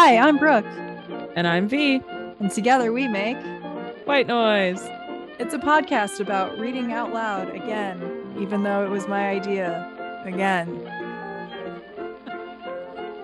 Hi, 0.00 0.16
I'm 0.16 0.36
Brooke, 0.38 0.64
And 1.34 1.48
I'm 1.48 1.66
V. 1.68 2.00
and 2.38 2.50
together 2.52 2.92
we 2.92 3.08
make 3.08 3.36
White 4.04 4.28
noise. 4.28 4.80
it's 5.40 5.54
a 5.54 5.58
podcast 5.58 6.20
about 6.20 6.56
reading 6.56 6.92
out 6.92 7.12
loud 7.12 7.50
again, 7.50 8.00
even 8.38 8.62
though 8.62 8.84
it 8.84 8.90
was 8.90 9.08
my 9.08 9.28
idea 9.28 9.90
again. 10.24 10.68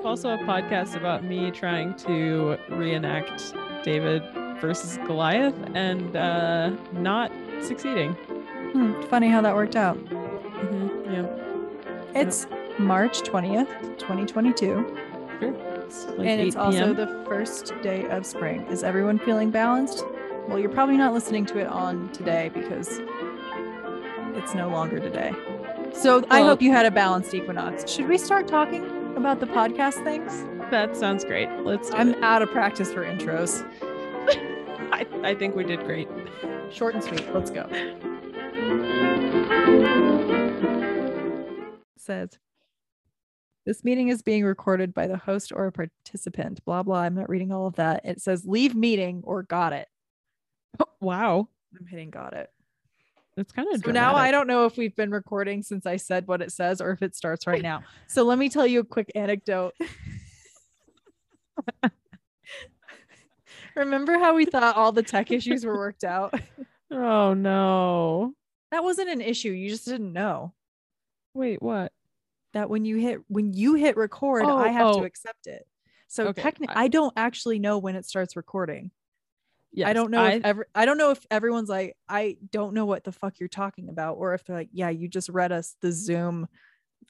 Also, 0.05 0.31
a 0.35 0.39
podcast 0.39 0.97
about 0.97 1.25
me 1.25 1.51
trying 1.51 1.95
to 1.95 2.59
reenact 2.69 3.55
David 3.85 4.23
versus 4.61 4.99
Goliath 5.07 5.55
and 5.75 6.15
uh, 6.15 6.71
not 6.93 7.33
succeeding. 7.63 8.13
Hmm, 8.13 9.01
funny 9.05 9.29
how 9.31 9.41
that 9.41 9.55
worked 9.55 9.77
out. 9.77 9.97
Mhm, 9.97 10.91
Yeah, 11.11 12.21
It's 12.21 12.47
March 12.79 13.23
20th, 13.23 13.69
2022, 13.99 14.99
sure. 15.41 15.74
It's 15.85 16.07
like 16.07 16.27
and 16.27 16.41
it's 16.41 16.57
also 16.57 16.95
the 16.95 17.07
first 17.27 17.73
day 17.83 18.09
of 18.09 18.25
spring. 18.25 18.63
Is 18.69 18.83
everyone 18.83 19.19
feeling 19.19 19.51
balanced? 19.51 20.05
Well, 20.49 20.59
you're 20.59 20.71
probably 20.71 20.97
not 20.97 21.13
listening 21.13 21.47
to 21.47 21.59
it 21.59 21.67
on 21.67 22.11
today 22.13 22.51
because 22.53 23.01
it's 24.37 24.55
no 24.55 24.69
longer 24.69 24.99
today. 24.99 25.33
So 25.93 26.25
I 26.31 26.43
hope 26.43 26.61
you 26.61 26.73
had 26.73 26.87
a 26.87 26.91
balanced 26.91 27.35
equinox. 27.35 27.91
Should 27.91 28.09
we 28.09 28.19
start 28.19 28.49
talking 28.49 28.85
about 29.17 29.41
the 29.41 29.47
podcast 29.47 30.03
things? 30.05 30.45
that 30.71 30.97
sounds 30.97 31.25
great. 31.25 31.49
Let's. 31.61 31.91
Do 31.91 31.97
I'm 31.97 32.15
it. 32.15 32.23
out 32.23 32.43
of 32.43 32.51
practice 32.51 32.93
for 32.93 33.05
intros. 33.05 33.65
I, 34.93 35.07
I 35.23 35.35
think 35.35 35.55
we 35.55 35.65
did 35.65 35.85
great. 35.85 36.09
Short 36.71 36.95
and 36.95 37.05
sweet. 37.05 37.33
Let's 37.33 37.51
go. 37.51 37.69
Says 41.97 42.39
this 43.65 43.83
meeting 43.85 44.09
is 44.09 44.23
being 44.23 44.45
recorded 44.45 44.93
by 44.93 45.07
the 45.07 45.17
host 45.17 45.53
or 45.55 45.67
a 45.67 45.73
participant. 45.73 46.65
Blah 46.65 46.83
blah. 46.83 47.01
I'm 47.01 47.15
not 47.15 47.29
reading 47.29 47.53
all 47.53 47.67
of 47.67 47.77
that. 47.77 48.05
It 48.05 48.21
says 48.21 48.45
leave 48.45 48.75
meeting 48.75 49.23
or 49.25 49.43
got 49.43 49.73
it. 49.73 49.89
Wow, 51.01 51.49
I'm 51.79 51.87
hitting 51.87 52.11
got 52.11 52.33
it. 52.33 52.51
that's 53.37 53.53
kind 53.53 53.69
of 53.73 53.83
So 53.85 53.91
now 53.91 54.15
I 54.15 54.31
don't 54.31 54.47
know 54.47 54.65
if 54.65 54.79
we've 54.79 54.97
been 54.97 55.11
recording 55.11 55.63
since 55.63 55.85
I 55.85 55.97
said 55.99 56.27
what 56.27 56.41
it 56.41 56.51
says 56.51 56.81
or 56.81 56.93
if 56.93 57.03
it 57.03 57.15
starts 57.15 57.47
right 57.47 57.61
now. 57.61 57.83
So 58.07 58.23
let 58.23 58.39
me 58.39 58.49
tell 58.49 58.67
you 58.67 58.81
a 58.81 58.85
quick 58.85 59.13
anecdote. 59.15 59.75
Remember 63.77 64.19
how 64.19 64.35
we 64.35 64.45
thought 64.45 64.77
all 64.77 64.93
the 64.93 65.03
tech 65.03 65.31
issues 65.31 65.65
were 65.65 65.77
worked 65.77 66.05
out? 66.05 66.35
Oh 66.91 67.35
no! 67.35 68.35
That 68.71 68.85
wasn't 68.85 69.11
an 69.11 69.21
issue. 69.21 69.51
You 69.51 69.69
just 69.69 69.85
didn't 69.87 70.13
know. 70.13 70.53
Wait, 71.35 71.61
what? 71.61 71.93
That 72.55 72.71
when 72.71 72.85
you 72.85 72.97
hit 72.97 73.21
when 73.29 73.53
you 73.53 73.75
hit 73.75 73.97
record, 73.97 74.45
Oh, 74.47 74.57
I 74.57 74.69
have 74.69 74.87
oh. 74.89 75.01
to 75.01 75.05
accept 75.05 75.47
it. 75.47 75.67
So 76.09 76.29
Okay, 76.29 76.43
technically, 76.43 76.77
I- 76.77 76.85
I 76.85 76.89
don't 76.89 77.13
actually 77.17 77.59
know 77.59 77.79
when 77.79 77.95
it 77.97 78.07
starts 78.07 78.37
recording. 78.37 78.91
Yes, 79.73 79.89
I 79.89 79.93
don't 79.93 80.11
know 80.13 80.23
I, 80.23 80.31
if 80.35 80.45
ever 80.45 80.67
I 80.75 80.87
don't 80.87 80.99
know 80.99 81.11
if 81.11 81.27
everyone's 81.31 81.69
like, 81.69 81.97
I 82.09 82.37
don't 82.53 82.75
know 82.75 82.87
what 82.87 83.03
the 83.05 83.11
fuck 83.13 83.41
you're 83.41 83.49
talking 83.49 83.89
about, 83.89 84.15
or 84.15 84.33
if 84.35 84.45
they're 84.45 84.57
like, 84.57 84.69
yeah, 84.73 84.89
you 84.91 85.09
just 85.09 85.29
read 85.29 85.51
us 85.53 85.75
the 85.83 85.91
Zoom. 85.93 86.47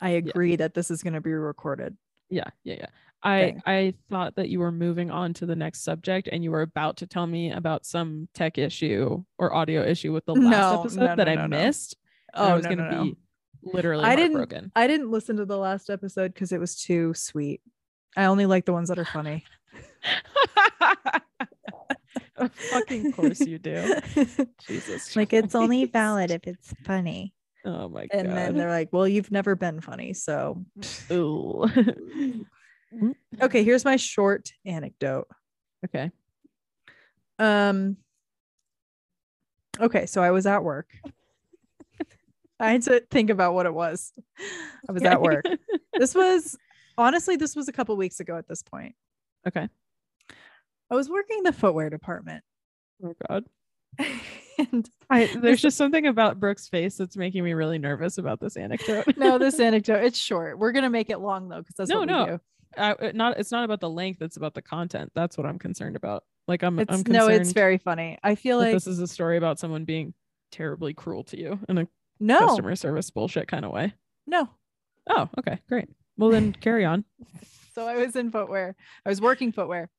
I 0.01 0.11
agree 0.11 0.57
that 0.57 0.75
this 0.75 0.91
is 0.91 1.03
going 1.03 1.13
to 1.13 1.21
be 1.21 1.33
recorded. 1.33 1.97
yeah, 2.31 2.49
yeah, 2.65 2.75
yeah. 2.81 2.87
I 3.23 3.41
thing. 3.41 3.63
I 3.67 3.95
thought 4.11 4.37
that 4.37 4.49
you 4.49 4.59
were 4.61 4.73
moving 4.73 5.11
on 5.11 5.33
to 5.35 5.47
the 5.47 5.55
next 5.57 5.83
subject 5.83 6.29
and 6.33 6.43
you 6.43 6.51
were 6.51 6.63
about 6.63 6.97
to 6.99 7.07
tell 7.07 7.27
me 7.27 7.53
about 7.53 7.87
some 7.87 8.29
tech 8.35 8.59
issue 8.59 9.23
or 9.39 9.55
audio 9.55 9.83
issue 9.83 10.13
with 10.13 10.25
the 10.27 10.35
last 10.35 10.51
No, 10.73 10.81
episode 10.81 11.01
no, 11.01 11.17
that 11.17 11.27
no, 11.27 11.33
I 11.33 11.35
no, 11.37 11.47
no. 11.47 11.57
missed. 11.57 11.97
and 12.35 12.43
oh, 12.43 12.49
I 12.49 12.53
Oh 12.53 12.57
was 12.57 12.65
no, 12.67 12.75
no. 12.75 13.05
be 13.05 13.17
literally 13.65 14.05
I 14.05 14.17
didn't- 14.17 14.37
heartbroken. 14.37 14.73
I 14.77 14.87
didn't 14.87 15.11
listen 15.11 15.37
to 15.37 15.45
the 15.45 15.59
last 15.59 15.91
episode 15.91 16.33
because 16.35 16.53
it 16.53 16.61
was 16.61 16.77
too 16.81 17.15
sweet. 17.15 17.61
I 18.17 18.27
only 18.27 18.47
like 18.47 18.65
the 18.65 18.73
ones 18.73 18.89
that 18.91 18.99
are 18.99 19.05
funny. 19.05 19.45
Of 22.37 22.53
fucking 22.53 23.13
course 23.13 23.41
you 23.41 23.59
do. 23.61 23.95
Jesus. 24.67 25.15
like 25.15 25.33
it's 25.33 25.55
only 25.55 25.85
valid 25.85 26.33
if 26.33 26.47
it's 26.47 26.75
funny. 26.85 27.33
Oh 27.65 27.89
my 27.89 28.07
god. 28.09 28.21
And 28.27 28.37
then 28.37 28.57
they're 28.57 28.71
like, 28.71 28.89
well, 28.93 29.07
you've 29.07 29.31
never 29.31 29.55
been 29.55 29.81
funny, 29.81 30.15
so 30.15 30.65
Ooh. 31.13 31.65
okay. 33.41 33.63
Here's 33.63 33.85
my 33.85 33.97
short 33.97 34.51
anecdote. 34.67 35.29
okay. 35.87 36.11
Um 37.39 37.97
Okay, 39.81 40.07
so 40.07 40.21
I 40.23 40.33
was 40.33 40.47
at 40.47 40.65
work. 40.65 40.89
I 42.61 42.73
had 42.73 42.83
to 42.83 43.01
think 43.11 43.31
about 43.31 43.55
what 43.55 43.67
it 43.67 43.75
was. 43.75 44.13
I 44.89 44.93
was 44.93 45.03
at 45.03 45.21
work. 45.21 45.45
This 45.97 46.13
was 46.13 46.57
honestly 46.99 47.37
this 47.37 47.55
was 47.55 47.69
a 47.69 47.73
couple 47.73 47.97
weeks 47.97 48.19
ago 48.19 48.37
at 48.37 48.49
this 48.49 48.65
point. 48.65 48.97
Okay. 49.47 49.69
I 50.91 50.95
was 50.97 51.09
working 51.09 51.45
the 51.45 51.53
footwear 51.53 51.89
department. 51.89 52.43
Oh 53.05 53.15
god. 53.29 53.45
and 54.73 54.91
I 55.09 55.27
there's 55.37 55.63
just 55.63 55.77
something 55.77 56.09
about 56.09 56.41
Brooke's 56.41 56.69
face 56.69 56.97
that's 56.97 57.17
making 57.17 57.45
me 57.45 57.53
really 57.53 57.79
nervous 57.79 58.19
about 58.19 58.41
this 58.41 58.57
anecdote. 58.57 59.17
no, 59.17 59.39
this 59.39 59.61
anecdote, 59.61 60.03
it's 60.03 60.19
short. 60.19 60.59
We're 60.59 60.73
gonna 60.73 60.91
make 60.91 61.11
it 61.11 61.19
long 61.19 61.49
though, 61.49 61.61
because 61.61 61.77
that's 61.77 61.91
No, 61.91 62.01
what 62.01 62.09
we 62.09 62.13
no. 62.15 62.27
do. 62.27 62.41
I, 62.77 62.91
it 63.07 63.15
not 63.15 63.39
it's 63.39 63.53
not 63.53 63.65
about 63.65 63.79
the 63.79 63.89
length, 63.91 64.21
it's 64.21 64.37
about 64.37 64.55
the 64.55 64.63
content. 64.63 65.13
That's 65.15 65.39
what 65.39 65.47
I'm 65.47 65.61
concerned 65.61 65.95
about. 65.95 66.25
Like 66.49 66.65
I'm 66.65 66.81
It's 66.81 66.93
I'm 66.93 67.05
no, 67.07 67.29
it's 67.29 67.53
very 67.53 67.79
funny. 67.79 68.19
I 68.25 68.35
feel 68.35 68.59
like 68.59 68.73
this 68.73 68.89
is 68.89 68.99
a 68.99 69.07
story 69.07 69.37
about 69.37 69.61
someone 69.61 69.85
being 69.85 70.13
terribly 70.51 70.93
cruel 70.93 71.23
to 71.25 71.39
you 71.39 71.61
in 71.69 71.79
a 71.79 71.89
no, 72.21 72.39
customer 72.41 72.77
service 72.77 73.11
bullshit 73.11 73.49
kind 73.49 73.65
of 73.65 73.73
way. 73.73 73.95
no. 74.27 74.49
Oh, 75.07 75.29
okay, 75.39 75.59
great. 75.69 75.91
Well 76.17 76.31
then 76.31 76.53
carry 76.61 76.85
on. 76.85 77.05
So 77.75 77.87
I 77.87 77.97
was 77.97 78.17
in 78.17 78.31
footwear. 78.31 78.75
I 79.05 79.09
was 79.11 79.21
working 79.21 79.53
footwear. 79.53 79.91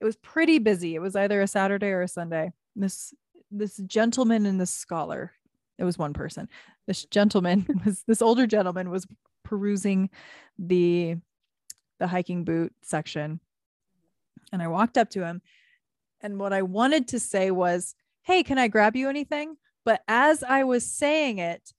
It 0.00 0.04
was 0.04 0.16
pretty 0.16 0.58
busy. 0.58 0.94
It 0.94 0.98
was 0.98 1.16
either 1.16 1.40
a 1.40 1.46
Saturday 1.46 1.88
or 1.88 2.02
a 2.02 2.08
Sunday. 2.08 2.52
This 2.76 3.14
this 3.50 3.78
gentleman 3.78 4.44
and 4.46 4.60
this 4.60 4.70
scholar. 4.70 5.32
It 5.78 5.84
was 5.84 5.96
one 5.96 6.12
person. 6.12 6.48
This 6.86 7.04
gentleman 7.06 7.66
was 7.86 8.04
this 8.06 8.20
older 8.20 8.46
gentleman 8.46 8.90
was 8.90 9.06
perusing 9.44 10.10
the 10.58 11.16
the 11.98 12.06
hiking 12.06 12.44
boot 12.44 12.74
section. 12.82 13.40
And 14.52 14.60
I 14.60 14.68
walked 14.68 14.98
up 14.98 15.08
to 15.10 15.24
him 15.24 15.40
and 16.20 16.38
what 16.38 16.52
I 16.52 16.60
wanted 16.62 17.08
to 17.08 17.18
say 17.18 17.50
was, 17.50 17.94
"Hey, 18.22 18.42
can 18.42 18.58
I 18.58 18.68
grab 18.68 18.94
you 18.94 19.08
anything?" 19.08 19.56
But 19.84 20.02
as 20.08 20.42
I 20.42 20.64
was 20.64 20.86
saying 20.86 21.38
it, 21.38 21.72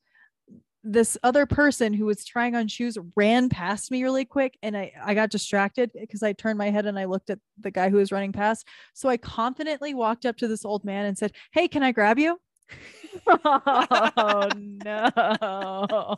this 0.83 1.17
other 1.21 1.45
person 1.45 1.93
who 1.93 2.05
was 2.05 2.25
trying 2.25 2.55
on 2.55 2.67
shoes 2.67 2.97
ran 3.15 3.49
past 3.49 3.91
me 3.91 4.01
really 4.01 4.25
quick 4.25 4.57
and 4.63 4.75
I, 4.75 4.91
I 5.03 5.13
got 5.13 5.29
distracted 5.29 5.91
because 5.93 6.23
I 6.23 6.33
turned 6.33 6.57
my 6.57 6.71
head 6.71 6.87
and 6.87 6.97
I 6.97 7.05
looked 7.05 7.29
at 7.29 7.39
the 7.59 7.69
guy 7.69 7.89
who 7.89 7.97
was 7.97 8.11
running 8.11 8.31
past. 8.31 8.67
So 8.95 9.07
I 9.07 9.17
confidently 9.17 9.93
walked 9.93 10.25
up 10.25 10.37
to 10.37 10.47
this 10.47 10.65
old 10.65 10.83
man 10.83 11.05
and 11.05 11.15
said, 11.15 11.33
Hey, 11.51 11.67
can 11.67 11.83
I 11.83 11.91
grab 11.91 12.17
you? 12.17 12.39
Oh 13.27 14.49
no. 14.55 16.15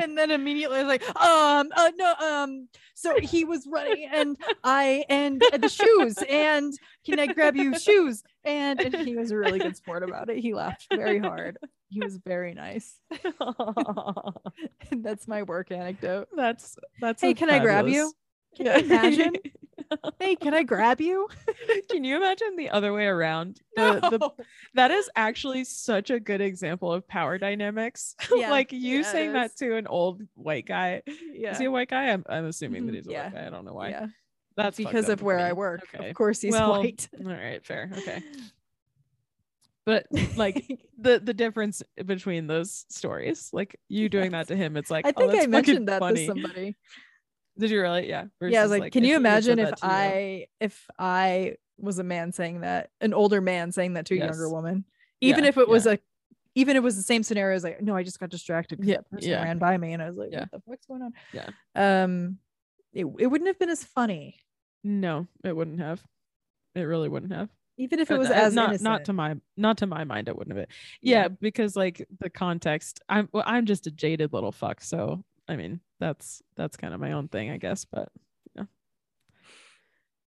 And 0.00 0.16
then 0.16 0.30
immediately 0.30 0.78
I 0.78 0.82
was 0.82 0.88
like, 0.88 1.08
um, 1.20 1.68
uh, 1.76 1.90
no, 1.96 2.14
um, 2.14 2.68
so 2.94 3.18
he 3.20 3.44
was 3.44 3.66
running 3.66 4.08
and 4.12 4.36
I 4.64 5.04
and 5.08 5.42
the 5.60 5.68
shoes 5.68 6.18
and 6.28 6.72
can 7.04 7.18
I 7.18 7.26
grab 7.26 7.56
you 7.56 7.78
shoes? 7.78 8.22
And, 8.44 8.80
and 8.80 8.94
he 9.06 9.16
was 9.16 9.30
a 9.30 9.36
really 9.36 9.58
good 9.58 9.76
sport 9.76 10.02
about 10.02 10.30
it. 10.30 10.38
He 10.38 10.54
laughed 10.54 10.86
very 10.90 11.18
hard. 11.18 11.58
He 11.88 12.00
was 12.00 12.18
very 12.24 12.54
nice. 12.54 13.00
And 13.10 13.34
that's 15.04 15.28
my 15.28 15.42
work 15.42 15.70
anecdote. 15.70 16.28
that's 16.36 16.76
that's 17.00 17.22
Hey, 17.22 17.34
can 17.34 17.50
I 17.50 17.58
grab 17.58 17.88
you? 17.88 18.12
Can 18.56 18.66
you 18.66 18.72
imagine? 18.84 19.32
Hey, 20.18 20.34
can 20.34 20.52
I 20.54 20.62
grab 20.64 21.00
you? 21.00 21.28
Can 21.90 22.02
you 22.02 22.16
imagine 22.16 22.56
the 22.56 22.70
other 22.70 22.92
way 22.92 23.06
around? 23.06 23.60
The, 23.76 24.00
the, 24.10 24.18
No. 24.18 24.34
that 24.74 24.90
is 24.90 25.08
actually 25.14 25.62
such 25.64 26.10
a 26.10 26.18
good 26.18 26.40
example 26.40 26.92
of 26.92 27.06
power 27.06 27.38
dynamics. 27.38 28.16
Yeah, 28.34 28.50
like 28.50 28.72
you 28.72 28.98
yeah, 28.98 29.12
saying 29.12 29.32
that 29.34 29.54
to 29.58 29.76
an 29.76 29.86
old 29.86 30.22
white 30.34 30.66
guy. 30.66 31.02
yeah. 31.32 31.52
Is 31.52 31.58
he 31.58 31.66
a 31.66 31.70
white 31.70 31.88
guy? 31.88 32.08
I'm, 32.08 32.24
I'm 32.28 32.46
assuming 32.46 32.86
that 32.86 32.92
Mhm, 32.92 32.96
he's 32.96 33.06
a 33.06 33.10
yeah, 33.12 33.24
white 33.24 33.34
guy. 33.34 33.46
I 33.46 33.50
don't 33.50 33.64
know 33.64 33.74
why. 33.74 33.90
yeah. 33.90 34.06
That's 34.56 34.76
because 34.76 35.08
of 35.08 35.22
where 35.22 35.38
I 35.38 35.52
work. 35.52 35.86
Okay. 35.94 36.08
Of 36.08 36.16
course 36.16 36.40
he's 36.40 36.52
Well, 36.52 36.70
white. 36.70 37.08
All 37.24 37.30
right, 37.30 37.64
fair. 37.64 37.90
Okay. 37.98 38.22
But 39.84 40.06
like 40.36 40.66
the 40.98 41.20
the 41.20 41.32
difference 41.34 41.82
between 42.04 42.48
those 42.48 42.86
stories, 42.88 43.50
like 43.52 43.78
you 43.88 44.08
doing 44.08 44.32
that 44.32 44.48
to 44.48 44.56
him, 44.56 44.76
it's 44.76 44.90
like 44.90 45.06
I 45.06 45.12
oh, 45.14 45.20
think 45.20 45.32
that's 45.32 45.44
I 45.44 45.46
mentioned 45.46 45.88
that 45.88 46.00
funny. 46.00 46.26
to 46.26 46.32
somebody. 46.32 46.76
Did 47.58 47.70
you 47.70 47.80
really? 47.80 48.08
Yeah. 48.08 48.24
yeah, 48.40 48.60
I 48.60 48.62
was 48.62 48.70
versus, 48.70 48.78
like, 48.80 48.92
can 48.92 49.02
you 49.04 49.18
he 49.18 49.24
had 49.24 49.44
said 49.44 49.52
imagine 49.54 49.58
if 49.60 49.74
to 49.76 49.86
you. 49.86 49.92
I 49.92 50.46
if 50.60 50.86
I 50.98 51.56
was 51.78 51.98
a 51.98 52.04
man 52.04 52.32
saying 52.32 52.60
that, 52.60 52.90
an 53.00 53.12
older 53.14 53.40
man 53.40 53.72
saying 53.72 53.94
that 53.94 54.06
to 54.06 54.14
a 54.14 54.18
younger 54.18 54.48
woman, 54.48 54.84
even 55.20 55.44
Yeah, 55.44 55.48
if 55.50 55.58
it 55.58 55.68
was 55.68 55.86
a 55.86 55.98
even 56.54 56.76
if 56.76 56.80
it 56.80 56.84
was 56.84 56.96
the 56.96 57.02
same 57.02 57.22
scenario 57.22 57.54
as 57.54 57.64
like, 57.64 57.82
no, 57.82 57.94
I 57.94 58.02
just 58.02 58.18
got 58.18 58.30
distracted 58.30 58.76
because 58.78 58.88
Yeah, 58.90 58.96
that 58.96 59.10
person 59.10 59.30
yeah. 59.30 59.42
ran 59.42 59.58
by 59.58 59.76
me 59.76 59.92
and 59.92 60.02
I 60.02 60.08
was 60.08 60.16
like, 60.16 60.30
Yeah. 60.32 60.46
what 60.50 60.52
the 60.52 60.60
fuck's 60.70 60.86
going 60.86 61.02
on? 61.02 61.12
Yeah. 61.32 61.50
Um 61.74 62.38
it, 62.92 63.04
it 63.18 63.26
wouldn't 63.26 63.48
have 63.48 63.58
been 63.58 63.68
as 63.70 63.84
funny, 63.84 64.36
No, 64.82 65.26
it 65.44 65.54
wouldn't 65.54 65.80
have. 65.80 66.02
It 66.74 66.82
really 66.82 67.08
wouldn't 67.10 67.32
have. 67.32 67.50
even 67.78 67.98
if 68.00 68.10
it 68.10 68.14
Uh, 68.14 68.18
was 68.18 68.30
uh, 68.30 68.34
as 68.34 68.54
not 68.54 68.68
innocent. 68.70 68.84
not 68.84 69.04
to 69.06 69.12
my 69.12 69.34
not 69.56 69.76
to 69.78 69.86
my 69.86 70.04
mind 70.04 70.28
it 70.28 70.36
wouldn't 70.36 70.56
have 70.56 70.66
been. 70.66 70.74
Yeah, 71.02 71.22
Yeah. 71.22 71.28
because 71.28 71.76
like 71.76 72.06
the 72.20 72.30
context, 72.30 73.00
I'm 73.08 73.28
well, 73.32 73.44
I'm 73.46 73.66
just 73.66 73.86
a 73.86 73.90
jaded 73.90 74.32
little 74.32 74.52
fuck. 74.52 74.80
So 74.80 75.22
I 75.48 75.56
mean, 75.56 75.80
that's 76.00 76.42
that's 76.56 76.76
kind 76.76 76.92
of 76.94 77.00
my 77.00 77.12
own 77.12 77.28
thing, 77.28 77.50
I 77.50 77.56
guess. 77.58 77.84
But 77.84 78.08
yeah. 78.54 78.64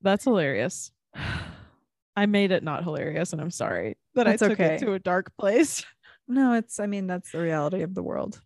That's 0.03 0.25
hilarious. 0.25 0.91
I 2.19 2.25
made 2.27 2.51
it 2.51 2.63
not 2.63 2.83
hilarious, 2.85 3.33
and 3.33 3.43
I'm 3.43 3.51
sorry 3.51 3.97
that 4.15 4.25
That's 4.25 4.43
I 4.43 4.49
took 4.49 4.61
okay. 4.61 4.75
it 4.77 4.79
to 4.81 4.93
a 4.95 4.99
dark 4.99 5.33
place. 5.39 5.85
No, 6.29 6.55
it's 6.55 6.81
I 6.81 6.87
mean 6.89 7.07
that's 7.07 7.31
the 7.31 7.39
reality 7.39 7.83
of 7.83 7.95
the 7.95 8.03
world. 8.03 8.41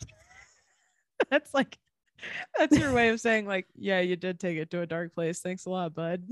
that's 1.30 1.52
like 1.52 1.76
that's 2.56 2.78
your 2.78 2.94
way 2.94 3.10
of 3.10 3.20
saying 3.20 3.46
like, 3.46 3.66
yeah, 3.76 4.00
you 4.00 4.16
did 4.16 4.40
take 4.40 4.56
it 4.56 4.70
to 4.70 4.80
a 4.80 4.86
dark 4.86 5.14
place. 5.14 5.40
Thanks 5.40 5.66
a 5.66 5.70
lot, 5.70 5.94
bud. 5.94 6.22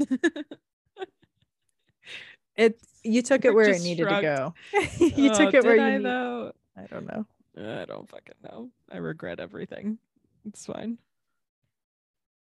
It 2.56 2.80
you 3.02 3.20
took 3.22 3.44
it 3.44 3.54
where 3.54 3.68
it 3.70 3.82
needed 3.82 4.04
shrugged. 4.04 4.22
to 4.22 4.22
go. 4.22 4.54
you 5.16 5.30
Oh, 5.30 5.34
took 5.34 5.52
it 5.54 5.62
where 5.64 5.76
you 5.76 5.82
I, 5.82 5.98
need-. 5.98 6.06
I 6.06 6.86
don't 6.90 7.06
know. 7.06 7.26
I 7.56 7.84
don't 7.84 8.08
fucking 8.08 8.34
know. 8.42 8.70
I 8.90 8.96
regret 8.98 9.40
everything. 9.40 9.98
It's 10.46 10.64
fine. 10.66 10.98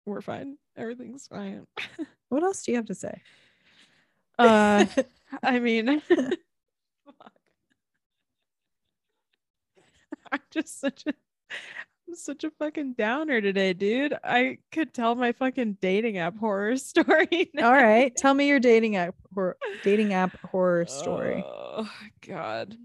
We're 0.05 0.21
fine. 0.21 0.57
Everything's 0.75 1.27
fine. 1.27 1.67
What 2.29 2.41
else 2.41 2.63
do 2.63 2.71
you 2.71 2.77
have 2.77 2.87
to 2.87 2.95
say? 2.95 3.21
Uh 4.39 4.85
I 5.43 5.59
mean 5.59 6.01
fuck. 6.07 7.31
I'm 10.31 10.39
just 10.49 10.79
such 10.79 11.03
a 11.05 11.13
I'm 12.07 12.15
such 12.15 12.43
a 12.43 12.49
fucking 12.49 12.93
downer 12.93 13.41
today, 13.41 13.73
dude. 13.73 14.17
I 14.23 14.57
could 14.71 14.91
tell 14.91 15.13
my 15.13 15.33
fucking 15.33 15.77
dating 15.81 16.17
app 16.17 16.35
horror 16.35 16.77
story. 16.77 17.51
All 17.61 17.71
right, 17.71 18.15
tell 18.15 18.33
me 18.33 18.47
your 18.47 18.59
dating 18.59 18.95
app 18.95 19.13
dating 19.83 20.13
app 20.13 20.35
horror 20.41 20.87
story. 20.87 21.43
Oh 21.45 21.87
god. 22.27 22.75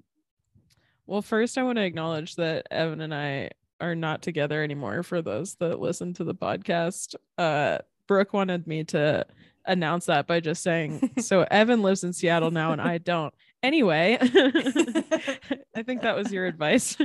Well, 1.09 1.23
first 1.23 1.57
I 1.57 1.63
want 1.63 1.77
to 1.77 1.85
acknowledge 1.85 2.37
that 2.37 2.67
Evan 2.71 3.01
and 3.01 3.15
I 3.15 3.53
are 3.81 3.95
not 3.95 4.21
together 4.21 4.63
anymore 4.63 5.03
for 5.03 5.23
those 5.23 5.55
that 5.55 5.81
listen 5.81 6.13
to 6.15 6.25
the 6.25 6.35
podcast. 6.35 7.15
Uh 7.39 7.79
Brooke 8.07 8.35
wanted 8.35 8.67
me 8.67 8.85
to 8.85 9.25
announce 9.65 10.05
that 10.07 10.27
by 10.27 10.41
just 10.41 10.63
saying, 10.63 11.13
so 11.21 11.47
Evan 11.51 11.81
lives 11.81 12.05
in 12.05 12.13
Seattle 12.13 12.51
now 12.51 12.73
and 12.73 12.81
I 12.81 12.99
don't. 13.13 13.33
Anyway, 13.63 14.19
I 14.21 15.83
think 15.83 16.03
that 16.03 16.15
was 16.15 16.31
your 16.31 16.45
advice. 16.45 16.99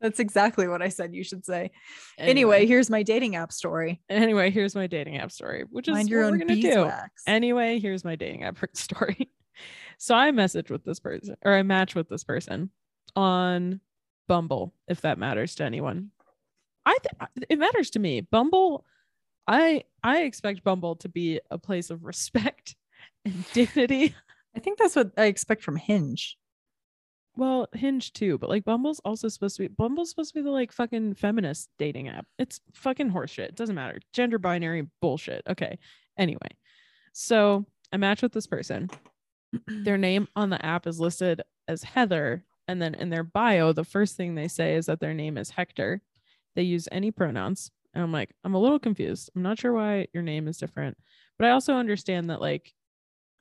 That's 0.00 0.18
exactly 0.18 0.66
what 0.66 0.80
I 0.80 0.88
said 0.88 1.14
you 1.14 1.24
should 1.24 1.44
say. 1.44 1.72
Anyway, 2.16 2.64
here's 2.64 2.88
my 2.88 3.02
dating 3.02 3.36
app 3.36 3.52
story. 3.52 4.00
anyway, 4.08 4.50
here's 4.50 4.74
my 4.74 4.86
dating 4.86 5.18
app 5.18 5.30
story, 5.30 5.64
which 5.70 5.88
is 5.88 5.94
Mind 5.94 6.08
your 6.08 6.22
what 6.22 6.30
we're 6.30 6.34
own 6.36 6.46
gonna 6.46 6.60
do. 6.60 6.90
Anyway, 7.26 7.80
here's 7.80 8.02
my 8.02 8.16
dating 8.16 8.44
app 8.44 8.58
story. 8.72 9.30
So 9.98 10.14
I 10.14 10.30
message 10.30 10.70
with 10.70 10.84
this 10.84 11.00
person 11.00 11.36
or 11.44 11.52
I 11.52 11.62
match 11.62 11.94
with 11.94 12.08
this 12.08 12.24
person 12.24 12.70
on 13.16 13.80
Bumble, 14.28 14.74
if 14.88 15.02
that 15.02 15.18
matters 15.18 15.54
to 15.56 15.64
anyone. 15.64 16.10
I 16.86 16.98
th- 17.02 17.46
it 17.48 17.58
matters 17.58 17.90
to 17.90 17.98
me. 17.98 18.20
Bumble, 18.20 18.84
I 19.46 19.84
I 20.02 20.22
expect 20.22 20.64
Bumble 20.64 20.96
to 20.96 21.08
be 21.08 21.40
a 21.50 21.58
place 21.58 21.90
of 21.90 22.04
respect 22.04 22.76
and 23.24 23.44
dignity. 23.52 24.14
I 24.56 24.60
think 24.60 24.78
that's 24.78 24.96
what 24.96 25.12
I 25.16 25.26
expect 25.26 25.62
from 25.62 25.76
Hinge. 25.76 26.36
Well, 27.36 27.68
Hinge 27.72 28.12
too, 28.12 28.38
but 28.38 28.48
like 28.48 28.64
Bumble's 28.64 29.00
also 29.04 29.28
supposed 29.28 29.56
to 29.56 29.62
be 29.62 29.68
Bumble's 29.68 30.10
supposed 30.10 30.32
to 30.32 30.38
be 30.38 30.44
the 30.44 30.50
like 30.50 30.72
fucking 30.72 31.14
feminist 31.14 31.68
dating 31.78 32.08
app. 32.08 32.26
It's 32.38 32.60
fucking 32.74 33.10
horseshit. 33.10 33.48
It 33.48 33.56
doesn't 33.56 33.74
matter. 33.74 33.98
Gender 34.12 34.38
binary 34.38 34.88
bullshit. 35.00 35.42
Okay. 35.48 35.78
Anyway, 36.16 36.48
so 37.12 37.66
I 37.92 37.96
match 37.96 38.22
with 38.22 38.32
this 38.32 38.46
person. 38.46 38.88
Their 39.66 39.98
name 39.98 40.28
on 40.36 40.50
the 40.50 40.64
app 40.64 40.86
is 40.86 41.00
listed 41.00 41.42
as 41.66 41.82
Heather, 41.82 42.44
and 42.68 42.80
then 42.80 42.94
in 42.94 43.10
their 43.10 43.24
bio, 43.24 43.72
the 43.72 43.84
first 43.84 44.16
thing 44.16 44.34
they 44.34 44.48
say 44.48 44.74
is 44.74 44.86
that 44.86 45.00
their 45.00 45.14
name 45.14 45.36
is 45.38 45.50
Hector. 45.50 46.00
They 46.56 46.62
use 46.62 46.88
any 46.92 47.10
pronouns, 47.10 47.70
and 47.92 48.02
I'm 48.02 48.12
like, 48.12 48.30
I'm 48.44 48.54
a 48.54 48.60
little 48.60 48.78
confused. 48.78 49.30
I'm 49.34 49.42
not 49.42 49.58
sure 49.58 49.72
why 49.72 50.06
your 50.12 50.22
name 50.22 50.48
is 50.48 50.58
different, 50.58 50.96
but 51.38 51.46
I 51.46 51.50
also 51.50 51.74
understand 51.74 52.30
that 52.30 52.40
like, 52.40 52.72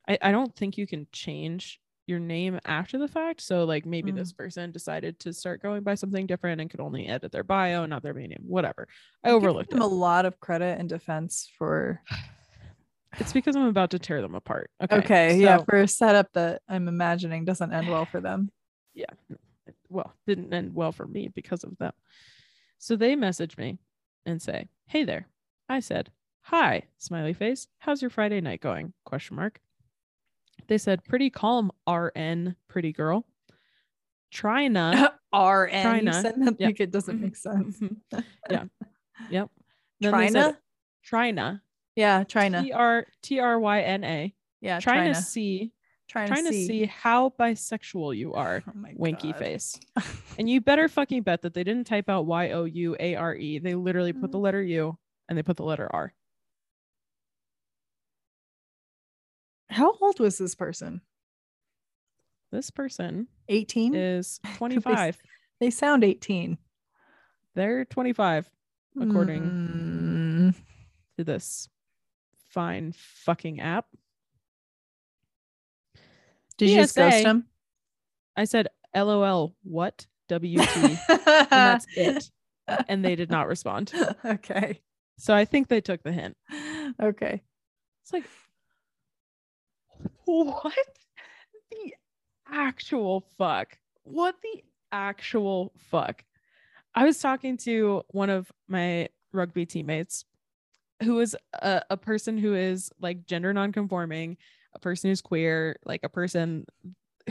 I 0.08 0.18
I 0.22 0.32
don't 0.32 0.56
think 0.56 0.78
you 0.78 0.88
can 0.88 1.08
change 1.12 1.80
your 2.06 2.20
name 2.20 2.60
after 2.66 2.98
the 2.98 3.08
fact. 3.08 3.40
So 3.40 3.64
like 3.64 3.86
maybe 3.86 4.12
Mm. 4.12 4.16
this 4.16 4.34
person 4.34 4.72
decided 4.72 5.20
to 5.22 5.32
start 5.32 5.62
going 5.62 5.84
by 5.84 5.96
something 5.96 6.28
different 6.28 6.60
and 6.60 6.70
could 6.70 6.82
only 6.82 7.08
edit 7.08 7.32
their 7.32 7.46
bio, 7.46 7.86
not 7.86 8.04
their 8.04 8.14
main 8.14 8.30
name, 8.30 8.44
whatever. 8.46 8.90
I 9.24 9.30
give 9.30 9.36
overlooked 9.38 9.70
them 9.70 9.82
it. 9.82 9.86
a 9.86 9.88
lot 9.88 10.26
of 10.26 10.38
credit 10.42 10.80
and 10.80 10.90
defense 10.90 11.50
for 11.58 12.02
It's 13.20 13.32
because 13.32 13.56
I'm 13.56 13.68
about 13.68 13.92
to 13.92 14.00
tear 14.00 14.22
them 14.22 14.34
apart. 14.36 14.72
Okay. 14.82 14.98
okay, 14.98 15.38
yeah, 15.38 15.60
for 15.60 15.78
a 15.78 15.88
setup 15.88 16.28
that 16.34 16.62
I'm 16.68 16.88
imagining 16.88 17.46
doesn't 17.46 17.72
end 17.72 17.88
well 17.88 18.06
for 18.08 18.20
them. 18.20 18.50
Yeah 18.94 19.06
well 19.90 20.14
didn't 20.28 20.54
end 20.54 20.74
well 20.76 20.92
for 20.92 21.06
me 21.08 21.28
because 21.34 21.64
of 21.64 21.78
them 21.78 21.94
so 22.78 22.96
they 22.96 23.16
message 23.16 23.58
me 23.58 23.80
and 24.26 24.42
say 24.42 24.68
hey 24.88 25.04
there 25.04 25.28
i 25.70 25.80
said 25.80 26.10
hi 26.42 26.84
smiley 26.98 27.34
face 27.34 27.68
how's 27.80 28.02
your 28.02 28.10
friday 28.12 28.42
night 28.42 28.62
going 28.62 28.94
question 29.06 29.36
mark 29.36 29.60
they 30.68 30.78
said 30.78 31.04
pretty 31.06 31.30
calm 31.30 31.72
rn 31.90 32.56
pretty 32.68 32.92
girl 32.94 33.26
trina 34.32 35.14
RN. 35.34 35.72
You 35.74 35.82
Trina. 35.90 36.14
said 36.22 36.36
that 36.38 36.56
Yeah. 36.60 36.68
like 36.68 36.80
it 36.80 36.92
doesn't 36.92 37.20
make 37.20 37.36
sense. 37.36 37.80
Mhm. 37.80 37.96
yeah 38.50 38.66
yep 39.30 39.50
Then 40.00 40.16
they 40.18 40.28
said 40.30 40.58
Trina? 41.04 41.62
trina 41.62 41.62
Yeah, 41.96 42.24
Trina. 42.24 42.62
t 42.64 42.72
r 42.72 43.08
t 43.24 43.40
r 43.40 43.60
y 43.60 43.82
n 43.82 44.04
a 44.04 44.34
Yeah, 44.62 44.80
Trina. 44.80 45.14
to 45.14 45.22
see 45.22 45.72
Trying, 46.14 46.28
trying 46.28 46.46
to 46.46 46.54
see 46.54 46.86
how 46.86 47.34
bisexual 47.40 48.16
you 48.16 48.34
are 48.36 48.64
Oh 48.68 48.72
winky 48.96 49.32
God. 49.34 49.40
face 49.40 49.80
And 50.38 50.48
you 50.50 50.62
better 50.62 50.88
fucking 50.88 51.24
bet 51.24 51.42
that 51.42 51.54
they 51.56 51.64
didn't 51.64 51.86
type 51.88 52.08
out 52.10 52.26
Y 52.26 52.52
O 52.52 52.64
U 52.66 52.96
A 53.00 53.16
R 53.16 53.36
E. 53.36 53.60
They 53.60 53.74
literally 53.76 54.14
put 54.14 54.32
the 54.32 54.38
Mm. 54.38 54.42
letter 54.44 54.62
U 54.64 54.98
and 55.28 55.38
they 55.38 55.44
put 55.44 55.58
the 55.58 55.64
letter 55.66 55.88
R. 55.92 56.14
How 59.70 59.94
old 60.02 60.20
was 60.20 60.38
this 60.38 60.56
person? 60.56 61.02
This 62.52 62.70
person 62.70 63.28
18? 63.50 63.96
is 63.96 64.40
25. 64.58 65.18
they 65.60 65.70
sound 65.72 66.04
18. 66.04 66.58
They're 67.56 67.86
25 67.86 68.50
according 69.02 69.44
Mm, 69.44 70.56
to 71.18 71.24
this 71.24 71.68
fine 72.50 72.94
fucking 72.96 73.60
app. 73.60 73.88
Did 76.68 76.72
you 76.72 76.82
just 76.82 76.96
ghost 76.96 77.26
him? 77.26 77.46
I 78.36 78.46
said 78.46 78.68
LOL, 78.96 79.56
what? 79.64 80.06
WT. 80.30 80.78
and 81.10 81.48
that's 81.50 81.86
it. 81.96 82.30
And 82.88 83.04
they 83.04 83.16
did 83.16 83.30
not 83.30 83.48
respond. 83.48 83.92
okay. 84.26 84.82
So 85.18 85.34
I 85.34 85.46
think 85.46 85.68
they 85.68 85.82
took 85.82 86.02
the 86.04 86.12
hint. 86.12 86.38
Okay. 87.02 87.42
It's 88.04 88.14
like, 88.14 88.24
what 90.26 90.74
the 91.72 91.94
actual 92.50 93.26
fuck? 93.38 93.78
What 94.04 94.36
the 94.42 94.64
actual 94.92 95.74
fuck? 95.90 96.24
I 96.96 97.06
was 97.06 97.20
talking 97.20 97.58
to 97.58 98.04
one 98.10 98.30
of 98.30 98.52
my 98.68 99.10
rugby 99.32 99.66
teammates 99.66 100.26
who 101.02 101.20
is 101.20 101.36
a, 101.54 101.82
a 101.90 101.98
person 101.98 102.38
who 102.38 102.54
is 102.54 102.92
like 103.00 103.26
gender 103.26 103.54
nonconforming, 103.54 104.38
a 104.76 104.80
person 104.80 105.10
who's 105.10 105.22
queer, 105.22 105.78
like 105.86 106.02
a 106.04 106.10
person 106.10 106.66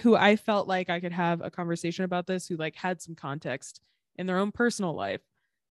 who 0.02 0.16
I 0.16 0.36
felt 0.36 0.68
like 0.68 0.88
I 0.90 1.00
could 1.00 1.12
have 1.12 1.40
a 1.42 1.50
conversation 1.50 2.04
about 2.04 2.26
this, 2.26 2.46
who 2.46 2.56
like 2.56 2.74
had 2.76 3.02
some 3.02 3.14
context 3.14 3.80
in 4.16 4.26
their 4.26 4.38
own 4.38 4.52
personal 4.52 4.94
life 4.94 5.20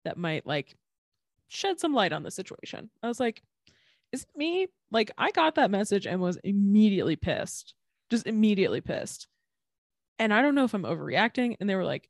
that 0.06 0.18
might 0.18 0.46
like 0.46 0.76
shed 1.48 1.80
some 1.80 1.94
light 1.94 2.14
on 2.14 2.24
the 2.24 2.32
situation. 2.32 2.90
I 3.02 3.08
was 3.08 3.20
like, 3.20 3.42
is 4.12 4.24
it 4.24 4.30
me? 4.38 4.68
Like 4.92 5.12
I 5.18 5.32
got 5.32 5.56
that 5.56 5.72
message 5.72 6.06
and 6.08 6.20
was 6.20 6.38
immediately 6.44 7.16
pissed. 7.16 7.74
Just 8.10 8.28
immediately 8.28 8.82
pissed. 8.82 9.28
And 10.18 10.34
I 10.34 10.42
don't 10.42 10.56
know 10.56 10.64
if 10.66 10.74
I'm 10.74 10.84
overreacting. 10.84 11.56
And 11.60 11.70
they 11.70 11.76
were 11.76 11.86
like, 11.86 12.10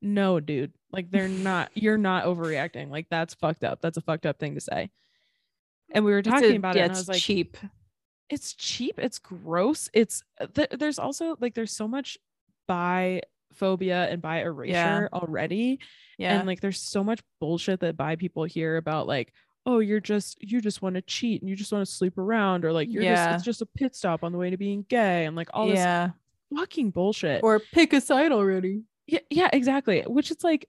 no, 0.00 0.40
dude. 0.40 0.72
Like 0.92 1.10
they're 1.10 1.28
not, 1.28 1.70
you're 1.74 1.98
not 1.98 2.24
overreacting. 2.24 2.90
Like 2.90 3.06
that's 3.10 3.34
fucked 3.34 3.64
up. 3.64 3.80
That's 3.82 3.96
a 3.96 4.02
fucked 4.02 4.26
up 4.26 4.38
thing 4.38 4.54
to 4.54 4.60
say. 4.60 4.90
And 5.92 6.04
we 6.04 6.12
were 6.12 6.18
It's 6.18 6.28
a- 6.28 6.30
talking 6.30 6.56
about 6.56 6.76
yeah, 6.76 6.82
it. 6.82 6.86
And 6.86 6.94
I 6.94 6.98
was 6.98 7.08
like, 7.08 7.20
cheap. 7.20 7.56
It's 8.30 8.54
cheap. 8.54 8.94
It's 8.98 9.18
gross. 9.18 9.90
It's 9.92 10.22
uh, 10.40 10.46
th- 10.54 10.70
there's 10.78 10.98
also 10.98 11.36
like 11.40 11.54
there's 11.54 11.72
so 11.72 11.86
much 11.88 12.16
bi 12.68 13.20
phobia 13.52 14.08
and 14.08 14.22
bi 14.22 14.40
erasure 14.42 15.08
already. 15.12 15.80
Yeah. 16.18 16.38
And 16.38 16.46
like 16.46 16.60
there's 16.60 16.80
so 16.80 17.02
much 17.02 17.20
bullshit 17.40 17.80
that 17.80 17.96
bi 17.96 18.16
people 18.16 18.44
hear 18.44 18.76
about 18.76 19.06
like, 19.06 19.32
oh, 19.66 19.80
you're 19.80 20.00
just 20.00 20.42
you 20.42 20.60
just 20.60 20.80
want 20.80 20.94
to 20.94 21.02
cheat 21.02 21.42
and 21.42 21.50
you 21.50 21.56
just 21.56 21.72
want 21.72 21.84
to 21.86 21.92
sleep 21.92 22.16
around, 22.16 22.64
or 22.64 22.72
like 22.72 22.88
you're 22.90 23.02
Yeah. 23.02 23.26
just 23.26 23.34
it's 23.36 23.44
just 23.44 23.62
a 23.62 23.66
pit 23.66 23.94
stop 23.96 24.22
on 24.24 24.32
the 24.32 24.38
way 24.38 24.50
to 24.50 24.56
being 24.56 24.86
gay 24.88 25.26
and 25.26 25.34
like 25.36 25.48
all 25.52 25.66
this 25.66 25.76
yeah. 25.76 26.10
fucking 26.54 26.90
bullshit. 26.90 27.42
Or 27.42 27.58
pick 27.72 27.92
a 27.92 28.00
side 28.00 28.32
already. 28.32 28.84
yeah, 29.06 29.20
yeah, 29.28 29.50
exactly. 29.52 30.02
Which 30.02 30.30
it's 30.30 30.44
like 30.44 30.68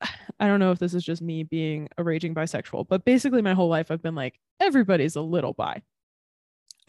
I 0.38 0.46
don't 0.46 0.60
know 0.60 0.70
if 0.70 0.78
this 0.78 0.94
is 0.94 1.02
just 1.04 1.20
me 1.20 1.42
being 1.42 1.88
a 1.98 2.04
raging 2.04 2.34
bisexual, 2.34 2.86
but 2.88 3.04
basically 3.04 3.42
my 3.42 3.54
whole 3.54 3.68
life 3.68 3.90
I've 3.90 4.02
been 4.02 4.14
like, 4.14 4.38
everybody's 4.60 5.16
a 5.16 5.20
little 5.20 5.52
bi. 5.52 5.82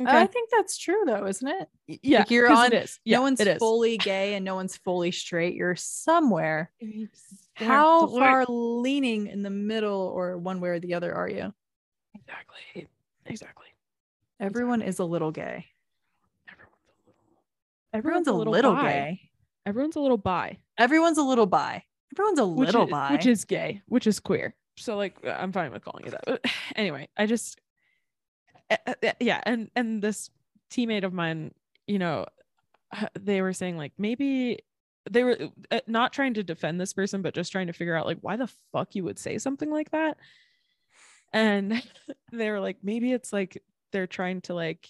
I 0.07 0.25
think 0.27 0.49
that's 0.49 0.77
true 0.77 1.03
though, 1.05 1.25
isn't 1.25 1.47
it? 1.47 1.99
Yeah, 2.01 2.19
like 2.19 2.31
you're 2.31 2.51
on- 2.51 2.73
it 2.73 2.83
is. 2.83 2.99
Yeah, 3.03 3.17
no 3.17 3.23
one's 3.23 3.41
fully 3.59 3.97
gay 3.97 4.35
and 4.35 4.45
no 4.45 4.55
one's 4.55 4.77
fully 4.77 5.11
straight. 5.11 5.55
You're 5.55 5.75
somewhere. 5.75 6.71
Exactly. 6.79 7.67
How 7.67 8.07
far 8.07 8.45
leaning 8.47 9.27
in 9.27 9.43
the 9.43 9.49
middle 9.49 10.11
or 10.15 10.37
one 10.37 10.61
way 10.61 10.69
or 10.69 10.79
the 10.79 10.93
other 10.93 11.13
are 11.13 11.29
you? 11.29 11.53
Exactly. 12.15 12.87
Exactly. 13.25 13.67
Everyone 14.39 14.81
is 14.81 14.99
a 14.99 15.05
little 15.05 15.31
gay. 15.31 15.67
Everyone's 16.49 16.67
a 17.07 17.11
little. 17.11 17.43
Everyone's, 17.93 18.27
a 18.27 18.31
a 18.31 18.33
little 18.33 18.53
little, 18.53 18.75
gay. 18.75 19.29
Everyone's 19.65 19.95
a 19.95 19.99
little 19.99 20.17
bi. 20.17 20.57
Everyone's 20.77 21.17
a 21.17 21.23
little 21.23 21.45
bi. 21.45 21.83
Everyone's 22.15 22.39
a 22.39 22.47
which 22.47 22.67
little 22.67 22.85
is, 22.85 22.91
bi. 22.91 23.11
which 23.11 23.25
is 23.25 23.45
gay, 23.45 23.81
which 23.87 24.07
is 24.07 24.19
queer. 24.19 24.55
So 24.77 24.97
like 24.97 25.15
I'm 25.25 25.51
fine 25.51 25.71
with 25.71 25.83
calling 25.85 26.05
it 26.05 26.11
that. 26.11 26.23
But 26.25 26.45
anyway, 26.75 27.07
I 27.15 27.25
just 27.27 27.60
yeah, 29.19 29.41
and 29.43 29.69
and 29.75 30.01
this 30.01 30.29
teammate 30.71 31.03
of 31.03 31.13
mine, 31.13 31.53
you 31.87 31.99
know, 31.99 32.25
they 33.19 33.41
were 33.41 33.53
saying 33.53 33.77
like 33.77 33.93
maybe 33.97 34.59
they 35.09 35.23
were 35.23 35.37
uh, 35.71 35.79
not 35.87 36.13
trying 36.13 36.33
to 36.35 36.43
defend 36.43 36.79
this 36.79 36.93
person 36.93 37.21
but 37.21 37.33
just 37.33 37.51
trying 37.51 37.67
to 37.67 37.73
figure 37.73 37.95
out 37.95 38.05
like 38.05 38.19
why 38.21 38.35
the 38.35 38.49
fuck 38.71 38.93
you 38.95 39.03
would 39.03 39.19
say 39.19 39.37
something 39.37 39.71
like 39.71 39.91
that. 39.91 40.17
And 41.33 41.81
they 42.31 42.49
were 42.49 42.59
like 42.59 42.77
maybe 42.83 43.11
it's 43.11 43.33
like 43.33 43.61
they're 43.91 44.07
trying 44.07 44.41
to 44.41 44.53
like 44.53 44.87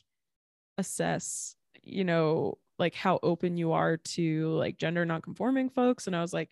assess, 0.77 1.55
you 1.83 2.03
know, 2.03 2.57
like 2.77 2.95
how 2.95 3.19
open 3.23 3.57
you 3.57 3.73
are 3.73 3.97
to 3.97 4.49
like 4.53 4.77
gender 4.77 5.05
nonconforming 5.05 5.69
folks 5.69 6.07
and 6.07 6.15
I 6.15 6.21
was 6.21 6.33
like 6.33 6.49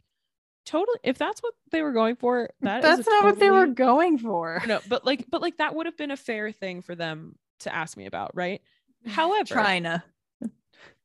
totally 0.66 0.98
if 1.04 1.18
that's 1.18 1.42
what 1.42 1.54
they 1.72 1.82
were 1.82 1.92
going 1.94 2.16
for 2.16 2.50
that 2.62 2.82
That's 2.82 3.08
not 3.08 3.24
what 3.24 3.40
they 3.40 3.50
were 3.50 3.68
going 3.68 4.18
for. 4.18 4.62
no 4.68 4.80
but 4.88 5.06
like 5.06 5.26
but 5.30 5.42
like 5.42 5.58
that 5.58 5.76
would 5.76 5.86
have 5.86 5.98
been 5.98 6.12
a 6.12 6.18
fair 6.18 6.52
thing 6.52 6.82
for 6.82 6.96
them 6.96 7.36
to 7.62 7.74
ask 7.74 7.98
me 7.98 8.06
about 8.06 8.32
right 8.36 8.62
mm, 9.06 9.12
however 9.12 9.46
China. 9.56 10.04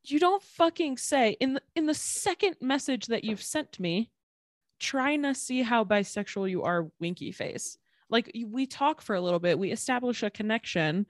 you 0.05 0.19
don't 0.19 0.43
fucking 0.43 0.97
say 0.99 1.37
in 1.41 1.55
the 1.55 1.63
in 1.75 1.87
the 1.87 1.95
second 1.95 2.57
message 2.61 3.07
that 3.07 3.25
you've 3.25 3.43
sent 3.43 3.81
me 3.81 4.11
trying 4.81 5.23
to 5.23 5.35
see 5.35 5.63
how 5.63 5.85
bisexual 5.85 6.51
you 6.51 6.63
are 6.63 6.89
winky 7.01 7.33
face 7.33 7.79
like 8.11 8.31
we 8.49 8.67
talk 8.67 9.01
for 9.01 9.15
a 9.15 9.21
little 9.21 9.39
bit 9.41 9.59
we 9.59 9.71
establish 9.71 10.23
a 10.23 10.31
connection 10.31 11.07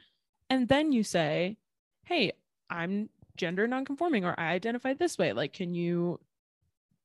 and 0.51 0.69
then 0.69 0.93
you 0.93 1.03
say 1.03 1.57
hey 2.05 2.31
i'm 2.71 3.09
gender 3.37 3.67
nonconforming 3.67 4.25
or 4.25 4.35
i 4.39 4.53
identify 4.53 4.93
this 4.95 5.19
way 5.19 5.33
like 5.33 5.53
can 5.53 5.75
you 5.75 6.21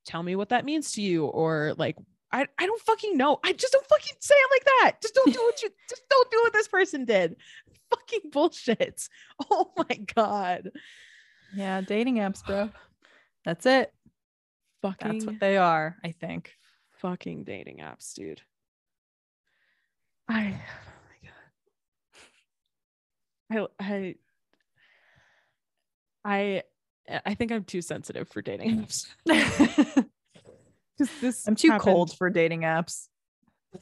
tell 0.06 0.24
me 0.24 0.36
what 0.36 0.50
that 0.50 0.65
means 0.65 0.94
to 0.94 1.01
you 1.01 1.25
or 1.25 1.74
like 1.77 1.96
I, 2.32 2.46
I 2.60 2.65
don't 2.68 2.82
fucking 2.82 3.18
know. 3.18 3.39
I 3.44 3.53
just 3.53 3.74
don't 3.74 3.88
fucking 3.88 4.15
say 4.20 4.36
it 4.36 4.50
like 4.51 4.65
that. 4.65 5.01
Just 5.01 5.15
don't 5.15 5.34
do 5.34 5.39
what 5.39 5.62
you 5.63 5.70
just 5.89 6.03
don't 6.10 6.29
do 6.32 6.39
what 6.44 6.53
this 6.53 6.68
person 6.68 7.06
did. 7.06 7.36
Fucking 7.89 8.29
bullshit. 8.32 9.08
Oh 9.51 9.72
my 9.77 9.96
god. 10.15 10.70
Yeah, 11.56 11.82
dating 11.82 12.18
apps, 12.18 12.46
bro. 12.46 12.70
That's 13.46 13.65
it. 13.65 13.91
Fucking 14.82 15.12
That's 15.13 15.25
what 15.25 15.39
they 15.39 15.58
are, 15.58 15.98
I 16.03 16.12
think. 16.12 16.53
fucking 16.98 17.46
dating 17.46 17.77
apps, 17.77 18.13
dude. 18.13 18.41
I 20.27 20.53
oh 23.51 23.51
my 23.51 23.60
god. 23.60 23.70
I 23.79 23.84
I 23.84 24.15
I 26.24 26.63
I 27.25 27.34
think 27.34 27.51
I'm 27.51 27.63
too 27.63 27.82
sensitive 27.82 28.28
for 28.30 28.42
dating 28.42 28.86
apps. 28.86 29.08
Just 30.98 31.22
this 31.22 31.48
I'm 31.48 31.56
too 31.56 31.70
happened- 31.72 31.84
cold 31.84 32.18
for 32.18 32.30
dating 32.30 32.62
apps. 32.62 33.08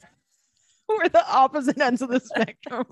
We're 0.88 1.08
the 1.08 1.24
opposite 1.28 1.78
ends 1.80 2.00
of 2.00 2.08
the 2.08 2.20
spectrum. 2.20 2.86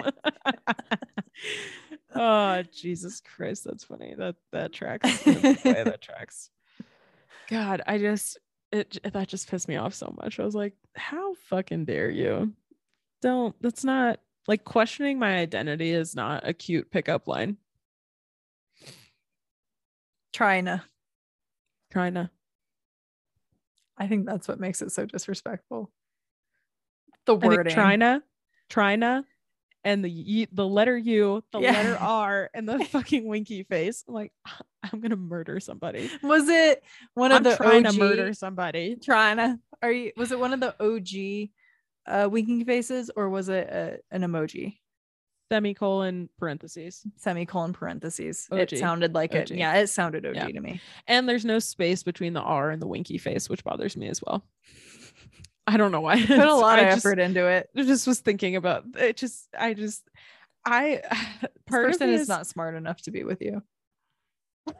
oh 2.15 2.63
Jesus 2.75 3.21
Christ, 3.21 3.65
that's 3.65 3.85
funny. 3.85 4.15
That 4.17 4.37
that 4.53 4.73
tracks. 4.73 5.23
Boy, 5.23 5.33
that 5.65 6.01
tracks. 6.03 6.51
God, 7.49 7.83
I 7.87 7.99
just 7.99 8.39
it 8.73 8.91
j- 8.91 9.01
that 9.11 9.29
just 9.29 9.49
pissed 9.49 9.69
me 9.69 9.77
off 9.77 9.95
so 9.95 10.15
much. 10.23 10.39
I 10.41 10.45
was 10.45 10.55
like, 10.55 10.75
how 10.95 11.35
fucking 11.49 11.85
dare 11.87 12.11
you? 12.11 12.53
Don't 13.23 13.55
that's 13.63 13.85
not 13.85 14.21
like 14.49 14.65
questioning 14.65 15.19
my 15.19 15.37
identity 15.39 15.91
is 15.91 16.15
not 16.15 16.47
a 16.47 16.53
cute 16.53 16.91
pickup 16.91 17.27
line. 17.29 17.57
China. 20.37 20.85
To 21.93 22.31
I 23.99 24.07
think 24.07 24.27
that's 24.27 24.49
what 24.49 24.61
makes 24.61 24.83
it 24.83 24.93
so 24.93 25.07
disrespectful. 25.07 25.91
The 27.25 27.35
wording. 27.35 27.75
China, 27.75 28.23
China, 28.69 29.25
and 29.83 30.05
the 30.05 30.11
y, 30.11 30.47
the 30.53 30.67
letter 30.67 30.99
U, 30.99 31.43
the 31.53 31.61
Yeah. 31.61 31.73
letter 31.73 31.97
R, 32.01 32.51
and 32.53 32.69
the 32.69 32.85
fucking 32.85 33.27
winky 33.27 33.63
face. 33.63 34.05
I'm 34.07 34.15
like, 34.15 34.33
I'm 34.83 35.01
gonna 35.01 35.17
murder 35.17 35.59
somebody. 35.59 36.11
Was 36.23 36.49
it 36.49 36.85
one 37.15 37.33
of 37.33 37.39
I'm 37.39 37.43
the 37.43 37.57
trying 37.57 37.87
OG, 37.87 37.93
to 37.95 37.99
murder 37.99 38.35
somebody. 38.35 38.97
Trying 38.97 39.39
to. 39.39 39.59
Are 39.83 39.91
you? 39.93 40.13
Was 40.17 40.33
it 40.33 40.39
one 40.39 40.53
of 40.53 40.61
the 40.61 40.75
OG 40.79 41.49
uh, 42.07 42.29
winking 42.29 42.65
faces, 42.67 43.11
or 43.17 43.31
was 43.31 43.49
it 43.49 43.69
a, 43.69 43.99
an 44.11 44.21
emoji? 44.23 44.79
Semicolon 45.51 46.29
parentheses. 46.39 47.03
Semicolon 47.17 47.73
parentheses. 47.73 48.49
OG. 48.51 48.59
It 48.59 48.79
sounded 48.79 49.15
like 49.15 49.33
it. 49.35 49.51
Yeah, 49.51 49.75
it 49.77 49.89
sounded 49.89 50.27
OG 50.27 50.35
Yeah. 50.35 50.47
to 50.49 50.61
me. 50.61 50.81
And 51.07 51.29
there's 51.29 51.45
no 51.45 51.59
space 51.59 52.03
between 52.03 52.33
the 52.33 52.41
R 52.41 52.71
and 52.71 52.83
the 52.83 52.87
winky 52.87 53.19
face, 53.19 53.49
which 53.49 53.63
bothers 53.63 53.97
me 53.97 54.09
as 54.09 54.21
well. 54.23 54.45
I 55.67 55.77
don't 55.77 55.93
know 55.93 56.01
why. 56.01 56.25
Put 56.25 56.39
a 56.39 56.55
lot 56.55 56.79
of 56.79 56.87
just, 56.87 57.05
effort 57.05 57.19
into 57.19 57.47
it. 57.47 57.69
I 57.77 57.83
just 57.83 58.07
was 58.07 58.21
thinking 58.21 58.57
about 58.57 58.85
it. 58.97 59.17
Just, 59.17 59.49
I 59.59 59.75
just, 59.75 60.03
I. 60.65 61.03
Part 61.67 61.93
person 61.93 62.11
me 62.11 62.15
is 62.15 62.29
not 62.29 62.47
smart 62.47 62.77
enough 62.77 63.03
to 63.03 63.11
be 63.11 63.25
with 63.25 63.43
you. 63.43 63.63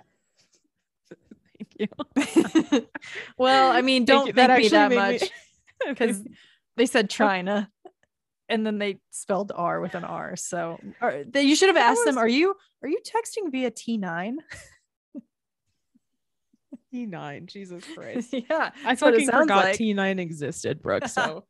Thank 1.59 1.75
you. 1.79 2.87
well, 3.39 3.73
I 3.73 3.83
mean, 3.83 4.07
Thank 4.07 4.27
you. 4.29 4.33
don't 4.33 4.49
thank 4.49 4.63
me 4.63 4.69
that 4.69 4.93
much 4.93 5.25
because 5.89 6.23
they 6.77 6.87
said 6.87 7.07
oh. 7.07 7.09
China, 7.09 7.71
and 8.49 8.67
then 8.67 8.79
they 8.79 8.99
spelled 9.11 9.53
R 9.55 9.81
with 9.81 9.95
an 9.95 10.05
R. 10.05 10.37
So 10.37 10.79
or, 11.01 11.25
they, 11.27 11.43
you 11.43 11.57
should 11.57 11.69
have 11.69 11.77
asked 11.77 12.05
them, 12.05 12.19
"Are 12.19 12.29
you 12.29 12.55
are 12.83 12.89
you 12.89 13.01
texting 13.05 13.51
via 13.51 13.71
T9?" 13.71 14.37
T9. 16.95 17.47
Jesus 17.47 17.85
Christ. 17.95 18.33
yeah, 18.51 18.71
I 18.85 18.95
fucking 18.95 19.27
forgot 19.27 19.65
like. 19.65 19.77
T9 19.77 20.19
existed, 20.21 20.83
Brooke. 20.83 21.09
So. 21.09 21.45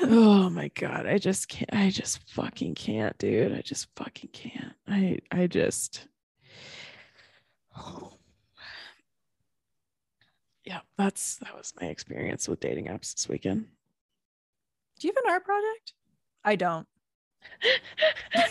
oh 0.00 0.48
my 0.50 0.68
god, 0.68 1.06
I 1.06 1.18
just 1.18 1.48
can't. 1.48 1.72
I 1.72 1.90
just 1.90 2.18
fucking 2.30 2.74
can't, 2.74 3.16
dude. 3.18 3.52
I 3.52 3.60
just 3.60 3.88
fucking 3.96 4.30
can't. 4.32 4.74
I 4.88 5.18
I 5.30 5.46
just. 5.46 6.06
Yeah, 10.62 10.80
that's 10.96 11.36
that 11.38 11.56
was 11.56 11.72
my 11.80 11.88
experience 11.88 12.46
with 12.46 12.60
dating 12.60 12.86
apps 12.86 13.14
this 13.14 13.28
weekend. 13.28 13.66
Do 15.00 15.08
you 15.08 15.14
have 15.16 15.24
an 15.24 15.30
art 15.32 15.44
project? 15.44 15.94
I 16.44 16.54
don't. 16.56 16.86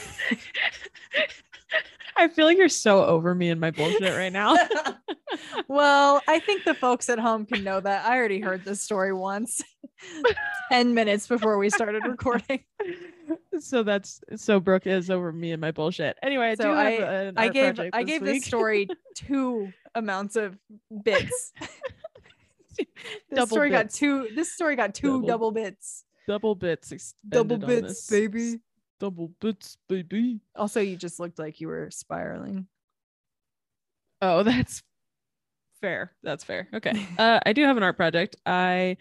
I 2.18 2.28
feel 2.28 2.46
like 2.46 2.58
you're 2.58 2.68
so 2.70 3.06
over 3.06 3.34
me 3.34 3.50
and 3.50 3.62
my 3.62 3.72
bullshit 3.72 4.02
right 4.18 4.34
now. 4.34 4.56
well, 5.70 6.22
I 6.28 6.40
think 6.40 6.66
the 6.66 6.74
folks 6.74 7.08
at 7.10 7.18
home 7.20 7.46
can 7.46 7.64
know 7.64 7.80
that. 7.80 8.06
I 8.06 8.18
already 8.18 8.42
heard 8.42 8.66
this 8.66 8.82
story 8.82 9.14
once, 9.14 9.62
10 10.72 10.94
minutes 10.94 11.28
before 11.28 11.58
we 11.58 11.70
started 11.70 12.04
recording. 12.06 12.60
so 13.60 13.84
that's 13.84 14.20
so 14.36 14.60
Brooke 14.60 14.86
is 14.88 15.10
over 15.10 15.32
me 15.32 15.52
and 15.54 15.62
my 15.62 15.72
bullshit. 15.72 16.18
Anyway, 16.22 16.48
I 16.50 16.56
So 16.56 16.72
I- 16.74 16.90
an 16.90 17.38
I 17.38 17.48
gave 17.48 17.80
I 17.80 18.04
this 18.04 18.06
gave 18.06 18.22
week. 18.22 18.32
this 18.34 18.46
story 18.46 18.88
two 19.16 19.72
amounts 19.96 20.36
of 20.36 20.58
bits. 21.04 21.54
This 22.78 22.88
Double 23.34 23.48
story 23.48 23.70
got 23.70 23.90
two 23.92 24.30
this 24.36 24.52
story 24.54 24.76
got 24.76 24.94
two 24.94 25.22
Double- 25.22 25.28
double 25.28 25.52
bits. 25.52 26.04
Double 26.30 26.54
bits 26.54 27.16
Double 27.28 27.58
bits, 27.58 28.08
baby. 28.08 28.60
Double 29.00 29.32
bits, 29.42 29.78
baby. 29.88 30.42
Also, 30.56 30.80
you 30.80 30.96
just 30.96 31.20
looked 31.20 31.40
like 31.40 31.60
you 31.60 31.68
were 31.68 31.90
spiraling. 31.90 32.68
Oh, 34.22 34.44
that's 34.44 34.84
fair. 35.82 36.12
That's 36.22 36.44
fair. 36.44 36.68
Okay. 36.74 37.06
Uh, 37.18 37.40
I 37.46 37.54
do 37.54 37.64
have 37.64 37.78
an 37.78 37.84
art 37.84 37.98
project. 37.98 38.36
I 38.46 38.98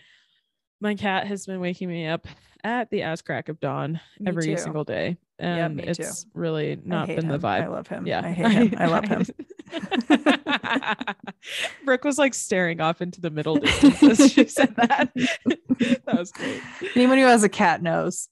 my 0.81 0.95
cat 0.95 1.27
has 1.27 1.45
been 1.45 1.61
waking 1.61 1.89
me 1.89 2.07
up 2.07 2.27
at 2.65 2.91
the 2.91 3.03
ass 3.03 3.21
crack 3.21 3.49
of 3.49 3.61
dawn 3.61 4.01
Me 4.19 4.29
every 4.29 4.45
too. 4.47 4.57
single 4.57 4.85
day, 4.85 5.19
and 5.39 5.77
me 5.77 5.83
too. 5.83 5.91
it's 5.91 6.25
really 6.35 6.81
not 6.83 7.09
been 7.09 7.29
the 7.29 7.39
vibe. 7.39 7.63
I 7.65 7.67
love 7.67 7.89
him. 7.89 8.07
Yeah, 8.07 8.25
I 8.25 8.31
hate 8.31 8.73
him. 8.73 8.75
I 8.79 8.87
love 8.87 9.05
him. 9.05 9.27
Brooke 11.85 12.05
was 12.05 12.19
like 12.19 12.35
staring 12.35 12.81
off 12.81 13.01
into 13.01 13.21
the 13.21 13.31
middle 13.31 13.57
distance 13.57 14.03
as 14.21 14.33
she 14.33 14.45
said 14.47 14.75
that. 14.77 15.11
that 16.05 16.19
was 16.19 16.33
great. 16.33 16.61
Anyone 16.95 17.19
who 17.19 17.27
has 17.27 17.45
a 17.45 17.49
cat 17.49 17.83
knows. 17.83 18.29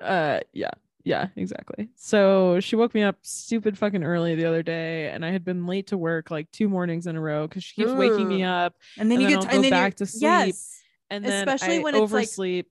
Uh, 0.00 0.40
yeah, 0.52 0.70
yeah, 1.04 1.28
exactly. 1.36 1.88
So 1.96 2.60
she 2.60 2.76
woke 2.76 2.94
me 2.94 3.02
up 3.02 3.16
stupid 3.22 3.78
fucking 3.78 4.04
early 4.04 4.34
the 4.34 4.46
other 4.46 4.62
day, 4.62 5.08
and 5.10 5.24
I 5.24 5.30
had 5.30 5.44
been 5.44 5.66
late 5.66 5.88
to 5.88 5.98
work 5.98 6.30
like 6.30 6.50
two 6.50 6.68
mornings 6.68 7.06
in 7.06 7.16
a 7.16 7.20
row 7.20 7.46
because 7.46 7.64
she 7.64 7.74
keeps 7.82 7.92
waking 7.92 8.28
me 8.28 8.44
up, 8.44 8.74
And 8.98 9.10
then 9.10 9.20
And 9.20 9.22
you 9.22 9.28
then 9.36 9.40
get 9.40 9.48
I'll 9.48 9.56
go 9.56 9.62
then 9.62 9.72
you're- 9.72 9.86
back 9.86 9.94
to 9.96 10.06
sleep. 10.06 10.22
Yes. 10.22 10.80
and 11.10 11.24
then 11.24 11.48
Especially 11.48 11.78
I 11.78 11.82
when 11.82 11.94
it's, 11.94 12.12
like, 12.12 12.28
oversleep. 12.28 12.66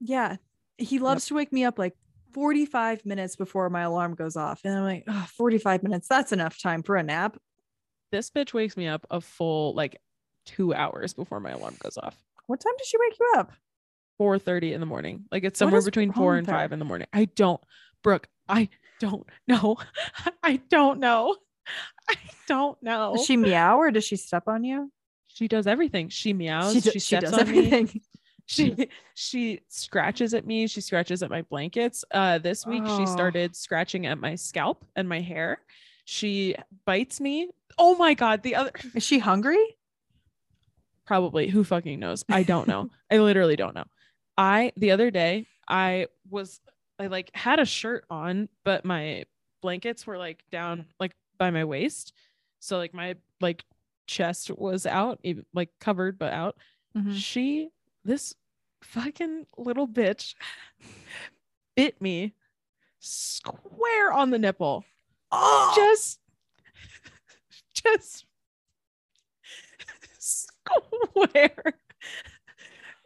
Yeah. 0.00 0.36
He 0.78 0.98
loves 0.98 1.26
to 1.26 1.34
wake 1.34 1.52
me 1.52 1.64
up 1.64 1.78
like 1.78 1.94
45 2.32 3.04
minutes 3.06 3.36
before 3.36 3.68
my 3.70 3.82
alarm 3.82 4.14
goes 4.14 4.36
off. 4.36 4.60
And 4.64 4.74
I'm 4.76 4.84
like, 4.84 5.04
oh, 5.08 5.26
45 5.36 5.82
minutes. 5.82 6.08
That's 6.08 6.32
enough 6.32 6.60
time 6.60 6.82
for 6.82 6.96
a 6.96 7.02
nap. 7.02 7.36
this 8.10 8.30
bitch 8.30 8.52
wakes 8.52 8.76
me 8.76 8.86
up 8.88 9.06
a 9.10 9.20
full 9.20 9.74
like 9.74 9.98
two 10.44 10.74
hours 10.74 11.14
before 11.14 11.40
my 11.40 11.50
alarm 11.50 11.76
goes 11.80 11.96
off. 11.98 12.16
What 12.46 12.60
time 12.60 12.72
does 12.78 12.86
she 12.88 12.98
wake 12.98 13.18
you 13.18 13.32
up? 13.36 13.52
4:30 14.20 14.72
in 14.72 14.80
the 14.80 14.86
morning. 14.86 15.24
Like 15.32 15.44
it's 15.44 15.58
somewhere 15.58 15.82
between 15.82 16.12
four 16.12 16.36
and 16.36 16.46
five 16.46 16.72
in 16.72 16.78
the 16.78 16.84
morning. 16.84 17.06
I 17.12 17.24
don't. 17.26 17.60
Brooke, 18.02 18.28
I 18.48 18.68
don't 19.00 19.26
know. 19.48 19.76
I 20.42 20.56
don't 20.68 21.00
know. 21.00 21.36
I 22.08 22.16
don't 22.48 22.80
know. 22.82 23.14
Does 23.16 23.24
she 23.24 23.36
meow 23.36 23.78
or 23.78 23.90
does 23.90 24.04
she 24.04 24.16
step 24.16 24.44
on 24.48 24.64
you? 24.64 24.90
She 25.28 25.48
does 25.48 25.66
everything. 25.66 26.08
She 26.10 26.32
meows. 26.34 26.72
She, 26.74 26.80
She, 26.80 26.84
do- 26.84 26.92
she 26.92 26.98
steps 27.00 27.30
does 27.30 27.40
on 27.40 27.50
me. 27.50 28.02
She 28.52 28.88
she 29.14 29.60
scratches 29.68 30.34
at 30.34 30.46
me. 30.46 30.66
She 30.66 30.80
scratches 30.80 31.22
at 31.22 31.30
my 31.30 31.42
blankets. 31.42 32.04
Uh, 32.10 32.38
this 32.38 32.66
week 32.66 32.82
Oh. 32.86 32.98
she 32.98 33.06
started 33.06 33.56
scratching 33.56 34.06
at 34.06 34.18
my 34.18 34.34
scalp 34.34 34.84
and 34.94 35.08
my 35.08 35.20
hair. 35.20 35.58
She 36.04 36.54
bites 36.84 37.20
me. 37.20 37.48
Oh 37.78 37.94
my 37.96 38.14
god! 38.14 38.42
The 38.42 38.54
other 38.56 38.72
Is 38.94 39.02
she 39.04 39.18
hungry? 39.18 39.64
probably 41.04 41.48
who 41.48 41.64
fucking 41.64 41.98
knows 41.98 42.24
i 42.30 42.44
don't 42.44 42.68
know 42.68 42.88
i 43.10 43.18
literally 43.18 43.56
don't 43.56 43.74
know 43.74 43.84
i 44.38 44.70
the 44.76 44.92
other 44.92 45.10
day 45.10 45.46
i 45.68 46.06
was 46.30 46.60
i 47.00 47.08
like 47.08 47.28
had 47.34 47.58
a 47.58 47.64
shirt 47.64 48.04
on 48.08 48.48
but 48.64 48.84
my 48.84 49.24
blankets 49.62 50.06
were 50.06 50.16
like 50.16 50.44
down 50.52 50.86
like 51.00 51.12
by 51.38 51.50
my 51.50 51.64
waist 51.64 52.12
so 52.60 52.76
like 52.78 52.94
my 52.94 53.16
like 53.40 53.64
chest 54.06 54.50
was 54.56 54.86
out 54.86 55.18
even 55.24 55.44
like 55.52 55.70
covered 55.80 56.18
but 56.18 56.32
out 56.32 56.56
Mhm. 56.96 57.16
she 57.16 57.70
this 58.04 58.34
fucking 58.82 59.46
little 59.56 59.88
bitch 59.88 60.34
bit 61.76 62.00
me 62.00 62.34
square 63.00 64.12
on 64.12 64.30
the 64.30 64.38
nipple. 64.38 64.84
Oh, 65.30 65.72
just 65.74 66.20
just 67.74 68.26
square. 70.18 71.74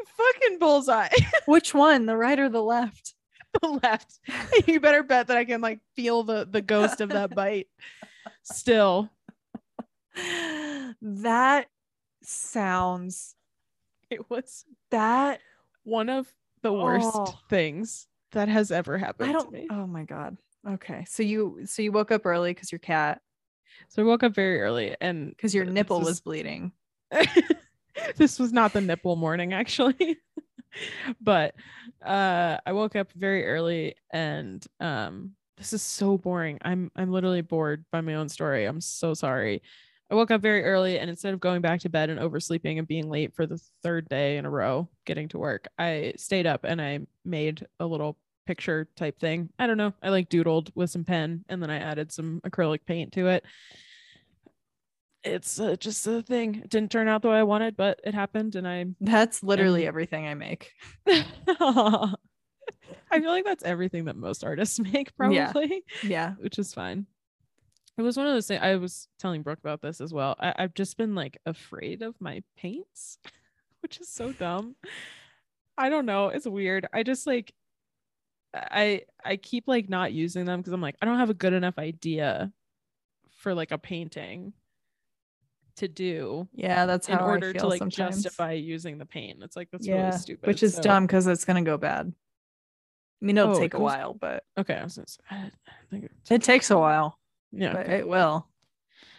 Fucking 0.04 0.58
bullseye. 0.58 1.08
Which 1.46 1.74
one? 1.74 2.06
The 2.06 2.16
right 2.16 2.38
or 2.38 2.48
the 2.48 2.62
left? 2.62 3.14
the 3.62 3.80
left. 3.82 4.18
You 4.66 4.80
better 4.80 5.02
bet 5.02 5.28
that 5.28 5.36
i 5.36 5.44
can 5.44 5.60
like 5.60 5.80
feel 5.94 6.22
the 6.22 6.46
the 6.50 6.62
ghost 6.62 7.00
of 7.00 7.10
that 7.10 7.34
bite 7.34 7.68
still. 8.42 9.10
That 11.02 11.66
sounds 12.22 13.34
it 14.10 14.30
was 14.30 14.64
that 14.90 15.40
one 15.86 16.08
of 16.08 16.26
the 16.62 16.72
worst 16.72 17.08
Oh. 17.14 17.38
things 17.48 18.08
that 18.32 18.48
has 18.48 18.70
ever 18.72 18.98
happened 18.98 19.30
I 19.30 19.32
don't 19.32 19.52
me 19.52 19.66
oh 19.70 19.86
my 19.86 20.02
god. 20.04 20.36
Okay. 20.68 21.04
So 21.08 21.22
you 21.22 21.60
so 21.64 21.80
you 21.80 21.92
woke 21.92 22.10
up 22.10 22.26
early 22.26 22.52
because 22.52 22.72
your 22.72 22.80
cat 22.80 23.20
so 23.88 24.02
i 24.02 24.04
woke 24.04 24.22
up 24.24 24.34
very 24.34 24.60
early 24.60 24.96
and 25.00 25.28
because 25.30 25.54
your 25.54 25.64
nipple 25.64 26.00
is- 26.00 26.06
was 26.06 26.20
bleeding. 26.20 26.72
this 28.16 28.38
was 28.38 28.52
not 28.52 28.72
the 28.72 28.80
nipple 28.80 29.16
morning 29.16 29.52
actually 29.52 30.18
but 31.20 31.54
uh 32.04 32.56
i 32.66 32.72
woke 32.72 32.96
up 32.96 33.10
very 33.12 33.46
early 33.46 33.94
and 34.10 34.66
um 34.80 35.32
this 35.56 35.72
is 35.72 35.82
so 35.82 36.18
boring 36.18 36.58
i'm 36.62 36.90
i'm 36.96 37.10
literally 37.12 37.40
bored 37.42 37.84
by 37.92 38.00
my 38.00 38.14
own 38.14 38.28
story 38.28 38.64
i'm 38.66 38.80
so 38.80 39.14
sorry 39.14 39.62
i 40.10 40.14
woke 40.14 40.30
up 40.30 40.40
very 40.40 40.64
early 40.64 40.98
and 40.98 41.10
instead 41.10 41.34
of 41.34 41.40
going 41.40 41.60
back 41.60 41.80
to 41.80 41.88
bed 41.88 42.10
and 42.10 42.20
oversleeping 42.20 42.78
and 42.78 42.86
being 42.88 43.08
late 43.08 43.34
for 43.34 43.46
the 43.46 43.60
third 43.82 44.08
day 44.08 44.36
in 44.36 44.44
a 44.46 44.50
row 44.50 44.88
getting 45.04 45.28
to 45.28 45.38
work 45.38 45.68
i 45.78 46.12
stayed 46.16 46.46
up 46.46 46.64
and 46.64 46.80
i 46.80 46.98
made 47.24 47.66
a 47.80 47.86
little 47.86 48.16
picture 48.46 48.88
type 48.96 49.18
thing 49.18 49.48
i 49.58 49.66
don't 49.66 49.76
know 49.76 49.92
i 50.02 50.08
like 50.08 50.28
doodled 50.28 50.70
with 50.74 50.90
some 50.90 51.04
pen 51.04 51.44
and 51.48 51.60
then 51.62 51.70
i 51.70 51.78
added 51.78 52.12
some 52.12 52.40
acrylic 52.46 52.80
paint 52.86 53.12
to 53.12 53.26
it 53.28 53.44
it's 55.24 55.58
uh, 55.58 55.74
just 55.74 56.06
a 56.06 56.22
thing. 56.22 56.54
It 56.62 56.70
didn't 56.70 56.92
turn 56.92 57.08
out 57.08 57.20
the 57.20 57.30
way 57.30 57.38
I 57.38 57.42
wanted, 57.42 57.76
but 57.76 58.00
it 58.04 58.14
happened, 58.14 58.54
and 58.54 58.68
I. 58.68 58.84
That's 59.00 59.42
literally 59.42 59.84
everything 59.84 60.24
I 60.28 60.34
make. 60.34 60.70
I 61.06 62.12
feel 63.10 63.30
like 63.30 63.44
that's 63.44 63.64
everything 63.64 64.04
that 64.04 64.14
most 64.16 64.44
artists 64.44 64.78
make, 64.92 65.10
Yeah. 65.20 65.50
probably, 65.50 65.82
Yeah. 66.04 66.34
which 66.38 66.60
is 66.60 66.72
fine. 66.72 67.06
It 67.98 68.02
was 68.02 68.16
one 68.16 68.26
of 68.26 68.34
those 68.34 68.46
things. 68.46 68.60
I 68.62 68.76
was 68.76 69.08
telling 69.18 69.42
Brooke 69.42 69.58
about 69.60 69.80
this 69.80 70.00
as 70.00 70.12
well. 70.12 70.36
I, 70.38 70.54
I've 70.58 70.74
just 70.74 70.96
been 70.98 71.14
like 71.14 71.38
afraid 71.46 72.02
of 72.02 72.14
my 72.20 72.42
paints, 72.56 73.18
which 73.80 74.00
is 74.00 74.08
so 74.08 74.32
dumb. 74.32 74.76
I 75.78 75.88
don't 75.88 76.06
know. 76.06 76.28
It's 76.28 76.46
weird. 76.46 76.86
I 76.92 77.02
just 77.02 77.26
like 77.26 77.54
I 78.54 79.02
I 79.24 79.36
keep 79.36 79.66
like 79.66 79.88
not 79.88 80.12
using 80.12 80.44
them 80.44 80.60
because 80.60 80.72
I'm 80.72 80.80
like, 80.80 80.96
I 81.00 81.06
don't 81.06 81.18
have 81.18 81.30
a 81.30 81.34
good 81.34 81.52
enough 81.52 81.78
idea 81.78 82.52
for 83.38 83.54
like 83.54 83.70
a 83.70 83.78
painting 83.78 84.52
to 85.76 85.88
do 85.88 86.48
Yeah, 86.54 86.86
that's 86.86 87.08
in 87.10 87.18
order 87.18 87.52
to 87.52 87.66
like 87.66 87.78
sometimes. 87.80 88.22
justify 88.22 88.52
using 88.52 88.96
the 88.96 89.04
paint. 89.04 89.42
It's 89.42 89.56
like 89.56 89.68
that's 89.70 89.86
yeah, 89.86 90.06
really 90.06 90.18
stupid. 90.18 90.46
which 90.46 90.62
is 90.62 90.74
So- 90.76 90.82
dumb 90.82 91.06
because 91.06 91.26
it's 91.26 91.44
gonna 91.44 91.62
go 91.62 91.76
bad. 91.76 92.12
I 93.22 93.24
mean, 93.24 93.36
it'll 93.38 93.52
Oh, 93.54 93.56
it 93.56 93.60
take 93.60 93.74
a 93.74 93.78
while, 93.80 94.12
but 94.14 94.44
Okay, 94.58 94.74
I 94.74 94.84
was 94.84 94.96
gonna 94.96 95.08
say, 95.08 95.20
I 95.30 95.36
I 95.36 95.50
think 95.90 96.04
it's, 96.04 96.30
it 96.30 96.42
takes 96.42 96.70
a 96.70 96.78
while, 96.78 97.18
yeah, 97.52 97.72
but 97.72 97.88
it 97.88 98.06
will. 98.08 98.46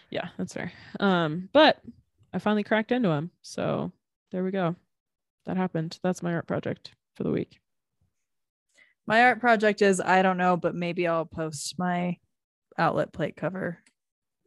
yeah, 0.10 0.30
that's 0.38 0.54
fair. 0.54 0.72
Um, 1.00 1.50
but 1.54 1.82
I 2.34 2.40
finally 2.40 2.64
cracked 2.64 2.92
into 2.92 3.10
him, 3.10 3.32
so 3.42 3.92
there 4.32 4.44
we 4.44 4.52
go. 4.52 4.76
That 5.46 5.58
happened. 5.58 5.98
That's 6.04 6.22
my 6.24 6.34
art 6.34 6.48
project 6.48 6.92
for 7.16 7.24
the 7.24 7.32
week. 7.32 7.60
My 9.06 9.24
art 9.24 9.40
project 9.40 9.82
is 9.82 10.02
I 10.02 10.22
don't 10.22 10.38
know, 10.38 10.58
but 10.58 10.76
maybe 10.76 11.08
I'll 11.08 11.26
post 11.26 11.80
my 11.80 12.18
outlet 12.78 13.14
plate 13.14 13.38
cover 13.38 13.80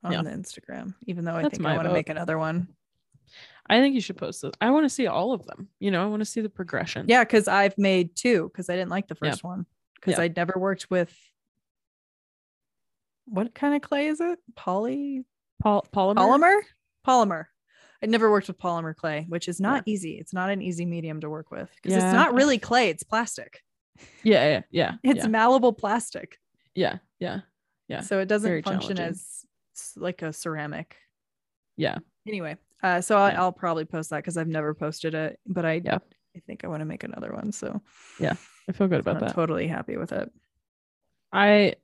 on 0.05 0.12
Yeah. 0.12 0.23
the 0.23 0.31
Instagram, 0.31 0.95
even 1.07 1.25
though 1.25 1.35
I 1.35 1.43
That's 1.43 1.57
think 1.57 1.66
I 1.66 1.75
want 1.77 1.88
to 1.88 1.95
make 1.95 2.09
another 2.11 2.38
one. 2.38 2.69
I 3.69 3.81
think 3.81 3.95
you 3.95 4.01
should 4.01 4.16
post 4.16 4.43
this. 4.43 4.53
I 4.61 4.71
want 4.71 4.85
to 4.85 4.90
see 4.90 5.07
all 5.07 5.33
of 5.33 5.47
them. 5.47 5.69
You 5.79 5.90
know, 5.90 6.03
I 6.03 6.07
want 6.07 6.21
to 6.21 6.25
see 6.27 6.40
the 6.40 6.49
progression. 6.49 7.07
Yeah, 7.09 7.23
because 7.25 7.49
I've 7.49 7.79
made 7.79 8.16
two 8.16 8.49
because 8.53 8.69
I 8.69 8.75
didn't 8.77 8.90
like 8.90 9.09
the 9.09 9.16
Yeah. 9.23 9.31
first 9.31 9.45
one 9.45 9.64
because 9.95 10.19
Yeah. 10.19 10.25
I'd 10.25 10.37
never 10.37 10.55
worked 10.59 10.90
with 10.90 11.14
what 13.31 13.55
kind 13.55 13.75
of 13.75 13.81
clay 13.83 14.07
is 14.09 14.21
it? 14.21 14.38
Poly 14.57 15.25
Pol- 15.62 15.87
polymer. 15.93 16.16
polymer? 16.16 16.61
Polymer. 17.07 17.45
I'd 18.03 18.11
never 18.11 18.31
worked 18.31 18.49
with 18.49 18.59
polymer 18.59 18.95
clay, 18.97 19.27
which 19.29 19.47
is 19.49 19.61
not 19.61 19.83
easy. 19.87 20.12
It's 20.19 20.33
not 20.33 20.49
an 20.51 20.62
easy 20.62 20.87
medium 20.87 21.21
to 21.21 21.29
work 21.31 21.51
with 21.51 21.71
because 21.77 21.93
Yeah. 21.97 22.07
it's 22.07 22.14
not 22.14 22.35
really 22.35 22.59
clay, 22.59 22.88
it's 22.88 23.03
plastic. 23.03 23.61
Yeah, 24.23 24.47
yeah, 24.49 24.62
yeah. 24.71 24.93
It's 25.03 25.25
yeah, 25.25 25.29
malleable 25.29 25.73
plastic. 25.75 26.38
yeah, 26.75 26.99
yeah, 27.19 27.40
Yeah, 27.88 28.01
So 28.01 28.19
it 28.21 28.27
doesn't 28.27 28.49
very 28.49 28.62
function 28.62 28.99
as 28.99 29.45
like 29.97 30.23
a 30.23 30.33
ceramic. 30.33 30.97
yeah. 31.77 31.99
Anyway, 32.27 32.57
uh, 32.83 33.01
so 33.03 33.16
I, 33.19 33.33
Yeah. 33.33 33.40
I'll 33.43 33.53
probably 33.53 33.85
post 33.85 34.11
that 34.11 34.19
because 34.19 34.37
I've 34.38 34.49
never 34.49 34.73
posted 34.75 35.14
it, 35.14 35.38
but 35.47 35.64
I 35.66 35.83
Yeah. 35.85 35.99
I 36.37 36.38
think 36.47 36.64
I 36.64 36.69
want 36.69 36.81
to 36.81 36.85
make 36.87 37.03
another 37.05 37.33
one. 37.33 37.51
So 37.53 37.83
yeah, 38.19 38.35
I 38.69 38.73
feel 38.73 38.88
good 38.88 39.01
about 39.01 39.16
I'm 39.16 39.21
that. 39.27 39.35
totally 39.35 39.66
happy 39.66 39.97
with 39.97 40.12
it. 40.12 40.31
I, 41.33 41.75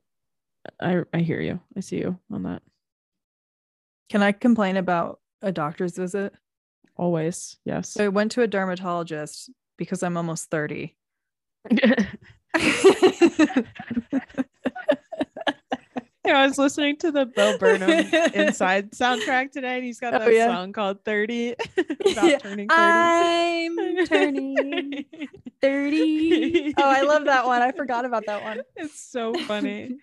I, 0.79 1.03
I 1.13 1.19
hear 1.19 1.41
you. 1.41 1.59
I 1.75 1.81
see 1.81 1.97
you 1.97 2.17
on 2.31 2.43
that. 2.43 2.61
Can 4.09 4.23
I 4.23 4.31
complain 4.31 4.77
about 4.77 5.19
a 5.41 5.51
doctor's 5.51 5.97
visit? 5.97 6.33
Always, 6.95 7.57
yes. 7.65 7.89
So 7.89 8.05
I 8.05 8.07
went 8.07 8.31
to 8.33 8.41
a 8.41 8.47
dermatologist 8.47 9.49
because 9.77 10.03
I'm 10.03 10.17
almost 10.17 10.49
30. 10.49 10.95
I 16.35 16.45
was 16.47 16.57
listening 16.57 16.97
to 16.97 17.11
the 17.11 17.25
Bo 17.25 17.57
Burnham 17.57 17.89
Inside 18.33 18.91
soundtrack 18.93 19.51
today, 19.51 19.77
and 19.77 19.85
he's 19.85 19.99
got 19.99 20.13
Oh, 20.13 20.19
that 20.19 20.33
yeah. 20.33 20.47
song 20.47 20.73
called 20.73 21.03
30 21.05 21.51
about 21.77 22.23
Yeah, 22.23 22.37
turning 22.39 22.67
30. 22.69 22.73
I'm 22.79 24.05
turning 24.07 25.05
30. 25.61 26.73
Oh, 26.77 26.83
I 26.83 27.01
love 27.01 27.25
that 27.25 27.45
one. 27.45 27.61
I 27.61 27.71
forgot 27.71 28.05
about 28.05 28.25
that 28.27 28.43
one. 28.43 28.61
It's 28.75 28.99
so 28.99 29.33
funny. 29.45 29.97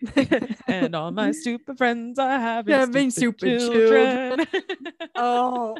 and 0.66 0.94
all 0.94 1.10
my 1.12 1.30
stupid 1.32 1.78
friends 1.78 2.18
are 2.18 2.38
having 2.38 2.74
Having 2.74 3.10
stupid, 3.10 3.60
stupid 3.60 4.48
children. 4.48 5.08
Oh, 5.14 5.76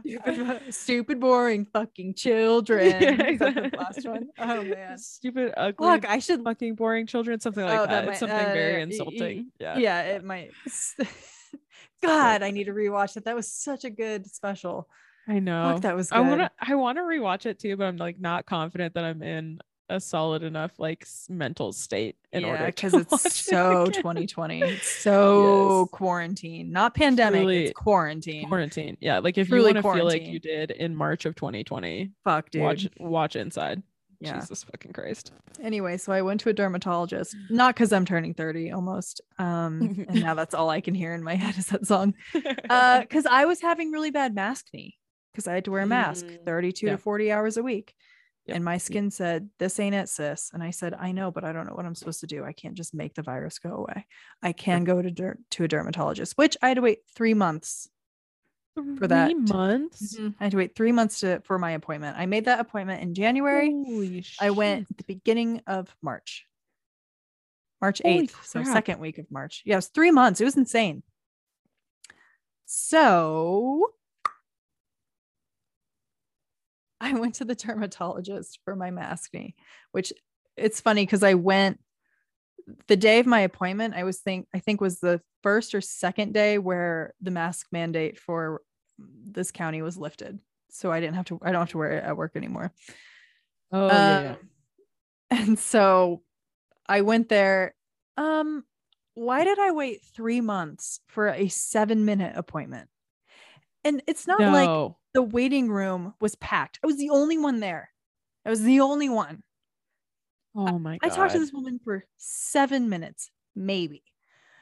stupid, 0.00 0.74
stupid, 0.74 1.20
boring 1.20 1.66
fucking 1.72 2.14
children. 2.14 2.86
Yeah, 2.88 2.96
Is 3.30 3.38
that 3.38 3.54
the 3.54 3.64
exactly. 3.64 3.78
last 3.78 4.08
one? 4.08 4.28
Oh 4.38 4.62
man. 4.64 4.98
Stupid, 4.98 5.52
ugly, 5.56 5.86
Look, 5.86 6.08
I 6.08 6.18
should. 6.18 6.42
fucking 6.42 6.74
boring 6.74 7.06
children. 7.06 7.38
Something 7.40 7.64
like 7.64 7.78
Oh, 7.78 7.86
that. 7.86 7.90
that 7.90 7.98
it's 8.04 8.08
might- 8.08 8.18
something 8.30 8.36
uh, 8.50 8.52
very 8.52 8.82
insulting. 8.82 9.52
Yeah. 9.58 9.78
Yeah, 9.78 10.02
it 10.02 10.24
might. 10.24 10.52
God, 12.02 12.42
I 12.42 12.50
need 12.50 12.64
to 12.64 12.72
rewatch 12.72 13.16
it. 13.16 13.24
That 13.24 13.34
was 13.36 13.50
such 13.50 13.84
a 13.84 13.90
good 13.90 14.26
special. 14.26 14.88
I 15.26 15.40
know. 15.40 15.72
Fuck, 15.74 15.82
that 15.82 15.96
was 15.96 16.10
good. 16.10 16.16
I 16.16 16.20
want 16.20 16.40
to 16.40 16.50
I 16.60 16.74
want 16.74 16.98
to 16.98 17.02
rewatch 17.02 17.46
it 17.46 17.58
too, 17.58 17.76
but 17.76 17.84
I'm 17.84 17.96
like 17.96 18.18
not 18.18 18.46
confident 18.46 18.94
that 18.94 19.04
I'm 19.04 19.22
in 19.22 19.60
a 19.90 19.98
solid 19.98 20.42
enough 20.42 20.72
like 20.78 21.06
mental 21.28 21.72
state 21.72 22.16
in 22.32 22.42
yeah, 22.42 22.48
order 22.48 22.66
because 22.66 22.94
it's 22.94 23.10
watch 23.10 23.26
it 23.26 23.32
so 23.32 23.86
2020. 23.86 24.62
It's 24.62 24.88
so 24.88 25.80
Yes. 25.80 25.88
quarantine, 25.92 26.72
not 26.72 26.94
pandemic. 26.94 27.40
Truly 27.40 27.64
it's 27.64 27.72
quarantine. 27.78 28.48
quarantine. 28.48 28.96
Yeah, 29.00 29.18
like 29.18 29.38
if 29.38 29.48
Truly 29.48 29.70
you 29.70 29.74
want 29.74 29.84
to 29.84 29.92
feel 29.94 30.06
like 30.06 30.26
you 30.26 30.38
did 30.38 30.70
in 30.70 30.94
March 30.94 31.26
of 31.26 31.34
2020, 31.34 32.10
Fuck, 32.24 32.50
dude. 32.50 32.62
watch 32.62 32.88
watch 32.98 33.36
Inside. 33.36 33.82
Yeah. 34.20 34.40
Jesus 34.40 34.64
fucking 34.64 34.92
Christ. 34.92 35.32
Anyway, 35.62 35.96
so 35.96 36.12
I 36.12 36.22
went 36.22 36.40
to 36.40 36.48
a 36.48 36.52
dermatologist, 36.52 37.36
not 37.50 37.74
because 37.74 37.92
I'm 37.92 38.04
turning 38.04 38.34
30 38.34 38.72
almost. 38.72 39.20
Um, 39.38 40.04
and 40.08 40.20
now 40.22 40.34
that's 40.34 40.54
all 40.54 40.70
I 40.70 40.80
can 40.80 40.94
hear 40.94 41.14
in 41.14 41.22
my 41.22 41.36
head 41.36 41.56
is 41.56 41.66
that 41.66 41.86
song. 41.86 42.14
Uh, 42.68 43.00
because 43.00 43.24
I 43.26 43.44
was 43.46 43.60
having 43.62 43.92
really 43.92 44.10
bad 44.10 44.34
maskne 44.34 44.94
because 45.32 45.46
I 45.48 45.54
had 45.54 45.64
to 45.66 45.70
wear 45.70 45.82
a 45.82 45.86
mask 45.86 46.26
Mm, 46.26 46.44
32 46.44 46.86
yeah. 46.86 46.92
to 46.92 46.98
40 46.98 47.32
hours 47.32 47.56
a 47.56 47.62
week. 47.62 47.94
Yep. 48.46 48.56
And 48.56 48.64
my 48.64 48.78
skin 48.78 49.10
said, 49.10 49.48
This 49.58 49.78
ain't 49.78 49.94
it, 49.94 50.08
sis. 50.08 50.50
And 50.52 50.62
I 50.62 50.70
said, 50.70 50.94
I 50.94 51.12
know, 51.12 51.30
but 51.30 51.44
I 51.44 51.52
don't 51.52 51.66
know 51.66 51.74
what 51.74 51.86
I'm 51.86 51.94
supposed 51.94 52.20
to 52.20 52.26
do. 52.26 52.44
I 52.44 52.52
can't 52.52 52.74
just 52.74 52.94
make 52.94 53.14
the 53.14 53.22
virus 53.22 53.58
go 53.58 53.74
away. 53.74 54.06
I 54.42 54.52
can 54.52 54.84
go 54.84 55.00
to 55.00 55.10
der- 55.10 55.38
to 55.52 55.64
a 55.64 55.68
dermatologist, 55.68 56.36
which 56.36 56.56
I 56.62 56.68
had 56.68 56.74
to 56.74 56.80
wait 56.82 57.00
three 57.14 57.34
months. 57.34 57.88
Three 58.82 59.08
that. 59.08 59.36
months. 59.36 60.16
Mm-hmm. 60.16 60.28
I 60.40 60.44
had 60.44 60.50
to 60.52 60.58
wait 60.58 60.74
three 60.74 60.92
months 60.92 61.20
to 61.20 61.40
for 61.44 61.58
my 61.58 61.72
appointment. 61.72 62.16
I 62.18 62.26
made 62.26 62.44
that 62.46 62.60
appointment 62.60 63.02
in 63.02 63.14
January. 63.14 63.70
Holy 63.70 64.24
I 64.40 64.50
went 64.50 64.88
at 64.90 64.96
the 64.96 65.04
beginning 65.04 65.62
of 65.66 65.94
March. 66.02 66.46
March 67.80 68.00
Holy 68.04 68.26
8th. 68.26 68.44
So 68.44 68.62
second 68.64 69.00
week 69.00 69.18
of 69.18 69.30
March. 69.30 69.62
Yeah, 69.64 69.74
it 69.74 69.78
was 69.78 69.86
three 69.88 70.10
months. 70.10 70.40
It 70.40 70.44
was 70.44 70.56
insane. 70.56 71.02
So 72.66 73.92
I 77.00 77.12
went 77.14 77.36
to 77.36 77.44
the 77.44 77.54
dermatologist 77.54 78.60
for 78.64 78.74
my 78.76 78.90
maskne, 78.90 79.54
which 79.92 80.12
it's 80.56 80.80
funny 80.80 81.02
because 81.02 81.22
I 81.22 81.34
went 81.34 81.80
the 82.88 82.96
day 82.96 83.20
of 83.20 83.26
my 83.26 83.40
appointment. 83.40 83.94
I 83.94 84.04
was 84.04 84.18
think 84.18 84.48
I 84.54 84.58
think 84.58 84.80
was 84.80 85.00
the 85.00 85.20
first 85.42 85.74
or 85.74 85.80
second 85.80 86.34
day 86.34 86.58
where 86.58 87.14
the 87.20 87.30
mask 87.30 87.68
mandate 87.72 88.18
for 88.18 88.60
this 88.98 89.50
county 89.50 89.82
was 89.82 89.96
lifted. 89.96 90.38
So 90.70 90.92
I 90.92 91.00
didn't 91.00 91.14
have 91.16 91.24
to 91.26 91.38
I 91.42 91.52
don't 91.52 91.62
have 91.62 91.70
to 91.70 91.78
wear 91.78 91.92
it 91.98 92.04
at 92.04 92.16
work 92.16 92.32
anymore. 92.36 92.72
Oh 93.72 93.86
yeah, 93.86 94.20
yeah. 94.22 94.30
Um, 94.30 94.36
And 95.30 95.58
so 95.58 96.22
I 96.88 97.02
went 97.02 97.28
there. 97.28 97.74
Um, 98.16 98.64
why 99.14 99.44
did 99.44 99.58
I 99.58 99.72
wait 99.72 100.02
three 100.02 100.40
months 100.40 101.00
for 101.06 101.28
a 101.28 101.48
seven 101.48 102.04
minute 102.04 102.34
appointment? 102.36 102.88
And 103.84 104.02
it's 104.06 104.26
not 104.26 104.40
like 104.40 104.92
the 105.14 105.22
waiting 105.22 105.68
room 105.70 106.14
was 106.20 106.34
packed. 106.36 106.78
I 106.82 106.86
was 106.86 106.96
the 106.96 107.10
only 107.10 107.38
one 107.38 107.60
there. 107.60 107.90
I 108.44 108.50
was 108.50 108.62
the 108.62 108.80
only 108.80 109.08
one. 109.08 109.42
oh 110.56 110.78
my 110.78 110.98
god. 110.98 111.10
I 111.10 111.14
talked 111.14 111.32
to 111.32 111.38
this 111.38 111.52
woman 111.52 111.78
for 111.84 112.04
seven 112.16 112.88
minutes, 112.88 113.30
maybe. 113.54 114.02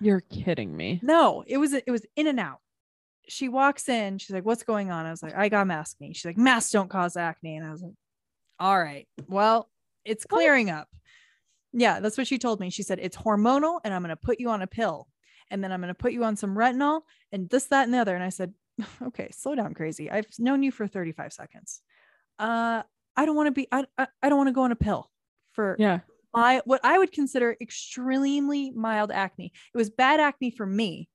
You're 0.00 0.20
kidding 0.20 0.76
me. 0.76 1.00
No, 1.02 1.44
it 1.46 1.56
was 1.58 1.72
it 1.72 1.90
was 1.90 2.04
in 2.16 2.26
and 2.26 2.40
out. 2.40 2.58
She 3.28 3.48
walks 3.48 3.88
in. 3.88 4.18
She's 4.18 4.30
like, 4.34 4.44
"What's 4.44 4.62
going 4.62 4.90
on?" 4.90 5.06
I 5.06 5.10
was 5.10 5.22
like, 5.22 5.34
"I 5.36 5.48
got 5.48 5.70
acne." 5.70 6.12
She's 6.12 6.24
like, 6.24 6.36
"Masks 6.38 6.70
don't 6.72 6.88
cause 6.90 7.16
acne," 7.16 7.56
and 7.56 7.66
I 7.66 7.70
was 7.72 7.82
like, 7.82 7.94
"All 8.58 8.78
right, 8.80 9.06
well, 9.28 9.68
it's 10.04 10.24
What? 10.28 10.38
clearing 10.38 10.70
up." 10.70 10.88
Yeah, 11.72 12.00
that's 12.00 12.16
what 12.16 12.26
she 12.26 12.38
told 12.38 12.60
me. 12.60 12.70
She 12.70 12.82
said 12.82 12.98
it's 13.02 13.16
hormonal, 13.16 13.80
and 13.84 13.92
I'm 13.92 14.02
going 14.02 14.10
to 14.10 14.16
put 14.16 14.40
you 14.40 14.48
on 14.50 14.62
a 14.62 14.66
pill, 14.66 15.08
and 15.50 15.62
then 15.62 15.72
I'm 15.72 15.80
going 15.80 15.88
to 15.88 15.94
put 15.94 16.12
you 16.12 16.24
on 16.24 16.36
some 16.36 16.54
retinol, 16.56 17.02
and 17.32 17.50
this, 17.50 17.66
that, 17.66 17.84
and 17.84 17.92
the 17.92 17.98
other. 17.98 18.14
And 18.14 18.24
I 18.24 18.28
said, 18.30 18.54
"Okay, 19.02 19.28
slow 19.32 19.54
down, 19.54 19.74
crazy. 19.74 20.10
I've 20.10 20.26
known 20.38 20.62
you 20.62 20.70
for 20.70 20.86
35 20.86 21.32
seconds. 21.32 21.82
Uh, 22.38 22.82
I 23.16 23.26
don't 23.26 23.36
want 23.36 23.48
to 23.48 23.52
be. 23.52 23.66
I 23.72 23.84
I, 23.98 24.06
I 24.22 24.28
don't 24.28 24.38
want 24.38 24.48
to 24.48 24.52
go 24.54 24.62
on 24.62 24.72
a 24.72 24.76
pill 24.76 25.10
for 25.52 25.74
Yeah. 25.78 26.00
my 26.34 26.60
what 26.64 26.80
I 26.84 26.98
would 26.98 27.12
consider 27.12 27.56
extremely 27.60 28.70
mild 28.70 29.10
acne. 29.10 29.52
It 29.74 29.76
was 29.76 29.90
bad 29.90 30.20
acne 30.20 30.50
for 30.50 30.66
me. 30.66 31.08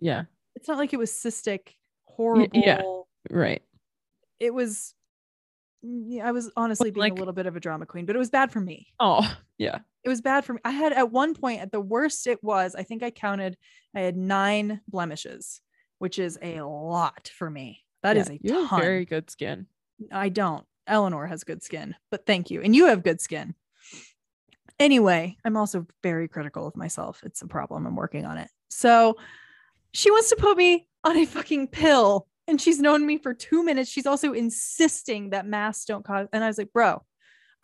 Yeah. 0.00 0.24
It's 0.58 0.66
not 0.66 0.76
like 0.76 0.92
it 0.92 0.98
was 0.98 1.12
cystic, 1.12 1.74
horrible. 2.04 2.48
yeah. 2.52 2.82
Right. 3.30 3.62
It 4.40 4.52
was. 4.52 4.92
yeah, 5.82 6.26
I 6.26 6.32
was 6.32 6.50
honestly 6.56 6.90
being 6.90 7.00
like- 7.00 7.12
a 7.12 7.16
little 7.16 7.32
bit 7.32 7.46
of 7.46 7.54
a 7.54 7.60
drama 7.60 7.86
queen, 7.86 8.06
but 8.06 8.16
it 8.16 8.18
was 8.18 8.30
bad 8.30 8.50
for 8.50 8.60
me. 8.60 8.88
Oh 8.98 9.24
yeah. 9.56 9.78
It 10.02 10.08
was 10.08 10.20
bad 10.20 10.44
for 10.44 10.54
me. 10.54 10.60
I 10.64 10.72
had 10.72 10.92
at 10.92 11.12
one 11.12 11.34
point, 11.34 11.60
at 11.60 11.70
the 11.70 11.80
worst 11.80 12.26
it 12.26 12.42
was, 12.42 12.74
I 12.74 12.82
think 12.82 13.04
I 13.04 13.12
counted, 13.12 13.56
I 13.94 14.00
had 14.00 14.16
nine 14.16 14.80
blemishes, 14.88 15.60
which 15.98 16.18
is 16.18 16.36
a 16.42 16.60
lot 16.62 17.30
for 17.38 17.48
me. 17.48 17.84
That 18.02 18.16
yeah. 18.16 18.22
is 18.22 18.30
a 18.30 18.38
you 18.42 18.54
have 18.60 18.68
ton. 18.70 18.80
very 18.80 19.04
good 19.04 19.30
skin. 19.30 19.66
I 20.10 20.28
don't. 20.28 20.64
Eleanor 20.88 21.26
has 21.28 21.44
good 21.44 21.62
skin, 21.62 21.94
but 22.10 22.26
thank 22.26 22.50
you. 22.50 22.62
And 22.62 22.74
you 22.74 22.86
have 22.86 23.04
good 23.04 23.20
skin. 23.20 23.54
Anyway, 24.80 25.36
I'm 25.44 25.56
also 25.56 25.86
very 26.02 26.26
critical 26.26 26.66
of 26.66 26.76
myself. 26.76 27.20
It's 27.24 27.42
a 27.42 27.46
problem. 27.46 27.86
I'm 27.86 27.96
working 27.96 28.24
on 28.24 28.38
it. 28.38 28.50
So 28.70 29.16
she 29.98 30.12
wants 30.12 30.28
to 30.28 30.36
put 30.36 30.56
me 30.56 30.86
on 31.02 31.16
a 31.16 31.26
fucking 31.26 31.66
pill 31.66 32.28
and 32.46 32.60
she's 32.60 32.78
known 32.78 33.04
me 33.04 33.18
for 33.18 33.34
two 33.34 33.64
minutes. 33.64 33.90
She's 33.90 34.06
also 34.06 34.32
insisting 34.32 35.30
that 35.30 35.44
masks 35.44 35.86
don't 35.86 36.04
cause. 36.04 36.28
And 36.32 36.44
I 36.44 36.46
was 36.46 36.56
like, 36.56 36.72
bro, 36.72 37.02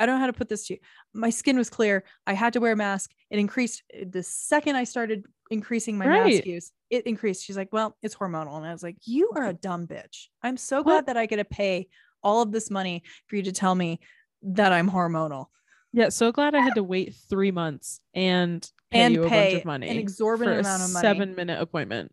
I 0.01 0.07
don't 0.07 0.17
know 0.17 0.21
how 0.21 0.27
to 0.27 0.33
put 0.33 0.49
this 0.49 0.67
to 0.67 0.75
you. 0.75 0.81
My 1.13 1.31
skin 1.31 1.57
was 1.57 1.71
clear. 1.71 2.03
I 2.27 2.33
had 2.33 2.55
to 2.55 2.61
wear 2.61 2.73
a 2.73 2.77
mask. 2.77 3.13
It 3.31 3.39
increased 3.39 3.85
the 4.05 4.25
second 4.25 4.75
I 4.75 4.83
started 4.83 5.27
increasing 5.49 5.97
my 5.97 6.07
mask 6.07 6.45
use. 6.45 6.73
It 6.91 7.07
increased. 7.07 7.45
She's 7.45 7.57
like, 7.57 7.73
well, 7.73 7.97
it's 8.03 8.17
hormonal. 8.17 8.57
And 8.57 8.67
I 8.67 8.73
was 8.73 8.83
like, 8.83 8.97
you 9.05 9.31
are 9.37 9.47
a 9.47 9.53
dumb 9.53 9.87
bitch. 9.87 10.27
I'm 10.43 10.57
so 10.57 10.83
glad 10.83 10.95
What? 10.95 11.07
that 11.07 11.17
I 11.17 11.27
get 11.27 11.37
to 11.37 11.45
pay 11.45 11.87
all 12.25 12.43
of 12.43 12.51
this 12.51 12.69
money 12.69 13.05
for 13.29 13.37
you 13.37 13.45
to 13.45 13.53
tell 13.53 13.77
me 13.77 14.01
that 14.43 14.73
I'm 14.73 14.91
hormonal 14.91 15.47
Yeah. 15.93 16.09
So 16.09 16.33
glad 16.33 16.57
I 16.57 16.61
had 16.61 16.75
to 16.75 16.83
wait 16.83 17.15
three 17.31 17.53
months 17.53 18.01
and 18.13 18.69
pay 18.91 19.03
and 19.03 19.15
you 19.15 19.23
a 19.23 19.29
pay 19.29 19.53
bunch 19.53 19.61
of 19.61 19.67
money 19.67 19.89
an 19.89 19.99
exorbitant 19.99 20.57
a 20.57 20.61
amount 20.61 20.83
of 20.83 20.93
money. 20.93 21.03
seven 21.03 21.37
minute 21.37 21.61
appointment. 21.61 22.11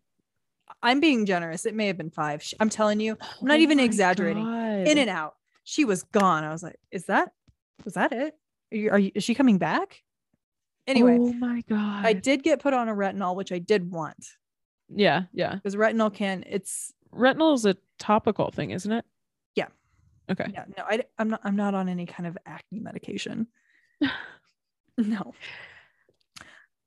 I'm 0.83 0.99
being 0.99 1.25
generous. 1.25 1.65
It 1.65 1.75
may 1.75 1.87
have 1.87 1.97
been 1.97 2.09
five. 2.09 2.43
I'm 2.59 2.69
telling 2.69 2.99
you, 2.99 3.17
I'm 3.41 3.47
not 3.47 3.59
Oh 3.59 3.61
even 3.61 3.79
exaggerating. 3.79 4.43
God. 4.45 4.87
in 4.87 4.97
and 4.97 5.09
out. 5.09 5.35
She 5.63 5.85
was 5.85 6.03
gone. 6.03 6.43
I 6.43 6.51
was 6.51 6.63
like, 6.63 6.77
is 6.91 7.05
that, 7.05 7.31
was 7.85 7.93
that 7.93 8.11
it? 8.11 8.35
Are 8.71 8.77
you, 8.77 8.89
are 8.91 8.99
you, 8.99 9.11
is 9.15 9.23
she 9.23 9.35
coming 9.35 9.57
back? 9.57 10.01
Anyway, 10.87 11.17
Oh 11.19 11.33
my 11.33 11.61
god. 11.69 12.05
I 12.05 12.13
did 12.13 12.41
get 12.43 12.59
put 12.59 12.73
on 12.73 12.89
a 12.89 12.93
retinol, 12.95 13.35
which 13.35 13.51
I 13.51 13.59
did 13.59 13.91
want 13.91 14.25
Yeah. 14.89 15.23
Yeah. 15.33 15.53
because 15.55 15.75
retinol 15.75 16.13
can, 16.13 16.43
it's, 16.47 16.91
Retinol 17.13 17.53
is 17.55 17.65
a 17.65 17.75
topical 17.99 18.51
thing, 18.51 18.71
isn't 18.71 18.91
it? 18.91 19.05
Yeah. 19.53 19.67
Okay. 20.29 20.47
yeah, 20.53 20.63
no, 20.77 20.83
I, 20.87 21.03
I'm 21.19 21.29
not, 21.29 21.41
I'm 21.43 21.55
not 21.57 21.75
on 21.75 21.89
any 21.89 22.05
kind 22.05 22.25
of 22.25 22.37
acne 22.45 22.79
medication. 22.79 23.47
no. 24.97 25.33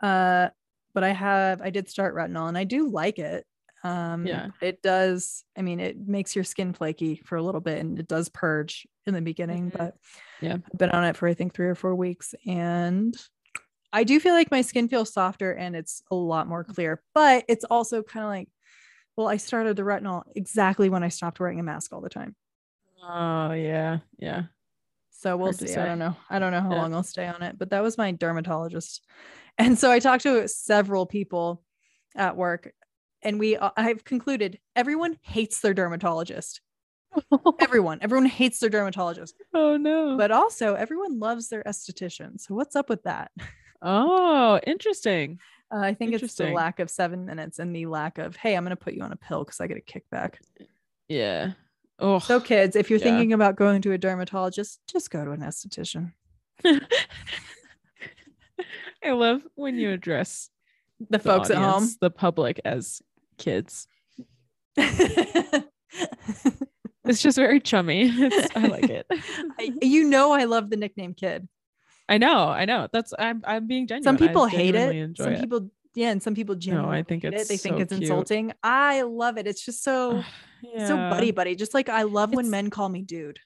Uh, 0.03 0.49
but 0.95 1.05
I 1.05 1.11
have, 1.11 1.61
I 1.63 1.71
did 1.71 1.89
start 1.89 2.15
retinol 2.15 2.49
and 2.49 2.57
I 2.59 2.65
do 2.65 2.89
like 2.89 3.19
it. 3.19 3.47
Um, 3.85 4.27
Yeah. 4.27 4.49
it 4.63 4.83
does. 4.83 5.45
I 5.57 5.63
mean, 5.63 5.79
it 5.79 5.99
makes 5.99 6.35
your 6.35 6.45
skin 6.45 6.73
flaky 6.73 7.17
for 7.25 7.37
a 7.37 7.43
little 7.43 7.61
bit 7.61 7.79
and 7.79 7.99
it 7.99 8.09
does 8.09 8.29
purge 8.31 8.87
in 9.07 9.15
the 9.15 9.21
beginning, 9.21 9.71
Mhm. 9.71 9.79
but 9.79 9.97
Yeah. 10.41 10.55
I've 10.55 10.79
been 10.79 10.91
on 10.91 11.05
it 11.05 11.17
for 11.17 11.29
I 11.29 11.35
think 11.35 11.53
three 11.55 11.69
or 11.69 11.75
four 11.75 11.95
weeks 11.95 12.35
and 12.47 13.15
I 13.93 14.03
do 14.03 14.19
feel 14.19 14.33
like 14.35 14.51
my 14.51 14.63
skin 14.63 14.89
feels 14.89 15.13
softer 15.13 15.53
and 15.53 15.77
it's 15.77 16.03
a 16.11 16.15
lot 16.17 16.49
more 16.49 16.65
clear, 16.65 17.03
but 17.15 17.45
it's 17.47 17.65
also 17.65 18.03
kind 18.03 18.25
of 18.25 18.31
like, 18.31 18.49
well, 19.17 19.29
I 19.29 19.37
started 19.37 19.77
the 19.77 19.83
retinol 19.83 20.25
exactly 20.35 20.89
when 20.89 21.05
I 21.05 21.09
stopped 21.09 21.39
wearing 21.39 21.61
a 21.61 21.63
mask 21.63 21.93
all 21.93 22.01
the 22.01 22.09
time. 22.09 22.35
Oh 23.03 23.53
yeah. 23.53 23.99
Yeah. 24.19 24.45
So 25.11 25.37
we'll 25.37 25.53
Hard 25.53 25.69
see. 25.69 25.75
I 25.77 25.85
don't 25.87 25.99
know. 26.01 26.17
I 26.29 26.39
don't 26.39 26.51
know 26.53 26.61
how 26.61 26.71
Yeah. 26.71 26.77
long 26.77 26.95
I'll 26.95 27.03
stay 27.05 27.27
on 27.29 27.43
it, 27.43 27.57
but 27.59 27.71
that 27.71 27.83
was 27.83 27.97
my 27.99 28.11
dermatologist. 28.13 29.03
And 29.59 29.79
so 29.79 29.91
I 29.93 30.01
talked 30.01 30.25
to 30.25 30.49
several 30.49 31.07
people 31.07 31.63
at 32.17 32.37
work 32.37 32.73
and 33.25 33.39
we 33.39 33.57
uh, 33.57 33.71
I've 33.77 34.05
concluded 34.05 34.59
everyone 34.77 35.19
hates 35.23 35.61
their 35.61 35.75
dermatologist. 35.75 36.61
Everyone, 37.61 37.99
everyone 38.03 38.27
hates 38.27 38.59
their 38.59 38.69
dermatologist, 38.71 39.37
oh 39.55 39.77
no. 39.77 40.17
but 40.17 40.33
also 40.33 40.75
everyone 40.75 41.21
loves 41.21 41.49
their 41.49 41.63
esthetician. 41.63 42.41
So 42.41 42.55
what's 42.57 42.75
up 42.75 42.89
with 42.89 43.05
that? 43.05 43.31
oh, 43.83 44.59
interesting. 44.67 45.39
Uh, 45.73 45.79
I 45.79 45.95
think 45.95 46.13
it's 46.13 46.35
the 46.35 46.51
lack 46.51 46.81
of 46.81 46.91
7 46.91 47.25
minutes 47.25 47.61
and 47.61 47.75
the 47.75 47.87
lack 47.87 48.19
of, 48.19 48.35
hey, 48.35 48.57
I'm 48.57 48.65
going 48.65 48.71
to 48.77 48.77
put 48.77 48.95
you 48.95 49.03
on 49.03 49.13
a 49.13 49.17
pill 49.17 49.45
cuz 49.45 49.61
I 49.61 49.69
get 49.69 49.77
a 49.79 49.81
kickback. 49.81 50.35
Yeah. 51.09 51.53
Oh. 52.01 52.19
So 52.19 52.41
kids, 52.41 52.75
if 52.75 52.91
you're 52.91 52.99
Yeah. 52.99 53.05
thinking 53.05 53.33
about 53.33 53.55
going 53.55 53.81
to 53.83 53.93
a 53.93 53.99
dermatologist, 53.99 54.81
just 54.89 55.09
go 55.13 55.25
to 55.25 55.31
an 55.31 55.41
esthetician. 55.41 56.13
I 59.05 59.13
love 59.13 59.43
when 59.55 59.77
you 59.77 59.91
address 59.91 60.51
The 60.99 61.19
the 61.19 61.19
folks 61.19 61.51
at 61.51 61.59
home. 61.59 61.89
the 62.01 62.11
public 62.11 62.61
as 62.65 63.03
kids. 63.37 63.87
It's 67.07 67.23
just 67.23 67.37
very 67.37 67.61
chummy. 67.61 68.09
It's, 68.09 68.57
I 68.57 68.67
like 68.67 68.89
it. 68.89 69.07
I, 69.11 69.73
you 69.83 70.05
know 70.05 70.33
I 70.33 70.45
love 70.45 70.71
the 70.71 70.77
nickname 70.77 71.15
kid. 71.15 71.47
I 72.09 72.19
know, 72.19 72.49
I 72.49 72.65
know. 72.65 72.89
That's 72.93 73.13
I'm 73.19 73.43
I'm 73.47 73.67
being 73.67 73.87
genuine. 73.87 74.05
Some 74.05 74.15
I 74.17 74.29
people 74.29 74.47
hate 74.47 74.75
it. 74.75 75.17
Some 75.17 75.35
it. 75.35 75.41
people 75.41 75.71
yeah, 75.95 76.11
and 76.11 76.23
some 76.23 76.35
people 76.35 76.55
genuinely 76.55 76.99
I 76.99 77.03
think 77.03 77.25
it's 77.25 77.43
it. 77.43 77.49
They 77.49 77.57
think 77.57 77.77
so 77.77 77.81
it's 77.83 77.93
cute. 77.93 78.03
insulting. 78.03 78.53
I 78.63 79.03
love 79.03 79.37
it. 79.37 79.47
It's 79.47 79.65
just 79.65 79.85
so 79.85 80.25
yeah. 80.63 80.87
so 80.89 80.97
buddy 80.97 81.31
buddy. 81.31 81.55
Just 81.57 81.75
like 81.75 81.89
I 81.89 82.03
love 82.03 82.35
when 82.35 82.51
men 82.51 82.71
call 82.71 82.89
me 82.89 83.03
dude. 83.03 83.39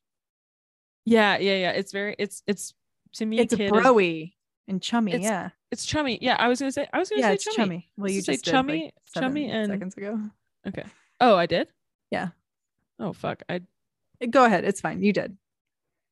Yeah, 1.05 1.39
yeah, 1.39 1.57
yeah. 1.57 1.71
It's 1.73 1.93
very 1.93 2.15
it's 2.19 2.43
it's 2.47 2.75
to 3.15 3.27
me 3.27 3.41
It's 3.41 3.55
kid 3.55 3.67
is- 3.67 3.73
broy 3.73 4.33
and 4.69 4.81
chummy. 4.83 5.13
It's 5.13 5.25
yeah. 5.25 5.51
it's 5.73 5.85
chummy. 5.85 6.19
Yeah, 6.21 6.37
I 6.39 6.49
was 6.49 6.61
gonna 6.61 6.73
say 6.73 6.87
I 6.93 6.99
was 6.99 7.09
gonna 7.11 7.23
Yeah, 7.23 7.31
say 7.31 7.37
chummy. 7.39 7.57
chummy. 7.57 7.89
Well, 7.97 8.11
you 8.11 8.23
just 8.23 8.27
say 8.27 8.33
did, 8.37 8.47
like, 8.47 8.53
chummy- 8.55 8.93
chummy 9.15 9.51
and- 9.51 9.73
seconds 9.73 9.97
ago. 9.97 10.21
Okay. 10.67 10.85
Oh, 11.21 11.37
I 11.37 11.47
did? 11.47 11.69
Yeah. 12.11 12.29
Oh 13.01 13.13
fuck. 13.13 13.43
I 13.49 13.57
uh, 14.23 14.27
Go 14.31 14.45
ahead. 14.45 14.65
It's 14.65 14.81
fine. 14.81 15.03
You 15.03 15.13
did. 15.13 15.37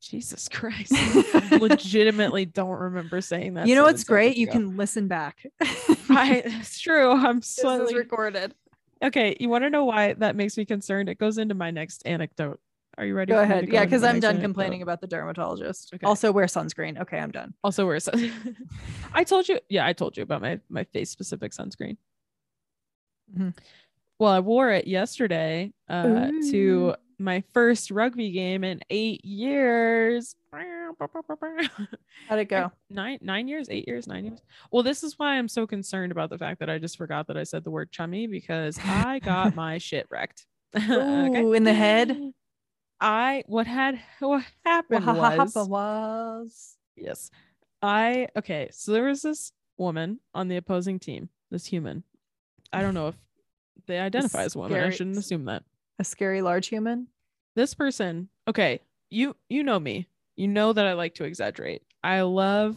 Jesus 0.00 0.48
Christ. 0.52 0.92
I 0.94 1.58
legitimately 1.60 2.44
don't 2.46 2.78
remember 2.78 3.20
saying 3.20 3.54
that. 3.54 3.66
you 3.66 3.74
know 3.74 3.82
what's 3.84 4.04
great? 4.04 4.30
seconds 4.36 4.40
You 4.40 4.46
can 4.48 4.76
listen 4.76 5.08
back. 5.08 5.44
I 6.08 6.42
it's 6.44 6.78
true. 6.78 7.10
I'm 7.10 7.38
this 7.40 7.50
is 7.50 7.56
slightly 7.56 7.94
recorded. 7.96 8.54
okay. 9.02 9.36
You 9.40 9.48
want 9.48 9.64
to 9.64 9.70
know 9.70 9.84
why 9.84 10.12
that 10.14 10.36
makes 10.36 10.56
me 10.56 10.64
concerned? 10.64 11.08
It 11.08 11.18
goes 11.18 11.38
into 11.38 11.54
my 11.54 11.70
next 11.70 12.02
anecdote. 12.06 12.60
Are 12.98 13.04
you 13.04 13.14
ready? 13.14 13.30
Go 13.32 13.36
for 13.42 13.46
me 13.46 13.52
ahead. 13.52 13.68
Yeah, 13.72 13.84
because 13.84 14.02
I'm 14.02 14.20
done 14.20 14.40
complaining 14.40 14.80
about 14.82 15.00
the 15.02 15.06
dermatologist. 15.06 15.92
Okay. 15.94 16.06
Also, 16.06 16.32
wear 16.32 16.46
sunscreen. 16.46 16.98
Okay, 17.00 17.18
I'm 17.18 17.30
done. 17.30 17.52
Also, 17.62 17.84
wear 17.86 18.00
sun. 18.00 18.32
I 19.12 19.22
told 19.24 19.48
you. 19.48 19.60
Yeah, 19.68 19.86
I 19.86 19.92
told 19.92 20.16
you 20.16 20.22
about 20.22 20.40
my 20.40 20.60
my 20.70 20.84
face 20.84 21.10
specific 21.10 21.52
sunscreen. 21.52 21.98
Mhm. 23.36 23.56
Well, 24.18 24.32
I 24.32 24.40
wore 24.40 24.70
it 24.70 24.86
yesterday 24.86 25.74
uh, 25.90 26.30
to 26.50 26.94
my 27.18 27.42
first 27.52 27.90
rugby 27.90 28.30
game 28.30 28.64
in 28.64 28.80
eight 28.88 29.22
years. 29.26 30.34
How'd 30.52 32.38
it 32.38 32.44
go? 32.48 32.72
Nine 32.88 33.18
nine 33.20 33.46
years, 33.46 33.68
eight 33.68 33.86
years, 33.86 34.06
nine 34.06 34.24
years. 34.24 34.40
Well, 34.72 34.82
this 34.82 35.02
is 35.02 35.18
why 35.18 35.36
I'm 35.36 35.48
so 35.48 35.66
concerned 35.66 36.12
about 36.12 36.30
the 36.30 36.38
fact 36.38 36.60
that 36.60 36.70
I 36.70 36.78
just 36.78 36.96
forgot 36.96 37.26
that 37.26 37.36
I 37.36 37.42
said 37.42 37.62
the 37.62 37.70
word 37.70 37.90
chummy 37.92 38.26
because 38.26 38.78
I 38.82 39.18
got 39.18 39.54
my 39.54 39.76
shit 39.76 40.06
wrecked. 40.10 40.46
Ooh, 40.88 41.52
in 41.52 41.64
the 41.64 41.74
head? 41.74 42.32
I 43.00 43.44
what 43.46 43.66
had 43.66 44.00
what 44.20 44.44
happened 44.64 45.06
was 45.06 45.16
Wahahapa 45.54 45.68
was. 45.68 46.76
Yes. 46.96 47.30
I 47.82 48.28
okay, 48.36 48.68
so 48.72 48.92
there 48.92 49.04
was 49.04 49.22
this 49.22 49.52
woman 49.76 50.20
on 50.34 50.48
the 50.48 50.56
opposing 50.56 50.98
team, 50.98 51.28
this 51.50 51.66
human. 51.66 52.04
I 52.72 52.80
don't 52.82 52.94
know 52.94 53.08
if 53.08 53.14
they 53.86 53.98
identify 53.98 54.44
as 54.44 54.54
a 54.54 54.58
woman. 54.58 54.82
I 54.82 54.90
shouldn't 54.90 55.18
assume 55.18 55.44
that. 55.44 55.62
A 55.98 56.04
scary 56.04 56.42
large 56.42 56.68
human. 56.68 57.08
This 57.54 57.74
person, 57.74 58.28
okay, 58.48 58.80
you 59.10 59.36
you 59.48 59.62
know 59.62 59.78
me. 59.78 60.08
You 60.36 60.48
know 60.48 60.72
that 60.72 60.86
I 60.86 60.94
like 60.94 61.14
to 61.16 61.24
exaggerate. 61.24 61.82
I 62.02 62.22
love 62.22 62.76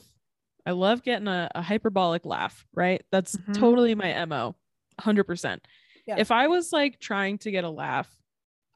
I 0.66 0.72
love 0.72 1.02
getting 1.04 1.28
a, 1.28 1.50
a 1.56 1.62
hyperbolic 1.62 2.26
laugh, 2.26 2.66
right? 2.74 3.02
That's 3.12 3.36
Mhm. 3.38 3.54
totally 3.58 3.96
my 3.96 4.26
MO. 4.26 4.56
100%. 5.00 5.62
Yeah. 6.06 6.16
If 6.18 6.32
I 6.32 6.48
was 6.48 6.74
like 6.74 7.00
trying 7.00 7.38
to 7.40 7.52
get 7.52 7.64
a 7.64 7.70
laugh, 7.70 8.10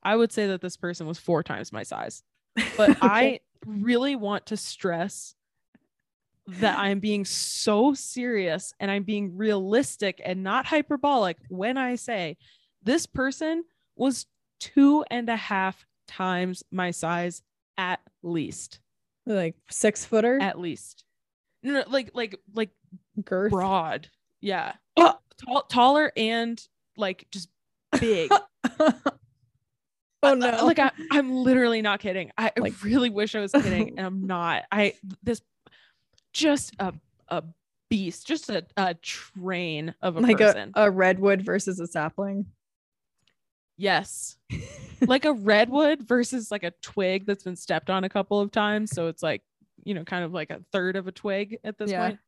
I 0.04 0.16
would 0.16 0.32
say 0.32 0.48
that 0.48 0.62
this 0.62 0.78
person 0.78 1.08
was 1.08 1.18
four 1.18 1.44
times 1.44 1.72
my 1.72 1.84
size. 1.84 2.24
But 2.78 2.92
Okay. 2.92 2.98
I 3.02 3.40
really 3.66 4.16
want 4.16 4.46
to 4.48 4.58
stress 4.58 5.36
that 6.48 6.78
I'm 6.78 7.00
being 7.00 7.24
so 7.26 7.94
serious 7.94 8.74
and 8.80 8.92
I'm 8.92 9.04
being 9.04 9.38
realistic 9.38 10.22
and 10.26 10.44
not 10.44 10.66
hyperbolic 10.66 11.38
when 11.48 11.78
I 11.78 11.96
say 11.96 12.36
this 12.84 13.06
person 13.06 13.64
was 13.96 14.26
two 14.60 15.06
and 15.10 15.30
a 15.30 15.36
half 15.38 15.86
times 16.08 16.64
my 16.72 16.92
size 16.92 17.42
at 17.78 18.02
least. 18.22 18.80
like 19.26 19.56
six 19.70 20.04
footer 20.06 20.38
At 20.42 20.60
least. 20.60 21.06
No, 21.64 21.74
no, 21.74 21.84
like 21.88 22.12
like 22.14 22.36
like 22.54 22.72
girth. 23.24 23.52
broad. 23.52 24.10
Yeah. 24.42 24.74
Oh. 24.98 25.18
Tall, 25.38 25.64
taller 25.64 26.12
and 26.18 26.62
like 26.98 27.26
just 27.32 27.48
big. 28.00 28.30
oh 30.24 30.32
uh, 30.32 30.36
no! 30.36 30.50
I- 30.50 30.62
like 30.64 30.80
I, 30.80 30.92
I'm 31.12 31.32
literally 31.34 31.82
not 31.82 32.00
kidding. 32.00 32.32
I 32.38 32.52
Like- 32.58 32.82
really 32.84 33.10
wish 33.10 33.36
I 33.36 33.40
was 33.42 33.52
kidding, 33.52 33.98
and 33.98 34.06
I'm 34.08 34.26
not. 34.28 34.64
I 34.72 34.94
this 35.22 35.42
just 36.34 36.74
a 36.80 36.94
a 37.30 37.44
beast, 37.90 38.26
just 38.28 38.50
a, 38.50 38.66
a 38.76 38.96
train 38.96 39.94
of 40.02 40.18
a 40.18 40.20
like 40.20 40.40
a, 40.42 40.46
person. 40.46 40.72
a 40.76 40.90
redwood 40.90 41.42
versus 41.44 41.80
a 41.80 41.86
sapling. 41.88 42.48
yes, 43.78 44.38
like 45.02 45.26
a 45.26 45.34
redwood 45.34 46.02
versus 46.04 46.50
like 46.52 46.64
a 46.64 46.72
twig 46.82 47.26
that's 47.26 47.44
been 47.44 47.56
stepped 47.56 47.90
on 47.90 48.04
a 48.04 48.10
couple 48.10 48.40
of 48.40 48.52
times, 48.52 48.92
so 48.92 49.08
it's 49.08 49.22
like 49.24 49.42
you 49.86 49.94
know, 49.94 50.04
kind 50.06 50.24
of 50.24 50.34
like 50.34 50.50
a 50.50 50.62
third 50.72 50.96
of 50.96 51.08
a 51.08 51.12
twig 51.12 51.58
at 51.64 51.78
this 51.78 51.92
Yeah. 51.92 52.08
point. 52.10 52.20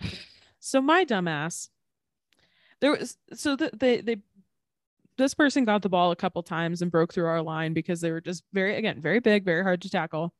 So 0.58 0.80
my 0.80 1.04
dumbass, 1.04 1.68
there 2.80 2.90
was 2.90 3.16
so 3.34 3.54
that 3.56 3.78
they 3.78 4.00
they 4.00 4.16
this 5.18 5.34
person 5.34 5.64
got 5.64 5.82
the 5.82 5.88
ball 5.88 6.10
a 6.10 6.16
couple 6.16 6.42
times 6.42 6.82
and 6.82 6.90
broke 6.90 7.12
through 7.12 7.26
our 7.26 7.42
line 7.42 7.72
because 7.72 8.00
they 8.00 8.12
were 8.12 8.20
just 8.20 8.44
very 8.52 8.76
again 8.76 9.00
very 9.00 9.20
big, 9.20 9.44
very 9.44 9.62
hard 9.62 9.82
to 9.82 9.90
tackle. 9.90 10.32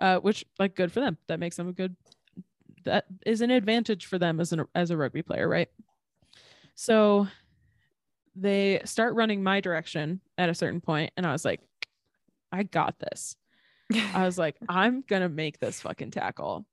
Uh, 0.00 0.18
which 0.18 0.44
like 0.58 0.74
good 0.74 0.92
for 0.92 1.00
them. 1.00 1.16
That 1.28 1.40
makes 1.40 1.56
them 1.56 1.68
a 1.68 1.72
good. 1.72 1.96
That 2.84 3.06
is 3.24 3.40
an 3.40 3.50
advantage 3.50 4.06
for 4.06 4.18
them 4.18 4.40
as 4.40 4.52
an 4.52 4.64
as 4.74 4.90
a 4.90 4.96
rugby 4.96 5.22
player, 5.22 5.48
right? 5.48 5.68
So 6.74 7.28
they 8.34 8.80
start 8.84 9.14
running 9.14 9.42
my 9.42 9.60
direction 9.60 10.20
at 10.36 10.48
a 10.48 10.54
certain 10.54 10.80
point, 10.80 11.12
and 11.16 11.24
I 11.24 11.32
was 11.32 11.44
like, 11.44 11.60
I 12.50 12.64
got 12.64 12.98
this. 12.98 13.36
I 14.12 14.24
was 14.24 14.36
like, 14.38 14.56
I'm 14.68 15.04
gonna 15.06 15.28
make 15.28 15.60
this 15.60 15.80
fucking 15.80 16.10
tackle. 16.10 16.66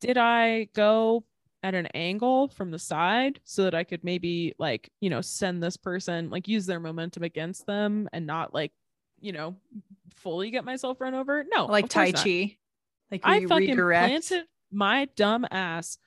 Did 0.00 0.18
I 0.18 0.68
go 0.74 1.24
at 1.62 1.74
an 1.74 1.86
angle 1.94 2.48
from 2.48 2.70
the 2.70 2.78
side 2.78 3.40
so 3.44 3.64
that 3.64 3.74
I 3.74 3.84
could 3.84 4.02
maybe 4.04 4.54
like, 4.58 4.90
you 5.00 5.10
know, 5.10 5.20
send 5.20 5.62
this 5.62 5.76
person, 5.76 6.30
like 6.30 6.48
use 6.48 6.66
their 6.66 6.80
momentum 6.80 7.22
against 7.22 7.66
them 7.66 8.08
and 8.12 8.26
not 8.26 8.52
like, 8.52 8.72
you 9.20 9.32
know, 9.32 9.56
fully 10.16 10.50
get 10.50 10.64
myself 10.64 11.00
run 11.00 11.14
over? 11.14 11.44
No. 11.48 11.66
like 11.66 11.88
Tai 11.88 12.12
course 12.12 12.24
not. 12.24 12.24
Chi. 12.24 12.56
Like 13.10 13.20
I 13.24 13.46
fucking 13.46 13.70
redirect. 13.70 14.08
planted 14.08 14.44
my 14.70 15.06
dumb 15.16 15.46
ass 15.50 15.98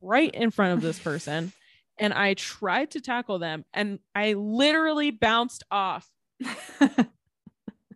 right 0.00 0.34
in 0.34 0.50
front 0.50 0.74
of 0.74 0.82
this 0.82 0.98
person 0.98 1.52
and 1.98 2.12
I 2.12 2.34
tried 2.34 2.90
to 2.92 3.00
tackle 3.00 3.38
them 3.38 3.64
and 3.72 4.00
I 4.14 4.34
literally 4.34 5.10
bounced 5.10 5.64
off 5.70 6.10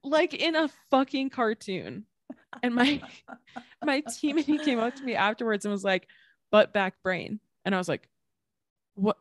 like 0.04 0.34
in 0.34 0.54
a 0.54 0.70
fucking 0.90 1.30
cartoon. 1.30 2.06
And 2.62 2.74
my 2.74 3.02
my 3.84 4.02
teammate 4.02 4.64
came 4.64 4.78
up 4.78 4.94
to 4.96 5.02
me 5.02 5.14
afterwards 5.14 5.64
and 5.64 5.72
was 5.72 5.84
like, 5.84 6.08
butt 6.50 6.72
back 6.72 7.02
brain. 7.02 7.40
And 7.64 7.74
I 7.74 7.78
was 7.78 7.88
like, 7.88 8.08
what? 8.94 9.16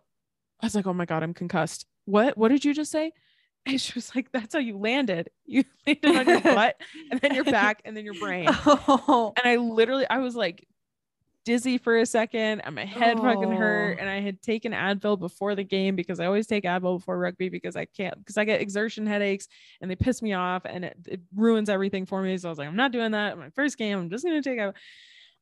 I 0.62 0.66
was 0.66 0.76
like, 0.76 0.88
oh 0.88 0.94
my 0.94 1.06
God, 1.06 1.24
I'm 1.24 1.34
concussed. 1.34 1.86
What? 2.06 2.38
What 2.38 2.50
did 2.50 2.66
you 2.66 2.74
just 2.74 2.92
say? 2.92 3.12
And 3.68 3.82
she 3.82 3.94
was 3.96 4.16
like, 4.16 4.32
that's 4.32 4.54
how 4.54 4.60
you 4.60 4.78
landed. 4.78 5.32
You 5.44 5.64
landed 5.88 6.16
on 6.16 6.30
your 6.30 6.42
butt 6.56 6.80
and 7.10 7.20
then 7.20 7.34
your 7.34 7.46
back 7.46 7.82
and 7.84 7.98
then 7.98 8.06
your 8.06 8.14
brain. 8.14 8.46
oh, 8.48 9.34
And 9.36 9.48
I 9.48 9.56
literally, 9.56 10.06
I 10.08 10.20
was 10.20 10.36
like 10.36 10.68
dizzy 11.46 11.80
for 11.80 11.98
a 11.98 12.06
second 12.06 12.62
and 12.62 12.76
my 12.76 12.86
head 12.86 13.18
fucking 13.18 13.52
hurt. 13.52 13.98
Oh. 13.98 14.02
And 14.02 14.08
I 14.08 14.20
had 14.20 14.40
taken 14.44 14.72
Advil 14.72 15.18
before 15.18 15.56
the 15.56 15.64
game 15.64 15.96
because 15.96 16.20
I 16.20 16.28
always 16.28 16.46
take 16.46 16.64
Advil 16.64 17.00
before 17.00 17.18
rugby 17.18 17.50
because 17.50 17.76
I 17.76 17.86
can't, 17.86 18.16
because 18.20 18.38
I 18.38 18.46
get 18.46 18.62
exertion 18.62 19.08
headaches 19.08 19.48
and 19.82 19.90
they 19.90 19.96
piss 19.96 20.22
me 20.22 20.34
off 20.34 20.62
and 20.66 20.86
it, 20.86 20.98
it 21.08 21.22
ruins 21.36 21.68
everything 21.68 22.06
for 22.06 22.22
me. 22.22 22.38
So 22.38 22.50
I 22.50 22.52
was 22.52 22.60
like, 22.60 22.68
I'm 22.68 22.76
not 22.76 22.92
doing 22.92 23.14
that. 23.14 23.36
My 23.36 23.50
first 23.50 23.80
game, 23.80 23.98
I'm 23.98 24.10
just 24.12 24.24
going 24.24 24.40
to 24.40 24.48
take 24.48 24.60
Advil. 24.60 24.76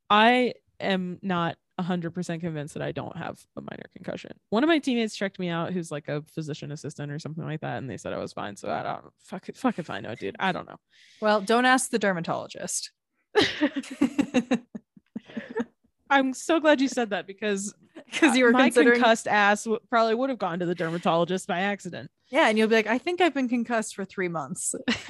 I 0.10 0.54
am 0.80 1.20
not 1.22 1.58
100% 1.80 2.40
convinced 2.40 2.74
that 2.76 2.84
I 2.84 2.92
don't 2.92 3.18
have 3.18 3.40
a 3.58 3.62
minor 3.62 3.86
concussion. 3.96 4.32
One 4.50 4.64
of 4.64 4.68
my 4.68 4.80
teammates 4.80 5.16
checked 5.16 5.40
me 5.40 5.50
out 5.50 5.74
who's 5.74 5.92
like 5.92 6.08
a 6.08 6.22
physician 6.34 6.72
assistant 6.72 7.12
or 7.12 7.20
something 7.20 7.44
like 7.44 7.62
that. 7.62 7.78
And 7.78 7.90
they 7.90 7.98
said 7.98 8.14
I 8.14 8.20
was 8.20 8.34
fine. 8.34 8.56
So 8.56 8.70
I 8.70 8.84
don't 8.84 9.06
fuck 9.20 9.50
it, 9.50 9.58
fuck 9.58 9.80
if 9.80 9.90
I 9.90 10.00
know, 10.00 10.14
dude. 10.16 10.36
I 10.40 10.52
don't 10.52 10.68
know. 10.68 10.78
well, 11.22 11.42
don't 11.42 11.66
ask 11.66 11.90
the 11.90 12.00
dermatologist. 12.00 12.92
I'm 16.10 16.34
so 16.34 16.60
glad 16.60 16.80
you 16.80 16.88
said 16.88 17.10
that 17.10 17.26
because 17.26 17.74
Because 18.06 18.38
you 18.38 18.44
were 18.46 18.52
my 18.52 18.64
considering 18.66 19.00
concussed 19.00 19.28
ass 19.28 19.64
w- 19.64 19.80
probably 19.90 20.14
would 20.14 20.30
have 20.30 20.38
gone 20.38 20.60
to 20.60 20.66
the 20.68 20.76
dermatologist 20.76 21.48
by 21.48 21.62
accident. 21.62 22.12
Yeah, 22.30 22.50
and 22.50 22.58
you'll 22.58 22.68
be 22.68 22.76
like, 22.76 22.88
I 22.88 23.00
think 23.00 23.20
I've 23.22 23.34
been 23.34 23.50
concussed 23.50 23.96
for 23.96 24.06
three 24.06 24.28
months. 24.28 24.76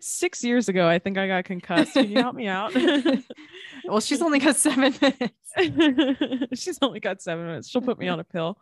Six 0.00 0.44
years 0.44 0.68
ago, 0.68 0.86
I 0.88 0.98
think 0.98 1.16
I 1.18 1.26
got 1.26 1.44
concussed. 1.44 1.94
Can 1.94 2.10
you 2.10 2.16
help 2.20 2.34
me 2.34 2.46
out? 2.48 2.74
well, 3.84 4.00
she's 4.00 4.20
only 4.20 4.38
got 4.38 4.56
seven 4.56 4.94
minutes. 5.00 6.52
She's 6.62 6.78
only 6.82 7.00
got 7.00 7.22
seven 7.22 7.46
minutes. 7.46 7.68
She'll 7.68 7.80
put 7.82 7.98
me 7.98 8.06
on 8.08 8.20
a 8.20 8.24
pill. 8.24 8.58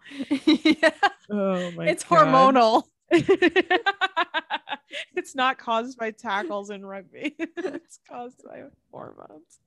yeah, 0.46 0.90
Oh 1.30 1.70
my 1.72 1.84
god. 1.84 1.88
it's 1.88 2.04
God. 2.04 2.26
hormonal. 2.28 2.84
it's 5.14 5.34
not 5.34 5.58
caused 5.58 5.98
by 5.98 6.10
tackles 6.12 6.70
in 6.70 6.84
rugby. 6.86 7.34
it's 7.38 7.98
caused 8.08 8.42
by 8.44 8.62
hormones. 8.92 9.58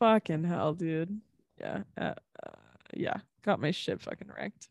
Fucking 0.00 0.44
hell, 0.44 0.74
dude. 0.74 1.20
Yeah. 1.60 1.82
Uh, 1.96 2.14
uh, 2.44 2.50
yeah. 2.94 3.16
Got 3.44 3.60
my 3.60 3.70
shit 3.70 4.00
fucking 4.00 4.28
wrecked. 4.36 4.68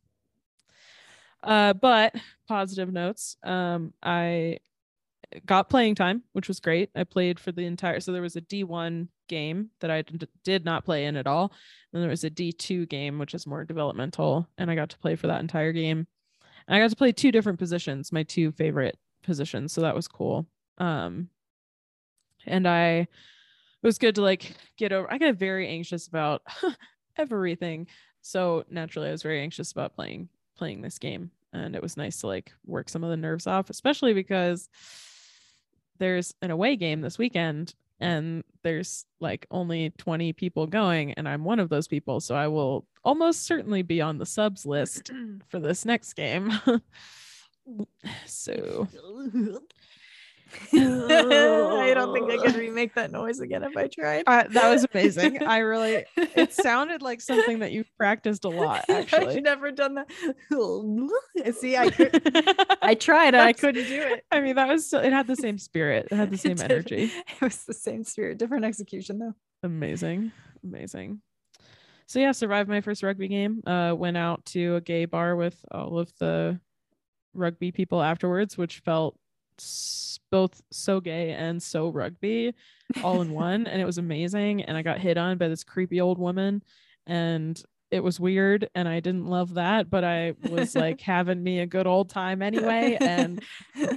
Uh, 1.42 1.74
but 1.74 2.14
positive 2.48 2.92
notes. 2.92 3.38
Um, 3.44 3.94
I 4.04 4.60
got 5.46 5.70
playing 5.70 5.96
time, 5.96 6.24
which 6.34 6.48
was 6.48 6.60
great. 6.60 6.90
I 6.96 7.04
played 7.04 7.40
for 7.40 7.52
the 7.52 7.66
entire. 7.66 8.00
So 8.00 8.12
there 8.12 8.22
was 8.22 8.36
a 8.36 8.42
D1 8.42 9.08
game 9.28 9.70
that 9.82 9.92
I 9.92 10.02
d- 10.02 10.28
did 10.44 10.66
not 10.66 10.86
play 10.86 11.06
in 11.06 11.16
at 11.16 11.28
all. 11.28 11.52
And 11.94 12.02
there 12.02 12.10
was 12.10 12.24
a 12.24 12.30
D2 12.30 12.88
game, 12.88 13.20
which 13.20 13.34
is 13.34 13.48
more 13.48 13.66
developmental, 13.66 14.48
and 14.58 14.72
I 14.72 14.76
got 14.76 14.90
to 14.90 15.00
play 15.00 15.16
for 15.16 15.28
that 15.28 15.42
entire 15.42 15.74
game. 15.74 16.08
And 16.68 16.76
I 16.76 16.80
got 16.80 16.90
to 16.90 16.96
play 16.96 17.12
two 17.12 17.32
different 17.32 17.60
positions, 17.60 18.12
my 18.12 18.24
two 18.24 18.52
favorite 18.52 18.98
positions. 19.24 19.74
So 19.74 19.82
that 19.82 19.96
was 19.96 20.08
cool. 20.08 20.48
Um, 20.78 21.30
and 22.46 22.68
I 22.68 23.08
it 23.84 23.86
was 23.86 23.98
good 23.98 24.16
to 24.16 24.22
like 24.22 24.56
get 24.78 24.92
over. 24.92 25.12
I 25.12 25.18
got 25.18 25.36
very 25.36 25.68
anxious 25.68 26.08
about 26.08 26.42
everything. 27.18 27.88
So 28.22 28.66
naturally, 28.70 29.10
I 29.10 29.12
was 29.12 29.24
very 29.24 29.42
anxious 29.42 29.72
about 29.72 29.96
playing 29.96 30.30
playing 30.58 30.82
this 30.82 30.98
game, 30.98 31.32
and 31.54 31.76
it 31.76 31.82
was 31.82 31.98
nice 31.98 32.22
to 32.22 32.28
like 32.28 32.52
work 32.66 32.90
some 32.90 33.04
of 33.04 33.10
the 33.10 33.18
nerves 33.18 33.48
off, 33.48 33.70
especially 33.70 34.14
because 34.14 34.70
there's 35.98 36.34
an 36.42 36.52
away 36.52 36.76
game 36.76 37.02
this 37.02 37.18
weekend 37.18 37.74
and 38.00 38.44
there's 38.64 39.06
like 39.20 39.48
only 39.50 39.92
20 39.98 40.34
people 40.34 40.68
going 40.68 41.14
and 41.14 41.28
I'm 41.28 41.44
one 41.44 41.60
of 41.60 41.70
those 41.70 41.88
people 41.88 42.20
so 42.20 42.36
I 42.36 42.48
will 42.48 42.86
almost 43.04 43.46
certainly 43.46 43.82
be 43.82 44.02
on 44.02 44.18
the 44.18 44.26
subs 44.26 44.66
list 44.66 45.12
for 45.48 45.60
this 45.60 45.86
next 45.86 46.14
game. 46.14 46.52
so 48.26 48.88
I 50.74 51.92
don't 51.94 52.14
think 52.14 52.32
I 52.32 52.38
could 52.38 52.56
remake 52.60 52.94
that 52.96 53.12
noise 53.12 53.40
again 53.40 53.64
if 53.64 53.76
I 53.76 53.88
tried. 53.88 54.24
uh, 54.28 54.46
that 54.50 54.70
was 54.70 54.86
amazing. 54.94 55.44
I 55.48 55.60
really 55.60 56.06
it 56.18 56.54
sounded 56.54 57.02
like 57.02 57.22
something 57.22 57.60
that 57.60 57.72
you've 57.72 57.90
practiced 57.98 58.46
a 58.46 58.50
lot 58.50 58.86
actually. 58.90 59.38
I've 59.38 59.44
never 59.44 59.72
done 59.72 59.96
that. 59.96 61.56
See, 61.56 61.78
I 61.78 61.90
could, 61.90 62.22
I 62.82 62.96
tried. 62.96 63.36
I 63.36 63.54
couldn't 63.54 63.88
do 63.88 64.02
it. 64.02 64.26
I 64.32 64.42
mean, 64.42 64.56
that 64.56 64.68
was 64.68 64.90
so, 64.90 65.00
it 65.00 65.14
had 65.14 65.28
the 65.28 65.36
same 65.36 65.58
spirit. 65.58 66.08
It 66.12 66.16
had 66.16 66.32
the 66.32 66.38
same 66.38 66.56
did. 66.56 66.72
energy. 66.72 67.12
It 67.14 67.42
was 67.42 67.64
the 67.66 67.74
same 67.74 68.04
spirit, 68.04 68.38
different 68.38 68.66
execution 68.66 69.20
though. 69.20 69.34
Amazing. 69.64 70.32
Amazing. 70.64 71.22
So 72.08 72.20
yeah, 72.20 72.32
survived 72.32 72.70
my 72.70 72.82
first 72.82 73.04
rugby 73.04 73.28
game. 73.28 73.62
Uh 73.66 73.94
went 73.98 74.18
out 74.18 74.46
to 74.48 74.76
a 74.76 74.82
gay 74.82 75.06
bar 75.06 75.36
with 75.36 75.58
all 75.72 76.00
of 76.00 76.12
the 76.20 76.60
rugby 77.34 77.72
people 77.72 78.02
afterwards, 78.02 78.58
which 78.58 78.80
felt 78.80 79.18
both 80.30 80.62
so 80.72 81.00
gay 81.00 81.32
and 81.32 81.62
so 81.62 81.90
rugby 81.90 82.54
all 83.04 83.22
in 83.22 83.32
one 83.32 83.66
and 83.68 83.82
it 83.82 83.86
was 83.86 83.98
amazing 83.98 84.64
and 84.64 84.78
I 84.78 84.82
got 84.82 85.00
hit 85.00 85.18
on 85.18 85.38
by 85.38 85.48
this 85.48 85.64
creepy 85.64 86.02
old 86.02 86.20
woman 86.20 86.64
and 87.06 87.62
it 87.90 88.04
was 88.04 88.20
weird 88.20 88.70
and 88.76 88.88
I 88.88 89.00
didn't 89.00 89.28
love 89.28 89.54
that, 89.54 89.90
but 89.90 90.04
I 90.04 90.34
was 90.50 90.76
like 90.76 91.00
having 91.02 91.42
me 91.42 91.60
a 91.60 91.66
good 91.66 91.88
old 91.88 92.10
time 92.10 92.42
anyway 92.42 92.98
and 93.00 93.42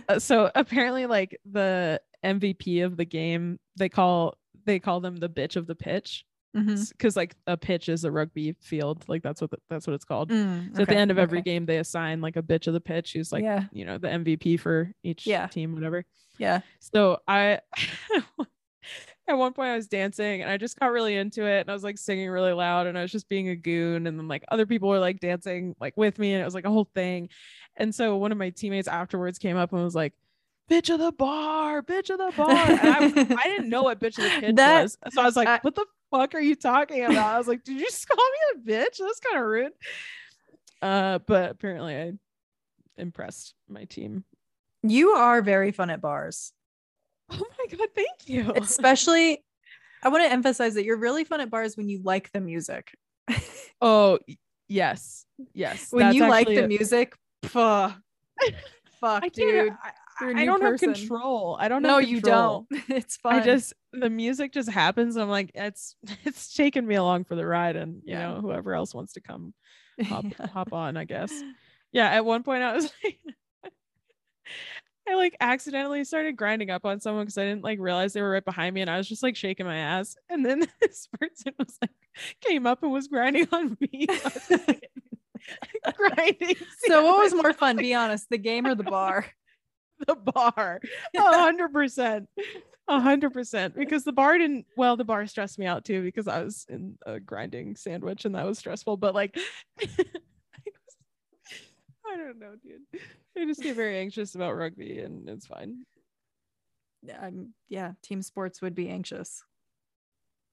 uh, 0.09 0.19
so 0.19 0.51
apparently 0.55 1.07
like 1.07 1.39
the 1.51 2.01
MVP 2.25 2.85
of 2.85 2.97
the 2.97 3.05
game 3.05 3.59
they 3.77 3.89
call 3.89 4.35
they 4.65 4.79
call 4.79 5.01
them 5.01 5.17
the 5.17 5.29
bitch 5.29 5.57
of 5.57 5.67
the 5.67 5.75
pitch 5.75 6.25
Because 6.53 7.17
like 7.17 7.37
a 7.47 7.57
pitch 7.57 7.89
is 7.89 8.05
a 8.05 8.11
rugby 8.11 8.57
field 8.61 9.05
like 9.09 9.23
that's 9.23 9.41
what 9.41 9.51
the, 9.53 9.59
that's 9.69 9.87
what 9.87 9.95
it's 9.95 10.05
called 10.05 10.31
Mm, 10.31 10.75
so 10.75 10.83
at 10.83 10.89
the 10.89 10.97
end 10.97 11.11
of 11.13 11.19
every 11.19 11.39
okay. 11.39 11.51
game 11.53 11.65
they 11.67 11.79
assign 11.79 12.21
like 12.21 12.37
a 12.37 12.43
bitch 12.43 12.67
of 12.67 12.73
the 12.75 12.81
pitch 12.81 13.13
who's 13.13 13.31
like 13.31 13.45
yeah, 13.45 13.65
you 13.73 13.85
know 13.85 13.99
the 13.99 14.09
MVP 14.09 14.59
for 14.59 14.93
each 15.05 15.27
Yeah. 15.27 15.47
team 15.47 15.75
whatever 15.75 16.05
yeah. 16.39 16.61
so 16.81 17.19
I 17.29 17.61
at 19.29 19.35
one 19.39 19.53
point 19.53 19.69
I 19.69 19.77
was 19.77 19.87
dancing 19.87 20.43
and 20.43 20.51
I 20.51 20.57
just 20.57 20.79
got 20.79 20.91
really 20.91 21.15
into 21.15 21.45
it 21.47 21.61
and 21.61 21.71
I 21.71 21.73
was 21.73 21.85
like 21.85 21.99
singing 21.99 22.29
really 22.31 22.53
loud 22.53 22.87
and 22.89 22.99
I 22.99 23.03
was 23.03 23.13
just 23.13 23.29
being 23.29 23.49
a 23.51 23.57
goon 23.57 24.07
and 24.07 24.19
then 24.19 24.27
like 24.27 24.45
other 24.51 24.67
people 24.67 24.89
were 24.89 24.99
like 24.99 25.21
dancing 25.21 25.77
like 25.81 25.97
with 25.97 26.19
me 26.19 26.33
and 26.33 26.43
it 26.43 26.45
was 26.45 26.55
like 26.55 26.65
a 26.65 26.71
whole 26.71 26.89
thing. 26.95 27.29
And 27.77 27.95
so 27.95 28.17
one 28.17 28.33
of 28.33 28.39
my 28.39 28.51
teammates 28.51 28.89
afterwards 28.89 29.39
came 29.39 29.57
up 29.57 29.73
and 29.73 29.85
was 29.85 29.95
like, 29.95 30.15
bitch 30.69 30.93
of 30.93 30.99
the 30.99 31.13
bar, 31.13 31.83
bitch 31.83 32.11
of 32.11 32.19
the 32.19 32.33
bar. 32.37 32.51
And 32.51 32.81
I, 33.33 33.37
I 33.41 33.45
didn't 33.45 33.69
know 33.69 33.85
what 33.85 34.01
bitch 34.01 34.19
of 34.19 34.25
the 34.25 34.41
pitch 34.47 34.57
That- 34.57 34.83
was. 34.83 34.99
So 35.13 35.23
I 35.23 35.25
was 35.27 35.37
like, 35.37 35.47
I- 35.49 35.59
what 35.63 35.77
the 35.77 35.87
fuck 36.11 36.35
are 36.35 36.41
you 36.41 36.55
talking 36.55 37.05
about? 37.05 37.17
I 37.35 37.39
was 37.39 37.49
like, 37.49 37.65
did 37.65 37.79
you 37.79 37.85
just 37.85 38.09
call 38.09 38.17
me 38.17 38.39
a 38.55 38.67
bitch? 38.85 38.99
That's 38.99 39.21
kind 39.21 39.43
of 39.43 39.45
rude. 39.49 39.73
Uh, 40.83 41.19
but 41.27 41.51
apparently 41.51 41.97
I 41.97 42.13
impressed 42.97 43.55
my 43.69 43.85
team. 43.85 44.25
You 44.83 45.11
are 45.11 45.43
very 45.43 45.73
fun 45.73 45.91
at 45.91 46.01
bars, 46.01 46.53
Oh 47.31 47.37
my 47.59 47.77
god, 47.77 47.89
thank 47.95 48.09
you. 48.27 48.53
especially. 48.57 49.45
I 50.03 50.09
want 50.09 50.25
to 50.25 50.33
emphasize 50.33 50.75
that 50.75 50.85
you're 50.85 50.97
really 50.97 51.25
fun 51.25 51.41
at 51.43 51.51
bars 51.51 51.77
when 51.77 51.89
you 51.89 52.01
like 52.03 52.31
the 52.33 52.41
music. 52.41 52.93
Oh 53.83 54.19
yes, 54.69 55.25
yes. 55.55 55.89
when 55.91 56.15
you 56.15 56.29
like 56.29 56.47
the 56.47 56.65
a- 56.65 56.69
music, 56.69 57.15
fuck, 57.45 57.97
fuck, 59.01 59.23
dude. 59.33 59.43
I, 59.43 59.47
you're 59.47 59.67
a 59.69 59.77
I 60.23 60.45
don't 60.45 60.61
person. 60.61 60.91
have 60.91 60.99
control. 60.99 61.57
I 61.59 61.69
don't. 61.69 61.83
Know. 61.83 61.89
No, 61.91 61.99
you 61.99 62.21
don't. 62.21 62.67
It's 62.89 63.17
fun. 63.17 63.35
I 63.35 63.41
just 63.45 63.73
the 63.93 64.11
music 64.11 64.53
just 64.53 64.69
happens. 64.71 65.17
I'm 65.17 65.29
like, 65.29 65.51
it's 65.55 65.97
it's 66.25 66.55
taking 66.55 66.87
me 66.87 66.95
along 66.97 67.25
for 67.25 67.35
the 67.37 67.47
ride, 67.47 67.77
and 67.77 67.97
you 68.05 68.15
Yeah. 68.15 68.29
know 68.35 68.41
whoever 68.41 68.75
else 68.75 68.95
wants 68.95 69.15
to 69.15 69.21
come 69.21 69.55
hop 70.05 70.25
Yeah. 70.25 70.47
hop 70.47 70.73
on, 70.73 70.97
I 70.97 71.05
guess. 71.05 71.33
Yeah. 71.93 72.09
At 72.09 72.25
one 72.25 72.43
point, 72.43 72.63
I 72.63 72.75
was 72.75 72.91
like. 73.05 73.19
I 75.09 75.15
like 75.15 75.37
accidentally 75.41 76.05
started 76.05 76.37
grinding 76.37 76.71
up 76.71 76.85
on 76.85 77.01
someone 77.01 77.25
because 77.25 77.39
I 77.39 77.45
didn't 77.45 77.65
like 77.65 77.81
realize 77.81 78.13
they 78.13 78.23
were 78.23 78.31
right 78.31 78.45
behind 78.45 78.75
me 78.75 78.81
and 78.81 78.89
I 78.91 78.97
was 78.97 79.09
just 79.09 79.23
like 79.25 79.35
shaking 79.35 79.67
my 79.67 79.77
ass. 79.77 80.15
And 80.29 80.45
then 80.47 80.61
this 80.81 81.09
person 81.19 81.53
was 81.59 81.77
like 81.83 81.91
came 82.41 82.65
up 82.67 82.83
and 82.85 82.93
was 82.93 83.09
grinding 83.09 83.49
on 83.51 83.77
me. 83.81 84.07
I 84.09 84.21
was, 84.23 84.51
like, 84.69 84.91
grinding. 85.97 86.57
So 86.87 87.03
what 87.05 87.19
was 87.25 87.35
more 87.35 87.53
fun? 87.53 87.77
Be 87.77 87.93
honest, 87.95 88.29
the 88.31 88.39
game 88.39 88.67
or 88.67 88.75
the 88.77 88.85
bar? 88.85 89.27
the 90.07 90.15
bar. 90.15 90.81
A 91.17 91.21
hundred 91.21 91.73
percent. 91.73 92.29
A 92.89 93.01
hundred 93.01 93.33
percent. 93.33 93.75
Because 93.75 94.05
the 94.05 94.13
bar 94.13 94.39
didn't 94.39 94.67
well 94.77 94.97
the 94.97 95.05
bar 95.05 95.27
stressed 95.27 95.59
me 95.59 95.67
out 95.67 95.85
too 95.85 96.03
because 96.03 96.27
i 96.27 96.43
was 96.43 96.67
in 96.69 96.97
a 97.07 97.21
grinding 97.21 97.77
sandwich 97.77 98.25
and 98.25 98.35
that 98.35 98.47
was 98.47 98.59
stressful 98.59 98.97
but 98.97 99.15
like 99.15 99.39
i 99.81 99.87
don't 102.17 102.39
know 102.39 102.55
dude. 102.63 102.83
I 103.39 103.45
just 103.45 103.63
get 103.63 103.77
very 103.77 103.99
anxious 103.99 104.35
about 104.35 104.57
rugby 104.57 104.99
and 105.01 105.29
it's 105.29 105.47
fine. 105.47 105.85
I'm 107.21 107.55
yeah. 107.69 107.93
Team 108.03 108.23
sports 108.23 108.61
would 108.61 108.75
be 108.75 108.89
anxious. 108.89 109.45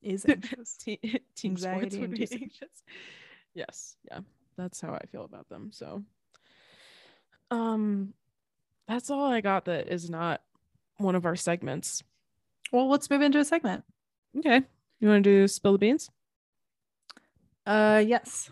Is 0.02 0.26
anxious. 0.30 0.78
Te- 0.78 1.00
team 1.36 1.58
sports 1.58 1.96
Anxiety 1.96 2.00
would 2.00 2.12
be 2.12 2.28
anxious. 2.32 2.84
Yes 3.54 3.96
yeah 4.10 4.20
that's 4.58 4.82
how 4.82 4.94
i 4.94 5.06
feel 5.12 5.24
about 5.24 5.48
them 5.50 5.72
so. 5.72 6.04
Um 7.50 8.14
that's 8.88 9.10
all 9.10 9.26
i 9.32 9.42
got 9.42 9.66
that 9.66 9.88
is 9.88 10.10
not 10.10 10.42
one 10.98 11.16
of 11.16 11.26
our 11.26 11.36
segments 11.36 12.04
well, 12.72 12.90
let's 12.90 13.10
move 13.10 13.22
into 13.22 13.40
a 13.40 13.46
segment. 13.46 13.84
okay 14.38 14.62
you 15.00 15.08
want 15.08 15.24
to 15.24 15.30
do 15.30 15.48
spill 15.48 15.72
the 15.74 15.78
beans 15.78 16.10
Uh, 17.66 18.04
yes. 18.06 18.50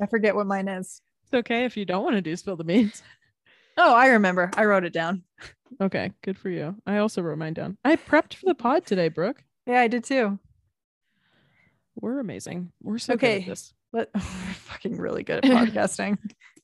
I 0.00 0.06
forget 0.06 0.34
what 0.36 0.46
mine 0.46 0.68
is. 0.68 1.00
It's 1.24 1.34
okay 1.34 1.64
if 1.64 1.76
you 1.76 1.84
don't 1.84 2.04
want 2.04 2.14
to 2.14 2.22
do 2.22 2.36
spill 2.36 2.54
the 2.56 2.62
beans. 2.64 3.02
Oh, 3.76 3.92
I 3.94 4.06
remember. 4.08 4.50
I 4.56 4.64
wrote 4.66 4.84
it 4.84 4.92
down. 4.92 5.24
Okay, 5.80 6.12
good 6.22 6.38
for 6.38 6.48
you. 6.48 6.76
I 6.86 6.98
also 6.98 7.22
wrote 7.22 7.38
mine 7.38 7.54
down. 7.54 7.76
I 7.84 7.96
prepped 7.96 8.34
for 8.34 8.46
the 8.46 8.54
pod 8.54 8.86
today, 8.86 9.08
Brooke. 9.08 9.42
Yeah, 9.66 9.80
I 9.80 9.88
did 9.88 10.04
too. 10.04 10.38
We're 12.00 12.20
amazing. 12.20 12.70
We're 12.82 12.98
so 12.98 13.14
good 13.14 13.24
Okay. 13.26 13.40
at 13.40 13.46
this. 13.46 13.74
But 13.92 14.10
we're 14.14 14.20
fucking 14.20 14.96
really 14.96 15.24
good 15.24 15.44
at 15.44 15.50
podcasting, 15.72 16.18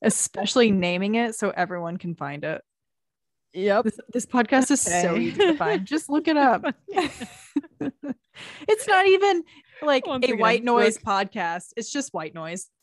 especially 0.04 0.70
naming 0.70 1.16
it 1.16 1.34
so 1.34 1.50
everyone 1.50 1.96
can 1.96 2.14
find 2.14 2.44
it. 2.44 2.62
Yep. 3.54 3.84
This, 3.84 4.00
this 4.12 4.26
podcast 4.26 4.70
is 4.70 4.80
so 4.80 5.10
Okay. 5.10 5.22
easy 5.22 5.38
to 5.38 5.56
find. 5.56 5.84
Just 5.86 6.08
look 6.10 6.28
it 6.28 6.36
up. 6.36 6.64
it's 8.68 8.88
not 8.88 9.06
even 9.06 9.44
like 9.82 10.06
Once 10.06 10.24
a 10.24 10.28
again, 10.28 10.38
white 10.40 10.64
noise 10.64 10.98
podcast. 10.98 11.72
It's 11.76 11.90
just 11.92 12.12
white 12.12 12.34
noise. 12.34 12.68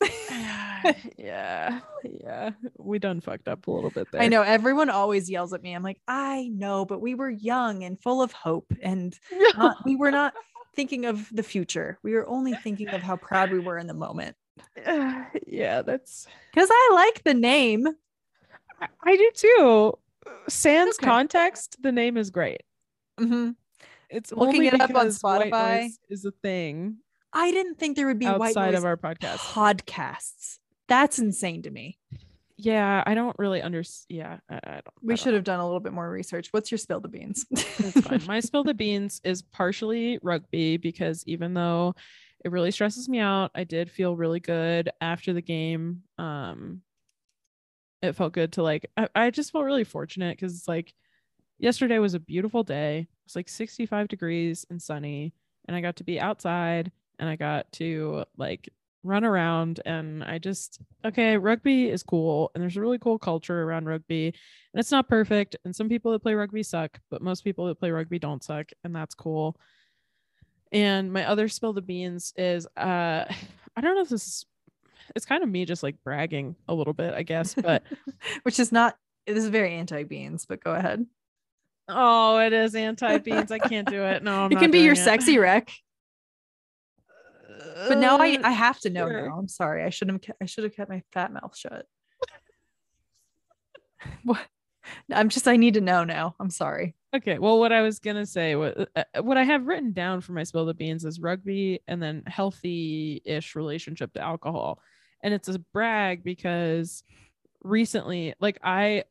yeah. 1.18 1.80
Yeah. 2.04 2.50
We 2.78 2.98
done 2.98 3.20
fucked 3.20 3.48
up 3.48 3.66
a 3.66 3.70
little 3.70 3.90
bit 3.90 4.08
there. 4.12 4.22
I 4.22 4.28
know 4.28 4.42
everyone 4.42 4.88
always 4.88 5.28
yells 5.28 5.52
at 5.52 5.62
me. 5.62 5.74
I'm 5.74 5.82
like, 5.82 6.00
I 6.08 6.48
know, 6.52 6.84
but 6.84 7.00
we 7.00 7.14
were 7.14 7.30
young 7.30 7.84
and 7.84 8.00
full 8.00 8.22
of 8.22 8.32
hope, 8.32 8.72
and 8.82 9.18
not, 9.56 9.76
we 9.84 9.96
were 9.96 10.10
not 10.10 10.34
thinking 10.74 11.04
of 11.04 11.28
the 11.32 11.42
future. 11.42 11.98
We 12.02 12.14
were 12.14 12.28
only 12.28 12.54
thinking 12.54 12.88
of 12.88 13.02
how 13.02 13.16
proud 13.16 13.50
we 13.52 13.58
were 13.58 13.78
in 13.78 13.86
the 13.86 13.94
moment. 13.94 14.36
yeah, 15.46 15.82
that's 15.82 16.26
Because 16.52 16.68
I 16.70 16.90
like 16.94 17.22
the 17.24 17.34
name. 17.34 17.86
I, 18.80 18.88
I 19.04 19.16
do 19.16 19.30
too. 19.34 19.98
Sans 20.48 20.96
Okay. 20.96 21.06
context, 21.06 21.76
the 21.82 21.92
name 21.92 22.16
is 22.16 22.30
great. 22.30 22.62
Mhm. 23.20 23.56
It's 24.10 24.30
Looking 24.32 24.64
it 24.64 24.80
up 24.80 24.94
on 24.94 25.06
Spotify. 25.08 25.88
is 26.10 26.24
a 26.24 26.30
thing 26.30 26.98
I 27.32 27.50
didn't 27.50 27.78
think 27.78 27.96
there 27.96 28.06
would 28.06 28.18
be 28.18 28.26
white 28.26 28.50
outside 28.50 28.74
of 28.74 28.84
our 28.84 28.96
podcast. 28.96 29.38
podcasts. 29.38 30.58
That's 30.88 31.18
insane 31.18 31.62
to 31.62 31.70
me. 31.70 31.98
Yeah, 32.58 33.02
I 33.06 33.14
don't 33.14 33.34
really 33.38 33.62
understand. 33.62 34.06
Yeah, 34.18 34.38
I, 34.50 34.54
I 34.62 34.70
don't. 34.72 34.84
We 35.02 35.14
I 35.14 35.16
should 35.16 35.24
don't 35.30 35.34
have 35.36 35.44
done 35.44 35.60
a 35.60 35.64
little 35.64 35.80
bit 35.80 35.92
more 35.94 36.08
research. 36.10 36.48
What's 36.52 36.70
your 36.70 36.78
spill 36.78 37.00
the 37.00 37.08
beans? 37.08 37.46
My 38.26 38.40
spill 38.40 38.64
the 38.64 38.74
beans 38.74 39.20
is 39.24 39.40
partially 39.42 40.18
rugby 40.22 40.76
because 40.76 41.24
even 41.26 41.54
though 41.54 41.94
it 42.44 42.50
really 42.50 42.70
stresses 42.70 43.08
me 43.08 43.18
out, 43.18 43.50
I 43.54 43.64
did 43.64 43.90
feel 43.90 44.16
really 44.16 44.40
good 44.40 44.90
after 45.00 45.32
the 45.32 45.42
game. 45.42 46.02
Um, 46.18 46.82
it 48.02 48.16
felt 48.16 48.32
good 48.32 48.52
to 48.54 48.62
like. 48.62 48.90
I, 48.96 49.08
I 49.14 49.30
just 49.30 49.52
felt 49.52 49.64
really 49.64 49.84
fortunate 49.84 50.36
because 50.36 50.56
it's 50.56 50.68
like 50.68 50.92
yesterday 51.58 51.98
was 51.98 52.14
a 52.14 52.20
beautiful 52.20 52.64
day. 52.64 53.06
It's 53.26 53.36
like 53.36 53.48
65 53.48 54.08
degrees 54.08 54.66
and 54.70 54.82
sunny, 54.82 55.32
and 55.66 55.76
I 55.76 55.80
got 55.80 55.96
to 55.96 56.04
be 56.04 56.20
outside 56.20 56.90
and 57.18 57.28
I 57.28 57.36
got 57.36 57.70
to 57.72 58.24
like 58.36 58.68
run 59.04 59.24
around 59.24 59.80
and 59.84 60.22
I 60.22 60.38
just 60.38 60.80
okay, 61.04 61.36
rugby 61.36 61.88
is 61.88 62.02
cool 62.02 62.50
and 62.54 62.62
there's 62.62 62.76
a 62.76 62.80
really 62.80 62.98
cool 62.98 63.18
culture 63.18 63.62
around 63.62 63.86
rugby 63.86 64.26
and 64.26 64.80
it's 64.80 64.92
not 64.92 65.08
perfect 65.08 65.56
and 65.64 65.74
some 65.74 65.88
people 65.88 66.12
that 66.12 66.22
play 66.22 66.34
rugby 66.34 66.62
suck, 66.62 66.98
but 67.10 67.22
most 67.22 67.42
people 67.42 67.66
that 67.66 67.78
play 67.78 67.90
rugby 67.90 68.18
don't 68.18 68.44
suck 68.44 68.70
and 68.84 68.94
that's 68.94 69.14
cool. 69.14 69.56
And 70.72 71.12
my 71.12 71.26
other 71.26 71.48
spill 71.48 71.72
the 71.72 71.82
beans 71.82 72.32
is 72.36 72.66
uh 72.76 73.24
I 73.76 73.80
don't 73.80 73.94
know 73.94 74.02
if 74.02 74.08
this 74.08 74.26
is 74.26 74.46
it's 75.14 75.26
kind 75.26 75.42
of 75.42 75.48
me 75.48 75.64
just 75.64 75.82
like 75.82 75.96
bragging 76.04 76.56
a 76.68 76.74
little 76.74 76.92
bit, 76.92 77.14
I 77.14 77.22
guess, 77.22 77.54
but 77.54 77.82
Which 78.44 78.58
is 78.58 78.72
not, 78.72 78.96
this 79.26 79.44
is 79.44 79.48
very 79.50 79.74
anti 79.74 80.04
beans, 80.04 80.46
but 80.46 80.62
go 80.62 80.72
ahead. 80.72 81.04
Oh, 81.88 82.38
it 82.38 82.52
is 82.52 82.74
anti 82.74 83.18
beans. 83.18 83.50
I 83.50 83.58
can't 83.58 83.88
do 83.88 84.02
it. 84.02 84.22
No, 84.22 84.44
I'm 84.44 84.52
it 84.52 84.58
can 84.58 84.70
be 84.70 84.80
your 84.80 84.92
it. 84.94 84.98
sexy 84.98 85.38
rec. 85.38 85.70
But 87.88 87.98
now 87.98 88.18
I, 88.18 88.36
Uh, 88.36 88.40
I 88.44 88.50
have 88.52 88.78
to 88.80 88.90
know 88.90 89.08
sure. 89.08 89.28
now. 89.28 89.38
I'm 89.38 89.48
sorry. 89.48 89.84
I 89.84 89.90
should 89.90 90.08
have 90.08 90.20
I 90.40 90.46
should 90.46 90.64
have 90.64 90.74
kept 90.74 90.88
my 90.90 91.02
fat 91.12 91.32
mouth 91.32 91.56
shut. 91.56 91.86
what? 94.24 94.40
I'm 95.12 95.28
just 95.28 95.48
I 95.48 95.56
need 95.56 95.74
to 95.74 95.80
know 95.80 96.04
now. 96.04 96.34
I'm 96.40 96.50
sorry. 96.50 96.94
Okay, 97.14 97.38
well, 97.38 97.58
what 97.58 97.72
I 97.72 97.82
was 97.82 97.98
gonna 97.98 98.26
say, 98.26 98.54
what 98.56 98.88
uh, 98.96 99.04
what 99.20 99.36
I 99.36 99.44
have 99.44 99.66
written 99.66 99.92
down 99.92 100.20
for 100.20 100.32
my 100.32 100.44
spill 100.44 100.64
the 100.64 100.74
beans 100.74 101.04
is 101.04 101.20
rugby 101.20 101.80
and 101.86 102.02
then 102.02 102.22
healthy-ish 102.26 103.54
relationship 103.54 104.14
to 104.14 104.20
alcohol, 104.20 104.80
and 105.22 105.34
it's 105.34 105.48
a 105.48 105.58
brag 105.72 106.24
because 106.24 107.04
recently, 107.62 108.34
like 108.40 108.58
I, 108.62 109.04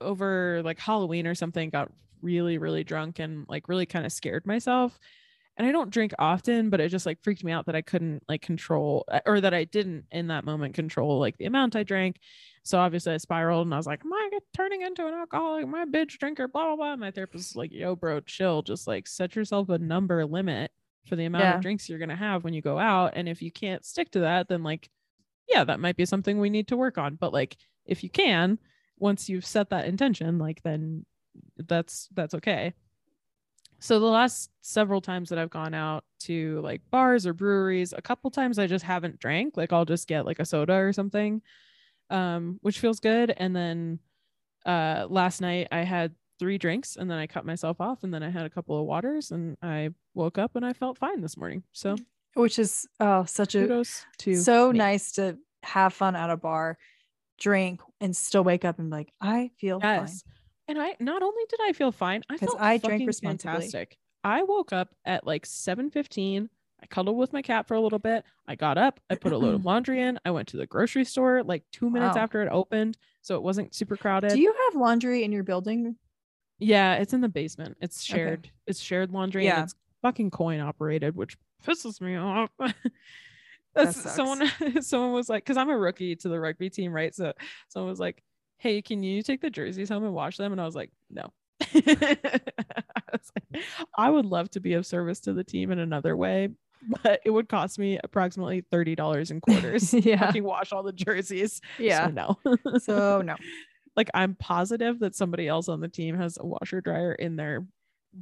over 0.00 0.62
like 0.64 0.78
Halloween 0.78 1.26
or 1.26 1.34
something, 1.34 1.70
got 1.70 1.90
really 2.20 2.58
really 2.58 2.84
drunk 2.84 3.18
and 3.18 3.46
like 3.48 3.68
really 3.68 3.86
kind 3.86 4.04
of 4.04 4.12
scared 4.12 4.46
myself, 4.46 4.98
and 5.56 5.66
I 5.66 5.72
don't 5.72 5.90
drink 5.90 6.12
often, 6.18 6.68
but 6.70 6.80
it 6.80 6.88
just 6.88 7.06
like 7.06 7.22
freaked 7.22 7.44
me 7.44 7.52
out 7.52 7.66
that 7.66 7.76
I 7.76 7.82
couldn't 7.82 8.22
like 8.28 8.42
control 8.42 9.04
uh, 9.10 9.20
or 9.24 9.40
that 9.40 9.54
I 9.54 9.64
didn't 9.64 10.06
in 10.10 10.26
that 10.28 10.44
moment 10.44 10.74
control 10.74 11.20
like 11.20 11.36
the 11.38 11.44
amount 11.44 11.76
I 11.76 11.82
drank. 11.84 12.18
So 12.64 12.78
obviously 12.78 13.12
I 13.14 13.18
spiraled 13.18 13.66
and 13.66 13.74
I 13.74 13.76
was 13.76 13.86
like, 13.86 14.04
Am 14.04 14.12
I 14.12 14.30
turning 14.54 14.82
into 14.82 15.06
an 15.06 15.14
alcoholic? 15.14 15.64
Am 15.64 15.74
I 15.74 15.82
a 15.82 15.86
bitch 15.86 16.18
drinker? 16.18 16.48
Blah 16.48 16.66
blah 16.66 16.76
blah. 16.76 16.96
My 16.96 17.10
therapist 17.10 17.50
was 17.50 17.56
like, 17.56 17.72
Yo, 17.72 17.94
bro, 17.94 18.20
chill. 18.20 18.62
Just 18.62 18.86
like 18.86 19.06
set 19.06 19.36
yourself 19.36 19.68
a 19.68 19.78
number 19.78 20.24
limit 20.26 20.70
for 21.06 21.16
the 21.16 21.26
amount 21.26 21.44
Yeah. 21.44 21.54
of 21.56 21.62
drinks 21.62 21.88
you're 21.88 21.98
gonna 21.98 22.16
have 22.16 22.42
when 22.42 22.54
you 22.54 22.62
go 22.62 22.78
out. 22.78 23.12
And 23.14 23.28
if 23.28 23.40
you 23.42 23.52
can't 23.52 23.84
stick 23.84 24.10
to 24.12 24.20
that, 24.20 24.48
then 24.48 24.62
like, 24.62 24.88
yeah, 25.48 25.62
that 25.64 25.78
might 25.78 25.96
be 25.96 26.06
something 26.06 26.40
we 26.40 26.50
need 26.50 26.68
to 26.68 26.76
work 26.76 26.98
on. 26.98 27.16
But 27.16 27.32
like 27.32 27.56
if 27.86 28.02
you 28.02 28.08
can, 28.10 28.58
once 28.98 29.28
you've 29.28 29.44
set 29.46 29.70
that 29.70 29.84
intention, 29.86 30.38
like 30.38 30.62
then 30.62 31.04
that's 31.58 32.08
that's 32.14 32.34
okay. 32.34 32.72
So 33.84 34.00
the 34.00 34.06
last 34.06 34.50
several 34.62 35.02
times 35.02 35.28
that 35.28 35.38
I've 35.38 35.50
gone 35.50 35.74
out 35.74 36.04
to 36.20 36.58
like 36.62 36.80
bars 36.90 37.26
or 37.26 37.34
breweries, 37.34 37.92
a 37.92 38.00
couple 38.00 38.30
times 38.30 38.58
I 38.58 38.66
just 38.66 38.82
haven't 38.82 39.18
drank. 39.18 39.58
Like 39.58 39.74
I'll 39.74 39.84
just 39.84 40.08
get 40.08 40.24
like 40.24 40.38
a 40.38 40.46
soda 40.46 40.72
or 40.72 40.94
something, 40.94 41.42
um, 42.08 42.58
which 42.62 42.78
feels 42.78 42.98
good. 42.98 43.34
And 43.36 43.54
then 43.54 43.98
uh, 44.64 45.06
last 45.10 45.42
night 45.42 45.68
I 45.70 45.82
had 45.82 46.14
three 46.38 46.56
drinks 46.56 46.96
and 46.96 47.10
then 47.10 47.18
I 47.18 47.26
cut 47.26 47.44
myself 47.44 47.78
off 47.78 48.04
and 48.04 48.14
then 48.14 48.22
I 48.22 48.30
had 48.30 48.46
a 48.46 48.50
couple 48.50 48.80
of 48.80 48.86
waters 48.86 49.32
and 49.32 49.58
I 49.60 49.90
woke 50.14 50.38
up 50.38 50.56
and 50.56 50.64
I 50.64 50.72
felt 50.72 50.96
fine 50.96 51.20
this 51.20 51.36
morning. 51.36 51.62
So 51.72 51.96
Which 52.32 52.58
is 52.58 52.88
oh 53.00 53.26
such 53.26 53.54
a 53.54 53.66
kudos 53.66 54.06
to 54.20 54.34
so 54.34 54.72
me. 54.72 54.78
nice 54.78 55.12
to 55.12 55.36
have 55.62 55.92
fun 55.92 56.16
at 56.16 56.30
a 56.30 56.38
bar, 56.38 56.78
drink, 57.38 57.82
and 58.00 58.16
still 58.16 58.44
wake 58.44 58.64
up 58.64 58.78
and 58.78 58.88
be 58.88 58.96
like, 58.96 59.12
I 59.20 59.50
feel 59.58 59.78
fine. 59.78 60.08
And 60.68 60.80
I 60.80 60.96
not 61.00 61.22
only 61.22 61.42
did 61.48 61.60
I 61.62 61.72
feel 61.72 61.92
fine, 61.92 62.22
I 62.30 62.38
felt 62.38 62.56
I 62.60 62.78
drank 62.78 63.06
responsibly. 63.06 63.52
fantastic. 63.58 63.98
I 64.22 64.42
woke 64.42 64.72
up 64.72 64.94
at 65.04 65.26
like 65.26 65.44
7:15. 65.46 66.48
I 66.82 66.86
cuddled 66.86 67.16
with 67.16 67.32
my 67.32 67.42
cat 67.42 67.66
for 67.66 67.74
a 67.74 67.80
little 67.80 67.98
bit. 67.98 68.24
I 68.46 68.54
got 68.56 68.76
up, 68.78 69.00
I 69.10 69.14
put 69.14 69.32
a 69.32 69.38
load 69.38 69.54
of 69.54 69.64
laundry 69.66 70.00
in. 70.00 70.18
I 70.24 70.30
went 70.30 70.48
to 70.48 70.56
the 70.56 70.66
grocery 70.66 71.04
store 71.04 71.42
like 71.42 71.64
2 71.72 71.90
minutes 71.90 72.16
Wow. 72.16 72.22
after 72.22 72.42
it 72.42 72.48
opened, 72.50 72.96
so 73.22 73.36
it 73.36 73.42
wasn't 73.42 73.74
super 73.74 73.96
crowded. 73.96 74.30
Do 74.30 74.40
you 74.40 74.54
have 74.66 74.80
laundry 74.80 75.24
in 75.24 75.32
your 75.32 75.44
building? 75.44 75.96
yeah, 76.58 76.94
it's 76.94 77.12
in 77.12 77.20
the 77.20 77.28
basement. 77.28 77.76
It's 77.80 78.02
Okay. 78.10 78.16
shared. 78.18 78.50
It's 78.66 78.80
shared 78.80 79.10
laundry 79.10 79.44
Yeah. 79.44 79.56
and 79.56 79.64
it's 79.64 79.74
fucking 80.02 80.30
coin 80.30 80.60
operated, 80.60 81.14
which 81.16 81.36
pisses 81.66 82.00
me 82.00 82.16
off. 82.16 82.50
That's 83.74 83.96
sucks. 84.00 84.14
someone 84.14 84.50
someone 84.82 85.12
was 85.12 85.28
like 85.28 85.44
cuz 85.44 85.56
I'm 85.56 85.68
a 85.68 85.76
rookie 85.76 86.16
to 86.16 86.28
the 86.28 86.38
rugby 86.40 86.70
team, 86.70 86.92
right? 86.92 87.14
So 87.14 87.32
someone 87.68 87.90
was 87.90 87.98
like, 88.00 88.22
"Hey, 88.64 88.80
can 88.82 89.02
you 89.02 89.22
take 89.22 89.42
the 89.42 89.50
jerseys 89.50 89.90
home 89.90 90.04
and 90.04 90.14
wash 90.14 90.38
them?" 90.38 90.50
And 90.52 90.60
I 90.60 90.64
was 90.64 90.74
like, 90.74 90.90
"No." 91.10 91.30
I, 91.60 92.16
was 93.12 93.30
like, 93.52 93.62
I 93.96 94.10
would 94.10 94.26
love 94.26 94.50
to 94.52 94.60
be 94.60 94.72
of 94.72 94.86
service 94.86 95.20
to 95.20 95.32
the 95.34 95.44
team 95.44 95.70
in 95.70 95.78
another 95.78 96.16
way, 96.16 96.48
but 97.02 97.20
it 97.24 97.30
would 97.30 97.48
cost 97.48 97.78
me 97.78 97.98
approximately 98.02 98.62
$30 98.72 99.30
in 99.30 99.40
quarters. 99.40 99.90
to 99.90 100.00
Yeah. 100.00 100.18
fucking 100.26 100.44
wash 100.44 100.72
all 100.72 100.82
the 100.82 100.92
jerseys. 100.92 101.60
Yeah. 101.78 102.06
So 102.06 102.10
no. 102.12 102.78
So 102.78 103.22
no. 103.22 103.36
like 103.96 104.10
I'm 104.14 104.34
positive 104.34 104.98
that 105.00 105.14
somebody 105.14 105.46
else 105.46 105.68
on 105.68 105.80
the 105.80 105.88
team 105.88 106.16
has 106.16 106.38
a 106.40 106.46
washer 106.46 106.80
dryer 106.80 107.12
in 107.12 107.36
their 107.36 107.64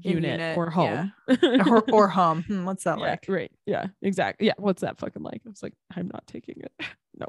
unit, 0.00 0.40
unit, 0.40 0.58
or 0.58 0.72
yeah. 0.76 1.06
home 1.28 1.72
or, 1.72 1.82
or 1.92 2.08
hum. 2.08 2.42
Hmm, 2.44 2.64
what's 2.64 2.84
that 2.84 2.98
yeah, 2.98 3.04
like? 3.04 3.24
right 3.28 3.52
yeah 3.66 3.86
exactly 4.00 4.46
yeah 4.46 4.54
what's 4.56 4.80
that 4.80 4.98
fucking 4.98 5.22
like 5.22 5.42
i 5.46 5.50
was 5.50 5.62
like 5.62 5.74
i'm 5.94 6.08
not 6.10 6.26
taking 6.26 6.56
it 6.60 6.72
no 7.14 7.26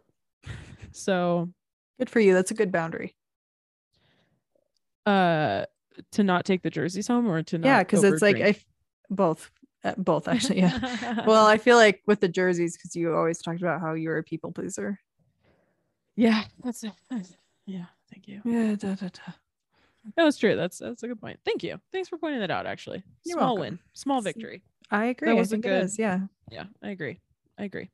so 0.93 1.49
Good 1.99 2.09
for 2.09 2.19
you. 2.19 2.33
That's 2.33 2.51
a 2.51 2.55
good 2.55 2.71
boundary. 2.71 3.15
uh 5.05 5.65
to 6.11 6.23
not 6.23 6.43
take 6.45 6.63
the 6.63 6.69
jerseys 6.71 7.07
home 7.07 7.27
or 7.29 7.43
to 7.43 7.57
not 7.59 7.67
yeah, 7.67 7.79
because 7.83 8.03
it's 8.03 8.21
like 8.21 8.37
I 8.41 8.55
both, 9.11 9.51
uh, 9.83 9.93
both 9.97 10.27
actually. 10.27 10.59
Yeah. 10.59 11.23
well, 11.27 11.45
I 11.45 11.57
feel 11.59 11.77
like 11.77 12.01
with 12.07 12.19
the 12.19 12.27
jerseys, 12.27 12.75
because 12.75 12.95
you 12.95 13.13
always 13.13 13.39
talked 13.41 13.61
about 13.61 13.79
how 13.79 13.93
you're 13.93 14.17
a 14.17 14.23
people 14.23 14.51
pleaser. 14.51 14.99
yeah 16.15 16.45
that's 16.63 16.83
it 16.83 16.93
that's- 17.11 17.35
yeah 17.67 17.85
thank 18.11 18.27
you 18.27 18.41
Yeah. 18.43 18.75
Da, 18.75 18.95
da, 18.95 19.07
da. 19.09 19.33
that 20.15 20.23
was 20.23 20.37
true 20.37 20.55
that's 20.55 20.79
that's 20.79 21.03
a 21.03 21.07
good 21.07 21.21
point 21.21 21.39
thank 21.45 21.63
you 21.63 21.79
thanks 21.91 22.09
for 22.09 22.17
pointing 22.17 22.39
that 22.41 22.51
out 22.51 22.65
actually 22.65 23.03
You're 23.23 23.37
small 23.37 23.55
welcome. 23.55 23.61
win 23.61 23.79
small 23.93 24.21
victory 24.21 24.63
I 24.91 25.05
agree. 25.05 25.29
That 25.29 25.35
was 25.37 25.53
a 25.53 25.57
good-. 25.57 25.89
Yeah. 25.97 26.19
yeah 26.51 26.65
i 26.81 26.89
agree 26.89 27.19
i 27.57 27.63
agree 27.65 27.89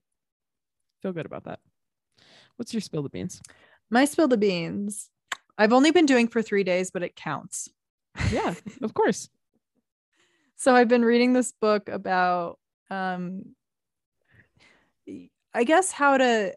feel 1.02 1.12
good 1.14 1.26
about 1.28 1.44
that 1.46 1.60
what's 2.56 2.74
your 2.74 2.82
spill 2.82 3.04
the 3.04 3.10
beans 3.10 3.42
My 3.90 4.06
spill 4.06 4.28
the 4.28 4.38
beans. 4.38 5.10
I've 5.58 5.74
only 5.74 5.92
been 5.92 6.06
doing 6.06 6.28
for 6.28 6.42
three 6.42 6.64
days, 6.64 6.92
but 6.92 7.04
it 7.04 7.16
counts. 7.16 7.70
yeah 8.32 8.56
of 8.82 8.94
course 8.94 9.30
so 10.56 10.76
I've 10.76 10.88
been 10.88 11.06
reading 11.06 11.34
this 11.34 11.52
book 11.54 11.88
about 11.90 12.60
um 12.90 13.56
I 15.54 15.64
guess 15.64 15.92
how 15.92 16.18
to 16.18 16.54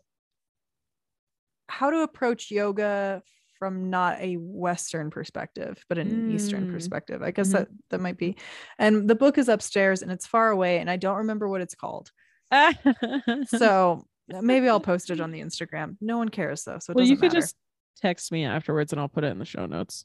how 1.68 1.90
to 1.90 2.02
approach 2.02 2.50
yoga 2.50 3.22
from 3.58 3.90
not 3.90 4.20
a 4.20 4.34
western 4.36 5.08
perspective 5.10 5.84
but 5.88 5.98
an 5.98 6.24
eastern 6.26 6.66
Mm. 6.66 6.72
perspective. 6.72 7.22
I 7.22 7.30
guess 7.30 7.48
Mhm. 7.48 7.52
that 7.52 7.68
that 7.90 8.00
might 8.00 8.16
be. 8.18 8.36
And 8.78 9.08
the 9.08 9.14
book 9.14 9.38
is 9.38 9.48
upstairs 9.48 10.02
and 10.02 10.10
it's 10.10 10.26
far 10.26 10.50
away 10.50 10.78
and 10.78 10.90
I 10.90 10.96
don't 10.96 11.18
remember 11.18 11.48
what 11.48 11.60
it's 11.60 11.74
called. 11.74 12.10
So 13.46 14.06
maybe 14.40 14.68
I'll 14.68 14.80
post 14.80 15.10
it 15.10 15.20
on 15.20 15.30
the 15.30 15.40
Instagram. 15.40 15.96
No 16.00 16.18
one 16.18 16.28
cares 16.28 16.64
though, 16.64 16.78
so 16.78 16.92
well, 16.94 17.04
you 17.04 17.16
could 17.16 17.32
matter. 17.32 17.40
just 17.40 17.56
text 18.00 18.32
me 18.32 18.44
afterwards 18.44 18.92
and 18.92 19.00
I'll 19.00 19.08
put 19.08 19.24
it 19.24 19.28
in 19.28 19.38
the 19.38 19.44
show 19.44 19.66
notes. 19.66 20.04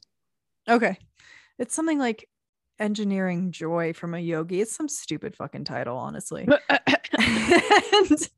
Okay. 0.68 0.98
It's 1.58 1.74
something 1.74 1.98
like 1.98 2.28
engineering 2.78 3.50
joy 3.50 3.92
from 3.92 4.14
a 4.14 4.18
yogi. 4.18 4.60
It's 4.60 4.76
some 4.76 4.88
stupid 4.88 5.34
fucking 5.34 5.64
title, 5.64 5.96
honestly. 5.96 6.46
And- 6.68 6.78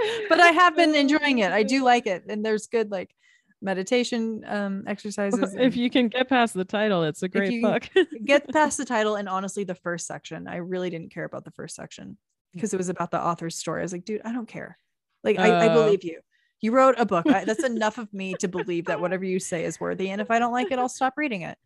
but 0.28 0.40
I 0.40 0.48
have 0.48 0.76
been 0.76 0.94
enjoying 0.94 1.38
it. 1.38 1.52
I 1.52 1.62
do 1.62 1.82
like 1.84 2.06
it. 2.06 2.24
And 2.28 2.44
there's 2.44 2.66
good 2.66 2.90
like 2.90 3.14
meditation 3.62 4.42
um 4.46 4.84
exercises. 4.86 5.54
if 5.54 5.76
you 5.76 5.90
can 5.90 6.08
get 6.08 6.28
past 6.28 6.54
the 6.54 6.64
title, 6.64 7.04
it's 7.04 7.22
a 7.22 7.28
great 7.28 7.62
book. 7.62 7.88
get 8.24 8.48
past 8.52 8.78
the 8.78 8.84
title 8.84 9.16
and 9.16 9.28
honestly 9.28 9.64
the 9.64 9.74
first 9.74 10.06
section, 10.06 10.48
I 10.48 10.56
really 10.56 10.90
didn't 10.90 11.12
care 11.12 11.24
about 11.24 11.44
the 11.44 11.50
first 11.50 11.76
section 11.76 12.16
because 12.54 12.74
it 12.74 12.78
was 12.78 12.88
about 12.88 13.10
the 13.10 13.22
author's 13.22 13.56
story. 13.56 13.80
I 13.80 13.84
was 13.84 13.92
like, 13.92 14.04
dude, 14.04 14.22
I 14.24 14.32
don't 14.32 14.48
care. 14.48 14.78
Like 15.24 15.38
I, 15.38 15.48
I 15.48 15.68
Uh. 15.68 15.74
believe 15.74 16.04
you. 16.04 16.20
You 16.62 16.72
wrote 16.72 16.96
a 16.98 17.06
book. 17.06 17.26
I, 17.26 17.44
that's 17.44 17.64
enough 17.76 17.96
of 17.98 18.12
me 18.12 18.34
to 18.40 18.48
believe 18.48 18.86
that 18.86 19.00
whatever 19.00 19.24
you 19.24 19.38
say 19.40 19.64
is 19.64 19.80
worthy. 19.80 20.10
And 20.10 20.20
if 20.20 20.30
I 20.30 20.38
don't 20.38 20.52
like 20.52 20.70
it, 20.70 20.78
I'll 20.78 20.88
stop 20.90 21.14
reading 21.16 21.42
it. 21.42 21.58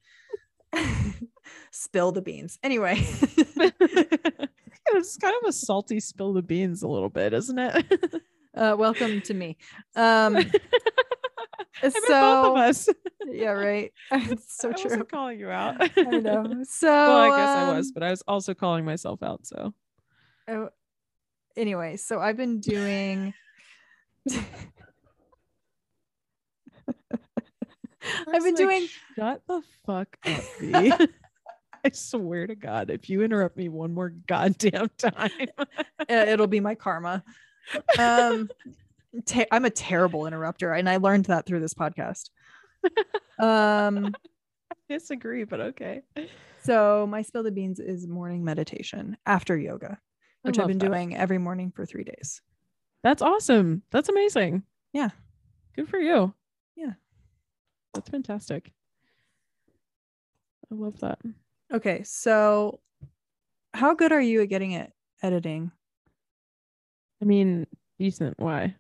Spill 1.73 2.13
the 2.13 2.23
beans. 2.23 2.59
Anyway. 2.63 2.95
it's 3.57 5.17
kind 5.17 5.35
of 5.43 5.49
a 5.49 5.53
salty 5.53 5.99
spill 6.01 6.33
the 6.33 6.43
beans 6.43 6.83
a 6.83 6.89
little 6.89 7.09
bit, 7.09 7.33
isn't 7.33 7.59
it? 7.59 8.23
uh, 8.57 8.77
welcome 8.79 9.21
to 9.23 9.35
me. 9.35 9.57
Um, 9.97 10.37
I 10.37 10.41
meant 10.41 10.53
both 11.83 11.95
of 11.97 12.01
so 12.07 12.57
us. 12.57 12.89
yeah, 13.27 13.49
right. 13.51 13.93
It's 14.13 14.57
so 14.57 14.71
I 14.71 14.73
true. 14.75 14.85
wasn't 14.85 15.11
calling 15.11 15.39
you 15.41 15.51
out. 15.51 15.77
I 15.99 16.03
know. 16.19 16.63
So 16.65 16.87
well, 16.89 17.17
I 17.33 17.37
guess 17.37 17.49
I 17.51 17.77
was, 17.77 17.87
um, 17.89 17.93
but 17.95 18.03
I 18.05 18.11
was 18.11 18.23
also 18.29 18.55
calling 18.55 18.85
myself 18.85 19.23
out. 19.23 19.45
So 19.47 19.75
oh, 20.49 20.69
anyway, 21.57 21.97
so 21.97 22.21
I've 22.21 22.37
been 22.37 22.61
doing. 22.61 23.35
I've 28.27 28.43
been 28.43 28.43
like, 28.43 28.57
doing. 28.57 28.89
Shut 29.17 29.43
the 29.47 29.63
fuck 29.87 30.17
up, 30.27 30.45
B. 30.61 30.93
I 31.85 31.91
swear 31.93 32.47
to 32.47 32.55
God, 32.55 32.91
if 32.91 33.11
you 33.11 33.23
interrupt 33.23 33.57
me 33.57 33.69
one 33.69 33.93
more 33.93 34.11
goddamn 34.27 34.89
time, 34.97 35.31
uh, 35.59 35.65
it'll 36.09 36.47
be 36.47 36.61
my 36.61 36.75
karma. 36.75 37.23
Um, 37.99 38.49
te- 39.27 39.47
I'm 39.51 39.67
a 39.67 39.71
terrible 39.71 40.27
interrupter, 40.27 40.73
and 40.73 40.89
I 40.89 40.97
learned 40.97 41.27
that 41.27 41.45
through 41.45 41.61
this 41.61 41.75
podcast. 41.75 42.31
Um, 43.39 44.15
I 44.71 44.77
disagree, 44.89 45.45
but 45.45 45.61
okay. 45.61 46.03
so 46.63 47.07
my 47.07 47.23
spill 47.23 47.43
the 47.43 47.51
beans 47.51 47.81
is 47.81 48.07
morning 48.07 48.45
meditation 48.45 49.17
after 49.27 49.57
yoga, 49.57 49.99
which 50.43 50.59
I've 50.59 50.69
been 50.69 50.79
that. 50.79 50.87
doing 50.87 51.17
every 51.17 51.39
morning 51.39 51.71
for 51.75 51.85
three 51.85 52.05
days. 52.05 52.41
That's 53.05 53.21
awesome. 53.21 53.83
That's 53.91 54.09
amazing. 54.09 54.63
Yeah. 54.95 55.11
Good 55.77 55.91
for 55.91 55.99
you. 55.99 56.33
Yeah. 56.75 56.95
That's 57.93 58.09
fantastic. 58.09 58.73
I 60.73 60.75
love 60.75 60.99
that. 61.01 61.19
Okay, 61.73 62.03
so 62.03 62.81
how 63.75 63.95
good 63.95 64.11
are 64.11 64.21
you 64.21 64.41
at 64.41 64.49
getting 64.49 64.73
it 64.73 64.91
editing? 65.23 65.71
I 67.21 67.27
mean, 67.27 67.67
decent. 67.99 68.39
Why? 68.39 68.75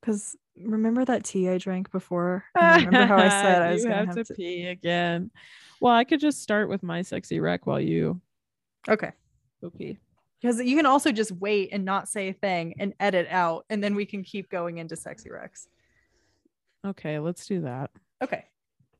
Because 0.00 0.34
remember 0.60 1.04
that 1.04 1.22
tea 1.22 1.48
I 1.48 1.58
drank 1.58 1.92
before? 1.92 2.44
And 2.60 2.86
remember 2.86 3.06
how 3.06 3.22
I 3.22 3.28
said 3.28 3.62
I 3.62 3.72
was 3.72 3.84
gonna 3.84 3.96
have, 3.96 4.06
have 4.08 4.16
to, 4.16 4.24
to. 4.24 4.34
pee 4.34 4.66
again. 4.66 5.30
Well, 5.80 5.94
I 5.94 6.02
could 6.02 6.20
just 6.20 6.42
start 6.42 6.68
with 6.68 6.82
my 6.82 7.02
sexy 7.02 7.38
rec 7.38 7.66
while 7.66 7.80
you 7.80 8.20
Okay, 8.88 9.12
go 9.60 9.70
pee. 9.70 9.98
Because 10.44 10.60
you 10.60 10.76
can 10.76 10.84
also 10.84 11.10
just 11.10 11.32
wait 11.32 11.70
and 11.72 11.86
not 11.86 12.06
say 12.06 12.28
a 12.28 12.34
thing 12.34 12.74
and 12.78 12.92
edit 13.00 13.26
out, 13.30 13.64
and 13.70 13.82
then 13.82 13.94
we 13.94 14.04
can 14.04 14.22
keep 14.22 14.50
going 14.50 14.76
into 14.76 14.94
sexy 14.94 15.30
recs. 15.30 15.68
Okay, 16.86 17.18
let's 17.18 17.46
do 17.46 17.62
that. 17.62 17.90
Okay, 18.22 18.44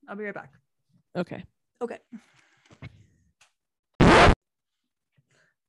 I'll 0.08 0.16
be 0.16 0.24
right 0.24 0.32
back. 0.32 0.50
Okay. 1.14 1.44
Okay. 1.82 1.98
I 4.00 4.32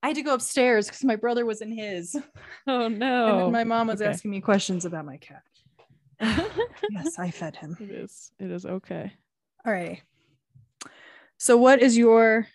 had 0.09 0.15
to 0.15 0.21
go 0.21 0.33
upstairs 0.33 0.87
because 0.87 1.03
my 1.03 1.17
brother 1.17 1.45
was 1.45 1.59
in 1.59 1.71
his. 1.77 2.15
Oh 2.67 2.85
And 2.85 2.97
no. 2.99 3.39
then 3.39 3.51
my 3.51 3.65
mom 3.65 3.87
was 3.87 4.01
okay. 4.01 4.09
asking 4.09 4.31
me 4.31 4.39
questions 4.39 4.85
about 4.85 5.03
my 5.05 5.17
cat. 5.17 5.43
yes, 6.89 7.19
I 7.19 7.31
fed 7.31 7.57
him. 7.57 7.75
it 7.81 7.91
is. 7.91 8.31
It 8.39 8.49
is 8.49 8.65
okay. 8.65 9.11
All 9.65 9.73
right. 9.73 10.01
So 11.37 11.57
what 11.57 11.81
is 11.81 11.97
your 11.97 12.47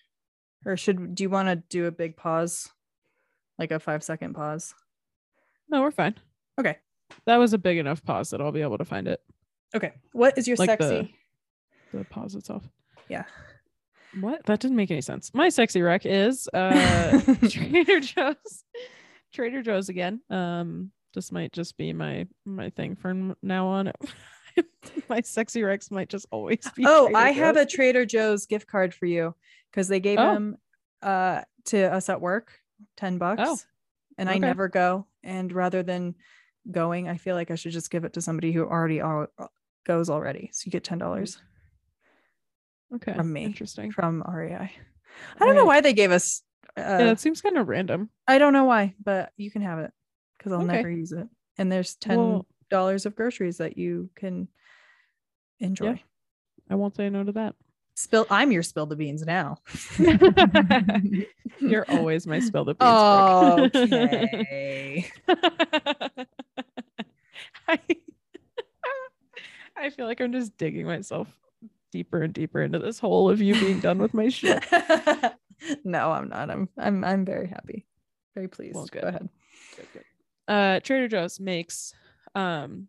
or 0.65 0.79
should 0.79 1.15
do 1.15 1.23
you 1.23 1.29
want 1.29 1.49
to 1.49 1.57
do 1.57 1.85
a 1.85 1.91
big 1.91 2.17
pause? 2.17 2.71
Like 3.61 3.71
a 3.73 3.79
5 3.79 4.03
second 4.03 4.33
pause? 4.35 4.75
No, 5.69 5.83
we're 5.83 5.91
fine. 5.91 6.15
Okay. 6.59 6.79
That 7.27 7.37
was 7.37 7.53
a 7.53 7.59
big 7.59 7.77
enough 7.77 8.03
pause 8.03 8.31
that 8.31 8.41
I'll 8.41 8.53
be 8.53 8.63
able 8.63 8.79
to 8.79 8.85
find 8.87 9.07
it. 9.07 9.21
Okay. 9.77 9.93
What 10.13 10.39
is 10.39 10.49
your 10.49 10.57
Like 10.57 10.71
sexy? 10.71 11.15
The 11.93 12.05
pause 12.05 12.35
itself. 12.35 12.65
Yeah. 13.09 13.25
What? 14.19 14.45
That 14.47 14.61
didn't 14.61 14.77
make 14.79 14.91
any 14.91 15.03
sense. 15.03 15.33
My 15.35 15.51
sexy 15.51 15.83
rec 15.83 16.07
is 16.07 16.49
uh 16.55 17.21
Trader 17.51 18.01
Joe's. 18.01 18.65
Trader 19.35 19.63
Joe's 19.63 19.89
again. 19.91 20.21
Um, 20.31 20.91
this 21.15 21.31
might 21.31 21.53
just 21.53 21.77
be 21.77 21.93
my 21.93 22.27
my 22.47 22.71
thing 22.71 22.97
from 22.97 23.37
now 23.43 23.67
on. 23.67 23.93
my 25.09 25.21
sexy 25.21 25.61
recs 25.61 25.91
might 25.91 26.09
just 26.09 26.27
always 26.33 26.67
be. 26.75 26.85
Oh, 26.87 27.05
Trader 27.07 27.19
I 27.19 27.31
have 27.33 27.57
a 27.57 27.67
Trader 27.67 28.07
Joe's 28.07 28.47
gift 28.47 28.67
card 28.67 28.95
for 28.95 29.07
you 29.07 29.35
because 29.71 29.87
they 29.89 30.01
gave 30.01 30.19
Oh. 30.19 30.33
them 30.35 30.57
uh 31.03 31.43
to 31.67 31.93
us 31.93 32.09
at 32.09 32.21
work 32.21 32.59
10 32.97 33.19
bucks. 33.19 33.43
Oh, 33.45 33.59
and 34.19 34.29
I 34.29 34.39
never 34.39 34.69
go. 34.69 35.07
And 35.23 35.53
rather 35.53 35.83
than 35.83 36.15
going, 36.71 37.09
I 37.09 37.17
feel 37.17 37.35
like 37.35 37.51
I 37.51 37.55
should 37.55 37.73
just 37.73 37.91
give 37.91 38.05
it 38.05 38.13
to 38.15 38.21
somebody 38.21 38.53
who 38.53 38.65
already 38.65 39.01
all, 39.01 39.27
goes 39.87 40.11
already. 40.11 40.51
So 40.53 40.65
you 40.67 40.73
get 40.73 40.85
ten 40.85 40.99
dollars 40.99 41.41
okay. 42.95 43.15
from 43.15 43.33
me. 43.33 43.45
Interesting. 43.45 43.91
from 43.93 44.23
REI. 44.29 44.71
I 45.41 45.45
don't 45.45 45.57
know 45.57 45.65
why 45.65 45.81
they 45.81 45.93
gave 45.93 46.11
us. 46.11 46.43
Uh, 46.77 46.83
yeah, 46.83 47.11
it 47.11 47.21
seems 47.21 47.41
kind 47.41 47.59
of 47.59 47.69
random. 47.69 48.11
I 48.29 48.39
don't 48.39 48.53
know 48.53 48.65
why, 48.65 48.95
but 49.03 49.33
you 49.37 49.51
can 49.51 49.63
have 49.63 49.79
it 49.81 49.91
because 50.39 50.53
I'll 50.53 50.63
Okay. 50.63 50.77
never 50.77 50.91
use 50.91 51.13
it. 51.13 51.27
And 51.59 51.71
there's 51.71 51.97
ten 51.97 52.19
Well- 52.19 52.47
dollars 52.71 53.07
of 53.07 53.17
groceries 53.17 53.59
that 53.59 53.77
you 53.77 54.11
can 54.15 54.49
enjoy. 55.59 56.01
I 56.71 56.77
won't 56.77 56.95
say 56.95 57.11
no 57.11 57.25
to 57.25 57.33
that. 57.33 57.57
Spill. 58.01 58.27
I'm 58.31 58.51
your 58.51 58.63
spill 58.63 58.87
the 58.87 58.97
beans 58.97 59.27
now. 59.27 59.59
You're 61.61 61.85
always 61.91 62.27
my 62.27 62.41
spill 62.41 62.65
the 62.65 62.75
beans. 62.75 63.71
Brooke. 63.71 63.93
okay. 63.93 65.11
I, 67.69 67.79
I 69.77 69.91
feel 69.91 70.07
like 70.07 70.23
I'm 70.23 70.33
just 70.33 70.57
digging 70.57 70.87
myself 70.87 71.29
deeper 71.93 72.23
and 72.23 72.33
deeper 72.33 72.63
into 72.63 72.79
this 72.79 72.99
hole 72.99 73.29
of 73.29 73.43
you 73.43 73.53
being 73.61 73.81
done 73.81 73.99
with 73.99 74.15
my 74.15 74.31
shit. 74.31 74.65
no, 75.85 76.11
I'm 76.11 76.31
not. 76.31 76.51
I'm 76.51 76.71
I'm 76.79 77.05
I'm 77.05 77.27
very 77.27 77.49
happy. 77.49 77.87
Very 78.35 78.49
pleased. 78.49 78.77
Well, 78.77 78.87
Go 78.87 79.01
good. 79.01 79.09
ahead. 79.09 79.29
Uh, 80.49 80.81
Trader 80.81 81.09
Joe's 81.09 81.39
makes, 81.39 81.93
um, 82.35 82.89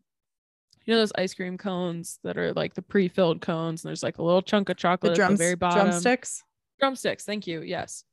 you 0.86 0.94
know 0.94 1.00
those 1.00 1.12
ice 1.16 1.34
cream 1.34 1.58
cones 1.58 2.20
that 2.24 2.38
are 2.38 2.54
like 2.54 2.74
the 2.74 2.82
pre-filled 2.82 3.42
cones, 3.42 3.84
and 3.84 3.90
there's 3.90 4.04
like 4.04 4.18
a 4.18 4.24
little 4.24 4.42
chunk 4.42 4.70
of 4.70 4.78
chocolate 4.78 5.14
The 5.14 5.16
drums, 5.18 5.34
at 5.34 5.38
the 5.38 5.44
very 5.44 5.56
bottom. 5.56 5.88
drumsticks. 5.90 6.44
Drumsticks. 6.80 7.24
Thank 7.26 7.48
you. 7.48 7.62
Yes, 7.62 8.04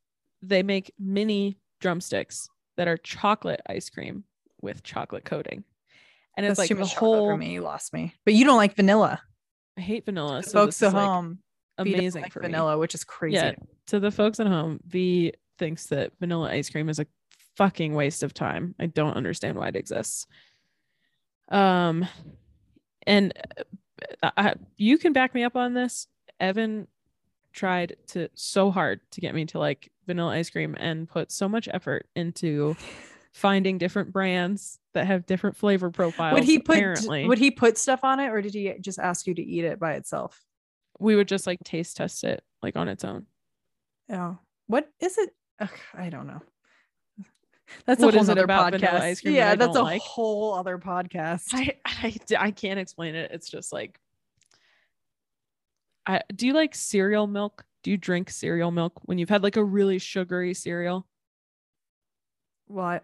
they 0.43 0.63
make 0.63 0.93
mini 0.99 1.59
drumsticks 1.81 2.49
that 2.77 2.89
are 2.89 2.97
chocolate 2.97 3.61
ice 3.69 3.89
cream 3.91 4.25
with 4.61 4.83
chocolate 4.83 5.25
coating, 5.25 5.65
and 6.37 6.45
it's 6.45 6.51
That's 6.51 6.59
like 6.59 6.69
too 6.69 6.75
much 6.83 6.95
whole. 6.95 7.27
for 7.29 7.37
me. 7.37 7.53
You 7.53 7.63
lost 7.63 7.93
me. 7.95 8.15
But 8.25 8.35
you 8.35 8.45
don't 8.45 8.57
like 8.59 8.77
vanilla. 8.77 9.23
I 9.77 9.81
hate 9.81 10.05
vanilla. 10.05 10.43
So 10.43 10.53
folks 10.65 10.83
at 10.83 10.93
like 10.93 11.05
home 11.05 11.39
amazing 11.79 12.23
like 12.23 12.33
for 12.33 12.41
vanilla, 12.41 12.75
me. 12.75 12.81
which 12.81 12.95
is 12.95 13.05
crazy. 13.05 13.37
Yeah. 13.37 13.53
To 13.89 14.01
the 14.01 14.11
folks 14.11 14.41
at 14.41 14.47
home, 14.47 14.81
V 14.87 15.33
thinks 15.59 15.87
that 15.87 16.13
vanilla 16.21 16.51
ice 16.51 16.69
cream 16.69 16.89
is 16.89 16.99
a 16.99 17.07
fucking 17.57 17.95
waste 17.95 18.23
of 18.23 18.35
time. 18.35 18.75
I 18.79 18.87
don't 18.87 19.17
understand 19.17 19.57
why 19.57 19.69
it 19.69 19.77
exists. 19.77 20.27
Um, 21.51 22.07
and 23.09 23.33
uh, 24.23 24.31
I, 24.37 24.55
you 24.77 24.99
can 24.99 25.13
back 25.13 25.35
me 25.35 25.43
up 25.43 25.57
on 25.57 25.75
this. 25.75 26.07
Evan 26.39 26.87
tried 27.53 27.97
to 28.09 28.29
so 28.35 28.71
hard 28.71 29.01
to 29.11 29.21
get 29.21 29.35
me 29.35 29.45
to 29.47 29.59
like 29.59 29.91
vanilla 30.07 30.33
ice 30.33 30.51
cream 30.51 30.77
and 30.79 31.09
put 31.09 31.33
so 31.33 31.49
much 31.49 31.69
effort 31.73 32.07
into 32.15 32.77
finding 33.33 33.79
different 33.79 34.13
brands 34.13 34.79
that 34.95 35.07
have 35.07 35.27
different 35.27 35.57
flavor 35.57 35.91
profiles. 35.91 36.35
Would 36.35 36.45
he 36.45 36.61
put 36.61 36.77
apparently 36.77 37.27
would 37.27 37.39
he 37.39 37.51
put 37.51 37.77
stuff 37.77 38.05
on 38.05 38.21
it 38.21 38.29
or 38.29 38.41
did 38.41 38.55
he 38.55 38.75
just 38.81 38.99
ask 38.99 39.27
you 39.27 39.35
to 39.35 39.43
eat 39.43 39.65
it 39.65 39.81
by 39.81 39.95
itself? 39.95 40.45
we 40.99 41.17
would 41.17 41.29
just 41.29 41.47
like 41.47 41.59
taste 41.65 41.97
test 41.97 42.25
it 42.25 42.43
like 42.63 42.77
on 42.77 42.89
its 42.89 43.05
own. 43.05 43.27
Oh. 44.11 44.39
What 44.67 44.89
is 45.01 45.17
it? 45.19 45.31
Ugh, 45.61 45.71
I 45.95 46.11
don't 46.11 46.27
know. 46.27 46.43
That's 47.87 48.03
What 48.03 48.15
a 48.15 48.19
whole 48.19 48.31
other 48.31 48.47
podcast. 48.47 49.23
that 49.23 49.31
yeah, 49.31 49.51
I 49.53 49.57
that's 49.57 49.77
a 49.77 49.83
like? 49.83 50.03
whole 50.03 50.55
other 50.55 50.79
podcast. 50.79 51.49
I 51.53 51.79
I 52.39 52.51
can't 52.51 52.79
explain 52.79 53.15
it. 53.15 53.31
It's 53.33 53.49
just 53.49 53.73
like 53.73 53.99
I 56.07 56.23
do 56.35 56.47
you 56.47 56.53
like 56.55 56.75
cereal 56.75 57.27
milk? 57.27 57.65
Do 57.83 57.91
you 57.91 57.97
drink 57.97 58.31
cereal 58.31 58.71
milk 58.71 58.95
when 59.05 59.19
you've 59.19 59.29
had 59.29 59.43
like 59.43 59.57
a 59.57 59.65
really 59.65 59.99
sugary 59.99 60.55
cereal? 60.55 61.07
well, 62.69 62.87
I, 62.87 63.01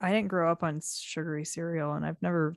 I 0.00 0.12
didn't 0.12 0.28
grow 0.28 0.50
up 0.50 0.62
on 0.62 0.80
sugary 0.80 1.44
cereal 1.44 1.94
and 1.94 2.06
I've 2.06 2.20
never 2.22 2.54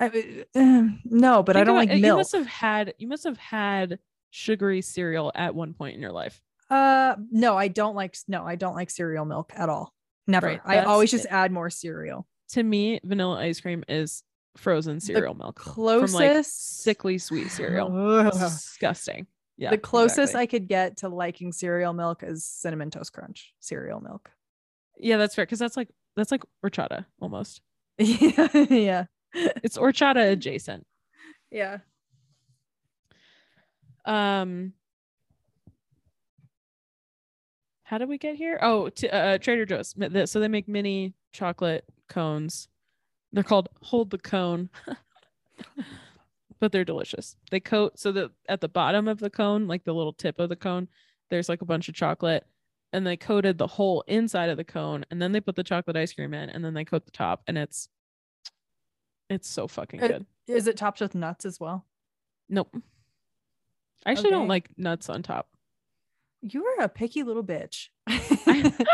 I, 0.00 0.44
um, 0.54 1.00
no, 1.04 1.42
but 1.42 1.56
I 1.56 1.60
don't 1.64 1.76
about 1.76 1.88
like 1.88 1.90
it, 1.90 1.98
You 1.98 2.14
must 2.14 2.32
have 2.32 2.46
had 2.46 2.94
you 2.98 3.08
must 3.08 3.24
have 3.24 3.38
had 3.38 3.98
sugary 4.30 4.82
cereal 4.82 5.32
at 5.34 5.54
one 5.54 5.74
point 5.74 5.96
in 5.96 6.02
your 6.02 6.12
life. 6.12 6.40
Uh, 6.70 7.16
no, 7.30 7.56
I 7.56 7.68
don't 7.68 7.96
like. 7.96 8.14
No, 8.28 8.44
I 8.44 8.54
don't 8.54 8.74
like 8.74 8.90
cereal 8.90 9.24
milk 9.24 9.52
at 9.56 9.68
all. 9.68 9.94
Never. 10.28 10.46
Right, 10.46 10.60
I 10.64 10.74
that's 10.76 10.88
always 10.88 11.10
just 11.10 11.24
it. 11.24 11.32
add 11.32 11.50
more 11.50 11.70
cereal. 11.70 12.26
To 12.50 12.62
me, 12.62 13.00
vanilla 13.04 13.38
ice 13.40 13.60
cream 13.60 13.82
is 13.88 14.22
frozen 14.56 15.00
cereal 15.00 15.34
milk 15.34 15.60
from 15.60 15.72
like 15.82 16.04
Closest 16.32 16.82
sickly 16.82 17.18
sweet 17.18 17.48
cereal. 17.50 18.30
Disgusting. 18.30 19.26
Yeah. 19.56 19.70
the 19.70 19.78
closest 19.78 20.18
exactly. 20.34 20.40
I 20.42 20.46
could 20.46 20.68
get 20.68 20.96
to 20.98 21.08
liking 21.08 21.50
cereal 21.52 21.92
milk 21.92 22.22
is 22.22 22.44
cinnamon 22.44 22.90
toast 22.90 23.12
crunch 23.12 23.54
cereal 23.58 24.00
milk. 24.00 24.30
Yeah, 24.98 25.16
that's 25.16 25.34
fair 25.34 25.46
because 25.46 25.58
that's 25.58 25.76
like 25.76 25.88
that's 26.14 26.30
like 26.30 26.42
horchata 26.64 27.06
almost. 27.20 27.60
yeah, 27.98 28.48
yeah, 28.70 29.04
It's 29.34 29.76
horchata 29.76 30.30
adjacent. 30.32 30.86
yeah. 31.50 31.78
Um, 34.04 34.72
how 37.88 37.96
did 37.96 38.10
we 38.10 38.18
get 38.18 38.36
here? 38.36 38.58
Oh, 38.60 38.90
to, 38.90 39.14
uh, 39.14 39.38
Trader 39.38 39.64
Joe's. 39.64 39.94
So 40.30 40.40
they 40.40 40.48
make 40.48 40.68
mini 40.68 41.14
chocolate 41.32 41.86
cones. 42.06 42.68
They're 43.32 43.42
called 43.42 43.70
Hold 43.80 44.10
the 44.10 44.18
Cone, 44.18 44.68
but 46.60 46.70
they're 46.70 46.84
delicious. 46.84 47.34
They 47.50 47.60
coat 47.60 47.98
so 47.98 48.12
that 48.12 48.30
at 48.46 48.60
the 48.60 48.68
bottom 48.68 49.08
of 49.08 49.20
the 49.20 49.30
cone, 49.30 49.66
like 49.66 49.84
the 49.84 49.94
little 49.94 50.12
tip 50.12 50.38
of 50.38 50.50
the 50.50 50.56
cone, 50.56 50.88
there's 51.30 51.48
like 51.48 51.62
a 51.62 51.66
bunch 51.66 51.88
of 51.88 51.94
chocolate, 51.94 52.46
and 52.92 53.06
they 53.06 53.16
coated 53.16 53.56
the 53.56 53.66
whole 53.66 54.04
inside 54.06 54.50
of 54.50 54.58
the 54.58 54.64
cone, 54.64 55.06
and 55.10 55.20
then 55.20 55.32
they 55.32 55.40
put 55.40 55.56
the 55.56 55.64
chocolate 55.64 55.96
ice 55.96 56.12
cream 56.12 56.34
in, 56.34 56.50
and 56.50 56.62
then 56.62 56.74
they 56.74 56.84
coat 56.84 57.06
the 57.06 57.10
top, 57.10 57.42
and 57.46 57.56
it's 57.56 57.88
it's 59.30 59.48
so 59.48 59.66
fucking 59.66 60.00
It- 60.00 60.08
good. 60.08 60.26
Is 60.46 60.66
it 60.66 60.76
topped 60.76 61.00
with 61.00 61.14
nuts 61.14 61.46
as 61.46 61.58
well? 61.58 61.86
Nope. 62.50 62.74
I 64.04 64.12
actually 64.12 64.30
don't 64.30 64.48
like 64.48 64.70
nuts 64.78 65.08
on 65.10 65.22
top. 65.22 65.48
You 66.42 66.64
are 66.64 66.84
a 66.84 66.88
picky 66.88 67.22
little 67.22 67.44
bitch. 67.44 67.88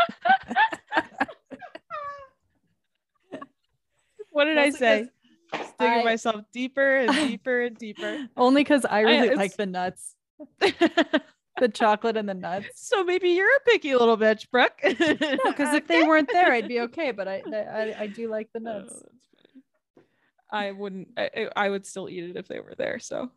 What 4.35 4.45
did 4.45 4.57
I 4.57 4.69
say? 4.71 5.07
Digging 5.53 5.99
I- 5.99 6.03
myself 6.03 6.41
deeper 6.51 6.97
and 6.97 7.09
deeper 7.29 7.61
and 7.61 7.77
deeper. 7.77 8.27
Only 8.35 8.65
because 8.65 8.83
I 8.83 8.99
really 8.99 9.27
it's- 9.27 9.37
like 9.37 9.55
the 9.55 9.65
nuts, 9.65 10.13
the 10.59 11.69
chocolate 11.73 12.17
and 12.17 12.27
the 12.27 12.33
nuts. 12.33 12.67
so 12.75 13.05
maybe 13.05 13.29
you're 13.29 13.47
a 13.47 13.59
picky 13.65 13.95
little 13.95 14.17
bitch, 14.17 14.51
Brooke. 14.51 14.77
No, 14.83 15.37
because 15.45 15.73
if 15.73 15.87
they 15.87 16.03
weren't 16.03 16.29
there, 16.29 16.51
I'd 16.51 16.67
be 16.67 16.81
okay. 16.81 17.11
But 17.11 17.29
I, 17.29 17.43
I, 17.49 17.95
I 18.01 18.07
do 18.07 18.29
like 18.29 18.49
the 18.51 18.59
oh, 18.59 18.63
nuts. 18.63 18.93
Oh, 18.93 19.03
that's 19.05 20.03
funny. 20.51 20.65
I 20.67 20.71
wouldn't. 20.73 21.07
I, 21.15 21.29
I 21.37 21.49
I 21.55 21.69
would 21.69 21.85
still 21.85 22.09
eat 22.09 22.25
it 22.25 22.35
if 22.35 22.49
they 22.49 22.59
were 22.59 22.75
there. 22.77 22.99
So 22.99 23.31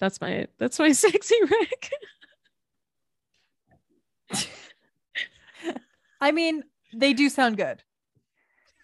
That's 0.00 0.20
my 0.20 0.46
that's 0.58 0.78
my 0.78 0.92
sexy 1.04 1.36
rec. 1.42 1.90
I 6.20 6.32
mean, 6.32 6.64
they 6.92 7.12
do 7.12 7.28
sound 7.28 7.56
good. 7.56 7.82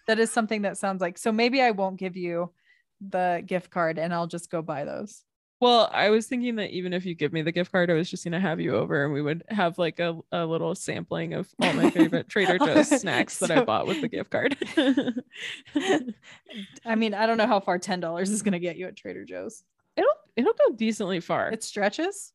That 0.07 0.19
is 0.19 0.31
something 0.31 0.61
that 0.61 0.77
sounds 0.77 1.01
like 1.01 1.17
so 1.17 1.31
maybe 1.31 1.61
I 1.61 1.71
won't 1.71 1.97
give 1.97 2.15
you 2.15 2.51
the 3.01 3.43
gift 3.45 3.69
card 3.69 3.99
and 3.99 4.13
I'll 4.13 4.27
just 4.27 4.49
go 4.49 4.61
buy 4.61 4.85
those. 4.85 5.23
Well, 5.59 5.89
I 5.91 6.11
was 6.11 6.27
thinking 6.27 6.57
that 6.57 6.69
even 6.69 6.93
if 6.93 7.03
you 7.03 7.15
give 7.15 7.33
me 7.33 7.41
the 7.41 7.51
gift 7.51 7.71
card, 7.71 7.89
I 7.89 7.95
was 7.95 8.09
just 8.09 8.23
gonna 8.23 8.39
have 8.39 8.59
you 8.59 8.75
over 8.75 9.03
and 9.03 9.11
we 9.13 9.23
would 9.23 9.43
have 9.49 9.79
like 9.79 9.99
a, 9.99 10.17
a 10.31 10.45
little 10.45 10.75
sampling 10.75 11.33
of 11.33 11.49
all 11.59 11.73
my 11.73 11.89
favorite 11.89 12.29
Trader 12.29 12.59
Joe's 12.59 12.89
snacks 12.89 13.39
that 13.39 13.49
I 13.49 13.63
bought 13.63 13.87
with 13.87 14.01
the 14.01 14.07
gift 14.07 14.29
card. 14.29 14.55
I 16.85 16.95
mean, 16.95 17.15
I 17.15 17.25
don't 17.25 17.37
know 17.37 17.47
how 17.47 17.59
far 17.59 17.79
ten 17.79 17.99
dollars 17.99 18.29
is 18.29 18.43
gonna 18.43 18.59
get 18.59 18.77
you 18.77 18.85
at 18.85 18.95
Trader 18.95 19.25
Joe's. 19.25 19.63
It'll 20.37 20.53
go 20.53 20.73
decently 20.75 21.19
far. 21.19 21.49
It 21.51 21.63
stretches. 21.63 22.31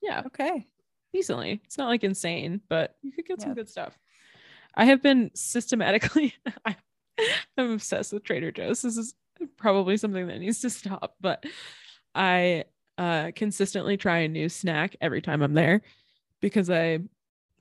yeah, 0.00 0.22
Okay. 0.26 0.68
decently. 1.12 1.60
It's 1.64 1.76
not 1.78 1.88
like 1.88 2.04
insane, 2.04 2.60
but 2.68 2.94
you 3.02 3.10
could 3.10 3.26
get 3.26 3.40
some 3.40 3.54
good 3.54 3.68
stuff. 3.68 3.98
I 4.76 4.84
have 4.84 5.02
been 5.02 5.30
systematically 5.34 6.34
I- 6.64 6.76
I'm 7.58 7.72
obsessed 7.72 8.12
with 8.12 8.22
Trader 8.24 8.52
Joe's. 8.52 8.80
This 8.82 8.96
is 8.96 9.14
probably 9.56 9.96
something 9.96 10.26
that 10.28 10.38
needs 10.38 10.60
to 10.60 10.70
stop, 10.70 11.16
but 11.20 11.44
I 12.14 12.64
uh 12.98 13.30
consistently 13.34 13.96
try 13.96 14.18
a 14.18 14.28
new 14.28 14.48
snack 14.48 14.94
every 15.00 15.20
time 15.22 15.42
I'm 15.42 15.54
there 15.54 15.80
because 16.40 16.68
I 16.70 17.00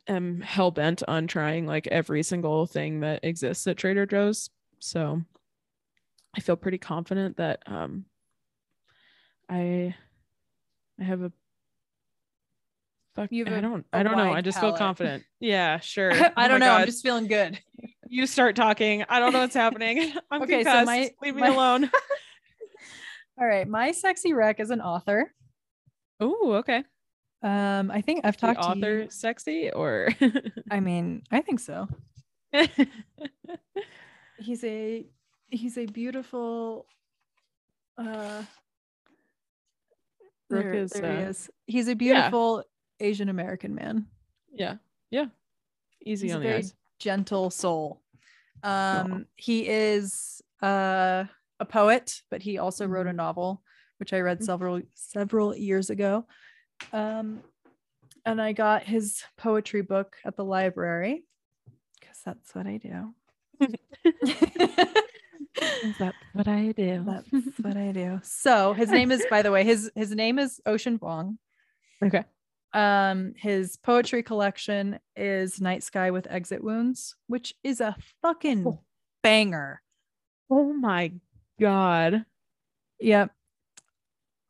am 0.07 0.41
hell 0.41 0.71
bent 0.71 1.01
on 1.07 1.27
trying 1.27 1.65
like 1.65 1.87
every 1.87 2.23
single 2.23 2.65
thing 2.67 2.99
that 3.01 3.23
exists 3.23 3.65
at 3.67 3.77
Trader 3.77 4.05
Joe's. 4.05 4.49
So 4.79 5.21
I 6.35 6.39
feel 6.41 6.55
pretty 6.55 6.77
confident 6.77 7.37
that 7.37 7.63
um 7.65 8.05
I 9.49 9.95
I 10.99 11.03
have 11.03 11.21
a 11.21 11.31
fuck 13.15 13.31
You 13.31 13.45
have 13.45 13.53
I 13.53 13.57
a- 13.57 13.61
don't 13.61 13.85
a 13.91 13.97
I 13.97 14.03
don't 14.03 14.15
know. 14.17 14.31
I 14.31 14.41
just 14.41 14.59
feel 14.59 14.73
confident. 14.77 15.23
Yeah, 15.39 15.79
sure. 15.79 16.11
I 16.37 16.45
Oh 16.45 16.47
don't 16.47 16.59
my 16.59 16.65
know. 16.67 16.73
I'm 16.73 16.85
just 16.85 17.03
feeling 17.03 17.27
good. 17.27 17.59
you 18.07 18.25
start 18.27 18.55
talking. 18.55 19.03
I 19.09 19.19
don't 19.19 19.33
know 19.33 19.39
what's 19.39 19.55
happening. 19.55 20.13
I'm 20.31 20.43
Okay, 20.43 20.63
so 20.63 20.85
my- 20.85 21.11
Leave 21.21 21.35
me 21.35 21.41
my- 21.41 21.47
alone. 21.49 21.89
All 23.39 23.47
right. 23.47 23.67
My 23.67 23.91
sexy 23.91 24.33
rec 24.33 24.59
is 24.59 24.69
an 24.69 24.81
author. 24.81 25.33
Oh, 26.19 26.53
okay. 26.55 26.83
Um, 27.41 27.89
I 27.89 28.01
think 28.01 28.25
I've 28.25 28.35
The 28.35 28.47
talked 28.47 28.61
to 28.61 28.67
author 28.67 29.05
sexy 29.09 29.71
or 29.71 30.09
I 30.69 30.81
mean, 30.81 31.23
I 31.31 31.39
think 31.39 31.61
so. 31.61 31.87
He's 34.37 34.63
a 34.63 35.05
he's 35.49 35.77
a 35.77 35.85
beautiful 35.85 36.85
uh 37.97 38.43
Brooke 40.49 40.63
there, 40.65 40.73
is, 40.73 40.91
there 40.91 41.11
he 41.11 41.17
uh, 41.23 41.29
is. 41.29 41.49
He's 41.67 41.87
a 41.87 41.95
beautiful 41.95 42.63
Asian 42.99 43.29
American 43.29 43.75
man. 43.75 44.07
yeah. 44.53 44.75
Yeah. 45.11 45.25
Easy 46.05 46.27
He's 46.27 46.33
a 46.33 46.35
on 46.37 46.41
the 46.41 46.47
very 46.47 46.59
eyes. 46.59 46.73
gentle 46.99 47.49
soul. 47.49 48.01
Um, 48.63 49.25
he 49.35 49.67
is 49.67 50.41
uh, 50.61 51.25
a 51.59 51.65
poet, 51.65 52.21
but 52.29 52.41
he 52.41 52.57
also 52.57 52.85
wrote 52.85 53.07
a 53.07 53.11
Mhm. 53.11 53.15
novel, 53.15 53.63
which 53.97 54.13
I 54.13 54.19
read 54.19 54.39
Mhm. 54.39 54.45
several 54.45 54.81
several 54.93 55.55
years 55.55 55.89
ago. 55.89 56.25
Um, 56.91 57.41
and 58.25 58.41
I 58.41 58.53
got 58.53 58.83
his 58.83 59.23
poetry 59.37 59.81
book 59.81 60.17
at 60.25 60.35
the 60.35 60.43
library 60.45 61.25
because 61.99 62.21
that's 62.25 62.53
what 62.55 62.67
I 62.67 62.77
do. 62.77 63.13
That's 65.99 66.15
what 66.33 66.47
I 66.47 66.71
do. 66.71 67.03
That's 67.05 67.57
what 67.61 67.77
I 67.77 67.91
do. 67.93 68.19
So 68.23 68.73
his 68.73 68.89
name 68.91 69.11
is, 69.11 69.25
by 69.29 69.41
the 69.41 69.51
way, 69.51 69.63
his 69.63 69.91
his 69.95 70.11
name 70.11 70.39
is 70.39 70.59
Ocean 70.65 70.97
Vuong. 70.99 71.37
Okay. 72.03 72.23
Um, 72.73 73.33
his 73.35 73.77
poetry 73.77 74.21
collection 74.23 74.99
is 75.15 75.59
Night 75.59 75.81
Sky 75.83 76.11
with 76.11 76.27
Exit 76.29 76.63
Wounds, 76.63 77.15
which 77.27 77.55
is 77.63 77.81
a 77.81 77.95
fucking 78.21 78.65
Oh. 78.67 78.79
banger. 79.23 79.81
Oh 80.51 80.71
my 80.73 81.11
god. 81.59 82.25
Yep, 82.99 83.31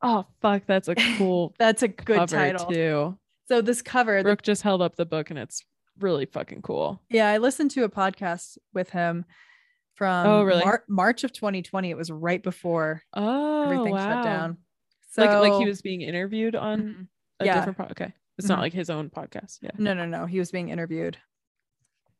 Oh 0.01 0.25
fuck, 0.41 0.63
that's 0.65 0.87
a 0.87 0.95
cool 1.17 1.53
that's 1.59 1.83
a 1.83 1.87
good 1.87 2.27
title. 2.29 2.65
too. 2.67 3.17
So 3.47 3.61
this 3.61 3.81
cover, 3.81 4.17
the- 4.17 4.23
Brooke 4.23 4.41
just 4.43 4.61
held 4.63 4.81
up 4.81 4.95
the 4.95 5.05
book 5.05 5.29
and 5.29 5.37
it's 5.39 5.63
really 5.99 6.25
fucking 6.25 6.61
cool. 6.61 7.01
yeah, 7.09 7.29
I 7.29 7.37
listened 7.37 7.71
to 7.71 7.83
a 7.83 7.89
podcast 7.89 8.57
with 8.73 8.89
him 8.91 9.25
from 9.99 10.25
Oh, 10.25 10.43
really? 10.43 10.63
Mar- 10.63 10.83
March 10.87 11.23
of 11.23 11.31
2020. 11.33 11.91
It 11.91 11.97
was 11.97 12.09
right 12.09 12.41
before 12.41 13.03
Oh, 13.13 13.63
everything 13.65 13.91
wow. 13.91 14.15
shut 14.15 14.23
down. 14.23 14.57
So 15.11 15.23
like 15.25 15.51
like 15.51 15.59
he 15.61 15.67
was 15.67 15.81
being 15.81 16.01
interviewed 16.01 16.55
on 16.55 16.81
Mhm. 16.81 17.07
a 17.41 17.45
yeah. 17.45 17.65
different. 17.65 17.91
Okay. 17.91 18.13
It's 18.37 18.47
not 18.47 18.59
Mhm. 18.59 18.61
like 18.61 18.73
his 18.73 18.89
own 18.89 19.09
podcast. 19.09 19.59
Yeah. 19.61 19.71
No, 19.77 19.93
no, 19.93 20.05
no. 20.05 20.25
He 20.25 20.39
was 20.39 20.51
being 20.51 20.69
interviewed. 20.69 21.17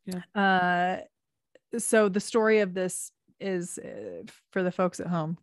Yeah. 0.05 0.21
Uh, 0.36 1.77
so 1.80 2.09
the 2.09 2.19
story 2.19 2.59
of 2.59 2.73
this 2.73 3.11
is 3.39 3.77
uh, 3.80 4.23
for 4.51 4.61
the 4.61 4.71
folks 4.71 4.99
at 4.99 5.07
home. 5.07 5.38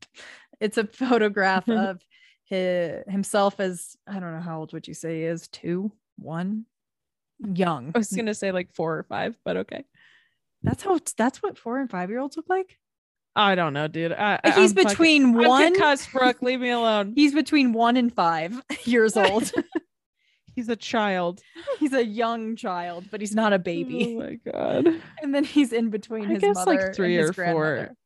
It's 0.60 0.76
a 0.76 0.86
photograph 0.86 1.66
of 1.70 2.04
his, 2.44 3.02
himself 3.08 3.60
as 3.60 3.96
I 4.06 4.20
don't 4.20 4.34
know 4.34 4.40
how 4.40 4.58
old 4.58 4.72
would 4.74 4.86
you 4.86 4.94
say 4.94 5.20
he 5.20 5.24
is? 5.24 5.48
Two, 5.48 5.90
one, 6.18 6.66
young. 7.54 7.92
I 7.94 7.98
was 7.98 8.12
gonna 8.12 8.34
say 8.34 8.52
like 8.52 8.70
four 8.74 8.98
or 8.98 9.02
five, 9.04 9.36
but 9.44 9.56
okay. 9.58 9.84
That's 10.66 10.82
how. 10.82 10.98
That's 11.16 11.42
what 11.42 11.56
four 11.56 11.78
and 11.80 11.90
five 11.90 12.10
year 12.10 12.18
olds 12.18 12.36
look 12.36 12.48
like. 12.50 12.76
I 13.34 13.54
don't 13.54 13.72
know, 13.74 13.86
dude. 13.86 14.12
I, 14.12 14.40
He's 14.54 14.70
I'm 14.76 14.84
between 14.86 15.24
I'm 15.24 15.34
one. 15.48 15.72
concussed, 15.74 16.10
Brooke. 16.12 16.40
Leave 16.42 16.60
me 16.60 16.70
alone. 16.70 17.12
He's 17.16 17.34
between 17.34 17.72
one 17.72 17.96
and 17.96 18.12
five 18.12 18.60
years 18.84 19.16
old. 19.16 19.50
He's 20.54 20.68
a 20.70 20.76
child. 20.76 21.42
he's 21.78 21.92
a 21.92 22.04
young 22.04 22.56
child, 22.56 23.04
but 23.10 23.20
he's 23.20 23.34
not 23.34 23.52
a 23.52 23.58
baby. 23.58 24.16
Oh 24.18 24.20
my 24.20 24.52
god. 24.52 25.02
And 25.22 25.34
then 25.34 25.44
he's 25.44 25.72
in 25.74 25.90
between 25.90 26.24
I 26.24 26.28
his 26.34 26.38
guess, 26.40 26.56
like, 26.66 26.78
mother 26.80 26.92
three 26.94 27.16
and 27.18 27.20
his 27.22 27.30
or 27.30 27.32
four. 27.34 27.44
grandmother. 27.44 27.96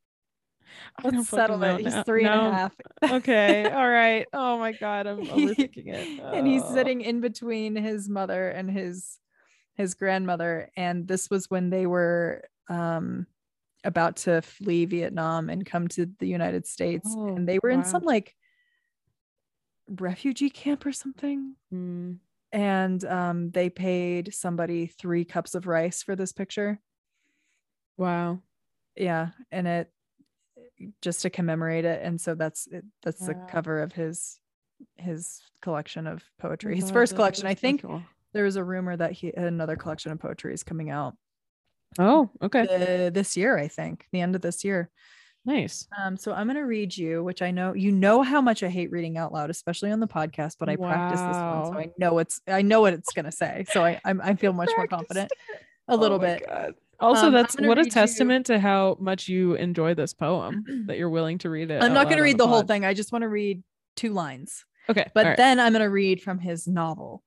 I 0.99 1.03
don't 1.05 1.15
Let's 1.19 1.29
settle 1.29 1.63
it. 1.63 1.81
He's 1.81 1.95
three 2.05 2.25
and 2.25 2.35
a 2.35 2.53
half. 2.53 2.75
Okay. 3.05 3.71
All 3.71 3.89
right. 3.89 4.27
Oh 4.33 4.59
my 4.59 4.73
god. 4.73 5.07
I'm 5.07 5.25
overthinking 5.25 5.87
it. 5.87 6.21
and 6.21 6.45
he's 6.47 6.63
Oh. 6.65 6.75
sitting 6.75 7.01
in 7.03 7.21
between 7.21 7.77
his 7.77 8.09
mother 8.09 8.49
and 8.49 8.69
his 8.69 9.19
his 9.81 9.95
grandmother 9.95 10.71
and 10.77 11.09
this 11.09 11.29
was 11.31 11.51
when 11.51 11.71
they 11.71 11.87
were 11.87 12.45
um 12.69 13.27
about 13.83 14.17
to 14.17 14.43
flee 14.43 14.85
Vietnam 14.85 15.49
and 15.49 15.65
come 15.65 15.89
to 15.89 16.07
the 16.19 16.27
United 16.29 16.67
States 16.67 17.09
Oh, 17.17 17.35
and 17.35 17.49
they 17.49 17.59
were 17.63 17.71
in 17.71 17.85
some 17.85 18.03
like 18.03 18.37
refugee 19.89 20.51
camp 20.51 20.87
or 20.87 20.93
something 20.93 21.55
Hmm. 21.71 22.13
and 22.53 23.05
um 23.05 23.51
they 23.51 23.71
paid 23.71 24.33
somebody 24.35 24.87
3 24.87 25.25
cups 25.25 25.55
of 25.55 25.67
rice 25.67 26.03
for 26.03 26.15
this 26.15 26.33
picture 26.33 26.81
Wow. 27.97 28.41
yeah 28.97 29.31
and 29.51 29.67
it 29.67 29.93
just 31.03 31.23
to 31.23 31.31
commemorate 31.31 31.85
it 31.85 32.01
and 32.03 32.21
so 32.21 32.35
that's 32.35 32.67
it, 32.69 32.85
that's 33.03 33.27
the 33.27 33.35
cover 33.49 33.83
of 33.83 33.93
his 33.93 34.39
his 34.97 35.43
collection 35.61 36.07
of 36.07 36.23
poetry 36.39 36.73
Oh 36.75 36.77
his 36.77 36.85
God, 36.87 36.93
first 36.93 37.15
collection 37.17 37.47
i 37.47 37.55
think 37.55 37.83
cool. 37.83 38.03
There 38.33 38.45
was 38.45 38.57
a 38.57 38.65
rumor 38.65 38.97
that 38.97 39.13
he 39.13 39.29
had 39.29 39.45
another 39.47 39.77
collection 39.77 40.13
of 40.13 40.19
poetry 40.19 40.53
is 40.55 40.63
coming 40.63 40.91
out 40.91 41.15
Oh, 41.99 42.31
okay. 42.41 43.07
uh, 43.07 43.11
this 43.11 43.37
year 43.37 43.59
i 43.59 43.67
think 43.69 44.07
the 44.13 44.21
end 44.21 44.37
of 44.37 44.43
this 44.43 44.63
year 44.65 44.91
Nice. 45.45 45.89
um 45.99 46.17
so 46.17 46.33
i'm 46.33 46.47
going 46.47 46.57
to 46.57 46.63
read 46.63 46.97
you 46.97 47.25
which 47.25 47.41
i 47.43 47.51
know 47.51 47.73
you 47.75 47.91
know 47.91 48.23
how 48.23 48.41
much 48.41 48.63
i 48.63 48.69
hate 48.69 48.91
reading 48.93 49.17
out 49.19 49.33
loud 49.33 49.51
especially 49.51 49.91
on 49.91 49.99
the 49.99 50.07
podcast 50.07 50.57
but 50.61 50.69
i 50.69 50.77
practice 50.77 51.19
this 51.21 51.37
one 51.37 51.67
so 51.67 51.79
i 51.79 51.91
know 51.99 52.19
it's 52.19 52.41
i 52.47 52.63
know 52.63 52.81
what 52.83 52.93
it's 52.93 53.13
going 53.13 53.25
to 53.25 53.33
say 53.33 53.65
so 53.73 53.83
i 53.83 53.99
I'm, 54.05 54.21
i 54.21 54.35
feel 54.35 54.53
much 54.53 54.71
more 54.77 54.87
confident 54.87 55.33
a 55.89 55.97
little 55.97 56.19
Oh 56.19 56.21
my 56.21 56.27
bit 56.39 56.47
God. 56.47 56.75
Also, 57.01 57.29
Um, 57.29 57.33
that's 57.33 57.57
what 57.57 57.65
a 57.65 57.81
read 57.81 57.87
you- 57.87 57.91
testament 57.91 58.47
to 58.47 58.61
how 58.61 58.97
much 59.01 59.27
you 59.29 59.55
enjoy 59.55 59.95
this 59.95 60.13
poem 60.13 60.63
that 60.87 60.99
you're 60.99 61.09
willing 61.11 61.39
to 61.39 61.51
read 61.51 61.71
it. 61.71 61.83
i'm 61.83 61.95
not 61.95 62.09
gonna 62.11 62.23
read 62.23 62.37
the, 62.39 62.47
whole 62.47 62.63
thing 62.63 62.85
i 62.85 62.93
just 62.95 63.11
want 63.11 63.23
to 63.23 63.29
read 63.29 63.63
two 63.97 64.13
lines 64.13 64.65
Okay. 64.91 65.07
but 65.15 65.25
right. 65.25 65.37
then 65.39 65.59
i'm 65.59 65.73
going 65.73 65.83
to 65.83 65.91
read 65.91 66.23
from 66.23 66.39
his 66.39 66.69
novel 66.69 67.23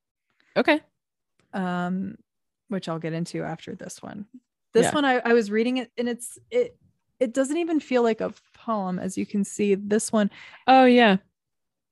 okay. 0.56 0.80
Um 1.54 2.16
which 2.70 2.88
i'll 2.90 3.00
get 3.00 3.14
into 3.14 3.44
after 3.44 3.76
this 3.76 4.02
one 4.02 4.26
this 4.74 4.86
Yeah. 4.86 4.92
one 4.94 5.06
I, 5.06 5.20
I 5.20 5.34
was 5.34 5.52
reading 5.52 5.78
it 5.78 5.92
and 5.98 6.10
it's 6.10 6.38
it 6.50 6.78
it 7.20 7.34
doesn't 7.34 7.58
even 7.58 7.80
feel 7.80 8.02
like 8.04 8.22
a 8.22 8.34
poem 8.56 8.98
as 9.00 9.18
you 9.18 9.26
can 9.26 9.44
see 9.44 9.76
this 9.76 10.12
one 10.12 10.30
Oh 10.68 10.86
yeah. 10.86 11.18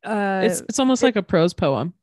uh 0.03 0.41
It's 0.43 0.61
it's 0.61 0.79
almost 0.79 1.03
it- 1.03 1.05
like 1.07 1.15
a 1.15 1.23
prose 1.23 1.53
poem. 1.53 1.93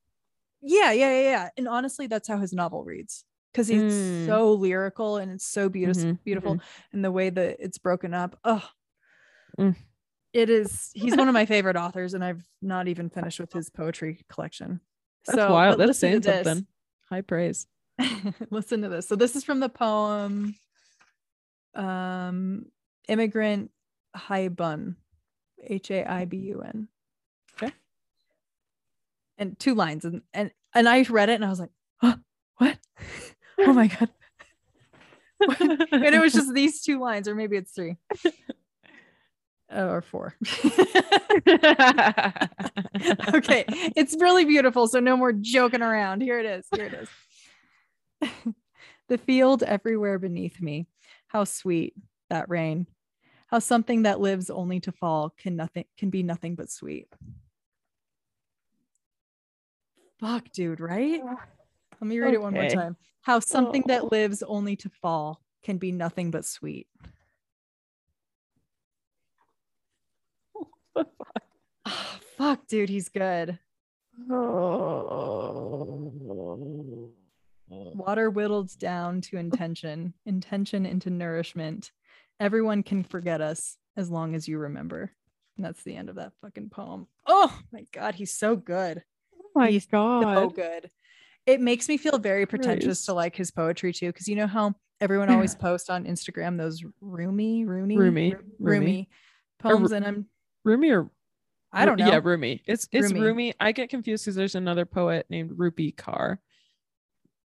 yeah 0.63 0.93
yeah 0.93 1.11
yeah 1.21 1.31
yeah 1.31 1.49
and 1.57 1.67
honestly 1.69 2.07
that's 2.07 2.29
how 2.29 2.39
his 2.39 2.53
novel 2.53 2.85
reads 2.85 3.25
because 3.53 3.67
he's 3.69 3.83
Mm. 3.83 4.27
so 4.27 4.53
lyrical 4.53 5.17
and 5.17 5.33
it's 5.33 5.47
so 5.47 5.69
beautiful 5.69 6.05
Mhm, 6.13 6.19
beautiful 6.25 6.61
and 6.93 7.05
the 7.05 7.11
way 7.13 7.31
that 7.31 7.57
it's 7.61 7.79
broken 7.79 8.15
up 8.15 8.39
oh 8.45 8.65
Mm. 9.59 9.75
it 10.33 10.51
is 10.51 10.91
he's 10.95 11.17
one 11.17 11.27
of 11.29 11.33
my 11.35 11.47
favorite 11.47 11.75
authors 11.77 12.15
and 12.15 12.23
i've 12.25 12.45
not 12.63 12.87
even 12.87 13.09
finished 13.11 13.41
with 13.41 13.53
his 13.53 13.71
poetry 13.71 14.21
collection 14.29 14.81
That's 15.27 15.37
so 15.39 15.53
wild. 15.53 15.79
listen 15.79 15.89
to 15.89 15.95
saying 15.95 16.45
something. 16.45 16.67
High 17.11 17.23
praise. 17.23 17.67
listen 18.51 18.83
to 18.83 18.89
this 18.89 19.09
so 19.09 19.17
this 19.17 19.35
is 19.35 19.43
from 19.43 19.59
the 19.59 19.69
poem 19.69 20.55
um 21.75 22.67
immigrant 23.09 23.73
high 24.15 24.49
haibun 24.49 24.95
h-a-i-b-u-n 25.65 26.87
Okay. 27.61 27.73
and 29.37 29.59
two 29.59 29.75
lines 29.75 30.05
and 30.05 30.23
and 30.33 30.53
and 30.75 30.89
I 30.89 31.03
read 31.03 31.29
it 31.29 31.35
and 31.35 31.45
I 31.45 31.49
was 31.49 31.61
like, 31.61 31.71
huh, 31.97 32.17
what? 32.57 32.79
oh 33.59 33.73
my 33.73 33.87
god. 33.89 34.11
and 35.61 36.15
it 36.15 36.21
was 36.21 36.33
just 36.33 36.53
these 36.53 36.83
two 36.83 37.01
lines, 37.01 37.29
or 37.29 37.35
maybe 37.35 37.57
it's 37.57 37.73
three. 37.73 37.97
Oh, 39.71 39.89
or 39.89 40.01
four. 40.03 40.35
okay. 43.35 43.65
It's 43.97 44.17
really 44.19 44.45
beautiful. 44.45 44.89
So 44.89 45.01
no 45.01 45.17
more 45.17 45.33
joking 45.33 45.83
around. 45.83 46.23
Here 46.23 46.39
it 46.39 46.47
is. 46.47 46.67
Here 46.75 46.87
it 46.87 46.95
is. 46.95 48.55
the 49.09 49.19
field 49.19 49.63
everywhere 49.63 50.19
beneath 50.19 50.61
me. 50.61 50.87
How 51.27 51.45
sweet 51.45 51.95
that 52.31 52.49
rain. 52.49 52.87
How 53.49 53.59
something 53.59 54.03
that 54.03 54.21
lives 54.21 54.51
only 54.51 54.81
to 54.81 54.93
fall 54.93 55.35
can 55.37 55.57
nothing 55.57 55.85
can 55.97 56.11
be 56.11 56.23
nothing 56.23 56.55
but 56.55 56.71
sweet. 56.71 57.09
Fuck, 60.21 60.51
dude, 60.53 60.81
right? 60.81 61.23
Let 62.01 62.09
me 62.09 62.19
read 62.19 62.35
it 62.35 62.43
one 62.43 62.55
more 62.55 62.69
time. 62.69 62.97
How 63.23 63.41
something 63.41 63.83
Oh. 63.87 63.89
that 63.89 64.13
lives 64.13 64.43
only 64.43 64.77
to 64.77 64.89
fall 64.89 65.41
can 65.63 65.79
be 65.79 65.93
nothing 65.93 66.31
but 66.31 66.45
sweet. 66.45 66.89
Ah, 71.87 72.19
fuck, 72.37 72.67
dude, 72.67 72.89
he's 72.89 73.09
good. 73.09 73.59
Water 77.71 78.31
whittled 78.31 78.77
down 78.79 79.21
to 79.23 79.37
intention, 79.37 80.15
intention 80.27 80.87
into 80.87 81.11
nourishment. 81.11 81.93
Everyone 82.41 82.83
can 82.83 83.03
forget 83.05 83.41
us 83.41 83.77
as 83.97 84.11
long 84.11 84.35
as 84.35 84.49
you 84.49 84.59
remember. 84.59 85.13
And 85.57 85.65
that's 85.65 85.83
the 85.83 85.97
end 85.97 86.09
of 86.09 86.17
that 86.17 86.33
fucking 86.41 86.71
poem. 86.71 87.07
Oh 87.27 87.57
my 87.73 87.85
god, 87.93 88.15
he's 88.15 88.33
so 88.33 88.57
good. 88.57 89.03
Oh 89.35 89.51
my 89.55 89.71
He's 89.71 89.87
god. 89.87 90.23
So 90.23 90.49
good. 90.51 90.91
It 91.47 91.61
makes 91.61 91.89
me 91.89 91.97
feel 91.97 92.19
very 92.19 92.47
pretentious 92.47 93.05
to 93.07 93.13
like 93.15 93.35
his 93.35 93.51
poetry 93.51 93.93
too, 93.93 94.07
because 94.09 94.29
you 94.29 94.37
know 94.37 94.47
how 94.47 94.75
everyone 95.01 95.31
always 95.35 95.55
posts 95.55 95.91
on 95.91 96.05
Instagram 96.05 96.57
those 96.57 96.83
Rumi, 97.01 97.65
Rooney, 97.65 97.97
Ru- 97.97 98.05
Rumi. 98.07 98.35
Rumi 98.61 99.09
Or 99.65 99.71
poems, 99.71 99.93
and 99.93 100.07
I'm 100.07 100.27
Rumi 100.65 100.91
or 100.91 101.11
I 101.73 101.85
don't 101.85 101.99
know. 101.99 102.09
Yeah, 102.09 102.21
Rumi. 102.23 102.63
It's 102.67 102.89
it's 102.93 103.13
Rumi. 103.13 103.21
Rumi. 103.21 103.55
I 103.61 103.73
get 103.73 103.91
confused 103.91 104.25
because 104.25 104.37
there's 104.37 104.55
another 104.55 104.87
poet 104.87 105.27
named 105.29 105.51
Rupi 105.53 105.95
Kaur, 105.95 106.39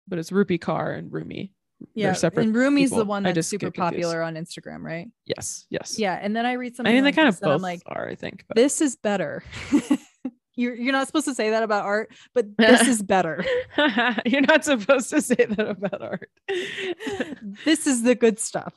but 0.07 0.19
it's 0.19 0.31
Rupi 0.31 0.59
Kaur 0.59 0.97
and 0.97 1.11
Rumi. 1.11 1.53
They're 1.95 2.05
yeah, 2.09 2.13
separate 2.13 2.45
and 2.45 2.55
Rumi's 2.55 2.91
the 2.91 3.03
one 3.03 3.23
that's 3.23 3.47
super 3.47 3.71
popular 3.71 4.21
on 4.21 4.35
Instagram, 4.35 4.83
right? 4.83 5.07
Yes, 5.25 5.65
yes. 5.69 5.97
Yeah, 5.97 6.19
and 6.21 6.35
then 6.35 6.45
I 6.45 6.53
read 6.53 6.75
something. 6.75 6.91
I 6.91 6.95
mean, 6.95 7.03
they 7.03 7.11
kind 7.11 7.27
of 7.27 7.37
and 7.41 7.45
I'm 7.45 7.57
both 7.57 7.61
like, 7.63 7.81
are, 7.87 8.07
I 8.07 8.15
think. 8.15 8.45
But 8.47 8.55
this 8.55 8.81
is 8.81 8.95
better. 8.95 9.43
you're 10.55 10.75
you're 10.75 10.91
not 10.91 11.07
supposed 11.07 11.25
to 11.25 11.33
say 11.33 11.49
that 11.49 11.63
about 11.63 11.85
art, 11.85 12.13
but 12.35 12.55
this 12.57 12.87
is 12.87 13.01
better. 13.01 13.43
you're 14.25 14.41
not 14.41 14.63
supposed 14.63 15.09
to 15.09 15.21
say 15.21 15.45
that 15.45 15.67
about 15.69 16.01
art. 16.01 16.29
this 17.65 17.87
is 17.87 18.03
the 18.03 18.15
good 18.15 18.39
stuff. 18.39 18.73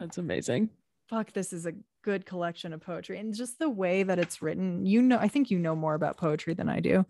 That's 0.00 0.18
amazing. 0.18 0.70
Fuck, 1.08 1.32
this 1.32 1.52
is 1.52 1.66
a 1.66 1.72
good 2.04 2.26
collection 2.26 2.72
of 2.74 2.80
poetry, 2.82 3.18
and 3.18 3.34
just 3.34 3.58
the 3.58 3.68
way 3.70 4.02
that 4.02 4.18
it's 4.18 4.42
written. 4.42 4.84
You 4.84 5.00
know, 5.02 5.18
I 5.18 5.28
think 5.28 5.50
you 5.50 5.58
know 5.58 5.74
more 5.74 5.94
about 5.94 6.18
poetry 6.18 6.52
than 6.54 6.68
I 6.68 6.80
do, 6.80 7.06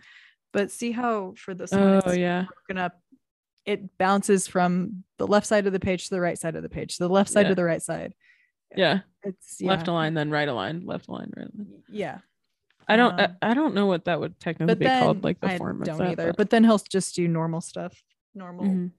but 0.52 0.70
see 0.70 0.92
how 0.92 1.34
for 1.36 1.52
this 1.52 1.72
one 1.72 1.80
Oh 1.82 1.98
it's 1.98 2.16
yeah. 2.16 2.44
broken 2.66 2.78
up. 2.82 3.00
It 3.66 3.98
bounces 3.98 4.46
from 4.46 5.04
the 5.18 5.26
left 5.26 5.46
side 5.46 5.66
of 5.66 5.72
the 5.72 5.80
page 5.80 6.04
to 6.08 6.14
the 6.14 6.20
right 6.20 6.38
side 6.38 6.54
of 6.54 6.62
the 6.62 6.68
page, 6.68 6.96
the 6.98 7.08
left 7.08 7.30
side 7.30 7.46
Yeah. 7.46 7.48
to 7.50 7.54
the 7.54 7.64
right 7.64 7.82
side. 7.82 8.14
Yeah. 8.76 9.00
It's 9.22 9.60
yeah, 9.60 9.70
Left 9.70 9.88
align, 9.88 10.14
then 10.14 10.30
right 10.30 10.48
align, 10.48 10.84
left 10.84 11.08
align, 11.08 11.32
right 11.36 11.48
align. 11.52 11.82
Yeah, 11.90 12.18
I 12.86 12.96
don't 12.96 13.18
Um, 13.18 13.34
I, 13.42 13.50
I 13.50 13.54
don't 13.54 13.74
know 13.74 13.86
what 13.86 14.04
that 14.04 14.20
would 14.20 14.38
technically 14.38 14.74
be 14.74 14.84
called, 14.86 15.24
like 15.24 15.40
the 15.40 15.48
I 15.48 15.58
form 15.58 15.82
don't 15.82 15.98
that. 15.98 16.08
either. 16.10 16.32
But. 16.36 16.50
then 16.50 16.62
he'll 16.64 16.78
just 16.78 17.14
do 17.16 17.26
normal 17.26 17.60
stuff, 17.62 18.00
normal 18.34 18.64
Mhm, 18.66 18.90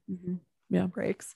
mhm. 0.71 0.91
breaks. 0.91 1.35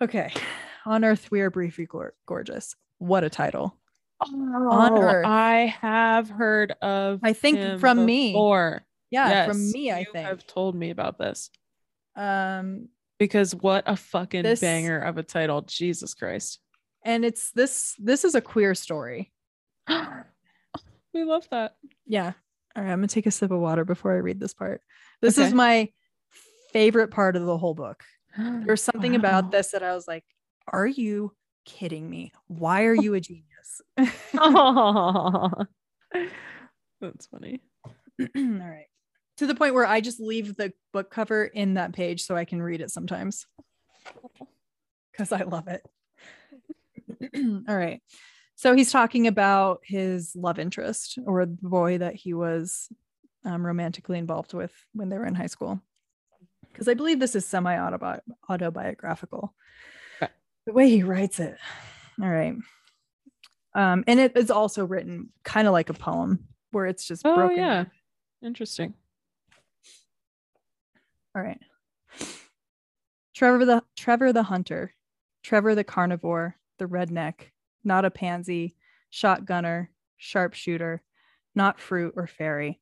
Okay, 0.00 0.32
on 0.86 1.04
Earth 1.04 1.30
we 1.30 1.40
are 1.42 1.50
briefly 1.50 1.84
gor- 1.86 2.14
gorgeous. 2.26 2.74
What 3.02 3.24
a 3.24 3.30
title! 3.30 3.76
On 4.20 4.92
Oh, 4.92 5.02
Earth. 5.02 5.26
I 5.26 5.74
have 5.80 6.30
heard 6.30 6.70
of 6.80 7.18
I 7.24 7.32
think 7.32 7.58
him 7.58 7.80
from 7.80 8.04
me. 8.06 8.30
before. 8.30 8.82
Yeah, 9.10 9.48
from 9.48 9.72
me, 9.72 9.90
I 9.90 10.00
you 10.00 10.06
think. 10.12 10.24
have 10.26 10.46
told 10.46 10.76
me 10.76 10.90
about 10.90 11.18
this 11.18 11.50
Um, 12.14 12.88
because 13.18 13.56
what 13.56 13.82
a 13.88 13.96
fucking 13.96 14.44
This- 14.44 14.60
banger 14.60 15.00
of 15.00 15.18
a 15.18 15.24
title, 15.24 15.62
Jesus 15.62 16.14
Christ! 16.14 16.60
and 17.04 17.24
it's 17.24 17.50
this. 17.50 17.96
This 17.98 18.24
is 18.24 18.36
a 18.36 18.40
queer 18.40 18.76
story. 18.76 19.32
we 19.88 21.24
love 21.24 21.48
that. 21.50 21.74
Yeah. 22.06 22.32
All 22.76 22.84
right, 22.84 22.92
I'm 22.92 22.98
gonna 22.98 23.08
take 23.08 23.26
a 23.26 23.32
sip 23.32 23.50
of 23.50 23.58
water 23.60 23.84
before 23.84 24.12
I 24.12 24.18
read 24.18 24.38
this 24.38 24.54
part. 24.54 24.80
This 25.20 25.38
is 25.38 25.52
my 25.52 25.88
favorite 26.72 27.10
part 27.10 27.34
of 27.34 27.44
the 27.44 27.58
whole 27.58 27.74
book. 27.74 28.04
There's 28.38 28.82
something 28.82 29.12
Wow. 29.14 29.18
about 29.18 29.50
this 29.50 29.72
that 29.72 29.82
I 29.82 29.92
was 29.92 30.06
like, 30.06 30.24
"Are 30.68 30.86
you 30.86 31.34
kidding 31.64 32.08
me? 32.08 32.32
Why 32.46 32.84
are 32.84 32.94
you 32.94 33.14
a 33.14 33.20
genius?" 33.20 33.82
That's 37.00 37.26
funny. 37.26 37.60
All 38.20 38.26
right. 38.36 38.86
To 39.38 39.46
the 39.46 39.54
point 39.54 39.74
where 39.74 39.86
I 39.86 40.00
just 40.00 40.20
leave 40.20 40.56
the 40.56 40.72
book 40.92 41.10
cover 41.10 41.44
in 41.44 41.74
that 41.74 41.92
page 41.92 42.24
so 42.24 42.36
I 42.36 42.44
can 42.44 42.62
read 42.62 42.80
it 42.80 42.90
sometimes 42.90 43.46
because 45.10 45.32
I 45.32 45.42
love 45.42 45.68
it. 45.68 45.82
All 47.68 47.76
right. 47.76 48.00
So 48.54 48.74
he's 48.74 48.92
talking 48.92 49.26
about 49.26 49.80
his 49.82 50.32
love 50.36 50.58
interest 50.58 51.18
or 51.26 51.46
the 51.46 51.58
boy 51.60 51.98
that 51.98 52.14
he 52.14 52.34
was 52.34 52.88
um, 53.44 53.66
romantically 53.66 54.18
involved 54.18 54.54
with 54.54 54.72
when 54.92 55.08
they 55.08 55.18
were 55.18 55.26
in 55.26 55.34
high 55.34 55.46
school. 55.46 55.80
Because 56.70 56.88
I 56.88 56.94
believe 56.94 57.18
this 57.18 57.34
is 57.34 57.44
semi 57.44 57.76
autobiographical. 58.48 59.54
Okay. 60.64 60.70
The 60.70 60.72
way 60.72 60.88
he 60.88 61.02
writes 61.02 61.40
it. 61.40 61.56
All 62.22 62.28
right. 62.28 62.54
Um, 63.74 64.04
and 64.06 64.20
it 64.20 64.36
is 64.36 64.50
also 64.50 64.84
written 64.84 65.30
kind 65.44 65.66
of 65.66 65.72
like 65.72 65.88
a 65.90 65.94
poem 65.94 66.46
where 66.72 66.86
it's 66.86 67.06
just 67.06 67.22
Oh 67.24 67.34
broken. 67.34 67.56
yeah. 67.56 67.84
Interesting. 68.42 68.94
All 71.34 71.42
right. 71.42 71.60
Trevor 73.34 73.64
the 73.64 73.82
Trevor 73.96 74.32
the 74.32 74.42
hunter, 74.42 74.94
Trevor 75.42 75.74
the 75.74 75.84
carnivore, 75.84 76.56
the 76.78 76.84
redneck, 76.86 77.34
not 77.82 78.04
a 78.04 78.10
pansy, 78.10 78.76
shotgunner, 79.12 79.88
sharpshooter, 80.18 81.02
not 81.54 81.80
fruit 81.80 82.12
or 82.16 82.26
fairy. 82.26 82.78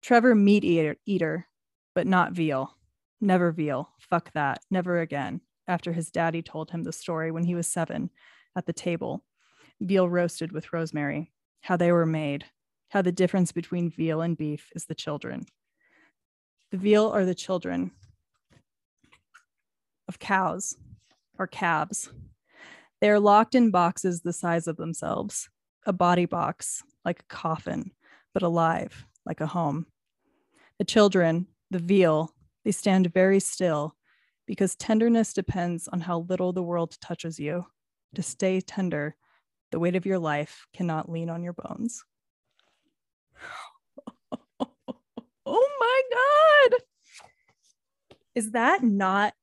Trevor 0.00 0.34
meat 0.34 0.64
eater, 0.64 0.96
eater, 1.06 1.48
but 1.94 2.06
not 2.06 2.32
veal. 2.32 2.76
Never 3.20 3.50
veal. 3.52 3.90
Fuck 3.98 4.32
that. 4.34 4.60
Never 4.70 5.00
again. 5.00 5.40
After 5.66 5.92
his 5.92 6.10
daddy 6.10 6.42
told 6.42 6.70
him 6.70 6.82
the 6.82 6.92
story 6.92 7.30
when 7.30 7.44
he 7.44 7.54
was 7.54 7.66
seven 7.66 8.10
at 8.56 8.66
the 8.66 8.72
table. 8.72 9.24
Veal 9.80 10.08
roasted 10.08 10.52
with 10.52 10.72
rosemary, 10.72 11.32
how 11.62 11.76
they 11.76 11.90
were 11.90 12.06
made, 12.06 12.44
how 12.88 13.02
the 13.02 13.12
difference 13.12 13.50
between 13.50 13.90
veal 13.90 14.20
and 14.20 14.36
beef 14.36 14.70
is 14.74 14.86
the 14.86 14.94
children. 14.94 15.46
The 16.70 16.76
veal 16.76 17.08
are 17.08 17.24
the 17.24 17.34
children 17.34 17.92
of 20.08 20.18
cows 20.18 20.76
or 21.38 21.46
calves. 21.46 22.10
They 23.00 23.10
are 23.10 23.20
locked 23.20 23.54
in 23.54 23.70
boxes 23.70 24.20
the 24.20 24.32
size 24.32 24.66
of 24.66 24.76
themselves, 24.76 25.48
a 25.86 25.92
body 25.92 26.26
box 26.26 26.82
like 27.04 27.20
a 27.20 27.34
coffin, 27.34 27.90
but 28.32 28.42
alive 28.42 29.06
like 29.26 29.40
a 29.40 29.46
home. 29.46 29.86
The 30.78 30.84
children, 30.84 31.46
the 31.70 31.78
veal, 31.78 32.34
they 32.64 32.72
stand 32.72 33.12
very 33.12 33.40
still 33.40 33.96
because 34.46 34.76
tenderness 34.76 35.32
depends 35.32 35.88
on 35.88 36.00
how 36.00 36.20
little 36.28 36.52
the 36.52 36.62
world 36.62 36.96
touches 37.00 37.38
you. 37.38 37.66
To 38.14 38.22
stay 38.22 38.60
tender, 38.60 39.16
the 39.72 39.80
weight 39.80 39.96
of 39.96 40.06
your 40.06 40.18
life 40.18 40.66
cannot 40.72 41.10
lean 41.10 41.28
on 41.30 41.42
your 41.42 41.52
bones. 41.54 42.04
oh 45.46 45.68
my 45.80 46.02
God. 46.14 46.80
Is 48.34 48.52
that 48.52 48.82
not 48.82 49.34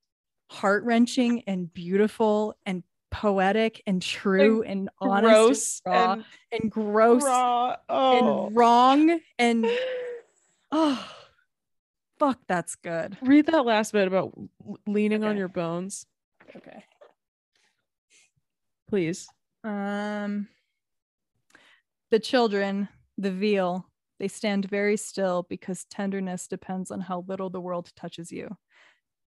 heart 0.50 0.84
wrenching 0.84 1.44
and 1.48 1.74
beautiful 1.74 2.56
and 2.66 2.84
poetic 3.10 3.82
and 3.86 4.02
true 4.02 4.64
and, 4.64 4.90
honest 5.00 5.34
Gross 5.34 5.82
and, 5.86 5.94
raw 5.94 6.14
and 6.14 6.24
and, 6.54 6.72
gross 6.72 7.24
raw. 7.24 7.76
Oh. 7.90 8.48
and 8.48 8.56
wrong 8.56 9.20
and 9.38 9.66
oh 10.72 11.21
fuck 12.22 12.40
that's 12.48 12.76
good 12.76 13.18
Read 13.22 13.48
that 13.48 13.66
last 13.66 13.94
bit 13.94 14.08
about 14.08 14.32
leaning 14.86 15.24
on 15.24 15.38
your 15.38 15.48
bones, 15.48 16.06
okay 16.56 16.86
please. 18.88 19.28
um 19.64 20.48
the 22.12 22.20
children 22.20 22.88
the 23.18 23.32
veal 23.32 23.88
they 24.20 24.28
stand 24.28 24.66
very 24.70 24.98
still 24.98 25.48
because 25.50 25.86
tenderness 25.86 26.48
depends 26.48 26.92
on 26.92 27.00
how 27.02 27.26
little 27.28 27.50
the 27.50 27.60
world 27.60 27.92
touches 27.96 28.32
you 28.32 28.56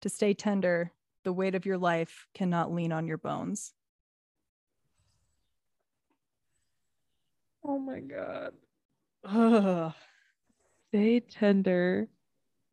to 0.01 0.09
stay 0.09 0.33
tender 0.33 0.93
the 1.25 1.33
weight 1.33 1.55
of 1.57 1.67
your 1.67 1.79
life 1.79 2.29
cannot 2.33 2.73
lean 2.73 2.93
on 2.93 3.07
your 3.09 3.19
bones 3.19 3.73
Oh 7.67 7.79
my 7.79 8.01
god. 8.01 8.53
Ugh. 9.25 9.93
Stay 10.91 11.21
tender. 11.21 12.09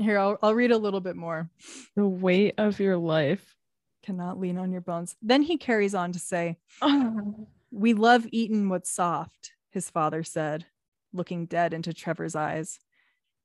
Here, 0.01 0.17
I'll, 0.17 0.37
I'll 0.41 0.55
read 0.55 0.71
a 0.71 0.77
little 0.77 1.01
bit 1.01 1.15
more. 1.15 1.49
The 1.95 2.07
weight 2.07 2.55
of 2.57 2.79
your 2.79 2.97
life. 2.97 3.55
Cannot 4.03 4.39
lean 4.39 4.57
on 4.57 4.71
your 4.71 4.81
bones. 4.81 5.15
Then 5.21 5.43
he 5.43 5.57
carries 5.57 5.93
on 5.93 6.11
to 6.13 6.19
say, 6.19 6.57
We 7.71 7.93
love 7.93 8.27
eating 8.31 8.67
what's 8.67 8.89
soft, 8.89 9.53
his 9.69 9.89
father 9.89 10.23
said, 10.23 10.65
looking 11.13 11.45
dead 11.45 11.73
into 11.73 11.93
Trevor's 11.93 12.35
eyes. 12.35 12.79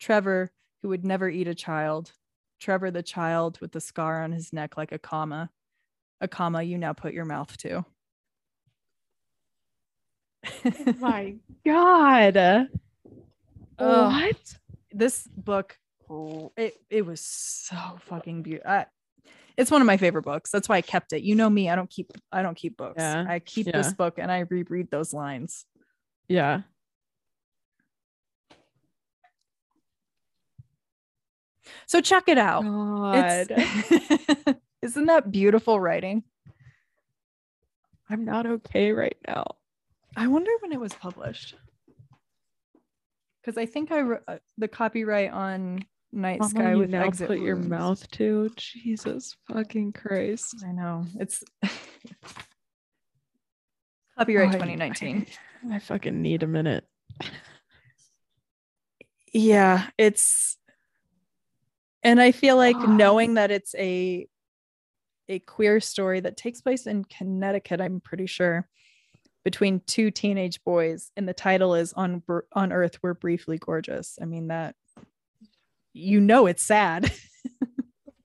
Trevor, 0.01 0.51
who 0.83 0.89
would 0.89 1.05
never 1.05 1.29
eat 1.29 1.47
a 1.47 1.55
child. 1.55 2.13
Trevor, 2.59 2.91
the 2.91 3.03
child 3.03 3.61
with 3.61 3.73
the 3.73 3.81
scar 3.81 4.23
on 4.23 4.33
his 4.33 4.53
neck 4.53 4.77
like 4.77 4.93
a 4.93 4.99
comma. 4.99 5.51
A 6.21 6.29
comma 6.29 6.63
you 6.63 6.79
now 6.79 6.93
put 6.95 7.13
your 7.13 7.27
mouth 7.27 7.57
to. 7.59 7.85
Oh 10.65 10.95
my 10.99 11.35
God. 11.65 12.69
What? 13.79 14.57
this 14.93 15.29
book 15.37 15.79
it, 16.57 16.75
it 16.91 17.05
was 17.05 17.21
so 17.21 17.77
fucking 18.01 18.43
beautiful 18.43 18.85
it's 19.57 19.71
one 19.71 19.81
of 19.81 19.87
my 19.87 19.97
favorite 19.97 20.23
books. 20.23 20.51
That's 20.51 20.69
why 20.69 20.77
i 20.77 20.83
kept 20.83 21.13
it. 21.13 21.23
You 21.23 21.35
know 21.35 21.49
me 21.49 21.71
i 21.71 21.77
don't 21.77 21.91
keep 21.91 22.13
i 22.33 22.43
don't 22.43 22.57
keep 22.57 22.77
books. 22.77 22.97
Yeah, 22.99 23.25
i 23.29 23.39
keep 23.39 23.67
this 23.67 23.93
book 23.93 24.19
and 24.19 24.31
i 24.31 24.41
reread 24.41 24.91
those 24.91 25.13
lines. 25.13 25.65
Yeah. 26.29 26.63
so 31.87 32.01
check 32.01 32.25
it 32.29 32.39
out. 32.39 32.65
Isn't 34.83 35.07
that 35.07 35.31
beautiful 35.31 35.81
writing? 35.81 36.23
I'm 38.09 38.25
not 38.25 38.47
okay 38.47 38.93
right 38.93 39.17
now. 39.27 39.45
i 40.17 40.27
wonder 40.29 40.51
when 40.61 40.73
it 40.73 40.81
was 40.81 40.93
published. 40.95 41.55
Because 43.41 43.59
i 43.59 43.67
think 43.67 43.91
i 43.91 44.01
wr- 44.01 44.23
uh, 44.29 44.39
the 44.59 44.69
copyright 44.69 45.33
on 45.33 45.85
night 46.17 46.43
sky 46.45 46.75
with 46.75 46.91
now 46.91 47.05
exit 47.05 47.29
put 47.29 47.39
your 47.39 47.57
mouth 47.57 48.09
to. 48.13 48.51
Jesus 48.57 49.37
fucking 49.53 49.93
Christ. 49.93 50.65
i 50.67 50.73
know 50.73 51.05
it's 51.21 51.45
copyright 54.19 54.49
Oh, 54.49 54.53
2019 54.53 55.27
I, 55.71 55.75
I 55.77 55.79
fucking 55.79 56.21
need 56.23 56.43
a 56.43 56.47
minute. 56.47 56.85
yeah 59.33 59.89
it's 59.99 60.57
and 62.03 62.21
i 62.21 62.33
feel 62.33 62.57
like 62.57 62.77
Ah. 62.77 62.87
knowing 62.87 63.35
that 63.35 63.51
it's 63.51 63.75
a 63.75 64.27
a 65.29 65.39
queer 65.41 65.81
story 65.81 66.21
that 66.21 66.37
takes 66.37 66.61
place 66.61 66.87
in 66.87 67.05
connecticut 67.05 67.81
i'm 67.81 68.01
pretty 68.01 68.27
sure 68.27 68.69
between 69.45 69.81
two 69.87 70.11
teenage 70.11 70.63
boys 70.65 71.11
and 71.17 71.29
the 71.29 71.35
title 71.35 71.75
is 71.75 71.93
on 71.93 72.23
on 72.53 72.73
earth 72.73 72.99
we're 73.03 73.15
briefly 73.15 73.59
gorgeous 73.59 74.19
i 74.23 74.25
mean 74.25 74.49
that 74.49 74.75
you 75.97 76.21
know 76.21 76.47
it's 76.47 76.63
sad 76.63 77.11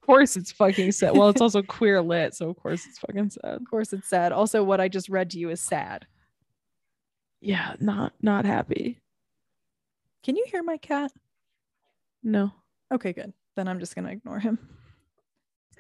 Of 0.04 0.08
course 0.18 0.36
it's 0.36 0.52
fucking 0.52 0.92
sad. 0.92 1.16
Well, 1.16 1.30
it's 1.30 1.40
also 1.40 1.62
queer 1.62 2.02
lit, 2.02 2.34
so 2.36 2.50
of 2.50 2.58
course 2.58 2.86
it's 2.86 3.00
fucking 3.00 3.30
sad. 3.30 3.44
of 3.46 3.62
course 3.70 3.94
it's 3.94 4.10
sad 4.10 4.34
also 4.34 4.62
what 4.64 4.82
i 4.82 4.90
just 4.90 5.08
read 5.08 5.30
to 5.30 5.40
you 5.40 5.50
is 5.50 5.62
sad 5.62 6.06
Yeah, 7.40 7.76
not 7.80 8.12
not 8.22 8.44
happy. 8.46 9.00
can 10.24 10.36
you 10.36 10.46
hear 10.52 10.64
my 10.64 10.78
cat 10.78 11.12
No. 12.24 12.52
okay 12.94 13.14
good 13.14 13.32
then 13.56 13.68
i'm 13.70 13.80
just 13.80 13.96
gonna 13.96 14.10
ignore 14.12 14.40
him 14.40 14.58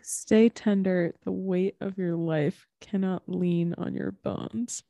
Stay 0.04 0.50
tender. 0.50 1.14
The 1.26 1.32
weight 1.32 1.76
of 1.80 1.98
your 2.00 2.16
life 2.16 2.66
cannot 2.82 3.22
lean 3.28 3.76
on 3.78 3.94
your 3.94 4.12
bones. 4.12 4.82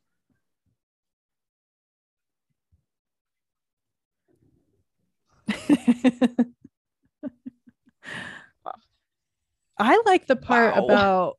I 9.78 10.02
like 10.06 10.26
the 10.26 10.36
part 10.36 10.76
Wow. 10.76 10.84
about 10.84 11.38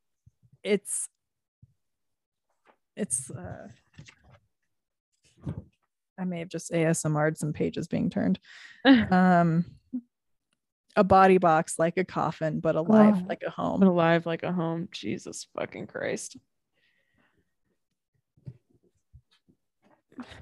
it's 0.64 1.08
it's 2.96 3.30
uh 3.32 3.68
I 6.20 6.26
may 6.26 6.40
have 6.40 6.50
just 6.50 6.72
ASMR'd 6.72 7.38
some 7.38 7.54
pages 7.54 7.88
being 7.88 8.10
turned. 8.10 8.40
Um 9.12 9.66
a 10.96 11.04
body 11.04 11.40
box 11.40 11.80
like 11.80 11.98
a 11.98 12.04
coffin, 12.06 12.60
but 12.60 12.76
alive 12.76 13.16
Oh. 13.18 13.26
like 13.28 13.42
a 13.46 13.50
home. 13.50 13.80
But 13.80 13.90
alive 13.90 14.26
like 14.28 14.44
a 14.44 14.52
home. 14.52 14.90
Jesus 14.92 15.48
fucking 15.56 15.88
Christ. 15.88 16.38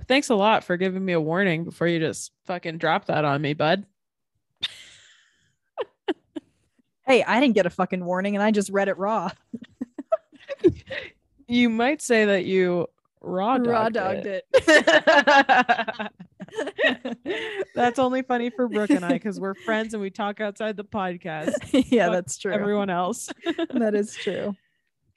Thanks 0.09 0.29
a 0.29 0.35
lot 0.35 0.65
for 0.65 0.75
giving 0.75 1.05
me 1.05 1.13
a 1.13 1.21
warning 1.21 1.63
before 1.63 1.87
you 1.87 1.99
just 1.99 2.31
fucking 2.45 2.77
drop 2.79 3.05
that 3.05 3.23
on 3.23 3.41
me, 3.41 3.53
bud. 3.53 3.85
Hey, 7.05 7.23
I 7.23 7.39
didn't 7.39 7.55
get 7.55 7.65
a 7.65 7.69
fucking 7.69 8.03
warning 8.05 8.35
and 8.35 8.43
I 8.43 8.51
just 8.51 8.69
read 8.69 8.87
it 8.87 8.97
raw. 8.97 9.29
You 11.51 11.69
might 11.69 12.01
say 12.01 12.23
that 12.23 12.45
you 12.45 12.87
raw 13.19 13.57
dogged, 13.57 13.67
raw 13.67 13.89
dogged 13.89 14.25
it. 14.25 14.45
it. 14.53 16.11
That's 17.75 17.99
only 17.99 18.21
funny 18.21 18.51
for 18.51 18.69
Brooke 18.69 18.91
and 18.91 19.03
I 19.03 19.11
because 19.11 19.37
we're 19.37 19.55
friends 19.55 19.93
and 19.93 20.01
we 20.01 20.11
talk 20.11 20.39
outside 20.39 20.77
the 20.77 20.85
podcast. 20.85 21.51
yeah, 21.91 22.07
that's 22.07 22.37
true. 22.37 22.53
Everyone 22.53 22.89
else. 22.89 23.29
that 23.73 23.95
is 23.95 24.15
true. 24.15 24.55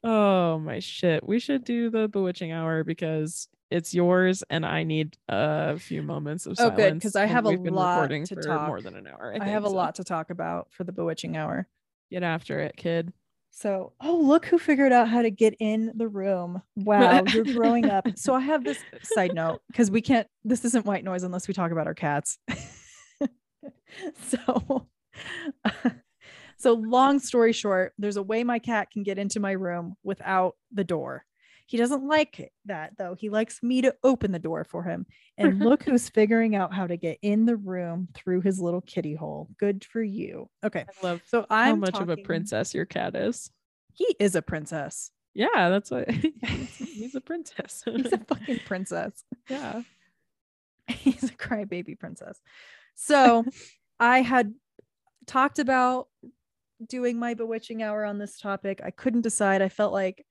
Oh 0.02 0.58
my 0.58 0.80
shit. 0.80 1.24
We 1.24 1.38
should 1.38 1.62
do 1.62 1.88
the 1.88 2.08
bewitching 2.08 2.50
hour 2.50 2.82
because 2.82 3.46
it's 3.74 3.92
yours 3.92 4.44
and 4.48 4.64
I 4.64 4.84
need 4.84 5.18
a 5.28 5.76
few 5.78 6.00
moments 6.02 6.46
of 6.46 6.52
Oh, 6.60 6.68
silence. 6.70 6.76
good, 6.76 7.02
'cause 7.02 7.16
I 7.16 7.26
have 7.26 7.44
a 7.44 7.50
lot 7.50 7.96
recording 7.96 8.24
to 8.26 8.36
talk. 8.36 8.68
more 8.68 8.80
than 8.80 8.94
an 8.94 9.08
hour. 9.08 9.34
I, 9.34 9.44
I, 9.44 9.48
have 9.48 9.64
a 9.64 9.68
so 9.68 9.74
lot 9.74 9.96
to 9.96 10.04
talk 10.04 10.30
about 10.30 10.72
for 10.72 10.84
the 10.84 10.92
bewitching 10.92 11.36
hour. 11.36 11.66
Get 12.08 12.22
after 12.22 12.60
it, 12.60 12.76
kid. 12.76 13.12
So, 13.50 13.92
oh, 14.00 14.16
look 14.16 14.46
who 14.46 14.58
figured 14.58 14.92
out 14.92 15.08
how 15.08 15.22
to 15.22 15.30
get 15.30 15.56
in 15.58 15.92
the 15.96 16.06
room. 16.06 16.62
Wow, 16.76 17.24
you're 17.24 17.44
growing 17.44 17.88
up. 17.88 18.06
So, 18.16 18.32
I 18.34 18.40
have 18.40 18.64
this 18.64 18.78
side 19.02 19.34
note 19.34 19.60
because 19.68 19.90
we 19.90 20.00
can't, 20.00 20.28
this 20.44 20.64
isn't 20.64 20.86
white 20.86 21.02
noise 21.02 21.24
unless 21.24 21.48
we 21.48 21.54
talk 21.54 21.72
about 21.72 21.88
our 21.88 21.94
cats. 21.94 22.38
so, 24.22 24.86
so 26.58 26.74
long 26.74 27.18
story 27.18 27.52
short, 27.52 27.92
there's 27.98 28.16
a 28.16 28.22
way 28.22 28.44
my 28.44 28.60
cat 28.60 28.90
can 28.92 29.02
get 29.02 29.18
into 29.18 29.40
my 29.40 29.52
room 29.52 29.96
without 30.04 30.54
the 30.72 30.84
door. 30.84 31.24
He 31.66 31.76
doesn't 31.76 32.06
like 32.06 32.52
that 32.66 32.92
though. 32.98 33.14
He 33.14 33.30
likes 33.30 33.62
me 33.62 33.82
to 33.82 33.94
open 34.02 34.32
the 34.32 34.38
door 34.38 34.64
for 34.64 34.82
him. 34.82 35.06
And 35.38 35.58
look 35.60 35.82
who's 35.82 36.08
figuring 36.08 36.54
out 36.54 36.74
how 36.74 36.86
to 36.86 36.96
get 36.96 37.18
in 37.22 37.46
the 37.46 37.56
room 37.56 38.08
through 38.14 38.42
his 38.42 38.60
little 38.60 38.82
kitty 38.82 39.14
hole. 39.14 39.48
Good 39.58 39.84
for 39.84 40.02
you. 40.02 40.48
Okay. 40.62 40.84
I 41.02 41.06
love 41.06 41.22
So 41.26 41.46
I'm 41.48 41.76
how 41.76 41.76
much 41.76 42.00
of 42.00 42.10
a 42.10 42.16
princess 42.16 42.74
your 42.74 42.84
cat 42.84 43.16
is. 43.16 43.50
He 43.94 44.14
is 44.18 44.34
a 44.34 44.42
princess. 44.42 45.10
Yeah, 45.32 45.70
that's 45.70 45.90
what 45.90 46.10
he's, 46.44 46.76
he's 46.76 47.14
a 47.14 47.20
princess. 47.20 47.82
He's 47.84 48.12
a 48.12 48.18
fucking 48.18 48.60
princess. 48.66 49.24
yeah. 49.48 49.82
He's 50.86 51.24
a 51.24 51.32
crybaby 51.32 51.98
princess. 51.98 52.38
So 52.94 53.44
I 53.98 54.20
had 54.20 54.52
talked 55.26 55.58
about 55.58 56.08
doing 56.86 57.18
my 57.18 57.32
bewitching 57.32 57.82
hour 57.82 58.04
on 58.04 58.18
this 58.18 58.38
topic. 58.38 58.80
I 58.84 58.90
couldn't 58.90 59.22
decide. 59.22 59.62
I 59.62 59.70
felt 59.70 59.94
like, 59.94 60.26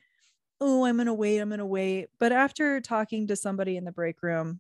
oh, 0.61 0.85
I'm 0.85 0.97
gonna 0.97 1.13
wait, 1.13 1.39
I'm 1.39 1.49
gonna 1.49 1.65
wait. 1.65 2.07
But 2.19 2.31
after 2.31 2.79
talking 2.81 3.27
to 3.27 3.35
somebody 3.35 3.77
in 3.77 3.85
the 3.85 3.91
break 3.91 4.21
room 4.23 4.59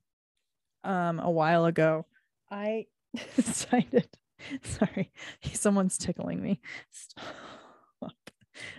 um 0.83 1.19
a 1.19 1.31
while 1.31 1.65
ago, 1.65 2.05
I 2.51 2.87
decided 3.35 4.07
sorry, 4.63 5.11
someone's 5.53 5.97
tickling 5.97 6.41
me. 6.41 6.59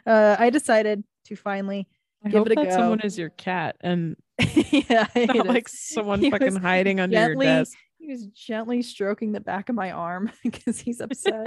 Uh, 0.06 0.36
I 0.38 0.50
decided 0.50 1.02
to 1.24 1.34
finally 1.36 1.88
I 2.24 2.28
Give 2.28 2.46
it 2.46 2.52
a 2.52 2.54
that 2.54 2.72
someone 2.72 3.00
is 3.00 3.18
your 3.18 3.30
cat 3.30 3.76
and 3.80 4.16
yeah, 4.38 5.06
not 5.14 5.46
like 5.46 5.68
someone 5.68 6.20
He 6.20 6.30
fucking 6.30 6.56
hiding 6.56 7.00
under 7.00 7.16
gently- 7.16 7.46
your 7.46 7.56
desk. 7.56 7.76
He 8.04 8.12
was 8.12 8.26
gently 8.26 8.82
stroking 8.82 9.32
the 9.32 9.40
back 9.40 9.70
of 9.70 9.74
my 9.74 9.90
arm 9.90 10.30
because 10.42 10.78
he's 10.78 11.00
upset. 11.00 11.46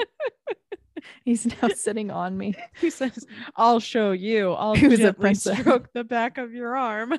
he's 1.24 1.46
now 1.46 1.68
sitting 1.68 2.10
on 2.10 2.36
me. 2.36 2.56
He 2.82 2.90
says, 2.90 3.28
"I'll 3.56 3.80
show 3.80 4.12
you. 4.12 4.54
I'll 4.54 4.76
Who's 4.76 4.94
a 4.94 5.14
gently 5.14 5.36
stroke 5.36 5.94
the 5.94 6.04
back 6.04 6.40
of 6.40 6.54
your 6.54 6.76
arm." 6.76 7.14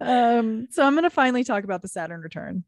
Um, 0.00 0.68
so 0.70 0.84
I'm 0.84 0.94
gonna 0.94 1.10
finally 1.10 1.42
talk 1.42 1.64
about 1.64 1.82
the 1.82 1.88
Saturn 1.88 2.20
return. 2.20 2.62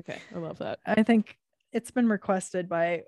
okay, 0.00 0.18
I 0.34 0.38
love 0.38 0.58
that. 0.58 0.78
I 0.84 1.04
think 1.04 1.38
it's 1.72 1.90
been 1.90 2.08
requested 2.08 2.68
by 2.68 3.04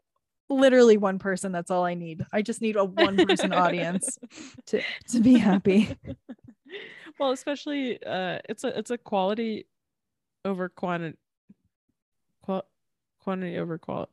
literally 0.49 0.97
one 0.97 1.19
person. 1.19 1.53
That's 1.53 1.71
all 1.71 1.85
I 1.85 1.95
need. 1.95 2.25
I 2.33 2.41
just 2.41 2.63
need 2.63 2.77
a 2.77 2.85
one 2.85 3.17
person 3.27 3.53
audience 3.53 4.19
to 4.67 4.81
to 5.09 5.21
be 5.21 5.35
happy. 5.35 5.97
well, 7.21 7.33
especially 7.33 8.03
uh, 8.03 8.39
it's 8.49 8.65
a 8.65 8.79
it's 8.79 8.91
a 8.91 8.97
quality 8.97 9.67
over 10.45 10.69
quantity, 10.69 11.17
qual- 12.43 12.67
quantity 13.21 13.59
over 13.59 13.79
quality. 13.79 14.13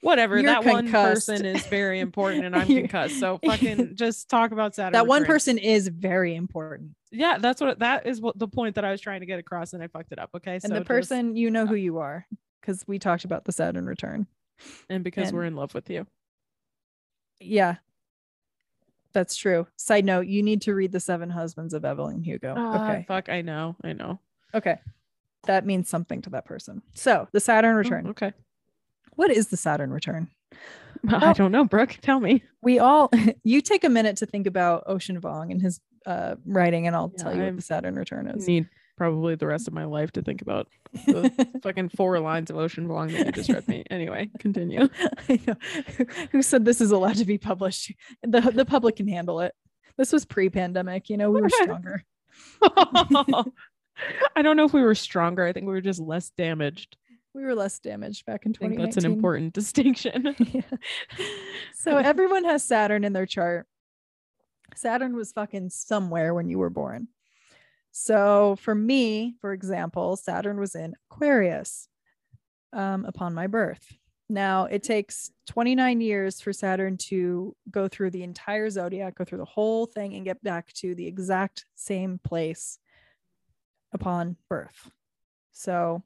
Whatever. 0.00 0.36
You're 0.36 0.44
that 0.46 0.64
one 0.66 0.90
person 0.90 1.44
is 1.46 1.66
very 1.66 1.98
important, 2.08 2.44
and 2.44 2.54
I'm 2.54 2.66
concussed. 2.66 3.18
So 3.18 3.38
fucking 3.44 3.94
just 3.96 4.28
talk 4.28 4.52
about 4.52 4.74
Saturn. 4.74 4.92
That 4.92 5.06
one 5.06 5.24
person 5.24 5.56
is 5.56 5.88
very 5.88 6.34
important. 6.34 6.90
Yeah, 7.10 7.38
that's 7.38 7.60
what 7.60 7.78
that 7.78 8.06
is. 8.06 8.20
What 8.20 8.38
the 8.38 8.48
point 8.48 8.74
that 8.74 8.84
I 8.84 8.90
was 8.90 9.00
trying 9.00 9.20
to 9.20 9.26
get 9.26 9.38
across, 9.38 9.72
and 9.72 9.82
I 9.82 9.86
fucked 9.88 10.12
it 10.12 10.18
up. 10.18 10.30
Okay, 10.36 10.54
And 10.54 10.62
so 10.62 10.68
the 10.68 10.74
just- 10.80 10.88
person, 10.88 11.36
you 11.36 11.50
know 11.50 11.66
who 11.66 11.74
you 11.76 11.98
are. 11.98 12.26
because 12.60 12.86
we 12.86 12.98
talked 12.98 13.24
about 13.24 13.44
the 13.44 13.52
Saturn 13.52 13.86
return. 13.86 14.26
And 14.90 15.02
because 15.02 15.28
And- 15.28 15.36
we're 15.36 15.44
in 15.44 15.56
love 15.56 15.74
with 15.74 15.88
you. 15.90 16.06
Yeah. 17.40 17.76
That's 19.12 19.36
true. 19.36 19.66
Side 19.76 20.04
note, 20.04 20.26
you 20.26 20.42
need 20.42 20.62
to 20.62 20.74
read 20.74 20.90
The 20.92 20.98
Seven 21.00 21.30
Husbands 21.30 21.72
of 21.72 21.84
Evelyn 21.84 22.20
Hugo. 22.22 22.54
Ah, 22.56 22.90
okay. 22.90 23.04
Fuck, 23.06 23.28
I 23.28 23.42
know. 23.42 23.76
I 23.84 23.92
know. 23.92 24.18
Okay. 24.54 24.78
That 25.46 25.66
means 25.66 25.88
something 25.88 26.22
to 26.22 26.30
that 26.30 26.44
person. 26.44 26.82
So, 26.94 27.28
the 27.32 27.40
Saturn 27.40 27.74
Oh, 27.74 27.78
return. 27.78 28.06
okay. 28.08 28.32
What 29.16 29.30
is 29.30 29.48
the 29.48 29.56
Saturn 29.56 29.90
return? 29.90 30.28
I 31.08 31.18
Well- 31.18 31.34
don't 31.34 31.52
know, 31.52 31.64
Brooke. 31.64 31.98
Tell 32.02 32.20
me. 32.20 32.42
We 32.62 32.78
all 32.78 33.10
you 33.44 33.60
take 33.60 33.84
a 33.84 33.88
minute 33.88 34.16
to 34.18 34.26
think 34.26 34.46
about 34.46 34.84
Ocean 34.86 35.20
Vuong 35.20 35.50
and 35.50 35.60
his 35.60 35.80
uh 36.06 36.36
writing 36.46 36.86
and 36.86 36.94
I'll 36.96 37.12
Yeah, 37.16 37.22
tell 37.22 37.32
you 37.32 37.38
what 37.40 37.44
I'm- 37.46 37.56
the 37.56 37.62
Saturn 37.62 37.94
return 37.96 38.26
is. 38.28 38.46
Need 38.46 38.68
probably 38.96 39.34
the 39.34 39.46
rest 39.46 39.66
of 39.66 39.74
my 39.74 39.84
life 39.84 40.12
to 40.12 40.22
think 40.22 40.40
about 40.40 40.68
the 41.06 41.30
fucking 41.62 41.88
four 41.90 42.20
lines 42.20 42.48
of 42.50 42.56
Ocean 42.56 42.86
Vuong 42.88 43.10
that 43.12 43.26
you 43.26 43.32
just 43.32 43.50
read 43.50 43.66
me. 43.68 43.82
Anyway, 43.90 44.30
continue. 44.38 44.88
I. 45.28 45.40
Who 46.30 46.42
said 46.42 46.64
this 46.64 46.80
is 46.80 46.90
allowed 46.92 47.16
to 47.16 47.24
be 47.24 47.38
published? 47.38 47.92
The 48.22 48.40
the 48.40 48.64
public 48.64 48.96
can 48.96 49.08
handle 49.08 49.40
it. 49.40 49.52
This 49.98 50.12
was 50.12 50.24
pre-pandemic, 50.24 51.08
you 51.10 51.16
know, 51.16 51.30
we 51.30 51.40
were 51.40 51.48
stronger. 51.50 52.02
I 54.36 54.42
don't 54.42 54.56
know 54.56 54.64
if 54.64 54.72
we 54.72 54.82
were 54.82 54.94
stronger. 54.94 55.44
I 55.44 55.52
think 55.52 55.66
we 55.66 55.72
were 55.72 55.80
just 55.80 56.00
less 56.00 56.30
damaged. 56.30 56.96
We 57.34 57.42
were 57.42 57.54
less 57.54 57.78
damaged 57.80 58.26
back 58.26 58.46
in 58.46 58.52
I 58.52 58.58
think 58.58 58.72
2019. 58.74 58.84
that's 58.84 59.04
an 59.04 59.12
important 59.12 59.52
distinction. 59.52 60.36
Yeah. 60.52 60.78
So 61.74 61.96
everyone 61.98 62.44
has 62.44 62.64
Saturn 62.64 63.04
in 63.04 63.12
their 63.12 63.26
chart. 63.26 63.66
Saturn 64.74 65.14
was 65.14 65.32
fucking 65.32 65.70
somewhere 65.70 66.32
when 66.32 66.48
you 66.48 66.58
were 66.58 66.70
born. 66.70 67.08
So 67.92 68.56
for 68.60 68.74
me, 68.74 69.34
for 69.40 69.52
example, 69.52 70.16
Saturn 70.16 70.58
was 70.58 70.74
in 70.74 70.94
Aquarius 71.10 71.88
um, 72.72 73.04
upon 73.04 73.34
my 73.34 73.46
birth. 73.46 73.84
Now 74.28 74.64
it 74.64 74.82
takes 74.82 75.30
29 75.48 76.00
years 76.00 76.40
for 76.40 76.52
Saturn 76.52 76.96
to 77.08 77.54
go 77.70 77.88
through 77.88 78.10
the 78.10 78.22
entire 78.22 78.70
zodiac, 78.70 79.16
go 79.16 79.24
through 79.24 79.38
the 79.38 79.44
whole 79.44 79.86
thing, 79.86 80.14
and 80.14 80.24
get 80.24 80.42
back 80.42 80.72
to 80.74 80.94
the 80.94 81.06
exact 81.06 81.66
same 81.74 82.18
place 82.24 82.78
upon 83.98 84.36
birth. 84.50 84.90
So 85.52 86.02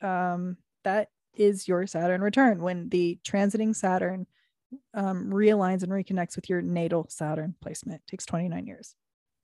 um, 0.00 0.56
that 0.82 1.10
is 1.34 1.68
your 1.68 1.86
Saturn 1.86 2.20
return 2.22 2.60
when 2.62 2.88
the 2.88 3.18
transiting 3.24 3.76
Saturn 3.76 4.26
um, 4.94 5.30
realigns 5.30 5.82
and 5.82 5.92
reconnects 5.92 6.34
with 6.34 6.48
your 6.48 6.62
natal 6.62 7.06
Saturn 7.08 7.54
placement. 7.60 8.02
It 8.06 8.10
takes 8.10 8.26
29 8.26 8.66
years. 8.66 8.94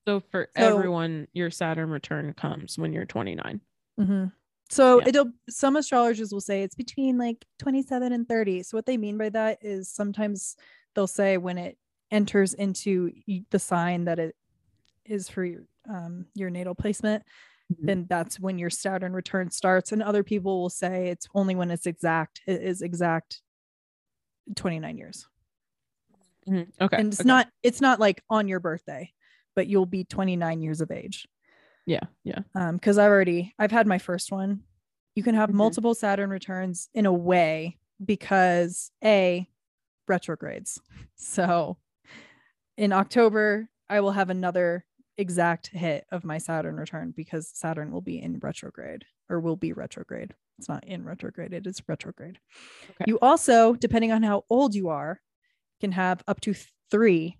so 0.06 0.20
for 0.20 0.48
So- 0.56 0.76
everyone, 0.78 1.28
your 1.34 1.50
Saturn 1.50 1.90
return 1.90 2.32
comes 2.32 2.78
when 2.78 2.92
you're 2.94 3.04
29. 3.04 3.60
Mhm. 4.00 4.32
So 4.70 5.00
Yeah. 5.00 5.08
it'll 5.08 5.32
some 5.50 5.76
astrologers 5.76 6.32
will 6.32 6.40
say 6.42 6.62
it's 6.62 6.74
between 6.74 7.18
like 7.18 7.44
27 7.58 8.12
and 8.12 8.26
30. 8.28 8.62
So 8.62 8.76
what 8.76 8.86
they 8.86 8.96
mean 8.96 9.16
by 9.18 9.28
that 9.30 9.58
is 9.62 9.88
sometimes 9.90 10.56
they'll 10.94 11.06
say 11.06 11.36
when 11.36 11.58
it 11.58 11.78
enters 12.10 12.54
into 12.54 13.12
the 13.50 13.58
sign 13.58 14.04
that 14.06 14.18
it 14.18 14.34
is 15.04 15.28
for 15.28 15.44
your 15.44 15.62
um, 15.88 16.26
your 16.34 16.50
natal 16.50 16.74
placement, 16.74 17.22
Mhm. 17.72 17.76
then 17.86 18.06
that's 18.08 18.40
when 18.40 18.58
your 18.58 18.70
Saturn 18.70 19.12
return 19.12 19.50
starts. 19.50 19.92
And 19.92 20.02
other 20.02 20.22
people 20.24 20.60
will 20.60 20.70
say 20.70 21.08
it's 21.08 21.28
only 21.34 21.54
when 21.54 21.70
it's 21.70 21.86
exact. 21.86 22.40
It 22.46 22.62
is 22.62 22.80
exact 22.82 23.42
29 24.56 24.96
years. 24.96 25.26
Mhm. 26.48 26.70
Okay. 26.80 26.96
and 26.96 27.12
it's 27.12 27.20
okay. 27.20 27.26
not 27.26 27.48
it's 27.62 27.80
not 27.82 28.00
like 28.00 28.22
on 28.30 28.48
your 28.48 28.58
birthday 28.60 29.12
but 29.54 29.66
you'll 29.66 29.84
be 29.84 30.04
29 30.04 30.62
years 30.62 30.80
of 30.80 30.90
age 30.90 31.28
Yeah. 31.84 32.00
Yeah. 32.24 32.40
um 32.54 32.76
because 32.76 32.96
i've 32.96 33.10
already 33.10 33.52
i've 33.58 33.70
had 33.70 33.86
my 33.86 33.98
first 33.98 34.32
one 34.32 34.62
you 35.14 35.22
can 35.22 35.34
have 35.34 35.50
Mhm. 35.50 35.54
multiple 35.54 35.94
saturn 35.94 36.30
returns 36.30 36.88
in 36.94 37.04
a 37.04 37.12
way 37.12 37.76
because 38.02 38.90
a 39.04 39.46
retrogrades 40.06 40.80
so 41.16 41.76
in 42.78 42.94
october 42.94 43.68
i 43.90 44.00
will 44.00 44.12
have 44.12 44.30
another 44.30 44.86
exact 45.18 45.68
hit 45.68 46.06
of 46.12 46.24
my 46.24 46.38
saturn 46.38 46.76
return 46.76 47.12
because 47.14 47.50
saturn 47.52 47.90
will 47.90 48.00
be 48.00 48.22
in 48.22 48.38
retrograde 48.38 49.04
or 49.28 49.40
will 49.40 49.56
be 49.56 49.72
retrograde 49.72 50.34
it's 50.58 50.68
not 50.68 50.84
in 50.84 51.04
retrograde 51.04 51.52
it 51.52 51.66
is 51.66 51.82
retrograde 51.88 52.38
Okay. 52.90 53.04
you 53.06 53.18
also 53.20 53.74
depending 53.74 54.12
on 54.12 54.22
how 54.22 54.44
old 54.48 54.74
you 54.74 54.88
are 54.88 55.20
can 55.80 55.92
have 55.92 56.22
up 56.26 56.40
to 56.40 56.54
three 56.90 57.36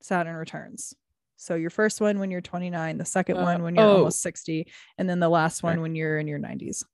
Saturn 0.00 0.36
returns. 0.36 0.94
So 1.36 1.54
your 1.54 1.70
first 1.70 2.00
one 2.00 2.18
when 2.18 2.30
you're 2.30 2.42
29, 2.42 2.98
the 2.98 3.04
second 3.04 3.38
Uh, 3.38 3.42
one 3.42 3.62
when 3.62 3.74
you're 3.74 3.84
oh. 3.84 3.96
almost 3.96 4.20
60, 4.20 4.70
and 4.98 5.08
then 5.08 5.18
the 5.18 5.28
last 5.28 5.62
one 5.62 5.80
when 5.80 5.94
you're 5.94 6.18
in 6.18 6.28
your 6.28 6.38
90s. 6.38 6.84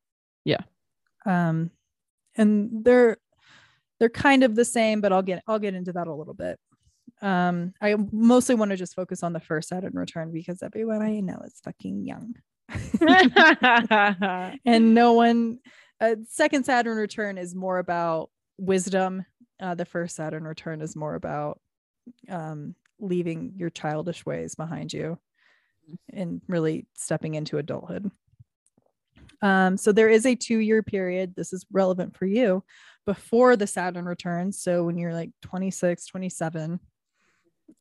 Yeah. 0.45 0.61
Um, 1.27 1.71
and 2.37 2.85
they're 2.85 3.19
they're 3.99 4.09
kind 4.09 4.45
of 4.45 4.55
the 4.55 4.65
same, 4.65 5.01
but 5.01 5.13
I'll 5.13 5.23
get 5.23 5.43
I'll 5.47 5.59
get 5.59 5.75
into 5.75 5.93
that 5.93 6.07
a 6.07 6.15
little 6.15 6.35
bit. 6.35 6.59
Um, 7.23 7.75
I 7.81 7.97
mostly 8.13 8.55
want 8.55 8.71
to 8.71 8.77
just 8.77 8.95
focus 8.95 9.23
on 9.23 9.33
the 9.33 9.41
first 9.41 9.69
Saturn 9.69 9.93
return 9.95 10.33
because 10.33 10.63
everyone 10.63 11.03
I 11.03 11.21
know 11.21 11.41
is 11.45 11.61
fucking 11.63 12.07
young. 12.07 12.35
and 14.65 14.95
no 14.95 15.13
one 15.13 15.59
uh, 16.01 16.17
second 16.29 16.65
saturn 16.65 16.97
return 16.97 17.37
is 17.39 17.55
more 17.55 17.79
about 17.79 18.31
wisdom. 18.59 19.25
Uh, 19.61 19.75
the 19.75 19.85
first 19.85 20.17
saturn 20.17 20.45
return 20.45 20.81
is 20.81 20.97
more 20.97 21.15
about 21.15 21.61
um, 22.29 22.75
leaving 22.99 23.53
your 23.57 23.71
childish 23.71 24.25
ways 24.25 24.55
behind 24.55 24.93
you 24.93 25.19
and 26.13 26.41
really 26.49 26.87
stepping 26.95 27.35
into 27.35 27.59
adulthood. 27.59 28.11
Um, 29.43 29.77
so 29.77 29.93
there 29.93 30.09
is 30.09 30.27
a 30.27 30.35
two 30.35 30.59
year 30.59 30.83
period. 30.83 31.35
This 31.35 31.53
is 31.53 31.67
relevant 31.73 32.17
for 32.17 32.27
you 32.27 32.63
before 33.07 33.57
the 33.57 33.67
saturn 33.67 34.05
returns. 34.05 34.61
So 34.61 34.85
when 34.85 34.99
you're 34.99 35.15
like 35.15 35.31
26 35.43 36.07
27 36.07 36.81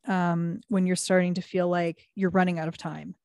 um, 0.09 0.59
when 0.67 0.85
you're 0.85 0.95
starting 0.97 1.35
to 1.35 1.41
feel 1.41 1.69
like 1.69 2.09
you're 2.15 2.29
running 2.31 2.59
out 2.59 2.67
of 2.67 2.75
time 2.77 3.15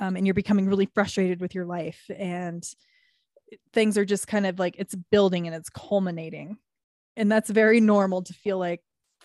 um, 0.00 0.16
and 0.16 0.26
you're 0.26 0.34
becoming 0.34 0.66
really 0.66 0.86
frustrated 0.86 1.40
with 1.40 1.54
your 1.54 1.66
life 1.66 2.02
and 2.16 2.64
things 3.72 3.96
are 3.98 4.04
just 4.04 4.26
kind 4.26 4.46
of 4.46 4.58
like 4.58 4.74
it's 4.78 4.94
building 5.10 5.46
and 5.46 5.54
it's 5.54 5.68
culminating. 5.70 6.56
And 7.16 7.30
that's 7.30 7.50
very 7.50 7.80
normal 7.80 8.22
to 8.22 8.32
feel 8.32 8.58
like 8.58 8.80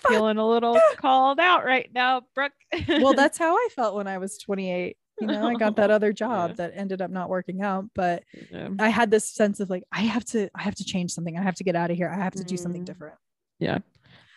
Feeling 0.09 0.37
a 0.37 0.47
little 0.47 0.77
called 0.97 1.39
out 1.39 1.63
right 1.63 1.89
now, 1.93 2.21
Brooke. 2.35 2.51
well 2.89 3.13
that's 3.15 3.37
how 3.37 3.55
i 3.55 3.67
felt 3.73 3.95
when 3.95 4.07
i 4.07 4.17
was 4.17 4.37
28 4.37 4.97
you 5.21 5.27
know 5.27 5.47
i 5.47 5.53
got 5.55 5.77
that 5.77 5.89
other 5.89 6.11
job 6.11 6.49
Yeah. 6.51 6.55
that 6.57 6.73
ended 6.75 7.01
up 7.01 7.09
not 7.09 7.29
working 7.29 7.61
out 7.61 7.85
but 7.95 8.23
Yeah. 8.51 8.69
i 8.77 8.89
had 8.89 9.09
this 9.09 9.23
sense 9.31 9.61
of 9.61 9.69
like 9.69 9.83
i 9.93 10.01
have 10.01 10.25
to 10.25 10.49
i 10.53 10.61
have 10.63 10.75
to 10.75 10.83
change 10.83 11.11
something. 11.11 11.37
I 11.37 11.41
have 11.41 11.55
to 11.55 11.63
get 11.63 11.77
out 11.77 11.91
of 11.91 11.97
here. 11.97 12.09
I 12.09 12.21
have 12.21 12.33
to 12.33 12.43
do 12.43 12.57
something 12.57 12.83
different. 12.83 13.15
Different 13.61 13.85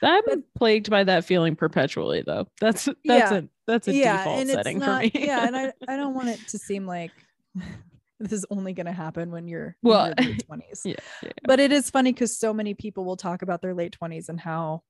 I'm 0.03 0.45
plagued 0.57 0.91
by 0.91 1.05
that 1.05 1.25
feeling 1.25 1.57
perpetually, 1.57 2.23
though. 2.25 2.47
That's 2.61 2.85
that's 2.85 2.97
Yeah. 3.05 3.35
a 3.35 3.43
that's 3.67 3.89
a 3.89 3.93
default 3.93 4.41
and 4.41 4.49
it's 4.49 4.53
setting 4.53 4.79
not, 4.79 5.03
for 5.03 5.19
me. 5.19 5.27
yeah 5.27 5.47
and 5.47 5.55
i 5.55 5.73
i 5.89 5.97
don't 5.97 6.15
want 6.15 6.29
it 6.29 6.41
to 6.49 6.59
seem 6.59 6.87
like 6.87 7.11
this 8.19 8.33
is 8.33 8.47
only 8.51 8.73
going 8.73 8.87
to 8.87 8.93
happen 8.93 9.31
when 9.31 9.47
you're 9.47 9.77
Well, 9.83 10.15
in 10.17 10.25
your 10.25 10.35
20s 10.37 10.81
yeah, 10.87 10.95
yeah. 11.23 11.31
but 11.45 11.61
it 11.61 11.71
is 11.71 11.91
funny 11.91 12.13
because 12.15 12.39
so 12.39 12.55
many 12.55 12.73
people 12.73 13.05
will 13.05 13.19
talk 13.19 13.43
about 13.43 13.61
their 13.61 13.75
late 13.75 13.95
20s 14.01 14.31
and 14.31 14.41
how 14.41 14.83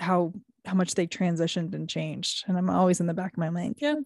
how 0.00 0.32
how 0.64 0.72
much 0.74 0.94
they 0.94 1.06
transitioned 1.06 1.74
and 1.74 1.88
changed 1.90 2.44
and 2.46 2.56
i'm 2.56 2.70
always 2.70 3.00
in 3.00 3.06
the 3.06 3.12
back 3.14 3.32
of 3.32 3.38
my 3.38 3.50
mind 3.50 3.76
Yeah. 3.78 3.96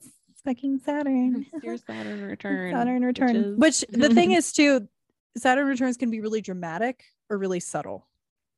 fucking 0.45 0.81
saturn 0.81 1.47
Your 1.63 1.77
Saturn 1.77 2.21
return. 2.23 2.73
saturn 2.73 3.03
return 3.05 3.59
which 3.59 3.85
the 3.91 4.09
thing 4.09 4.33
is 4.33 4.53
too 4.53 4.89
saturn 5.37 5.69
returns 5.69 5.97
can 5.97 6.11
be 6.11 6.21
really 6.21 6.41
dramatic 6.41 7.05
or 7.31 7.39
really 7.39 7.61
subtle 7.61 8.09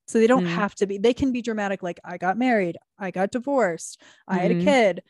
so 0.06 0.18
they 0.18 0.26
don't 0.26 0.44
Mm. 0.44 0.48
have 0.48 0.74
to 0.76 0.86
be 0.86 0.98
they 0.98 1.14
can 1.14 1.32
be 1.32 1.40
dramatic 1.42 1.82
like 1.82 1.98
i 2.04 2.16
got 2.18 2.36
married 2.38 2.76
i 2.98 3.10
got 3.10 3.30
divorced 3.30 4.00
i 4.28 4.36
had 4.38 4.50
a 4.50 4.54
Mhm. 4.54 4.64
kid 4.64 5.02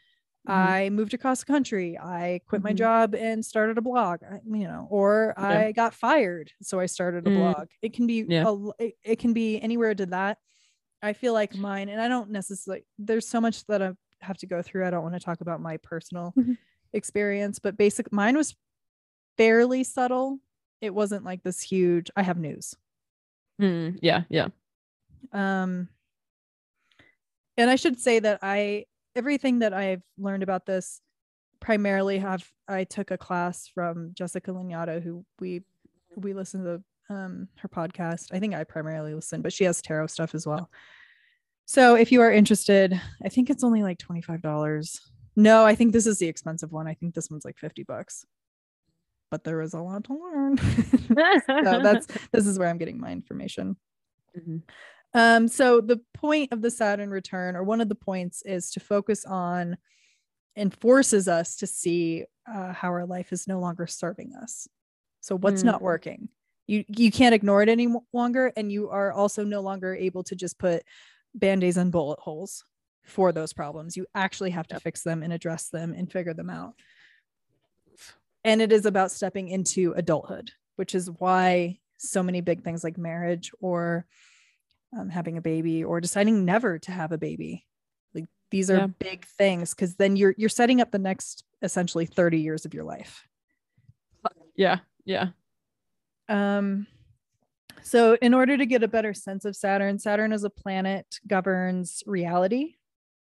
Mhm. 0.47 0.53
I 0.53 0.91
moved 0.91 1.15
across 1.15 1.41
the 1.41 1.47
country. 1.47 1.97
I 1.99 2.43
quit 2.47 2.63
my 2.63 2.75
job 2.75 3.15
and 3.15 3.43
started 3.43 3.79
a 3.79 3.81
blog, 3.81 4.23
I- 4.23 4.43
you 4.45 4.65
know, 4.65 4.87
or 4.91 5.33
Yeah. 5.39 5.49
I 5.49 5.73
got 5.73 5.95
fired. 5.95 6.53
So 6.61 6.79
I 6.79 6.85
started 6.85 7.27
a 7.27 7.31
blog. 7.31 7.69
It 7.81 7.95
can 7.95 8.07
be, 8.07 8.27
Yeah. 8.29 8.45
a 8.49 8.69
it, 8.79 8.95
it 9.03 9.19
can 9.19 9.33
be 9.33 9.59
anywhere 9.63 9.95
to 9.95 10.05
that. 10.05 10.37
I 11.01 11.15
feel 11.15 11.33
like 11.33 11.57
mine, 11.57 11.89
and 11.89 11.99
I 11.99 12.09
don't 12.09 12.29
necessarily, 12.31 12.85
there's 12.99 13.27
so 13.27 13.41
much 13.41 13.65
that 13.69 13.81
I 13.81 13.93
have 14.21 14.37
to 14.37 14.47
go 14.47 14.61
through. 14.61 14.87
I 14.87 14.91
don't 14.91 15.03
want 15.03 15.15
to 15.15 15.19
talk 15.21 15.41
about 15.41 15.63
my 15.63 15.79
personal 15.79 16.35
Mhm. 16.37 16.59
experience, 16.93 17.59
but 17.59 17.79
basic, 17.79 18.13
mine 18.13 18.37
was 18.37 18.55
fairly 19.39 19.83
subtle. 19.83 20.41
It 20.83 20.95
wasn't 20.95 21.25
like 21.25 21.43
this 21.43 21.63
huge, 21.63 22.11
I 22.17 22.23
have 22.23 22.37
news. 22.39 22.75
Mm, 23.63 23.99
yeah, 24.03 24.25
yeah. 24.29 24.49
Um, 25.35 25.89
and 27.57 27.71
I 27.71 27.77
should 27.77 28.01
say 28.01 28.19
that 28.21 28.39
I 28.43 28.87
everything 29.17 29.61
that 29.61 29.73
I've 29.75 30.03
learned 30.19 30.43
about 30.43 30.67
this 30.67 31.01
primarily 31.61 32.19
have 32.19 32.45
I 32.69 32.85
took 32.85 33.11
a 33.11 33.19
class 33.19 33.69
from 33.69 34.11
Jessica 34.15 34.51
Lanyadoo, 34.51 35.03
who 35.03 35.25
we 35.41 35.63
we 36.17 36.33
listen 36.35 36.65
to 36.65 36.83
um 37.15 37.49
her 37.59 37.69
podcast. 37.69 38.29
I 38.33 38.39
think 38.41 38.55
I 38.55 38.65
primarily 38.65 39.15
listen, 39.15 39.43
but 39.43 39.53
she 39.53 39.65
has 39.65 39.83
tarot 39.83 40.09
stuff 40.09 40.35
as 40.35 40.47
well. 40.47 40.71
So 41.67 41.95
if 41.97 42.13
you 42.13 42.21
are 42.21 42.33
interested, 42.33 43.01
I 43.25 43.29
think 43.29 43.51
it's 43.51 43.65
only 43.65 43.83
like 43.83 43.99
twenty 43.99 44.23
five 44.23 44.43
dollars. 44.43 45.01
No, 45.37 45.65
I 45.65 45.75
think 45.75 45.93
this 45.93 46.07
is 46.07 46.19
the 46.19 46.29
expensive 46.29 46.71
one. 46.73 46.87
I 46.87 46.95
think 46.95 47.15
this 47.15 47.31
one's 47.31 47.45
like 47.45 47.59
fifty 47.59 47.83
bucks. 47.83 48.25
but 49.31 49.43
there 49.45 49.61
is 49.63 49.75
a 49.75 49.81
lot 49.81 50.05
to 50.05 50.15
learn. 50.15 50.57
so 51.47 51.81
that's 51.83 52.07
this 52.33 52.47
is 52.47 52.59
where 52.59 52.69
I'm 52.69 52.79
getting 52.79 53.01
my 53.01 53.11
information. 53.13 53.77
Mhm. 54.39 54.63
Um, 55.15 55.47
so 55.47 55.81
the 55.81 56.01
point 56.13 56.53
of 56.53 56.61
the 56.61 56.71
Saturn 56.71 57.11
return, 57.11 57.55
or 57.57 57.63
one 57.63 57.81
of 57.81 57.89
the 57.89 57.95
points, 57.95 58.43
is 58.45 58.71
to 58.73 58.81
focus 58.81 59.25
on 59.25 59.77
and 60.57 60.75
forces 60.75 61.29
us 61.29 61.57
to 61.57 61.67
see 61.67 62.25
uh, 62.53 62.73
how 62.73 62.89
our 62.89 63.07
life 63.07 63.33
is 63.33 63.47
no 63.47 63.61
longer 63.61 63.87
serving 63.87 64.35
us. 64.35 64.69
So 65.21 65.37
what's 65.37 65.65
not 65.65 65.81
Mm. 65.81 65.85
working? 65.85 66.29
You 66.67 66.85
you 66.89 67.11
can't 67.11 67.35
ignore 67.35 67.63
it 67.63 67.69
any 67.69 67.89
longer, 68.13 68.53
and 68.57 68.73
you 68.73 68.91
are 68.91 69.13
also 69.13 69.45
no 69.45 69.61
longer 69.61 69.95
able 69.95 70.23
to 70.25 70.35
just 70.35 70.59
put 70.59 70.83
band-aids 71.35 71.77
and 71.77 71.93
bullet 71.93 72.19
holes 72.21 72.65
for 73.05 73.33
those 73.33 73.53
problems. 73.53 73.97
You 73.97 74.07
actually 74.15 74.51
have 74.51 74.67
to 74.69 74.81
fix 74.81 75.03
them 75.03 75.23
and 75.23 75.33
address 75.33 75.69
them 75.69 75.93
and 75.93 76.11
figure 76.11 76.35
them 76.35 76.51
out. 76.51 76.75
And 78.45 78.63
it 78.63 78.73
is 78.73 78.87
about 78.87 79.11
stepping 79.11 79.49
into 79.49 79.93
adulthood, 79.97 80.51
which 80.77 80.95
is 80.95 81.11
why 81.11 81.81
so 81.99 82.23
many 82.23 82.41
big 82.41 82.63
things 82.63 82.83
like 82.83 82.99
marriage 82.99 83.51
or 83.61 84.07
um, 84.99 85.09
having 85.09 85.37
a 85.37 85.43
baby 85.43 85.83
or 85.85 86.01
deciding 86.01 86.45
never 86.45 86.79
to 86.79 86.93
have 86.93 87.13
a 87.13 87.19
baby 87.19 87.67
like 88.15 88.27
these 88.51 88.71
are 88.71 88.77
Yeah. 88.77 88.87
big 88.99 89.25
things 89.27 89.75
because 89.75 89.97
then 89.97 90.17
you're 90.17 90.35
you're 90.39 90.49
setting 90.49 90.81
up 90.81 90.91
the 90.91 90.99
next 90.99 91.45
essentially 91.63 92.07
30 92.07 92.39
years 92.39 92.65
of 92.65 92.75
your 92.75 92.85
life 92.85 93.27
Yeah. 94.57 94.79
Yeah. 95.05 95.29
um 96.29 96.87
so 97.83 98.17
in 98.23 98.33
order 98.35 98.57
to 98.57 98.65
get 98.67 98.83
a 98.83 98.89
better 98.89 99.13
sense 99.13 99.45
of 99.45 99.57
saturn 99.57 99.99
saturn 99.99 100.33
as 100.33 100.45
a 100.45 100.51
planet 100.51 101.07
governs 101.27 102.03
reality 102.07 102.77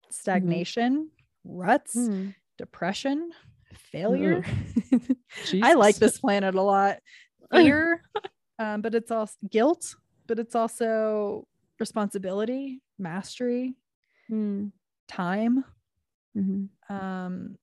stagnation 0.09 1.09
ruts 1.45 1.95
Mm. 1.95 2.33
depression 2.57 3.29
failure 3.73 4.43
i 5.63 5.73
like 5.75 5.95
this 5.97 6.19
planet 6.19 6.55
a 6.55 6.61
lot 6.61 6.97
fear 7.51 8.01
um, 8.57 8.81
but 8.81 8.93
it's 8.95 9.11
also 9.11 9.35
guilt 9.49 9.95
but 10.27 10.39
it's 10.39 10.55
also 10.55 11.47
responsibility 11.79 12.81
mastery 12.97 13.75
Mm. 14.31 14.71
time 15.07 15.63
Mhm. 16.37 16.69
um 16.89 17.57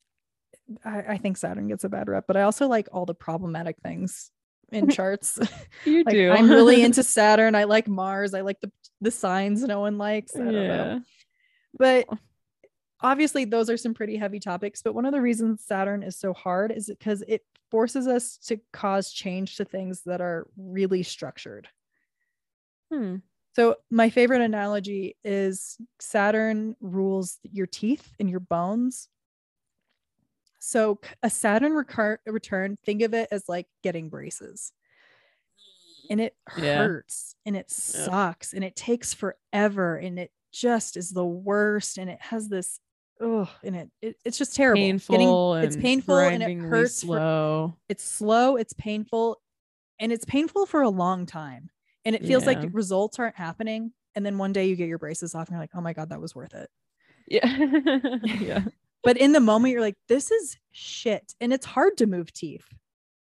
I, 0.84 0.98
I 1.14 1.16
think 1.18 1.36
saturn 1.36 1.68
gets 1.68 1.84
a 1.84 1.88
bad 1.88 2.08
rep 2.08 2.26
but 2.26 2.36
i 2.36 2.42
also 2.42 2.66
like 2.66 2.88
all 2.92 3.06
the 3.06 3.14
problematic 3.14 3.76
things 3.82 4.32
in 4.72 4.88
charts 4.96 5.38
You 5.84 6.02
like 6.06 6.14
do. 6.14 6.30
i'm 6.32 6.50
really 6.50 6.82
into 6.86 7.04
saturn 7.04 7.54
i 7.54 7.64
like 7.64 7.86
mars 7.86 8.34
i 8.34 8.40
like 8.40 8.60
the 8.60 8.72
the 9.00 9.12
signs 9.12 9.62
no 9.62 9.78
one 9.80 9.96
likes 9.96 10.34
i 10.34 10.38
don't 10.40 10.52
know 10.54 10.60
yeah. 10.64 10.98
but 11.78 12.08
obviously 13.00 13.44
those 13.44 13.70
are 13.70 13.76
some 13.76 13.94
pretty 13.94 14.16
heavy 14.16 14.40
topics 14.40 14.82
but 14.82 14.94
one 14.94 15.04
of 15.06 15.12
the 15.12 15.20
reasons 15.20 15.62
saturn 15.64 16.02
is 16.02 16.18
so 16.18 16.32
hard 16.32 16.72
is 16.72 16.86
because 16.86 17.22
it 17.28 17.42
forces 17.70 18.08
us 18.08 18.38
to 18.38 18.58
cause 18.72 19.12
change 19.12 19.56
to 19.56 19.64
things 19.64 20.02
that 20.02 20.20
are 20.20 20.48
really 20.56 21.04
structured 21.04 21.68
Hmm. 22.92 23.16
So 23.56 23.74
my 23.90 24.10
favorite 24.10 24.42
analogy 24.42 25.16
is 25.24 25.78
saturn 25.98 26.76
rules 26.80 27.38
your 27.42 27.66
teeth 27.66 28.12
and 28.20 28.28
your 28.28 28.40
bones 28.40 29.08
so 30.58 31.00
a 31.22 31.30
saturn 31.30 31.72
recar- 31.72 32.18
return 32.26 32.76
think 32.84 33.00
of 33.00 33.14
it 33.14 33.28
as 33.30 33.48
like 33.48 33.66
getting 33.82 34.10
braces 34.10 34.72
and 36.10 36.20
it 36.20 36.36
Yeah. 36.58 36.78
hurts 36.78 37.34
and 37.46 37.56
it 37.56 37.70
sucks 37.70 38.52
and 38.52 38.62
it 38.62 38.76
takes 38.76 39.14
forever 39.14 39.96
and 39.96 40.18
it 40.18 40.32
just 40.52 40.96
is 40.98 41.10
the 41.10 41.24
worst 41.24 41.96
and 41.98 42.10
it 42.10 42.20
has 42.20 42.48
this 42.48 42.78
oh 43.22 43.48
and 43.64 43.74
it, 43.74 43.90
it 44.02 44.16
it's 44.24 44.36
just 44.36 44.54
terrible 44.54 44.80
Painful. 44.82 45.54
it's 45.54 45.76
painful 45.76 46.18
and 46.18 46.42
it 46.42 46.58
hurts 46.58 47.00
for- 47.00 47.06
slow. 47.06 47.76
it's 47.88 48.04
slow 48.04 48.56
it's 48.56 48.74
painful 48.74 49.40
and 49.98 50.12
it's 50.12 50.26
painful 50.26 50.66
for 50.66 50.82
a 50.82 50.90
long 50.90 51.24
time 51.24 51.70
and 52.06 52.14
it 52.14 52.24
feels 52.24 52.46
like 52.46 52.58
results 52.72 53.18
aren't 53.18 53.36
happening 53.36 53.92
and 54.14 54.24
then 54.24 54.38
one 54.38 54.52
day 54.52 54.66
you 54.66 54.76
get 54.76 54.88
your 54.88 54.98
braces 54.98 55.34
off 55.34 55.48
and 55.48 55.54
you're 55.54 55.60
like 55.60 55.70
oh 55.74 55.80
my 55.82 55.92
god 55.92 56.08
that 56.08 56.20
was 56.20 56.34
worth 56.34 56.54
it 56.54 56.70
yeah. 57.28 57.46
yeah. 58.40 58.64
but 59.02 59.16
in 59.18 59.32
the 59.32 59.40
moment 59.40 59.72
you're 59.72 59.80
like 59.82 59.96
this 60.08 60.30
is 60.30 60.56
shit 60.72 61.34
and 61.40 61.52
it's 61.52 61.66
hard 61.66 61.96
to 61.98 62.06
move 62.06 62.32
teeth 62.32 62.66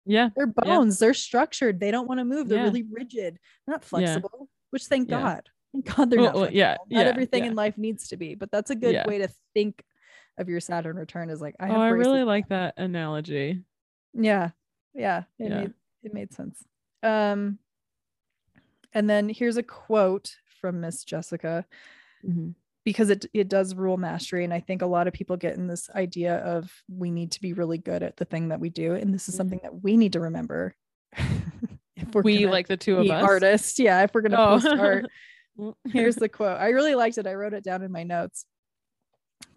Yeah. 0.05 0.29
they're 0.36 0.47
bones 0.47 0.99
they're 0.99 1.13
structured 1.13 1.79
they 1.79 1.91
don't 1.91 2.07
want 2.07 2.19
to 2.19 2.25
move 2.25 2.49
they're 2.49 2.57
Yeah. 2.57 2.65
really 2.65 2.84
rigid 2.91 3.39
they're 3.65 3.73
not 3.75 3.86
flexible 3.86 4.49
which 4.71 4.86
thank 4.86 5.09
Yeah. 5.09 5.21
god 5.21 5.49
thank 5.71 5.95
god 5.95 6.09
they're 6.09 6.19
Well, 6.19 6.34
not 6.34 6.36
well, 6.36 6.51
yeah, 6.51 6.77
not 6.89 7.03
yeah, 7.05 7.09
everything 7.09 7.43
yeah. 7.43 7.51
in 7.51 7.55
life 7.55 7.77
needs 7.77 8.07
to 8.09 8.17
be 8.17 8.36
but 8.36 8.51
that's 8.51 8.71
a 8.71 8.75
good 8.75 8.93
Yeah. 8.93 9.07
way 9.07 9.19
to 9.19 9.29
think 9.53 9.84
of 10.38 10.49
your 10.49 10.59
saturn 10.59 10.95
return 10.95 11.29
is 11.29 11.39
like 11.41 11.55
i 11.59 11.67
have 11.67 11.77
oh, 11.77 11.82
I 11.82 11.89
really 11.89 12.23
like 12.23 12.49
that 12.49 12.73
analogy. 12.77 13.61
Yeah. 14.13 14.49
Yeah. 14.93 15.23
It 15.39 15.49
Yeah. 15.49 15.59
made 15.59 15.73
it 16.03 16.13
made 16.13 16.34
sense. 16.34 16.63
Um 17.03 17.59
and 18.93 19.09
then 19.09 19.29
here's 19.29 19.57
a 19.57 19.63
quote 19.63 20.35
from 20.61 20.81
Miss 20.81 21.03
Jessica 21.03 21.65
Mhm. 22.25 22.55
because 22.85 23.09
it 23.09 23.25
it 23.33 23.47
does 23.49 23.73
rule 23.75 23.97
mastery 23.97 24.43
and 24.43 24.53
I 24.53 24.59
think 24.59 24.81
a 24.81 24.85
lot 24.87 25.07
of 25.07 25.13
people 25.13 25.37
get 25.37 25.55
in 25.55 25.67
this 25.67 25.89
idea 25.91 26.37
of 26.37 26.71
we 26.89 27.09
need 27.11 27.31
to 27.33 27.41
be 27.41 27.53
really 27.53 27.77
good 27.77 28.03
at 28.03 28.17
the 28.17 28.25
thing 28.25 28.49
that 28.49 28.59
we 28.59 28.69
do 28.69 28.93
and 28.93 29.13
this 29.13 29.27
is 29.29 29.35
something 29.35 29.59
that 29.63 29.81
we 29.83 29.97
need 29.97 30.13
to 30.13 30.19
remember. 30.19 30.75
if 31.95 32.13
we're 32.13 32.21
We 32.21 32.45
like 32.47 32.67
the 32.67 32.77
two 32.77 32.97
of 32.97 33.09
us. 33.09 33.23
artists. 33.23 33.79
Yeah, 33.79 34.03
if 34.03 34.11
we're 34.13 34.21
going 34.21 34.31
to 34.31 34.39
Oh. 34.39 34.59
post 34.59 34.67
art. 34.67 35.05
Here's 35.91 36.15
the 36.15 36.29
quote. 36.29 36.59
I 36.59 36.69
really 36.69 36.95
liked 36.95 37.17
it. 37.17 37.27
I 37.27 37.33
wrote 37.33 37.53
it 37.53 37.63
down 37.63 37.83
in 37.83 37.91
my 37.91 38.03
notes. 38.03 38.45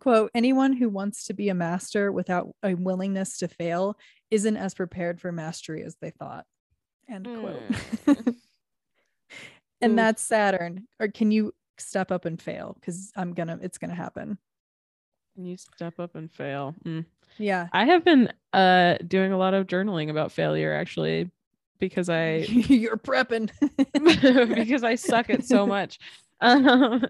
Quote 0.00 0.30
Anyone 0.34 0.72
who 0.74 0.88
wants 0.88 1.24
to 1.26 1.34
be 1.34 1.48
a 1.48 1.54
master 1.54 2.10
without 2.12 2.54
a 2.62 2.74
willingness 2.74 3.38
to 3.38 3.48
fail 3.48 3.96
isn't 4.30 4.56
as 4.56 4.74
prepared 4.74 5.20
for 5.20 5.30
mastery 5.32 5.82
as 5.84 5.96
they 6.00 6.10
thought. 6.10 6.44
End 7.08 7.26
quote. 7.26 7.62
and 9.84 9.92
Oof. 9.92 9.96
that's 9.96 10.22
Saturn. 10.22 10.88
Or 10.98 11.08
can 11.08 11.30
you 11.30 11.52
step 11.78 12.10
up 12.10 12.24
and 12.24 12.40
fail? 12.40 12.76
Because 12.80 13.12
I'm 13.16 13.34
gonna, 13.34 13.58
it's 13.62 13.78
gonna 13.78 13.94
happen. 13.94 14.38
Can 15.34 15.44
you 15.44 15.56
step 15.56 15.98
up 15.98 16.14
and 16.14 16.30
fail? 16.30 16.74
Mm. 16.84 17.04
Yeah. 17.38 17.68
I 17.72 17.84
have 17.84 18.04
been 18.04 18.32
uh 18.52 18.96
doing 19.06 19.32
a 19.32 19.38
lot 19.38 19.54
of 19.54 19.66
journaling 19.66 20.10
about 20.10 20.32
failure 20.32 20.72
actually 20.72 21.30
because 21.80 22.08
I 22.08 22.36
You're 22.48 22.96
prepping. 22.96 23.50
because 24.54 24.84
I 24.84 24.94
suck 24.94 25.30
at 25.30 25.44
so 25.44 25.66
much. 25.76 25.98
Um, 26.40 27.04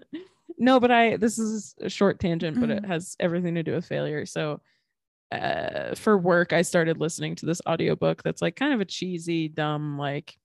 no, 0.57 0.79
but 0.79 0.91
I 0.91 1.17
this 1.17 1.37
is 1.37 1.75
a 1.79 1.89
short 1.89 2.19
tangent, 2.19 2.59
but 2.59 2.71
it 2.71 2.85
has 2.85 3.15
everything 3.19 3.55
to 3.55 3.63
do 3.63 3.73
with 3.73 3.85
failure. 3.85 4.25
So 4.25 4.61
uh 5.31 5.95
for 5.95 6.17
work 6.17 6.53
I 6.53 6.61
started 6.61 6.99
listening 6.99 7.35
to 7.35 7.45
this 7.45 7.61
audiobook 7.67 8.23
that's 8.23 8.41
like 8.41 8.55
kind 8.55 8.73
of 8.73 8.81
a 8.81 8.85
cheesy, 8.85 9.47
dumb, 9.47 9.97
like 9.99 10.37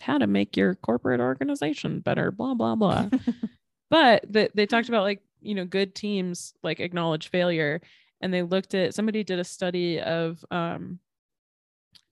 how 0.00 0.18
to 0.18 0.26
make 0.26 0.56
your 0.56 0.74
corporate 0.76 1.20
organization 1.20 2.00
better, 2.00 2.30
blah 2.30 2.54
blah 2.54 2.74
blah. 2.74 3.08
but 3.90 4.24
the, 4.30 4.50
they 4.54 4.66
talked 4.66 4.88
about 4.88 5.02
like 5.02 5.22
you 5.40 5.54
know 5.54 5.64
good 5.64 5.94
teams 5.94 6.54
like 6.62 6.80
acknowledge 6.80 7.28
failure. 7.28 7.80
And 8.22 8.34
they 8.34 8.42
looked 8.42 8.74
at 8.74 8.94
somebody 8.94 9.24
did 9.24 9.38
a 9.38 9.44
study 9.44 10.00
of 10.00 10.44
um 10.50 10.98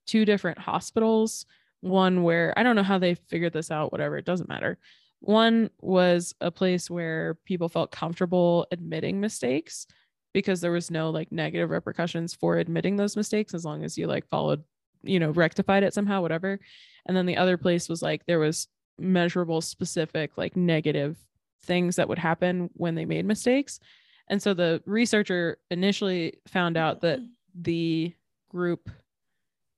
two 0.06 0.24
different 0.24 0.58
hospitals. 0.58 1.46
One 1.80 2.24
where 2.24 2.52
i 2.56 2.64
don't 2.64 2.74
know 2.74 2.82
how 2.82 2.98
they 2.98 3.14
figured 3.14 3.52
this 3.52 3.70
out 3.70 3.92
whatever 3.92 4.16
it 4.16 4.24
doesn't 4.24 4.48
matter. 4.48 4.78
One 5.20 5.70
was 5.80 6.34
a 6.40 6.50
place 6.50 6.88
where 6.88 7.34
people 7.44 7.68
felt 7.68 7.90
comfortable 7.90 8.66
admitting 8.70 9.20
mistakes 9.20 9.86
because 10.32 10.60
there 10.60 10.70
was 10.72 10.90
no 10.90 11.10
like 11.10 11.32
negative 11.32 11.70
repercussions 11.70 12.34
for 12.34 12.58
admitting 12.58 12.96
those 12.96 13.16
mistakes 13.16 13.54
as 13.54 13.64
long 13.64 13.84
as 13.84 13.96
you 13.96 14.06
like 14.06 14.28
followed 14.28 14.62
you 15.02 15.18
know 15.18 15.30
rectified 15.30 15.82
it 15.82 15.94
somehow 15.94 16.20
whatever 16.20 16.60
and 17.08 17.16
then 17.16 17.26
the 17.26 17.38
other 17.38 17.56
place 17.56 17.88
was 17.88 18.02
like 18.02 18.26
there 18.26 18.38
was 18.38 18.68
measurable 18.98 19.60
specific 19.60 20.36
like 20.36 20.56
negative 20.56 21.16
things 21.62 21.96
that 21.96 22.08
would 22.08 22.18
happen 22.18 22.70
when 22.74 22.94
they 22.94 23.04
made 23.04 23.24
mistakes. 23.24 23.80
And 24.28 24.42
so 24.42 24.54
the 24.54 24.82
researcher 24.84 25.58
initially 25.70 26.34
found 26.46 26.76
out 26.76 27.00
that 27.00 27.20
mm. 27.20 27.28
the 27.54 28.14
group 28.50 28.90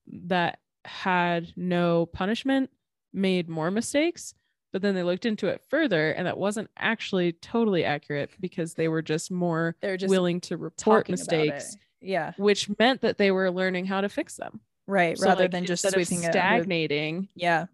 that 0.07 0.59
had 0.85 1.53
no 1.57 2.07
punishment 2.07 2.71
made 3.13 3.49
more 3.49 3.71
mistakes. 3.71 4.35
But 4.73 4.83
then 4.83 4.95
they 4.95 5.03
looked 5.03 5.27
into 5.27 5.49
it 5.49 5.63
further, 5.69 6.13
and 6.13 6.29
that 6.29 6.39
wasn't 6.39 6.71
actually 6.77 7.33
totally 7.33 7.85
accurate 7.85 8.31
because 8.39 8.75
they 8.75 8.87
were 8.87 9.03
just 9.03 9.29
more 9.31 9.75
They're 9.81 9.97
just 9.97 10.11
willing 10.11 10.41
to 10.43 10.57
report 10.57 11.09
mistakes. 11.09 11.77
Yeah. 12.01 12.33
which 12.39 12.71
meant 12.79 13.03
that 13.03 13.19
they 13.19 13.31
were 13.31 13.51
learning 13.51 13.85
how 13.85 14.01
to 14.01 14.09
fix 14.09 14.37
them. 14.37 14.61
Right. 14.91 15.17
So, 15.17 15.27
Rather 15.27 15.45
like, 15.45 15.53
than 15.53 15.65
just 15.67 15.89
sweeping 15.89 16.23
it. 16.25 16.27
under- 16.27 16.39
stagnating. 16.39 17.29
Yeah. 17.35 17.67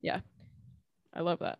Yeah. 0.00 0.20
I 1.12 1.20
love 1.20 1.40
that. 1.40 1.58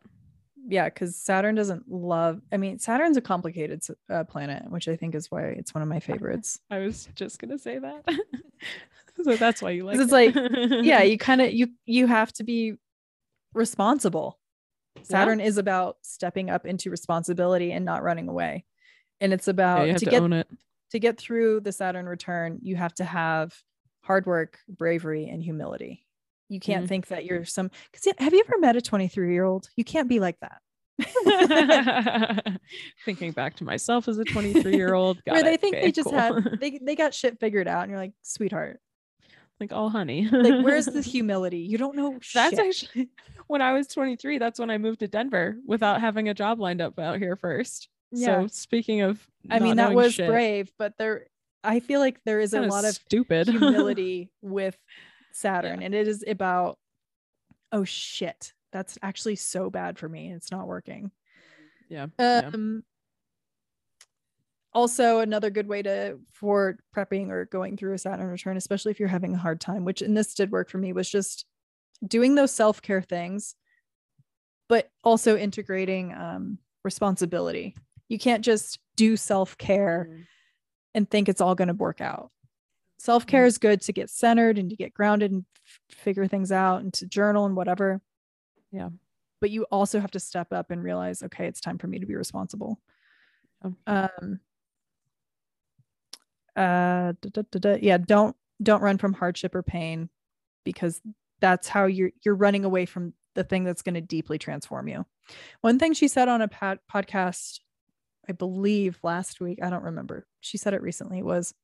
yeah 0.68 0.84
because 0.88 1.16
saturn 1.16 1.54
doesn't 1.56 1.90
love 1.90 2.40
i 2.52 2.56
mean 2.56 2.78
saturn's 2.78 3.16
a 3.16 3.20
complicated 3.20 3.82
uh, 4.08 4.22
planet 4.24 4.62
which 4.70 4.86
i 4.88 4.94
think 4.96 5.14
is 5.14 5.28
why 5.30 5.42
it's 5.42 5.74
one 5.74 5.82
of 5.82 5.88
my 5.88 5.98
favorites 6.00 6.60
I 6.70 6.78
was 6.78 7.08
just 7.16 7.38
gonna 7.40 7.58
say 7.58 7.78
that. 7.78 8.04
so 9.24 9.34
that's 9.36 9.60
why 9.60 9.70
you 9.70 9.84
like. 9.84 9.98
it's 9.98 10.12
it. 10.12 10.34
like, 10.34 10.84
yeah 10.84 11.02
you 11.10 11.18
kind 11.18 11.40
of 11.42 11.52
you 11.52 11.66
you 11.84 12.06
have 12.06 12.32
to 12.34 12.44
be 12.44 12.74
responsible 13.54 14.38
saturn 15.02 15.40
is 15.40 15.58
about 15.58 15.96
stepping 16.02 16.48
up 16.48 16.64
into 16.64 16.90
responsibility 16.90 17.72
and 17.72 17.84
not 17.84 18.02
running 18.02 18.28
away 18.28 18.64
and 19.20 19.32
it's 19.32 19.48
about 19.48 19.88
have 19.88 19.98
to 19.98 20.04
to, 20.04 20.10
get 20.10 20.22
it. 20.32 20.48
to 20.92 20.98
get 20.98 21.18
through 21.18 21.60
the 21.60 21.72
saturn 21.72 22.06
return 22.06 22.58
you 22.62 22.76
have 22.76 22.94
to 22.94 23.04
have 23.04 23.52
hard 24.02 24.26
work, 24.26 24.58
bravery, 24.68 25.28
and 25.28 25.42
humility. 25.42 26.06
You 26.48 26.60
can't 26.60 26.84
Mhm. 26.84 26.88
think 26.88 27.06
that 27.08 27.24
you're 27.24 27.44
some 27.44 27.70
because 27.90 28.14
have 28.18 28.34
you 28.34 28.42
ever 28.46 28.58
met 28.58 28.76
a 28.76 28.80
23 28.82 29.32
year 29.32 29.44
old? 29.44 29.68
You 29.76 29.84
can't 29.84 30.08
be 30.08 30.20
like 30.20 30.36
that. 30.40 30.60
Thinking 33.04 33.32
back 33.32 33.56
to 33.56 33.64
myself 33.64 34.08
as 34.08 34.18
a 34.18 34.24
23 34.24 34.74
year 34.76 34.94
old, 34.94 35.18
Where 35.26 35.42
they 35.42 35.56
think 35.56 35.76
they 35.76 35.92
just 35.92 36.10
had 36.10 36.58
they 36.60 36.78
they 36.82 36.94
got 36.94 37.14
shit 37.14 37.38
figured 37.40 37.68
out, 37.68 37.82
and 37.82 37.90
you're 37.90 37.98
like, 38.00 38.12
sweetheart, 38.22 38.80
like, 39.60 39.70
oh, 39.72 39.88
honey. 39.88 40.28
like 40.28 40.64
where's 40.64 40.86
the 40.86 41.00
humility? 41.00 41.58
You 41.60 41.78
don't 41.78 41.96
know 41.96 42.18
That's 42.34 42.56
shit. 42.56 42.58
actually 42.58 43.08
when 43.46 43.62
I 43.62 43.72
was 43.72 43.86
23. 43.88 44.38
That's 44.38 44.58
when 44.60 44.70
I 44.70 44.78
moved 44.78 45.00
to 45.00 45.08
Denver 45.08 45.56
without 45.66 46.00
having 46.00 46.28
a 46.28 46.34
job 46.34 46.60
lined 46.60 46.80
up 46.80 46.98
out 46.98 47.18
here 47.18 47.36
first. 47.36 47.88
Yeah. 48.10 48.42
So 48.42 48.46
speaking 48.48 49.00
of, 49.00 49.26
I 49.50 49.58
mean, 49.58 49.76
that 49.76 49.94
was 49.94 50.14
shit, 50.14 50.28
brave, 50.28 50.70
but 50.78 50.92
there, 50.98 51.26
I 51.64 51.80
feel 51.80 52.00
like 52.00 52.20
there 52.24 52.40
is 52.40 52.54
a 52.54 52.62
lot 52.62 52.84
of 52.84 52.94
stupid 52.94 53.48
humility 53.48 54.30
with 54.40 54.76
Saturn, 55.32 55.82
and 55.82 55.94
it 55.94 56.08
is 56.08 56.24
about, 56.26 56.78
oh 57.70 57.84
shit, 57.84 58.52
that's 58.72 58.98
actually 59.02 59.36
so 59.36 59.70
bad 59.70 59.98
for 59.98 60.08
me. 60.08 60.32
It's 60.32 60.50
not 60.50 60.66
working. 60.66 61.10
yeah. 61.88 62.06
yeah. 62.18 62.50
Um, 62.52 62.82
also 64.74 65.18
another 65.18 65.50
good 65.50 65.68
way 65.68 65.82
to 65.82 66.18
for 66.32 66.78
prepping 66.96 67.28
or 67.28 67.44
going 67.44 67.76
through 67.76 67.94
a 67.94 67.98
Saturn 67.98 68.26
return, 68.28 68.56
especially 68.56 68.90
if 68.90 68.98
you're 68.98 69.08
having 69.08 69.34
a 69.34 69.38
hard 69.38 69.60
time, 69.60 69.84
which 69.84 70.02
and 70.02 70.16
this 70.16 70.34
did 70.34 70.50
work 70.50 70.70
for 70.70 70.78
me, 70.78 70.92
was 70.92 71.10
just 71.10 71.44
doing 72.06 72.34
those 72.34 72.52
self-care 72.52 73.02
things, 73.02 73.54
but 74.68 74.88
also 75.04 75.36
integrating 75.36 76.14
um 76.14 76.58
responsibility. 76.84 77.76
You 78.08 78.18
can't 78.18 78.44
just 78.44 78.78
do 78.96 79.16
self-care 79.16 80.08
Mm. 80.10 80.26
And 80.94 81.10
think 81.10 81.28
it's 81.28 81.40
all 81.40 81.54
going 81.54 81.68
to 81.68 81.74
work 81.74 82.00
out. 82.00 82.30
Self 82.98 83.26
care 83.26 83.44
Mhm. 83.44 83.48
is 83.48 83.58
good 83.58 83.80
to 83.82 83.92
get 83.92 84.10
centered 84.10 84.58
and 84.58 84.70
to 84.70 84.76
get 84.76 84.94
grounded 84.94 85.32
and 85.32 85.44
f- 85.66 85.80
figure 85.96 86.26
things 86.28 86.52
out 86.52 86.82
and 86.82 86.92
to 86.94 87.06
journal 87.06 87.46
and 87.46 87.56
whatever. 87.56 88.00
Yeah. 88.70 88.90
But 89.40 89.50
you 89.50 89.64
also 89.72 89.98
have 89.98 90.12
to 90.12 90.20
step 90.20 90.52
up 90.52 90.70
and 90.70 90.82
realize, 90.82 91.22
okay, 91.22 91.46
it's 91.46 91.60
time 91.60 91.78
for 91.78 91.88
me 91.88 91.98
to 91.98 92.06
be 92.06 92.14
responsible. 92.14 92.80
Um. 93.86 94.40
Uh. 96.56 97.12
da, 97.20 97.42
da, 97.50 97.58
da. 97.58 97.78
Yeah. 97.80 97.98
Don't 97.98 98.36
don't 98.62 98.82
run 98.82 98.98
from 98.98 99.14
hardship 99.14 99.54
or 99.54 99.62
pain, 99.62 100.08
because 100.64 101.00
that's 101.40 101.66
how 101.68 101.86
you're 101.86 102.10
you're 102.24 102.34
running 102.36 102.64
away 102.64 102.86
from 102.86 103.14
the 103.34 103.42
thing 103.44 103.64
that's 103.64 103.82
going 103.82 103.94
to 103.94 104.00
deeply 104.00 104.38
transform 104.38 104.86
you. 104.88 105.06
One 105.62 105.78
thing 105.78 105.94
she 105.94 106.06
said 106.06 106.28
on 106.28 106.42
a 106.42 106.48
pod- 106.48 106.80
podcast 106.92 107.60
I 108.28 108.32
believe 108.32 108.98
last 109.02 109.40
week, 109.40 109.58
I 109.62 109.70
don't 109.70 109.84
remember. 109.84 110.26
She 110.40 110.58
said 110.58 110.74
it 110.74 110.82
recently 110.82 111.22
was 111.22 111.54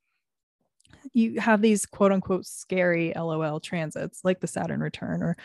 you 1.12 1.39
have 1.40 1.62
these 1.62 1.86
quote 1.86 2.12
unquote 2.12 2.47
scary 2.47 3.12
LOL 3.14 3.60
transits 3.60 4.20
like 4.24 4.40
the 4.40 4.47
Saturn 4.47 4.80
return 4.80 5.22
or 5.22 5.36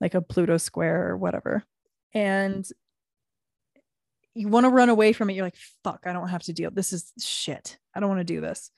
like 0.00 0.14
a 0.14 0.22
Pluto 0.22 0.56
square 0.56 1.08
or 1.08 1.16
whatever. 1.16 1.64
And 2.12 2.66
you 4.34 4.48
want 4.48 4.64
to 4.64 4.70
run 4.70 4.88
away 4.88 5.12
from 5.12 5.30
it. 5.30 5.34
You're 5.34 5.44
like, 5.44 5.56
fuck, 5.82 6.00
I 6.06 6.12
don't 6.12 6.28
have 6.28 6.42
to 6.44 6.52
deal. 6.52 6.70
This 6.70 6.92
is 6.92 7.12
shit. 7.20 7.78
I 7.94 8.00
don't 8.00 8.08
want 8.08 8.20
to 8.20 8.24
do 8.24 8.40
this. 8.40 8.70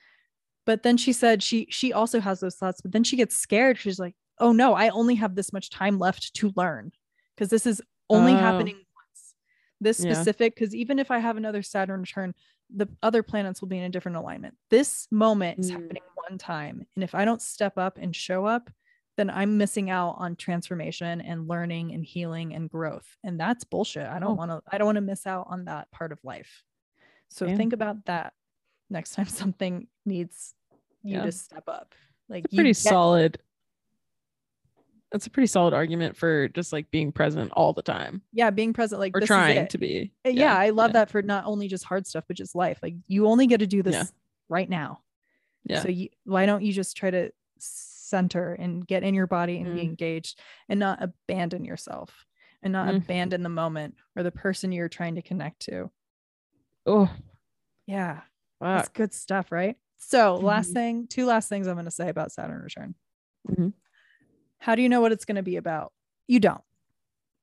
But 0.65 0.83
then 0.83 0.97
she 0.97 1.13
said 1.13 1.41
she 1.41 1.67
she 1.69 1.93
also 1.93 2.19
has 2.19 2.39
those 2.39 2.55
thoughts, 2.55 2.81
but 2.81 2.91
then 2.91 3.03
she 3.03 3.15
gets 3.15 3.37
scared. 3.37 3.77
She's 3.77 3.99
like, 3.99 4.15
oh 4.39 4.51
no, 4.51 4.73
I 4.73 4.89
only 4.89 5.15
have 5.15 5.35
this 5.35 5.53
much 5.53 5.69
time 5.69 5.97
left 5.97 6.33
to 6.35 6.53
learn 6.55 6.91
because 7.35 7.49
this 7.49 7.65
is 7.65 7.81
only 8.09 8.33
Oh. 8.33 8.37
happening. 8.37 8.77
This 9.79 9.97
specific, 9.97 10.55
because 10.55 10.73
even 10.73 10.97
if 10.99 11.11
I 11.11 11.19
have 11.19 11.37
another 11.37 11.61
Saturn 11.61 12.01
return, 12.01 12.33
the 12.75 12.87
other 13.03 13.21
planets 13.23 13.61
will 13.61 13.67
be 13.67 13.77
in 13.77 13.83
a 13.83 13.89
different 13.89 14.17
alignment. 14.17 14.55
This 14.69 15.07
moment 15.11 15.59
is 15.59 15.69
Mm. 15.69 15.73
happening 15.73 16.03
one 16.15 16.37
time. 16.37 16.85
And 16.95 17.03
if 17.03 17.13
I 17.15 17.25
don't 17.25 17.41
step 17.41 17.77
up 17.77 17.97
and 17.97 18.15
show 18.15 18.45
up, 18.45 18.69
then 19.17 19.29
I'm 19.29 19.57
missing 19.57 19.89
out 19.89 20.15
on 20.17 20.35
transformation 20.35 21.21
and 21.21 21.47
learning 21.47 21.93
and 21.93 22.03
healing 22.03 22.53
and 22.53 22.69
growth. 22.69 23.17
And 23.23 23.39
that's 23.39 23.63
bullshit. 23.63 24.05
I 24.07 24.17
Oh. 24.17 24.19
don't 24.19 24.37
want 24.37 24.51
to, 24.51 24.61
I 24.71 24.77
don't 24.77 24.85
want 24.85 24.97
to 24.97 25.01
miss 25.01 25.25
out 25.27 25.47
on 25.49 25.65
that 25.65 25.89
part 25.91 26.11
of 26.11 26.23
life. 26.23 26.63
So 27.29 27.45
Yeah. 27.45 27.55
think 27.57 27.73
about 27.73 28.05
that 28.05 28.33
next 28.89 29.11
time 29.15 29.25
something 29.53 29.87
needs 30.05 30.55
you 31.03 31.17
Yeah. 31.17 31.23
to 31.25 31.31
step 31.31 31.67
up. 31.67 31.93
Like 32.29 32.45
It's 32.45 32.53
a 32.53 32.55
you 32.55 32.59
pretty 32.61 32.73
solid. 32.73 33.39
That's 35.11 35.25
a 35.25 35.29
pretty 35.29 35.47
solid 35.47 35.73
argument 35.73 36.17
for 36.17 36.49
just 36.49 36.73
like 36.73 36.91
being 36.91 37.11
present 37.13 37.51
all 37.53 37.71
the 37.71 37.81
time 37.81 38.21
yeah, 38.33 38.49
being 38.49 38.73
present, 38.73 38.99
like 38.99 39.15
or 39.15 39.21
this 39.21 39.27
is 39.29 39.33
trying 39.35 39.67
to 39.67 39.77
be. 39.77 40.11
Uh, 40.25 40.29
yeah, 40.29 40.55
I 40.57 40.71
love 40.71 40.89
yeah. 40.89 40.93
that 40.93 41.09
for 41.09 41.21
not 41.21 41.45
only 41.45 41.67
just 41.69 41.85
hard 41.85 42.05
stuff, 42.05 42.25
but 42.27 42.35
just 42.35 42.55
life. 42.55 42.79
Like 42.83 42.95
you 43.07 43.25
only 43.27 43.47
get 43.47 43.59
to 43.59 43.67
do 43.67 43.81
this 43.81 43.95
Yeah. 43.95 44.03
right 44.49 44.69
now. 44.69 44.99
Yeah. 45.63 45.81
So 45.81 45.87
you, 45.89 46.09
why 46.25 46.45
don't 46.45 46.61
you 46.63 46.73
just 46.73 46.97
try 46.97 47.09
to 47.09 47.31
center 47.57 48.53
and 48.53 48.85
get 48.85 49.03
in 49.03 49.13
your 49.13 49.27
body 49.27 49.57
and 49.59 49.73
be 49.75 49.81
Mm. 49.81 49.85
engaged 49.85 50.39
and 50.69 50.79
not 50.79 51.01
abandon 51.01 51.63
yourself 51.65 52.25
and 52.61 52.73
not 52.73 52.87
Mm. 52.93 52.97
abandon 52.97 53.43
the 53.43 53.49
moment 53.49 53.95
or 54.15 54.23
the 54.23 54.31
person 54.31 54.71
you're 54.73 54.89
trying 54.89 55.15
to 55.15 55.21
connect 55.21 55.61
to. 55.61 55.89
Oh, 56.85 57.09
Yeah. 57.85 58.21
That's 58.59 58.89
good 58.89 59.13
stuff, 59.13 59.51
right? 59.51 59.77
So 59.97 60.35
last 60.35 60.71
Mhm. 60.71 60.73
thing, 60.73 61.07
two 61.07 61.25
last 61.25 61.47
things 61.47 61.67
I'm 61.67 61.75
going 61.75 61.85
to 61.85 61.91
say 61.91 62.09
about 62.09 62.31
Saturn 62.33 62.61
return. 62.61 62.95
Mhm. 63.49 63.73
How 64.59 64.75
do 64.75 64.81
you 64.81 64.89
know 64.89 65.01
what 65.01 65.11
it's 65.11 65.25
going 65.25 65.35
to 65.35 65.43
be 65.43 65.55
about? 65.57 65.91
You 66.27 66.39
don't. 66.39 66.61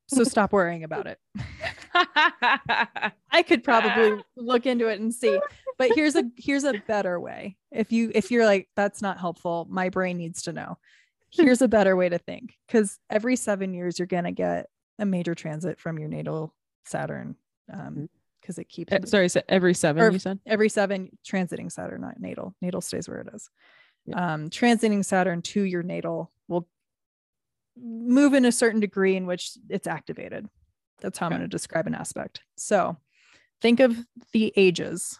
So 0.08 0.24
stop 0.24 0.52
worrying 0.52 0.84
about 0.84 1.06
it. 1.06 1.18
I 1.94 3.42
could 3.46 3.64
probably 3.64 4.22
look 4.36 4.66
into 4.66 4.88
it 4.88 5.00
and 5.00 5.12
see. 5.14 5.38
But 5.78 5.92
here's 5.94 6.14
a 6.16 6.24
here's 6.36 6.64
a 6.64 6.74
better 6.86 7.18
way. 7.18 7.56
If 7.70 7.92
you 7.92 8.10
if 8.14 8.30
you're 8.30 8.44
like 8.44 8.68
that's 8.76 9.02
not 9.02 9.18
helpful, 9.18 9.66
my 9.70 9.88
brain 9.88 10.18
needs 10.18 10.42
to 10.42 10.52
know. 10.52 10.78
Here's 11.30 11.62
a 11.62 11.68
better 11.68 11.96
way 11.96 12.08
to 12.08 12.18
think 12.18 12.54
cuz 12.68 12.98
every 13.10 13.34
7 13.36 13.74
years 13.74 13.98
you're 13.98 14.06
going 14.06 14.24
to 14.24 14.30
get 14.32 14.68
a 15.00 15.06
major 15.06 15.34
transit 15.34 15.80
from 15.80 15.98
your 15.98 16.08
natal 16.08 16.54
Saturn 16.84 17.34
um 17.72 18.08
cuz 18.44 18.58
it 18.58 18.68
keeps 18.68 18.92
Eh, 18.92 19.00
Sorry, 19.04 19.28
so 19.28 19.40
every 19.48 19.74
seven 19.74 20.12
you 20.12 20.18
said? 20.20 20.38
every 20.46 20.68
7 20.68 21.10
transiting 21.26 21.72
Saturn 21.72 22.02
not 22.02 22.20
natal. 22.20 22.54
Natal 22.60 22.80
stays 22.80 23.08
where 23.08 23.20
it 23.22 23.28
is. 23.34 23.50
Yeah. 24.06 24.34
Um 24.34 24.50
transiting 24.50 25.04
Saturn 25.04 25.42
to 25.42 25.62
your 25.62 25.82
natal 25.82 26.30
move 27.76 28.34
in 28.34 28.44
a 28.44 28.52
certain 28.52 28.80
degree 28.80 29.16
in 29.16 29.26
which 29.26 29.52
it's 29.68 29.86
activated. 29.86 30.48
That's 31.00 31.18
how 31.18 31.26
I'm 31.26 31.32
going 31.32 31.42
to 31.42 31.48
describe 31.48 31.86
an 31.86 31.94
aspect. 31.94 32.42
So 32.56 32.96
think 33.60 33.80
of 33.80 33.96
the 34.32 34.52
ages 34.56 35.18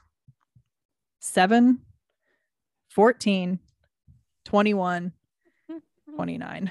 7, 1.21 1.81
14, 2.91 3.59
21, 4.45 5.13
mm-hmm. 5.71 6.15
29. 6.15 6.71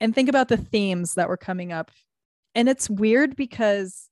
And 0.00 0.14
think 0.14 0.28
about 0.28 0.48
the 0.48 0.56
themes 0.56 1.14
that 1.14 1.28
were 1.28 1.36
coming 1.36 1.72
up. 1.72 1.90
And 2.54 2.68
it's 2.68 2.90
weird 2.90 3.36
because 3.36 4.08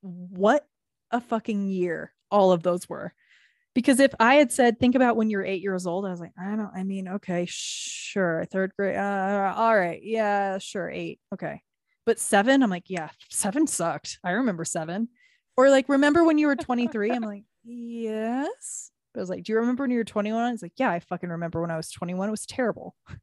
what 0.00 0.66
a 1.10 1.20
fucking 1.20 1.68
year 1.68 2.12
all 2.30 2.52
of 2.52 2.62
those 2.62 2.88
were. 2.88 3.12
Because 3.74 4.00
if 4.00 4.12
I 4.18 4.34
had 4.34 4.50
said, 4.50 4.80
think 4.80 4.94
about 4.94 5.16
when 5.16 5.30
you're 5.30 5.44
eight 5.44 5.62
years 5.62 5.86
old, 5.86 6.04
I 6.04 6.10
was 6.10 6.20
like, 6.20 6.32
I 6.38 6.56
don't, 6.56 6.70
I 6.74 6.82
mean, 6.82 7.06
okay, 7.08 7.46
sure. 7.48 8.44
Third 8.50 8.72
grade. 8.76 8.96
Uh, 8.96 9.54
all 9.56 9.76
right. 9.76 10.00
Yeah, 10.02 10.58
sure. 10.58 10.90
Eight. 10.90 11.20
Okay. 11.32 11.62
But 12.04 12.18
seven, 12.18 12.62
I'm 12.62 12.70
like, 12.70 12.86
yeah, 12.88 13.10
seven 13.28 13.66
sucked. 13.66 14.18
I 14.24 14.32
remember 14.32 14.64
seven. 14.64 15.08
Or 15.56 15.70
like, 15.70 15.88
remember 15.88 16.24
when 16.24 16.38
you 16.38 16.48
were 16.48 16.56
23? 16.56 17.12
I'm 17.12 17.22
like, 17.22 17.44
yes. 17.64 18.90
But 19.12 19.20
I 19.20 19.22
was 19.22 19.30
like, 19.30 19.44
do 19.44 19.52
you 19.52 19.58
remember 19.58 19.84
when 19.84 19.90
you 19.90 19.98
were 19.98 20.04
21? 20.04 20.54
It's 20.54 20.62
like, 20.62 20.72
yeah, 20.76 20.90
I 20.90 21.00
fucking 21.00 21.28
remember 21.28 21.60
when 21.60 21.70
I 21.70 21.76
was 21.76 21.90
21. 21.90 22.28
It 22.28 22.30
was 22.30 22.46
terrible. 22.46 22.94
Do 23.08 23.16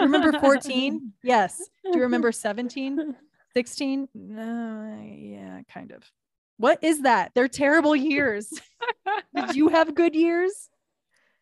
you 0.00 0.06
remember 0.06 0.38
14? 0.38 1.12
Yes. 1.22 1.58
Do 1.84 1.96
you 1.96 2.02
remember 2.02 2.32
17? 2.32 3.14
16? 3.54 4.08
No, 4.14 5.00
yeah, 5.04 5.60
kind 5.72 5.92
of. 5.92 6.02
What 6.58 6.82
is 6.82 7.02
that? 7.02 7.32
They're 7.34 7.48
terrible 7.48 7.96
years. 7.96 8.52
Did 9.34 9.56
you 9.56 9.68
have 9.68 9.94
good 9.94 10.14
years? 10.14 10.68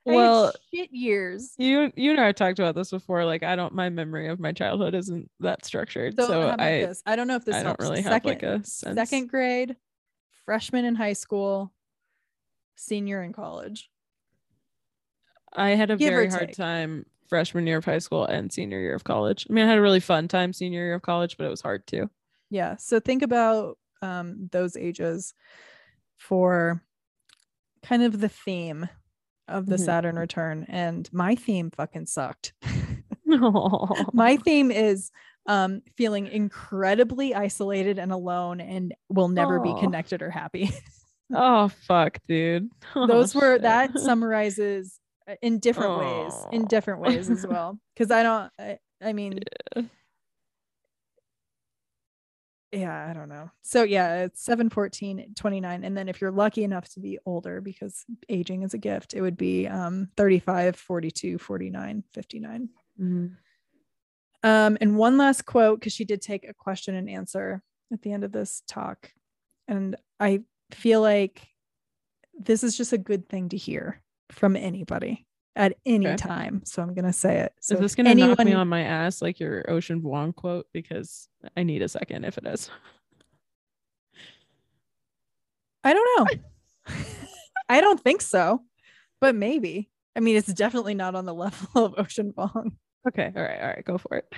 Well, 0.05 0.53
shit 0.73 0.93
years. 0.93 1.53
you 1.59 1.91
you 1.97 2.15
know 2.15 2.25
I 2.25 2.31
talked 2.31 2.61
about 2.61 2.77
this 2.77 2.91
before. 2.91 3.25
Like, 3.25 3.43
I 3.43 3.57
don't. 3.57 3.75
My 3.75 3.89
memory 3.89 4.29
of 4.29 4.39
my 4.39 4.53
childhood 4.53 4.95
isn't 4.95 5.29
that 5.41 5.65
structured, 5.65 6.15
So, 6.15 6.29
so, 6.29 6.55
I 6.57 6.87
this? 6.87 7.03
I 7.05 7.17
don't 7.17 7.27
know 7.27 7.35
if 7.35 7.45
this 7.45 7.57
I 7.57 7.59
don't 7.59 7.67
helps. 7.71 7.83
really 7.83 8.03
have 8.03 8.13
second, 8.13 8.29
like 8.31 8.43
a 8.45 8.65
sense. 8.65 8.95
second 8.95 9.29
grade, 9.29 9.75
freshman 10.45 10.85
in 10.85 10.95
high 10.95 11.15
school, 11.15 11.73
senior 12.77 13.21
in 13.25 13.33
college. 13.33 13.91
I 15.53 15.71
had 15.71 15.91
a 15.91 15.97
Give 15.97 16.11
very 16.13 16.29
hard 16.29 16.53
time 16.53 17.07
freshman 17.29 17.67
year 17.67 17.79
of 17.79 17.85
high 17.85 17.99
school 17.99 18.25
and 18.27 18.53
senior 18.53 18.79
year 18.79 18.95
of 18.95 19.03
college. 19.03 19.47
I 19.51 19.53
mean, 19.53 19.65
I 19.65 19.69
had 19.69 19.79
a 19.79 19.83
really 19.83 19.99
fun 20.01 20.29
time 20.29 20.53
senior 20.53 20.85
year 20.85 20.95
of 20.95 21.03
college, 21.03 21.37
but 21.37 21.47
it 21.47 21.51
was 21.51 21.63
hard 21.63 21.85
too. 21.87 22.09
Yeah. 22.51 22.77
So 22.77 23.01
think 23.01 23.23
about 23.23 23.77
um, 24.03 24.49
those 24.53 24.77
ages 24.77 25.35
for 26.19 26.83
kind 27.83 28.03
of 28.03 28.21
the 28.21 28.29
theme 28.29 28.89
of 29.49 29.67
the 29.67 29.77
Mhm. 29.77 29.85
Saturn 29.85 30.19
return. 30.19 30.67
And 30.69 31.09
my 31.13 31.35
theme 31.37 31.71
fucking 31.71 32.07
sucked. 32.07 32.53
My 34.13 34.37
theme 34.37 34.71
is 34.71 35.11
um, 35.47 35.83
feeling 35.97 36.27
incredibly 36.27 37.35
isolated 37.35 37.99
and 37.99 38.11
alone 38.13 38.61
and 38.61 38.95
will 39.09 39.29
never 39.29 39.61
be 39.61 39.75
connected 39.81 40.23
or 40.23 40.31
happy. 40.31 40.71
oh 41.35 41.69
fuck, 41.87 42.19
dude. 42.29 42.69
Oh, 42.95 43.07
those 43.07 43.35
were 43.35 43.55
shit. 43.55 43.63
that 43.63 43.99
summarizes 43.99 44.99
in 45.43 45.59
different 45.59 45.99
ways, 45.99 46.35
in 46.53 46.67
different 46.67 47.01
ways 47.01 47.29
as 47.31 47.47
well. 47.47 47.79
Because 47.95 48.11
I 48.11 48.23
don't. 48.23 48.51
I, 48.59 48.79
I 49.03 49.13
mean, 49.13 49.41
Yeah. 49.77 49.83
Yeah, 52.73 53.07
I 53.09 53.13
don't 53.13 53.29
know. 53.29 53.51
So 53.63 53.83
yeah, 53.83 54.25
it's 54.25 54.45
7, 54.45 54.71
14, 54.71 55.33
29. 55.35 55.85
And 55.85 55.97
then 55.97 56.09
if 56.09 56.21
you're 56.21 56.33
lucky 56.33 56.65
enough 56.65 56.89
to 56.91 57.01
be 57.01 57.19
older, 57.25 57.61
because 57.61 58.05
aging 58.29 58.63
is 58.63 58.75
a 58.75 58.79
gift, 58.79 59.15
it 59.15 59.21
would 59.23 59.37
be 59.37 59.67
um 59.67 60.09
35, 60.17 60.77
42, 60.77 61.39
49, 61.39 62.05
59. 62.13 62.69
Mhm. 63.01 63.37
Um, 64.43 64.79
and 64.81 64.97
one 64.97 65.17
last 65.17 65.45
quote, 65.45 65.81
because 65.81 65.93
she 65.93 66.05
did 66.05 66.23
take 66.23 66.49
a 66.49 66.55
question 66.55 66.95
and 66.95 67.11
answer 67.11 67.63
at 67.93 68.03
the 68.03 68.13
end 68.13 68.25
of 68.25 68.33
this 68.33 68.63
talk. 68.69 69.11
And 69.69 69.97
I 70.21 70.43
feel 70.71 71.01
like 71.01 71.49
this 72.39 72.63
is 72.63 72.77
just 72.77 72.93
a 72.93 72.99
good 72.99 73.29
thing 73.29 73.49
to 73.49 73.57
hear 73.57 74.03
from 74.31 74.57
anybody 74.57 75.26
at 75.57 75.77
any 75.87 76.07
Okay. 76.07 76.17
time. 76.17 76.63
So 76.65 76.83
I'm 76.83 76.95
gonna 76.95 77.13
say 77.13 77.39
it. 77.39 77.53
So 77.61 77.75
is 77.75 77.81
this 77.81 77.95
gonna 77.95 78.15
knock 78.15 78.39
me 78.45 78.53
on 78.53 78.69
my 78.69 78.83
ass 78.83 79.23
like 79.23 79.41
your 79.41 79.69
Ocean 79.69 80.01
Vuong 80.03 80.35
quote? 80.35 80.67
Because 80.73 81.29
I 81.57 81.63
need 81.63 81.83
a 81.83 81.89
second 81.89 82.25
if 82.25 82.39
it 82.39 82.47
is. 82.47 82.71
I 85.83 85.93
don't 85.95 86.19
know. 86.19 86.43
I 87.69 87.81
don't 87.81 88.01
think 88.01 88.21
so, 88.21 88.63
but 89.21 89.35
maybe. 89.35 89.91
I 90.15 90.21
mean, 90.21 90.37
it's 90.37 90.53
definitely 90.53 90.95
not 90.95 91.15
on 91.15 91.25
the 91.25 91.35
level 91.35 91.85
of 91.85 91.95
Ocean 91.99 92.33
Vuong. 92.37 92.73
Okay, 93.09 93.33
all 93.35 93.43
right, 93.43 93.61
all 93.61 93.69
right, 93.69 93.85
go 93.85 93.99
for 93.99 94.17
it. 94.17 94.33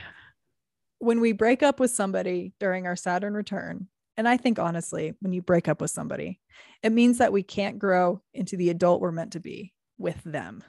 When 0.99 1.21
we 1.21 1.33
break 1.33 1.63
up 1.63 1.79
with 1.81 1.91
somebody 1.91 2.53
during 2.59 2.87
our 2.87 2.97
Saturn 2.97 3.35
return, 3.35 3.89
and 4.17 4.29
I 4.29 4.37
think 4.37 4.59
honestly, 4.59 5.15
when 5.21 5.33
you 5.33 5.43
break 5.43 5.69
up 5.69 5.81
with 5.81 5.91
somebody, 5.91 6.41
it 6.83 6.91
means 6.91 7.19
that 7.19 7.33
we 7.33 7.43
can't 7.43 7.79
grow 7.79 8.21
into 8.35 8.57
the 8.57 8.71
adult 8.71 9.01
we're 9.01 9.13
meant 9.13 9.33
to 9.33 9.41
be 9.41 9.73
with 9.97 10.21
them. 10.25 10.65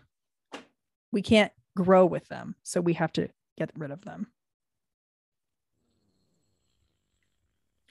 We 1.12 1.22
can't 1.22 1.52
grow 1.76 2.06
with 2.06 2.28
them. 2.28 2.56
So 2.64 2.82
we 2.82 2.94
have 2.94 3.12
to 3.14 3.30
get 3.58 3.72
rid 3.78 3.92
of 3.92 4.02
them. 4.06 4.28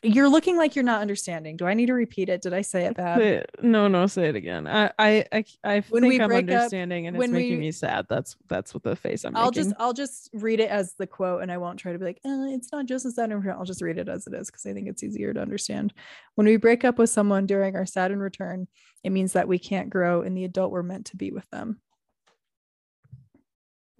You're 0.04 0.28
looking 0.28 0.56
like 0.56 0.76
you're 0.76 0.84
not 0.84 1.00
understanding. 1.02 1.56
Do 1.56 1.66
I 1.66 1.74
need 1.74 1.86
to 1.86 1.92
repeat 1.92 2.28
it? 2.28 2.40
Did 2.40 2.54
I 2.54 2.60
say 2.62 2.84
it 2.84 2.94
bad? 2.96 3.18
Say 3.18 3.28
it- 3.38 3.50
no, 3.62 3.88
no, 3.88 4.06
say 4.06 4.28
it 4.28 4.36
again. 4.36 4.68
I, 4.68 4.92
I, 4.96 5.24
I, 5.32 5.44
I 5.64 5.80
When 5.88 6.04
think 6.04 6.20
I'm 6.22 6.28
break 6.28 6.44
up- 6.44 6.50
understanding, 6.54 7.08
and 7.08 7.16
it's 7.16 7.28
making 7.32 7.54
we- 7.54 7.58
me 7.58 7.72
sad. 7.72 8.06
That's 8.08 8.36
that's 8.48 8.72
what 8.72 8.84
the 8.84 8.94
face 8.94 9.24
I'm 9.24 9.34
I'll 9.36 9.46
making. 9.46 9.64
just 9.64 9.74
I'll 9.80 9.92
just 9.92 10.30
read 10.34 10.60
it 10.60 10.70
as 10.70 10.94
the 10.94 11.06
quote 11.08 11.42
and 11.42 11.50
I 11.50 11.56
won't 11.58 11.80
try 11.80 11.90
to 11.92 11.98
be 11.98 12.04
like, 12.04 12.20
uh, 12.24 12.46
it's 12.54 12.70
not 12.70 12.86
just 12.86 13.06
a 13.06 13.10
Saturn 13.10 13.38
return. 13.38 13.56
I'll 13.58 13.64
just 13.64 13.82
read 13.82 13.98
it 13.98 14.08
as 14.08 14.28
it 14.28 14.34
is 14.34 14.46
because 14.48 14.66
I 14.66 14.72
think 14.72 14.86
it's 14.86 15.02
easier 15.02 15.34
to 15.34 15.40
understand. 15.42 15.92
When 16.36 16.46
we 16.46 16.58
break 16.58 16.84
up 16.84 16.96
with 16.96 17.10
someone 17.10 17.46
during 17.46 17.74
our 17.74 17.84
Saturn 17.86 18.20
return, 18.20 18.68
it 19.02 19.10
means 19.10 19.32
that 19.32 19.48
we 19.48 19.58
can't 19.58 19.90
grow 19.90 20.22
in 20.22 20.34
the 20.34 20.44
adult 20.44 20.70
we're 20.70 20.84
meant 20.84 21.06
to 21.06 21.16
be 21.16 21.32
with 21.32 21.50
them. 21.50 21.80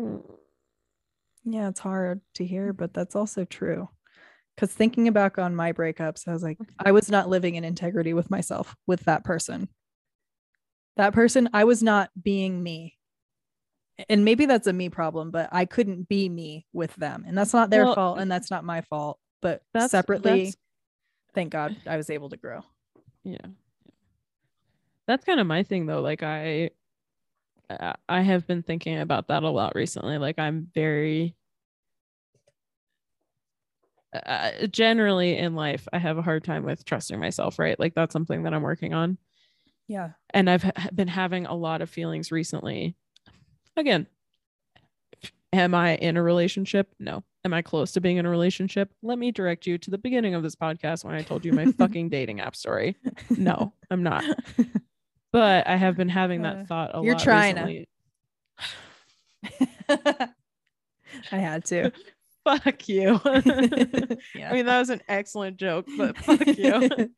Mm. 0.01 0.23
Yeah, 1.45 1.69
it's 1.69 1.81
hard 1.81 2.21
to 2.35 2.45
hear, 2.45 2.73
but 2.73 2.93
that's 2.93 3.17
also 3.17 3.45
true. 3.45 3.89
Because 4.55 4.73
thinking 4.73 5.11
back 5.13 5.39
on 5.39 5.55
my 5.55 5.73
breakups, 5.73 6.27
I 6.27 6.33
was 6.33 6.43
like, 6.43 6.59
I 6.85 6.93
was 6.93 7.11
not 7.11 7.29
living 7.29 7.55
in 7.55 7.65
integrity 7.65 8.13
with 8.13 8.31
myself 8.31 8.75
with 8.87 9.05
that 9.05 9.25
person. 9.25 9.69
That 10.97 11.13
person, 11.13 11.49
I 11.53 11.65
was 11.65 11.83
not 11.83 12.11
being 12.21 12.61
me. 12.63 12.97
And 14.09 14.25
maybe 14.25 14.47
that's 14.47 14.67
a 14.67 14.73
me 14.73 14.89
problem, 14.89 15.31
but 15.31 15.49
I 15.53 15.65
couldn't 15.65 16.09
be 16.09 16.29
me 16.29 16.67
with 16.73 16.95
them. 16.97 17.25
And 17.27 17.39
that's 17.39 17.53
not 17.53 17.71
their 17.71 17.85
Well, 17.85 17.95
fault 17.95 18.19
and 18.19 18.31
that's 18.31 18.51
not 18.51 18.65
my 18.65 18.81
fault. 18.83 19.19
But 19.41 19.63
That's 19.73 19.93
separately, 19.93 20.31
that's- 20.31 20.57
thank 21.35 21.51
God 21.53 21.77
I 21.87 21.97
was 21.97 22.11
able 22.11 22.29
to 22.31 22.37
grow. 22.37 22.63
yeah 23.25 23.39
that's 25.07 25.25
kind 25.25 25.41
of 25.41 25.47
my 25.47 25.63
thing 25.63 25.87
though 25.87 26.01
like 26.03 26.23
i 26.23 26.71
I- 27.71 28.21
have 28.23 28.47
been 28.47 28.63
thinking 28.63 28.99
about 28.99 29.29
that 29.29 29.43
a 29.43 29.51
lot 29.51 29.75
recently 29.75 30.17
like 30.19 30.39
i'm 30.39 30.69
very 30.75 31.35
uh, 34.15 34.67
generally 34.69 35.37
in 35.37 35.55
life 35.55 35.87
i 35.93 35.99
have 35.99 36.17
a 36.19 36.23
hard 36.23 36.43
time 36.45 36.65
with 36.65 36.85
trusting 36.85 37.19
myself 37.21 37.59
right? 37.59 37.79
Like 37.79 37.95
that's 37.95 38.13
something 38.13 38.45
that 38.45 38.55
i'm 38.55 38.63
working 38.63 38.95
on. 38.95 39.19
Yeah. 39.87 40.11
and 40.31 40.49
i've 40.49 40.63
ha- 40.63 40.89
been 40.95 41.09
having 41.09 41.47
a 41.47 41.55
lot 41.55 41.83
of 41.83 41.91
feelings 41.91 42.33
recently. 42.33 42.97
Again 43.77 44.07
am 45.53 45.75
i 45.75 45.95
in 45.97 46.17
a 46.17 46.23
relationship? 46.23 46.95
No. 46.99 47.23
Am 47.45 47.53
i 47.55 47.63
close 47.63 47.93
to 47.93 48.01
being 48.01 48.17
in 48.17 48.27
a 48.27 48.31
relationship? 48.31 48.91
Let 49.03 49.19
me 49.19 49.31
direct 49.31 49.67
you 49.67 49.79
to 49.79 49.91
the 49.91 49.99
beginning 49.99 50.35
of 50.35 50.43
this 50.43 50.57
podcast 50.57 51.05
when 51.05 51.15
i 51.15 51.23
told 51.23 51.45
you 51.45 51.53
my 51.53 51.67
fucking 51.79 52.09
dating 52.09 52.41
app 52.41 52.57
story. 52.57 52.97
No 53.31 53.73
i'm 53.91 54.03
not 54.03 54.25
but 55.33 55.67
i 55.67 55.77
have 55.77 55.97
been 55.97 56.09
having 56.09 56.45
Uh, 56.45 56.55
that 56.55 56.69
thought 56.69 56.91
a 56.95 57.03
you're 57.03 57.15
lot 57.15 57.23
trying 57.23 57.55
to. 57.57 57.63
recently. 57.63 57.89
I 61.33 61.37
had 61.39 61.65
to. 61.67 61.93
fuck 62.45 62.89
you 62.89 63.21
yeah. 64.35 64.49
i 64.49 64.53
mean 64.55 64.65
that 64.65 64.79
was 64.79 64.89
an 64.89 65.03
excellent 65.07 65.59
joke 65.59 65.85
but 65.99 66.17
fuck 66.17 66.47
you 66.47 67.11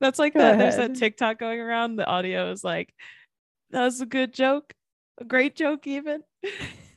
that's 0.00 0.18
like 0.20 0.32
Go 0.34 0.38
that 0.38 0.58
there's 0.58 0.76
that 0.76 0.94
tiktok 0.94 1.40
going 1.40 1.58
around 1.60 1.96
the 1.96 2.06
audio 2.06 2.52
is 2.52 2.62
like 2.62 2.94
that 3.70 3.82
was 3.82 4.00
a 4.00 4.06
good 4.06 4.32
joke 4.32 4.72
a 5.18 5.24
great 5.24 5.56
joke 5.56 5.88
even 5.88 6.22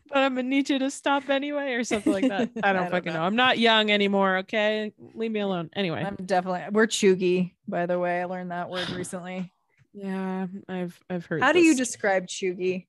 but 0.09 0.17
i'm 0.19 0.35
gonna 0.35 0.47
need 0.47 0.69
you 0.69 0.79
to 0.79 0.89
stop 0.91 1.29
anyway 1.29 1.73
or 1.73 1.83
something 1.83 2.13
like 2.13 2.27
that 2.27 2.49
i 2.63 2.71
don't 2.73 2.81
I 2.81 2.83
don't 2.83 2.91
fucking 2.91 3.13
know. 3.13 3.19
know. 3.19 3.25
i'm 3.25 3.35
not 3.35 3.57
young 3.59 3.91
anymore 3.91 4.37
okay 4.37 4.91
leave 5.13 5.31
me 5.31 5.39
alone 5.41 5.69
anyway 5.75 6.03
I'm 6.03 6.15
definitely 6.25 6.63
we're 6.71 6.87
cheugy, 6.87 7.53
by 7.67 7.85
the 7.85 7.97
way. 7.99 8.21
I 8.21 8.25
learned 8.25 8.51
that 8.51 8.69
word 8.69 8.89
recently. 9.01 9.51
yeah 9.93 10.47
i've 10.69 10.99
i've 11.09 11.25
heard 11.25 11.41
How 11.41 11.51
do 11.51 11.59
you 11.59 11.75
describe 11.75 12.27
cheugy? 12.27 12.87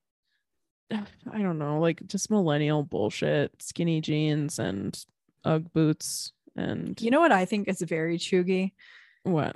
i 0.93 1.39
don't 1.43 1.59
know 1.59 1.81
like 1.81 2.07
just 2.07 2.31
millennial 2.31 2.83
bullshit 2.83 3.53
skinny 3.61 4.01
jeans 4.01 4.59
and 4.59 5.05
ugg 5.45 5.73
boots 5.73 6.33
and 6.57 7.01
You 7.01 7.11
know 7.13 7.21
what 7.21 7.31
I 7.31 7.45
think 7.45 7.69
is 7.69 7.81
very 7.83 8.19
cheugy? 8.19 8.73
what 9.23 9.55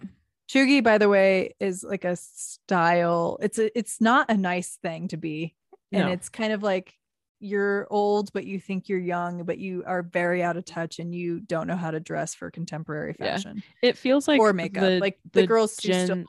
Cheugy, 0.48 0.84
by 0.84 0.98
the 0.98 1.08
way, 1.08 1.54
is 1.60 1.82
like 1.82 2.04
a 2.04 2.14
style. 2.14 3.38
It's 3.40 3.58
a, 3.58 3.76
it's 3.76 4.00
not 4.02 4.30
a 4.30 4.36
nice 4.36 4.78
thing 4.82 5.08
to 5.08 5.16
be. 5.16 5.54
And 5.90 6.06
No. 6.06 6.12
it's 6.12 6.28
kind 6.28 6.52
of 6.52 6.62
like 6.62 6.94
you're 7.42 7.86
old, 7.90 8.32
but 8.32 8.44
you 8.46 8.60
think 8.60 8.88
you're 8.88 8.98
young, 9.00 9.44
but 9.44 9.58
you 9.58 9.82
are 9.86 10.02
very 10.02 10.42
out 10.42 10.56
of 10.56 10.64
touch 10.64 10.98
and 10.98 11.14
you 11.14 11.40
don't 11.40 11.66
know 11.66 11.76
how 11.76 11.90
to 11.90 12.00
dress 12.00 12.34
for 12.34 12.50
contemporary 12.50 13.14
Yeah. 13.18 13.34
fashion 13.36 13.62
it 13.82 13.98
feels 13.98 14.28
like 14.28 14.40
or 14.40 14.52
makeup. 14.52 14.82
the- 14.82 15.00
like 15.00 15.18
the, 15.32 15.46
girls 15.46 15.76
gen 15.76 16.26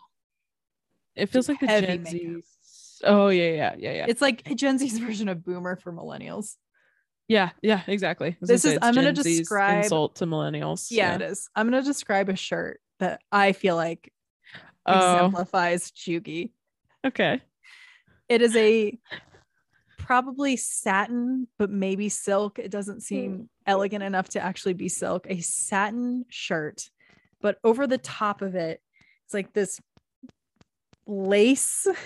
it 1.16 1.28
feels 1.28 1.48
like 1.48 1.60
the 1.60 1.68
gen 1.68 2.06
z 2.06 2.42
oh 3.04 3.28
yeah 3.30 3.50
yeah 3.52 3.76
yeah 3.78 3.94
yeah 3.94 4.06
it's 4.08 4.22
like 4.22 4.44
Gen 4.56 4.78
Z's 4.80 4.98
version 5.08 5.30
of 5.30 5.44
boomer 5.44 5.76
for 5.76 5.92
millennials. 5.94 6.56
yeah 7.28 7.50
yeah 7.62 7.82
exactly 7.88 8.36
This 8.42 8.66
is- 8.66 8.80
I'm 8.82 8.96
gonna 8.96 9.14
Gen 9.14 9.24
Z's 9.24 9.40
describe- 9.40 9.84
insult 9.84 10.16
to 10.16 10.26
millennials 10.26 10.88
Yeah, 10.90 11.16
it 11.16 11.22
is. 11.22 11.50
I'm 11.56 11.68
gonna 11.70 11.84
describe 11.84 12.30
a 12.30 12.36
shirt 12.36 12.80
that 13.00 13.22
I 13.32 13.52
feel 13.54 13.76
like 13.76 14.12
oh 14.86 14.96
exemplifies 14.96 15.92
cheugy. 15.92 16.52
okay 17.06 17.42
It 18.30 18.42
is 18.42 18.56
a 18.56 18.98
probably 20.06 20.58
satin, 20.58 21.48
but 21.58 21.70
maybe 21.70 22.10
silk. 22.10 22.60
It 22.60 22.72
doesn't 22.72 23.02
seem 23.02 23.50
elegant 23.66 24.04
enough 24.04 24.30
to 24.30 24.40
actually 24.42 24.74
be 24.74 24.90
silk. 24.90 25.26
A 25.30 25.40
satin 25.40 26.26
shirt, 26.30 26.90
but 27.42 27.58
over 27.64 27.88
the 27.88 27.98
top 27.98 28.42
of 28.42 28.56
it, 28.56 28.82
it's 29.26 29.34
like 29.34 29.54
this 29.54 29.80
lace 31.08 31.88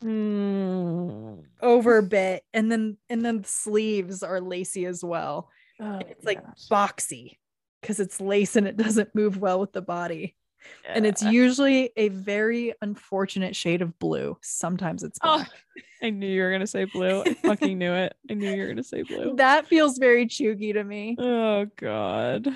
Mm. 0.00 1.42
over 1.60 2.02
bit, 2.02 2.44
and 2.54 2.70
then 2.70 2.98
and 3.10 3.24
then 3.24 3.42
the 3.42 3.48
sleeves 3.48 4.22
are 4.22 4.40
lacy 4.40 4.86
as 4.86 5.02
well. 5.02 5.50
Oh, 5.80 5.98
It's 6.08 6.24
like 6.24 6.40
gosh. 6.40 6.68
boxy 6.70 7.38
because 7.80 7.98
it's 7.98 8.20
lace 8.20 8.54
and 8.54 8.68
it 8.68 8.76
doesn't 8.76 9.12
move 9.16 9.38
well 9.38 9.58
with 9.58 9.72
the 9.72 9.82
body. 9.82 10.36
And 10.86 11.06
it's 11.06 11.22
usually 11.22 11.90
a 11.96 12.08
very 12.08 12.74
unfortunate 12.82 13.54
shade 13.54 13.82
of 13.82 13.98
blue. 13.98 14.36
Sometimes 14.42 15.02
it's 15.02 15.18
Oh. 15.22 15.44
I 16.02 16.10
knew 16.10 16.28
you 16.28 16.42
were 16.42 16.52
gonna 16.52 16.66
say 16.66 16.84
blue. 16.84 17.22
I 17.26 17.34
fucking 17.34 17.76
knew 17.78 17.92
it. 17.92 18.14
I 18.30 18.34
knew 18.34 18.50
you 18.50 18.62
were 18.62 18.68
gonna 18.68 18.82
say 18.84 19.02
blue. 19.02 19.34
That 19.36 19.66
feels 19.66 19.98
very 19.98 20.26
cheugy 20.26 20.72
to 20.72 20.84
me. 20.84 21.16
Oh 21.18 21.66
god. 21.76 22.48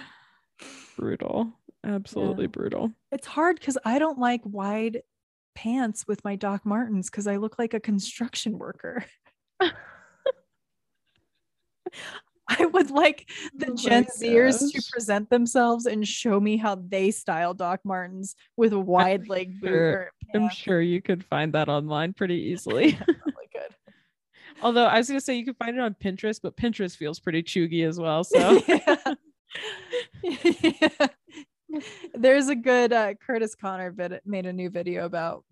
Brutal. 0.97 1.53
Absolutely 1.85 2.47
brutal. 2.47 2.93
It's 3.11 3.27
hard 3.27 3.59
because 3.59 3.77
I 3.85 3.99
don't 3.99 4.19
like 4.19 4.41
wide 4.45 5.03
pants 5.55 6.07
with 6.07 6.25
my 6.25 6.37
Doc 6.37 6.65
Martens 6.65 7.11
because 7.11 7.27
I 7.27 7.37
look 7.37 7.59
like 7.59 7.75
a 7.75 7.81
construction 7.81 8.59
worker. 8.59 9.05
I 12.49 12.67
would 12.67 12.91
like 12.91 13.31
the 13.57 13.71
Oh 13.71 13.75
Gen 13.77 14.05
Zers 14.05 14.73
to 14.73 14.83
present 14.91 15.31
themselves 15.31 15.87
and 15.87 16.07
show 16.07 16.41
me 16.41 16.57
how 16.57 16.75
they 16.75 17.11
style 17.11 17.55
Doc 17.55 17.81
Martens 17.85 18.35
with 18.57 18.73
wide 18.75 19.29
leg 19.29 19.61
boot 19.61 19.69
sure- 19.69 20.11
I'm 20.35 20.49
sure 20.51 20.81
you 20.81 21.01
could 21.03 21.25
find 21.25 21.53
that 21.55 21.69
online 21.69 22.13
pretty 22.15 22.35
easily. 22.53 22.93
Probably 22.97 23.49
could. 23.53 23.75
Although 24.63 24.87
I 24.87 24.99
was 24.99 25.09
gonna 25.09 25.21
say 25.21 25.37
you 25.37 25.45
could 25.45 25.57
find 25.57 25.77
it 25.77 25.81
on 25.81 25.95
Pinterest, 25.95 26.41
but 26.43 26.57
Pinterest 26.57 26.97
feels 26.97 27.21
pretty 27.21 27.43
cheugy 27.43 27.87
as 27.87 27.99
well. 27.99 28.25
So 28.25 28.61
Yeah. 28.67 29.15
There's 32.15 32.49
a 32.49 32.55
good 32.55 32.93
uh, 32.93 33.15
Kurtis 33.15 33.57
Conner 33.57 33.91
vid- 33.91 34.21
made 34.25 34.47
a 34.47 34.53
new 34.53 34.71
video 34.71 35.05
about 35.05 35.45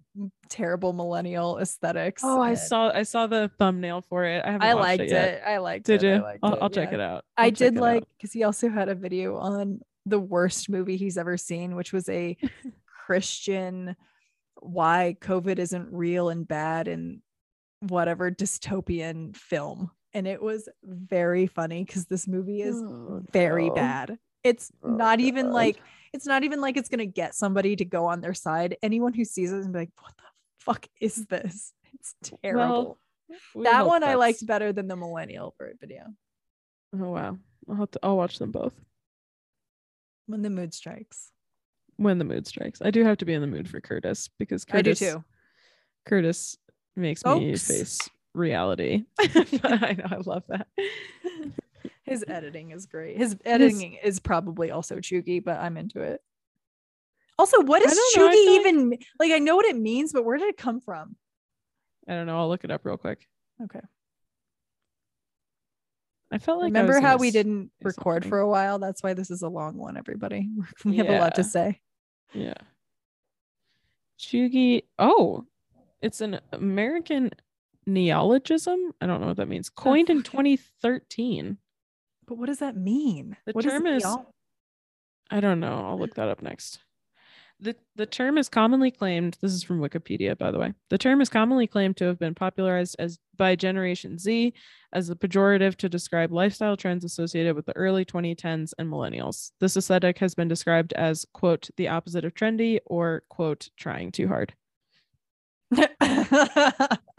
terrible 0.48 0.92
millennial 0.92 1.58
aesthetics. 1.58 2.22
Oh, 2.24 2.40
I 2.40 2.54
saw 2.54 2.90
I 2.90 3.04
saw 3.04 3.26
the 3.26 3.50
thumbnail 3.58 4.02
for 4.02 4.24
it. 4.24 4.44
I 4.44 4.70
I 4.70 4.72
liked 4.74 5.02
it. 5.02 5.12
It. 5.12 5.42
I 5.46 5.58
liked 5.58 5.86
Did 5.86 6.02
it. 6.02 6.08
I 6.12 6.16
you? 6.16 6.22
liked 6.22 6.38
I'll, 6.42 6.54
it, 6.54 6.58
I'll 6.62 6.70
check 6.70 6.88
yeah. 6.90 6.94
it 6.96 7.00
out. 7.00 7.24
I 7.36 7.44
I'll 7.44 7.50
check 7.50 7.56
did 7.58 7.76
like 7.76 8.04
because 8.16 8.32
he 8.32 8.42
also 8.44 8.68
had 8.68 8.88
a 8.88 8.94
video 8.94 9.36
on 9.36 9.80
the 10.06 10.18
worst 10.18 10.68
movie 10.68 10.96
he's 10.96 11.16
ever 11.18 11.36
seen, 11.36 11.76
which 11.76 11.92
was 11.92 12.08
a 12.08 12.36
Christian 13.06 13.96
why 14.60 15.16
COVID 15.20 15.58
isn't 15.58 15.88
real 15.92 16.28
and 16.28 16.46
bad 16.46 16.86
and 16.88 17.20
whatever 17.80 18.30
dystopian 18.30 19.34
film. 19.34 19.90
And 20.12 20.26
it 20.26 20.42
was 20.42 20.68
very 20.82 21.46
funny 21.46 21.84
because 21.84 22.06
this 22.06 22.26
movie 22.26 22.62
is 22.62 22.76
Oh, 22.76 23.22
very 23.32 23.68
no. 23.68 23.74
bad. 23.74 24.18
It's 24.44 24.72
Oh, 24.82 24.90
not 24.90 25.20
even 25.20 25.50
like 25.52 25.80
it's 26.12 26.26
not 26.26 26.42
even 26.44 26.60
like 26.60 26.76
it's 26.76 26.88
gonna 26.88 27.06
get 27.06 27.34
somebody 27.34 27.76
to 27.76 27.84
go 27.84 28.06
on 28.06 28.20
their 28.20 28.34
side. 28.34 28.76
Anyone 28.82 29.12
who 29.12 29.24
sees 29.24 29.52
it 29.52 29.62
and 29.64 29.72
be 29.72 29.80
like, 29.80 29.90
what 30.00 30.12
the 30.16 30.24
fuck 30.58 30.86
is 31.00 31.26
this? 31.26 31.72
It's 31.94 32.14
terrible. 32.42 32.98
We 33.54 33.64
that 33.64 33.86
one 33.86 34.02
I 34.04 34.14
liked 34.14 34.46
better 34.46 34.72
than 34.72 34.86
the 34.88 34.96
millennial 34.96 35.54
Bird 35.58 35.76
video. 35.80 36.04
Oh 36.94 37.10
wow. 37.10 37.36
I'll 37.68 37.76
have 37.76 37.90
to 37.90 38.00
I'll 38.02 38.16
watch 38.16 38.38
them 38.38 38.50
both 38.52 38.74
When 40.26 40.42
the 40.42 40.50
mood 40.50 40.72
strikes. 40.72 41.30
when 41.96 42.18
the 42.18 42.24
mood 42.24 42.46
strikes. 42.46 42.80
I 42.80 42.90
do 42.90 43.04
have 43.04 43.18
to 43.18 43.24
be 43.24 43.34
in 43.34 43.40
the 43.40 43.46
mood 43.46 43.68
for 43.68 43.80
Kurtis 43.80 44.30
because 44.38 44.64
I 44.70 44.80
do 44.82 44.92
Kurtis 44.92 44.98
too. 45.00 45.24
Curtis 46.06 46.56
makes 46.96 47.24
me 47.24 47.54
face 47.56 47.98
reality. 48.34 49.04
I 49.20 49.96
know, 49.98 50.06
I 50.10 50.16
love 50.24 50.44
that. 50.48 50.68
His 52.10 52.24
editing 52.26 52.72
is 52.72 52.86
great. 52.86 53.16
His 53.16 53.36
editing 53.44 53.94
is 54.02 54.18
probably 54.18 54.70
also 54.72 54.96
cheugy, 54.96 55.42
but 55.42 55.58
I'm 55.60 55.76
into 55.76 56.02
it. 56.02 56.20
Also, 57.38 57.62
what 57.62 57.80
is 57.82 57.92
I 57.92 57.94
know, 58.20 58.26
I 58.26 58.30
cheugy 58.34 58.46
like- 58.46 58.60
even 58.60 58.90
like? 59.18 59.32
I 59.32 59.38
know 59.38 59.54
what 59.56 59.64
it 59.64 59.76
means, 59.76 60.12
but 60.12 60.24
where 60.24 60.36
did 60.36 60.48
it 60.48 60.56
come 60.58 60.80
from? 60.80 61.14
I 62.08 62.14
don't 62.14 62.26
know. 62.26 62.36
I'll 62.38 62.48
look 62.48 62.64
it 62.64 62.70
up 62.72 62.84
real 62.84 62.96
quick. 62.96 63.26
Okay. 63.62 63.80
I 66.32 66.38
felt 66.38 66.58
like 66.60 66.66
Remember 66.66 67.00
how 67.00 67.16
we 67.16 67.30
didn't 67.30 67.70
record 67.82 68.22
something. 68.24 68.28
for 68.30 68.38
a 68.40 68.48
while? 68.48 68.78
That's 68.78 69.02
why 69.02 69.14
this 69.14 69.30
is 69.30 69.42
a 69.42 69.48
long 69.48 69.76
one, 69.76 69.96
everybody. 69.96 70.48
We 70.84 70.96
have 70.98 71.08
a 71.08 71.18
lot 71.18 71.36
to 71.36 71.44
say. 71.44 71.80
Yeah. 72.34 72.54
Cheugy. 74.18 74.82
Oh, 74.98 75.44
it's 76.02 76.20
an 76.20 76.40
American 76.52 77.30
neologism. 77.86 78.92
I 79.00 79.06
don't 79.06 79.20
know 79.20 79.28
what 79.28 79.36
that 79.38 79.48
means. 79.48 79.70
Coined 79.70 80.10
in 80.10 80.18
fuck 80.22 80.26
it. 80.26 80.30
2013. 80.30 81.58
But 82.30 82.38
what 82.38 82.46
does 82.46 82.60
that 82.60 82.76
mean? 82.76 83.36
The 83.44 83.52
What 83.54 83.64
term 83.64 83.88
is, 83.88 84.04
mean? 84.04 84.18
I 85.32 85.40
don't 85.40 85.58
know. 85.58 85.84
I'll 85.84 85.98
look 85.98 86.14
that 86.14 86.28
up 86.28 86.42
next. 86.42 86.78
The, 87.58 87.74
the 87.96 88.06
term 88.06 88.38
is 88.38 88.48
commonly 88.48 88.92
claimed, 88.92 89.36
this 89.42 89.52
is 89.52 89.64
from 89.64 89.80
Wikipedia, 89.80 90.38
by 90.38 90.52
the 90.52 90.60
way. 90.60 90.72
The 90.90 90.96
term 90.96 91.20
is 91.20 91.28
commonly 91.28 91.66
claimed 91.66 91.96
to 91.96 92.04
have 92.04 92.20
been 92.20 92.36
popularized 92.36 92.94
as 93.00 93.18
by 93.36 93.56
Generation 93.56 94.16
Z 94.16 94.54
as 94.92 95.10
a 95.10 95.16
pejorative 95.16 95.74
to 95.78 95.88
describe 95.88 96.30
lifestyle 96.30 96.76
trends 96.76 97.04
associated 97.04 97.56
with 97.56 97.66
the 97.66 97.76
early 97.76 98.04
2010s 98.04 98.74
and 98.78 98.88
millennials. 98.88 99.50
This 99.58 99.76
aesthetic 99.76 100.18
has 100.18 100.36
been 100.36 100.46
described 100.46 100.92
as, 100.92 101.26
quote, 101.34 101.68
the 101.76 101.88
opposite 101.88 102.24
of 102.24 102.34
trendy 102.34 102.78
or, 102.86 103.24
quote, 103.28 103.70
trying 103.76 104.12
too 104.12 104.28
hard. 104.28 104.54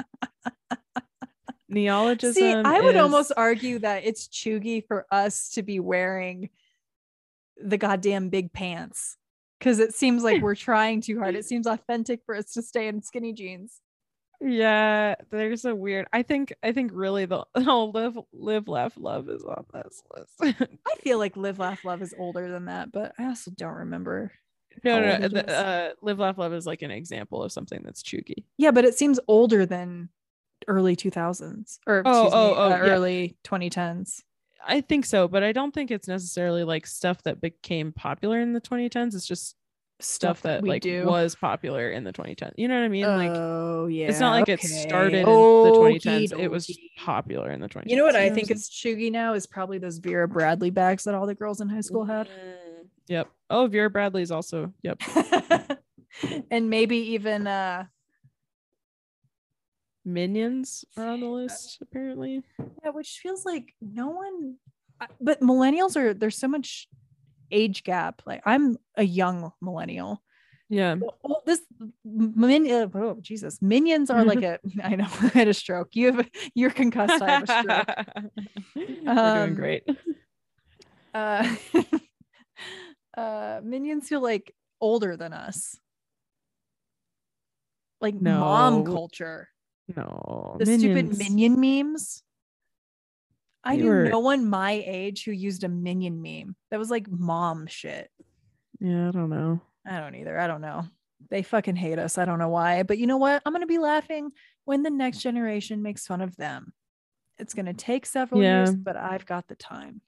Neologism. 1.72 2.34
See, 2.34 2.54
I 2.54 2.82
would 2.82 2.96
is- 2.96 3.02
almost 3.02 3.32
argue 3.36 3.80
that 3.80 4.04
it's 4.06 4.28
cheugy 4.28 4.86
for 4.86 5.06
us 5.12 5.50
to 5.52 5.64
be 5.64 5.80
wearing 5.80 6.50
the 7.64 7.78
goddamn 7.78 8.30
big 8.30 8.52
pants 8.52 9.18
because 9.58 9.80
it 9.80 9.94
seems 9.96 10.24
like 10.24 10.42
we're 10.42 10.56
trying 10.56 11.02
too 11.02 11.20
hard. 11.20 11.36
It 11.36 11.46
seems 11.46 11.68
authentic 11.68 12.22
for 12.26 12.36
us 12.36 12.52
to 12.54 12.62
stay 12.62 12.88
in 12.88 13.02
skinny 13.02 13.34
jeans. 13.34 13.80
Yeah, 14.42 15.16
there's 15.30 15.66
a 15.66 15.76
weird. 15.76 16.08
I 16.12 16.24
think. 16.24 16.52
I 16.64 16.72
think 16.72 16.92
really 16.94 17.26
the 17.26 17.46
oh, 17.56 17.92
live, 17.94 18.18
live, 18.34 18.68
laugh, 18.68 18.94
love 18.98 19.30
is 19.30 19.44
on 19.44 19.66
this 19.74 20.02
list. 20.16 20.58
I 20.88 20.96
feel 21.02 21.20
like 21.20 21.38
Live, 21.38 21.60
Laugh, 21.60 21.86
Love 21.86 22.02
is 22.02 22.14
older 22.18 22.50
than 22.50 22.66
that, 22.66 22.92
but 22.92 23.14
I 23.20 23.26
also 23.28 23.52
don't 23.52 23.76
remember. 23.76 24.32
no, 24.84 24.96
how 24.96 25.18
no, 25.20 25.28
the, 25.28 25.50
uh, 25.50 25.90
live, 26.02 26.18
laugh, 26.18 26.38
love 26.40 26.54
is 26.54 26.66
like 26.66 26.82
an 26.82 26.92
example 26.92 27.44
of 27.44 27.52
something 27.52 27.82
that's 27.84 28.02
cheugy. 28.02 28.46
Yeah, 28.58 28.72
but 28.72 28.84
it 28.84 28.98
seems 28.98 29.20
older 29.28 29.66
than 29.68 30.10
early 30.68 30.96
2000s 30.96 31.80
or 31.88 32.04
Oh, 32.06 32.26
excuse 32.26 32.34
me, 32.34 32.40
oh, 32.40 32.54
oh, 32.56 32.64
uh, 32.64 32.70
yeah. 32.70 32.78
early 32.78 33.38
2010s. 33.44 34.22
I 34.66 34.82
think 34.82 35.06
so, 35.06 35.28
but 35.28 35.44
I 35.44 35.52
don't 35.52 35.74
think 35.74 35.90
it's 35.90 36.08
necessarily 36.08 36.64
like 36.64 36.86
stuff 36.86 37.24
that 37.24 37.42
became 37.42 37.92
popular 37.92 38.40
in 38.40 38.54
the 38.54 38.62
2010s. 38.62 39.16
It's 39.16 39.26
just 39.28 39.56
stuff 40.00 40.42
that 40.42 40.64
we 40.64 40.70
like 40.70 40.82
do. 40.82 41.06
was 41.06 41.36
popular 41.36 41.92
in 41.92 42.04
the 42.04 42.14
2010s. 42.14 42.54
You 42.58 42.68
know 42.68 42.76
what 42.76 42.86
I 42.86 42.88
mean? 42.88 43.06
like 43.06 43.32
oh 43.32 43.88
yeah, 43.88 44.08
it's 44.08 44.20
not 44.20 44.32
like 44.32 44.50
it 44.50 44.60
okay. 44.60 44.68
started 44.68 45.14
in 45.14 45.26
the 45.26 45.32
Okey 45.32 46.00
2010s. 46.00 46.40
It 46.40 46.50
was 46.50 46.78
popular 46.98 47.52
in 47.52 47.62
the 47.62 47.70
2010s. 47.70 47.84
You 47.88 47.96
know 47.98 48.04
what 48.06 48.16
I 48.16 48.30
think 48.30 48.52
is 48.52 48.70
cheugy 48.70 49.12
now 49.12 49.34
is 49.34 49.48
probably 49.48 49.78
those 49.78 49.98
Vera 49.98 50.28
Bradley 50.28 50.70
bags 50.70 51.04
that 51.06 51.16
all 51.16 51.26
the 51.26 51.36
girls 51.36 51.62
in 51.62 51.70
high 51.70 51.82
school 51.82 52.06
had. 52.06 52.28
Mm, 52.28 52.88
Yep. 53.08 53.30
Oh, 53.50 53.68
Vera 53.68 53.90
Bradley's 53.90 54.32
also. 54.32 54.74
Yep. 54.84 55.02
and 56.52 56.70
maybe 56.70 56.96
even 56.98 57.46
uh 57.48 57.86
Minions 60.04 60.84
are 60.98 61.08
on 61.08 61.20
the 61.20 61.28
list 61.28 61.78
apparently. 61.82 62.42
yeah, 62.84 62.90
which 62.92 63.20
feels 63.22 63.46
like 63.46 63.74
no 63.82 64.10
one 64.10 64.56
but 65.20 65.42
millennials 65.42 65.96
are 65.96 66.14
there's 66.14 66.38
so 66.38 66.48
much 66.48 66.88
age 67.52 67.84
gap. 67.84 68.22
Like 68.26 68.42
I'm 68.46 68.78
a 68.96 69.04
young 69.04 69.52
millennial. 69.62 70.22
Yeah. 70.70 70.96
Ol- 71.24 71.44
this 71.46 71.62
min, 72.06 72.70
uh, 72.72 72.88
oh 72.96 73.18
Jesus, 73.22 73.62
minions 73.62 74.10
are 74.10 74.24
like 74.24 74.42
a 74.42 74.60
I 74.84 74.96
know 74.96 75.08
I 75.22 75.28
had 75.28 75.48
a 75.48 75.54
stroke. 75.54 75.90
You 75.96 76.14
have 76.14 76.30
you're 76.56 76.72
concussed. 76.72 77.22
I 77.22 77.30
have 77.32 77.44
a 77.44 77.48
stroke. 77.48 77.88
We're 78.76 79.18
Um, 79.18 79.34
doing 79.34 79.56
great. 79.56 79.84
uh, 81.14 81.56
uh 83.18 83.60
minions 83.64 84.08
feel 84.08 84.22
like 84.22 84.54
older 84.80 85.18
than 85.18 85.34
us 85.34 85.78
like 88.00 88.16
mom 88.16 88.86
culture 88.86 89.50
No. 89.96 90.56
the 90.60 90.66
stupid 90.66 91.18
minion 91.18 91.60
memes? 91.60 92.24
I 93.64 93.76
They 93.76 93.84
knew 93.84 93.90
were- 93.90 94.06
no 94.10 94.20
one 94.20 94.48
my 94.50 94.72
age 94.86 95.24
who 95.26 95.32
used 95.32 95.64
a 95.64 95.70
minion 95.70 96.22
meme. 96.22 96.56
That 96.72 96.80
was 96.80 96.90
like 96.90 97.10
mom 97.10 97.68
shit. 97.68 98.10
Yeah, 98.80 99.10
I 99.10 99.12
don't 99.12 99.30
know. 99.30 99.62
i 99.86 100.00
don't 100.00 100.16
either. 100.16 100.38
I 100.40 100.48
don't 100.48 100.62
know. 100.62 100.86
They 101.30 101.44
fucking 101.44 101.76
hate 101.76 102.00
us. 102.00 102.18
I 102.18 102.26
don't 102.26 102.40
know 102.40 102.50
why. 102.50 102.82
But 102.84 102.98
you 102.98 103.06
know 103.06 103.18
what? 103.18 103.42
I'm 103.46 103.54
gonna 103.54 103.68
be 103.68 103.78
laughing 103.78 104.32
when 104.66 104.82
the 104.84 104.90
next 104.90 105.20
generation 105.20 105.82
makes 105.84 106.08
fun 106.08 106.22
of 106.22 106.36
them. 106.38 106.74
It's 107.38 107.54
gonna 107.54 107.74
take 107.74 108.06
several 108.06 108.42
years 108.42 108.76
but 108.76 108.96
i've 108.98 109.26
got 109.26 109.48
the 109.48 109.56
time. 109.56 110.02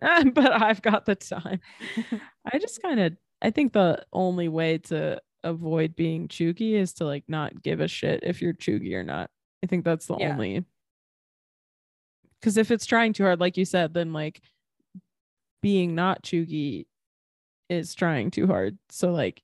But 0.34 0.52
I've 0.62 0.80
got 0.82 1.06
the 1.06 1.14
time. 1.16 1.60
I 2.52 2.58
just 2.58 2.80
kind 2.82 3.00
of 3.00 3.16
I 3.42 3.50
think 3.50 3.72
the 3.72 4.04
only 4.12 4.48
way 4.48 4.78
to 4.78 5.20
avoid 5.44 5.94
being 5.96 6.28
cheugy 6.28 6.72
is 6.72 6.92
to 6.94 7.04
like 7.04 7.24
not 7.28 7.62
give 7.62 7.80
a 7.80 7.88
shit 7.88 8.20
if 8.22 8.42
you're 8.42 8.54
cheugy 8.54 8.94
or 8.94 9.04
not. 9.04 9.30
I 9.62 9.66
think 9.66 9.84
that's 9.84 10.06
the 10.06 10.16
Yeah. 10.18 10.32
only 10.32 10.64
because 12.40 12.56
if 12.56 12.70
it's 12.70 12.86
trying 12.86 13.12
too 13.12 13.24
hard, 13.24 13.40
like 13.40 13.56
you 13.56 13.64
said, 13.64 13.94
then 13.94 14.12
like 14.12 14.40
being 15.62 15.94
not 15.94 16.22
cheugy 16.22 16.86
is 17.68 17.94
trying 17.94 18.30
too 18.30 18.46
hard. 18.46 18.78
So 18.90 19.10
like 19.10 19.42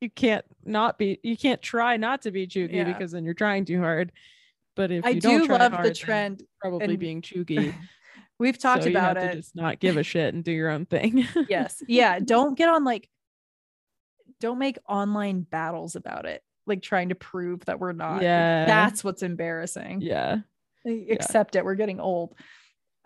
you 0.00 0.10
can't 0.10 0.44
not 0.64 0.98
be 0.98 1.18
you 1.22 1.36
can't 1.36 1.62
try 1.62 1.96
not 1.96 2.22
to 2.22 2.30
be 2.32 2.46
cheugy 2.46 2.74
Yeah. 2.74 2.84
because 2.84 3.12
then 3.12 3.24
you're 3.24 3.34
trying 3.34 3.64
too 3.64 3.78
hard. 3.78 4.12
But 4.74 4.90
if 4.90 5.04
i 5.04 5.10
you 5.10 5.20
don't 5.20 5.46
try 5.46 5.58
love 5.58 5.72
hard, 5.72 5.86
the 5.86 5.94
trend 5.94 6.42
probably 6.60 6.86
and- 6.86 6.98
being 6.98 7.22
cheugy. 7.22 7.74
we've 8.38 8.58
talked 8.58 8.82
so 8.82 8.88
you 8.88 8.96
about 8.96 9.16
have 9.16 9.24
it 9.24 9.30
to 9.30 9.36
just 9.36 9.54
not 9.54 9.78
give 9.78 9.96
a 9.96 10.02
shit 10.02 10.34
and 10.34 10.42
do 10.42 10.50
your 10.50 10.70
own 10.70 10.86
thing. 10.86 11.26
yes 11.48 11.82
yeah 11.86 12.18
don't 12.18 12.56
get 12.58 12.68
on 12.68 12.82
like 12.84 13.08
don't 14.42 14.58
make 14.58 14.76
online 14.88 15.40
battles 15.40 15.96
about 15.96 16.26
it 16.26 16.42
like 16.66 16.82
trying 16.82 17.08
to 17.08 17.14
prove 17.14 17.64
that 17.64 17.80
we're 17.80 17.92
not 17.92 18.20
Yeah. 18.22 18.66
that's 18.66 19.02
what's 19.02 19.22
embarrassing 19.22 20.00
yeah. 20.02 20.38
Like, 20.84 21.06
accept 21.10 21.56
it 21.56 21.64
we're 21.64 21.76
getting 21.76 22.00
old 22.00 22.34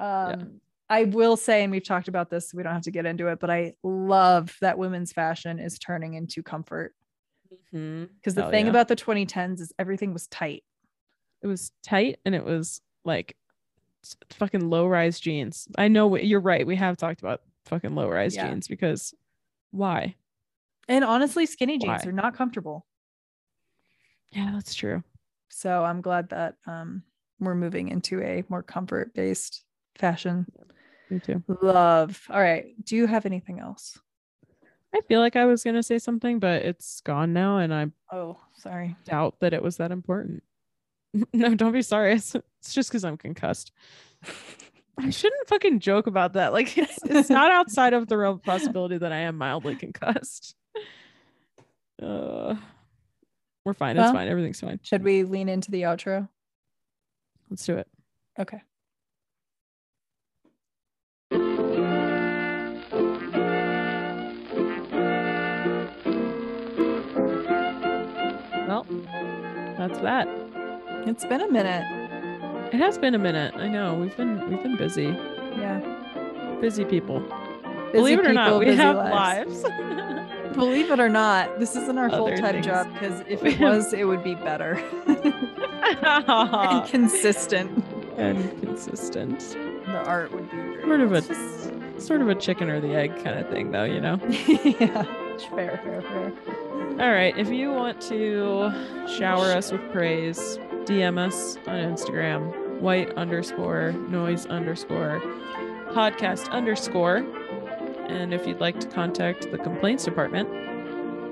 um 0.01 0.61
i 0.89 1.05
will 1.05 1.37
say 1.37 1.63
and 1.63 1.71
we've 1.71 1.85
talked 1.85 2.09
about 2.09 2.31
this 2.31 2.53
we 2.53 2.63
don't 2.63 2.73
have 2.75 2.83
to 2.83 2.91
get 2.91 3.07
into 3.07 3.29
it 3.29 3.39
but 3.39 3.51
i 3.51 3.75
love 3.85 4.57
that 4.61 4.79
women's 4.79 5.13
fashion 5.13 5.59
is 5.61 5.79
turning 5.79 6.15
into 6.15 6.43
comfort 6.43 6.95
because 7.71 8.35
the 8.35 8.43
Hell 8.43 8.51
thing 8.51 8.67
yeah. 8.67 8.71
about 8.71 8.89
the 8.89 8.97
2010s 8.97 9.61
is 9.61 9.73
everything 9.79 10.13
was 10.13 10.27
tight 10.27 10.65
it 11.43 11.47
was 11.47 11.71
tight 11.85 12.19
and 12.25 12.35
it 12.35 12.45
was 12.45 12.81
like 13.05 13.37
fucking 14.31 14.71
low 14.71 14.87
rise 14.87 15.19
jeans. 15.19 15.67
I 15.77 15.89
know 15.89 16.17
you're 16.17 16.41
right. 16.41 16.65
We 16.67 16.77
have 16.77 16.97
talked 16.97 17.21
about 17.21 17.41
fucking 17.67 17.95
low 17.95 18.09
rise 18.09 18.37
Yeah. 18.37 18.49
jeans 18.49 18.69
because 18.69 19.13
why? 19.73 20.15
And 20.89 21.05
honestly 21.05 21.47
skinny 21.47 21.79
jeans 21.79 22.05
Why? 22.05 22.09
are 22.11 22.13
not 22.13 22.37
comfortable 22.37 22.87
Yeah, 24.33 24.51
that's 24.55 24.75
true. 24.75 25.03
so 25.49 25.85
i'm 25.85 26.01
glad 26.01 26.29
that 26.31 26.55
um 26.67 27.03
we're 27.39 27.55
moving 27.55 27.89
into 27.89 28.23
a 28.23 28.45
more 28.49 28.63
comfort 28.63 29.15
based 29.15 29.65
fashion 29.99 30.47
Me 31.11 31.21
too. 31.21 31.41
Love. 31.63 32.21
All 32.31 32.41
right. 32.41 32.75
Do 32.85 32.97
you 32.97 33.07
have 33.07 33.27
anything 33.27 33.61
else? 33.61 33.97
I 34.93 35.01
feel 35.03 35.21
like 35.21 35.37
I 35.37 35.45
was 35.45 35.63
gonna 35.63 35.85
say 35.85 36.01
something, 36.01 36.41
but 36.41 36.63
it's 36.63 37.01
gone 37.03 37.33
now, 37.33 37.59
and 37.59 37.73
I 37.73 37.87
Oh, 38.11 38.41
sorry. 38.57 38.97
doubt 39.05 39.37
that 39.41 39.53
it 39.55 39.63
was 39.63 39.77
that 39.77 39.93
important. 39.93 40.43
no, 41.33 41.55
don't 41.55 41.71
be 41.73 41.83
sorry. 41.83 42.15
It's, 42.15 42.35
it's 42.35 42.75
just 42.75 42.91
because 42.91 43.05
I'm 43.05 43.17
concussed. 43.17 43.71
I 44.99 45.11
shouldn't 45.11 45.47
fucking 45.47 45.79
joke 45.79 46.09
about 46.09 46.33
that. 46.33 46.53
Like 46.53 46.77
it's 46.77 46.99
it's 47.05 47.31
not 47.31 47.51
outside 47.59 47.93
of 47.93 48.09
the 48.09 48.17
realm 48.19 48.37
of 48.37 48.45
possibility 48.45 48.99
that 48.99 49.13
I 49.13 49.19
am 49.19 49.39
mildly 49.39 49.77
concussed. 49.77 50.57
Uh, 52.03 52.55
we're 53.65 53.73
fine. 53.73 53.97
It's 53.97 54.03
Well- 54.05 54.13
fine. 54.13 54.29
Everything's 54.29 54.61
fine. 54.61 54.79
Should 54.83 55.03
we 55.03 55.23
lean 55.23 55.49
into 55.49 55.71
the 55.71 55.81
outro? 55.83 56.29
Let's 57.49 57.65
do 57.65 57.77
it. 57.79 57.89
Okay. 58.39 58.61
Well, 68.69 68.85
that's 69.79 69.99
that. 70.01 70.27
It's 71.07 71.25
been 71.25 71.41
a 71.41 71.49
minute. 71.51 71.85
It 72.75 72.79
has 72.79 72.99
been 72.99 73.15
a 73.15 73.19
minute. 73.19 73.55
I 73.57 73.69
know 73.69 73.95
we've 73.95 74.17
been 74.17 74.49
we've 74.51 74.63
been 74.63 74.77
busy, 74.77 75.15
Yeah. 75.57 75.81
busy 76.61 76.85
people. 76.85 77.23
Believe 77.97 78.19
it 78.21 78.27
or 78.27 78.33
not, 78.33 78.59
we 78.61 78.75
have 78.77 78.97
lives. 78.97 79.63
lives. 79.63 80.53
Believe 80.57 80.91
it 80.91 81.01
or 81.01 81.09
not, 81.11 81.59
this 81.59 81.77
isn't 81.77 81.99
our 81.99 82.09
full 82.09 82.35
time 82.37 82.63
job 82.63 82.91
because 82.95 83.21
if 83.29 83.45
it 83.45 83.61
was, 83.61 83.93
it 83.93 84.05
would 84.05 84.25
be 84.25 84.35
better 84.35 84.75
and 85.07 86.85
consistent. 86.89 87.85
and 88.17 88.61
consistent. 88.63 89.41
The 89.87 89.99
art 90.05 90.33
would 90.33 90.51
be 90.51 90.57
great. 90.57 90.85
Sort 90.87 91.01
of 91.01 91.13
a 91.13 91.21
just- 91.21 91.73
sort 92.07 92.21
of 92.23 92.29
a 92.29 92.35
chicken 92.35 92.71
or 92.71 92.81
the 92.81 92.95
egg 92.95 93.15
kind 93.23 93.39
of 93.39 93.49
thing, 93.51 93.71
though. 93.71 93.85
You 93.85 94.01
know. 94.01 94.19
yeah. 94.29 95.05
Fair, 95.51 95.79
fair, 95.85 96.03
fair. 96.03 96.33
All 97.01 97.13
right. 97.13 97.37
If 97.37 97.49
you 97.51 97.71
want 97.73 98.01
to 98.03 98.71
shower 99.07 99.47
us 99.53 99.71
with 99.73 99.83
praise, 99.93 100.59
DM 100.85 101.19
us 101.19 101.57
on 101.67 101.75
Instagram, 101.75 102.81
white 102.81 103.13
underscore 103.15 103.93
noise 103.93 104.47
underscore 104.47 105.21
podcast 105.93 106.51
underscore. 106.51 107.25
And 108.09 108.33
if 108.33 108.47
you'd 108.47 108.61
like 108.61 108.81
to 108.81 108.87
contact 108.89 109.51
the 109.51 109.59
complaints 109.59 110.05
department, 110.05 110.49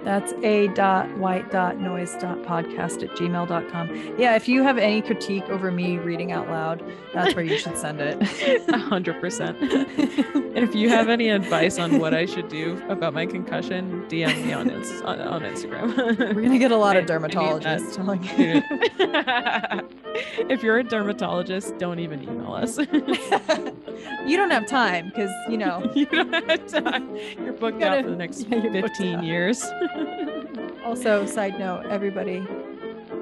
That's 0.04 0.32
a 0.42 0.68
dot 0.68 1.08
white 1.16 1.50
dot 1.50 1.78
noise 1.78 2.14
dot 2.20 2.38
podcast 2.42 3.02
at 3.02 3.10
gmail.com. 3.16 4.14
Yeah, 4.18 4.36
if 4.36 4.46
you 4.48 4.62
have 4.62 4.76
any 4.76 5.00
critique 5.00 5.44
over 5.48 5.70
me 5.72 5.96
reading 5.98 6.30
out 6.30 6.48
loud, 6.48 6.84
that's 7.14 7.34
where 7.34 7.44
you 7.44 7.56
should 7.58 7.78
send 7.78 8.00
it. 8.00 8.18
a 8.68 8.78
hundred 8.78 9.18
percent. 9.20 9.58
And 9.62 10.58
if 10.58 10.74
you 10.74 10.88
have 10.90 11.08
any 11.08 11.30
advice 11.30 11.78
on 11.78 11.98
what 11.98 12.12
I 12.14 12.26
should 12.26 12.48
do 12.48 12.80
about 12.88 13.14
my 13.14 13.24
concussion, 13.26 14.04
DM 14.08 14.44
me 14.44 14.52
on 14.52 14.68
ins- 14.70 15.00
on, 15.02 15.20
on 15.20 15.40
Instagram. 15.42 15.96
We're 16.18 16.42
gonna 16.42 16.58
get 16.58 16.70
a 16.70 16.76
lot 16.76 16.96
of 16.96 17.10
I 17.10 17.18
need 17.18 17.30
that. 17.32 17.32
dermatologists 17.62 17.94
telling 17.96 18.22
you. 18.38 18.62
if 20.50 20.62
you're 20.62 20.78
a 20.78 20.84
dermatologist, 20.84 21.76
don't 21.78 21.98
even 21.98 22.22
email 22.22 22.52
us. 22.52 22.78
you 24.26 24.36
don't 24.36 24.50
have 24.50 24.66
time 24.66 25.08
because 25.08 25.30
you 25.48 25.56
know 25.56 25.90
you 25.94 26.06
don't 26.06 26.32
have 26.32 26.66
time. 26.66 27.16
You're 27.38 27.52
booked 27.54 27.80
Gotta- 27.80 27.98
out 27.98 28.04
for 28.04 28.10
the 28.10 28.16
next 28.16 28.42
yeah, 28.48 28.62
you're 28.62 28.72
15 28.82 29.14
out. 29.16 29.24
years. 29.24 29.64
Also, 30.84 31.26
side 31.26 31.58
note, 31.58 31.86
everybody, 31.86 32.38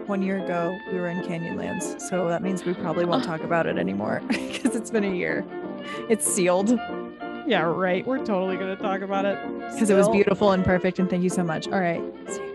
one 0.06 0.20
year 0.20 0.44
ago 0.44 0.76
we 0.92 0.98
were 0.98 1.08
in 1.08 1.22
Canyonlands, 1.22 2.00
so 2.00 2.28
that 2.28 2.42
means 2.42 2.64
we 2.64 2.74
probably 2.74 3.04
won't 3.04 3.24
talk 3.24 3.42
about 3.42 3.66
it 3.66 3.78
anymore 3.78 4.20
because 4.28 4.74
it's 4.76 4.90
been 4.90 5.04
a 5.04 5.14
year. 5.14 5.44
It's 6.08 6.26
sealed 6.26 6.78
yeah, 7.46 7.62
right. 7.62 8.06
We're 8.06 8.18
totally 8.18 8.56
going 8.56 8.76
to 8.76 8.82
talk 8.82 9.00
about 9.00 9.24
it. 9.24 9.38
because 9.72 9.90
it 9.90 9.94
was 9.94 10.08
beautiful 10.08 10.52
and 10.52 10.64
perfect. 10.64 10.98
And 10.98 11.08
thank 11.08 11.22
you 11.22 11.30
so 11.30 11.42
much. 11.42 11.66
All 11.68 11.80
right. 11.80 12.02
See 12.28 12.40
you. 12.40 12.51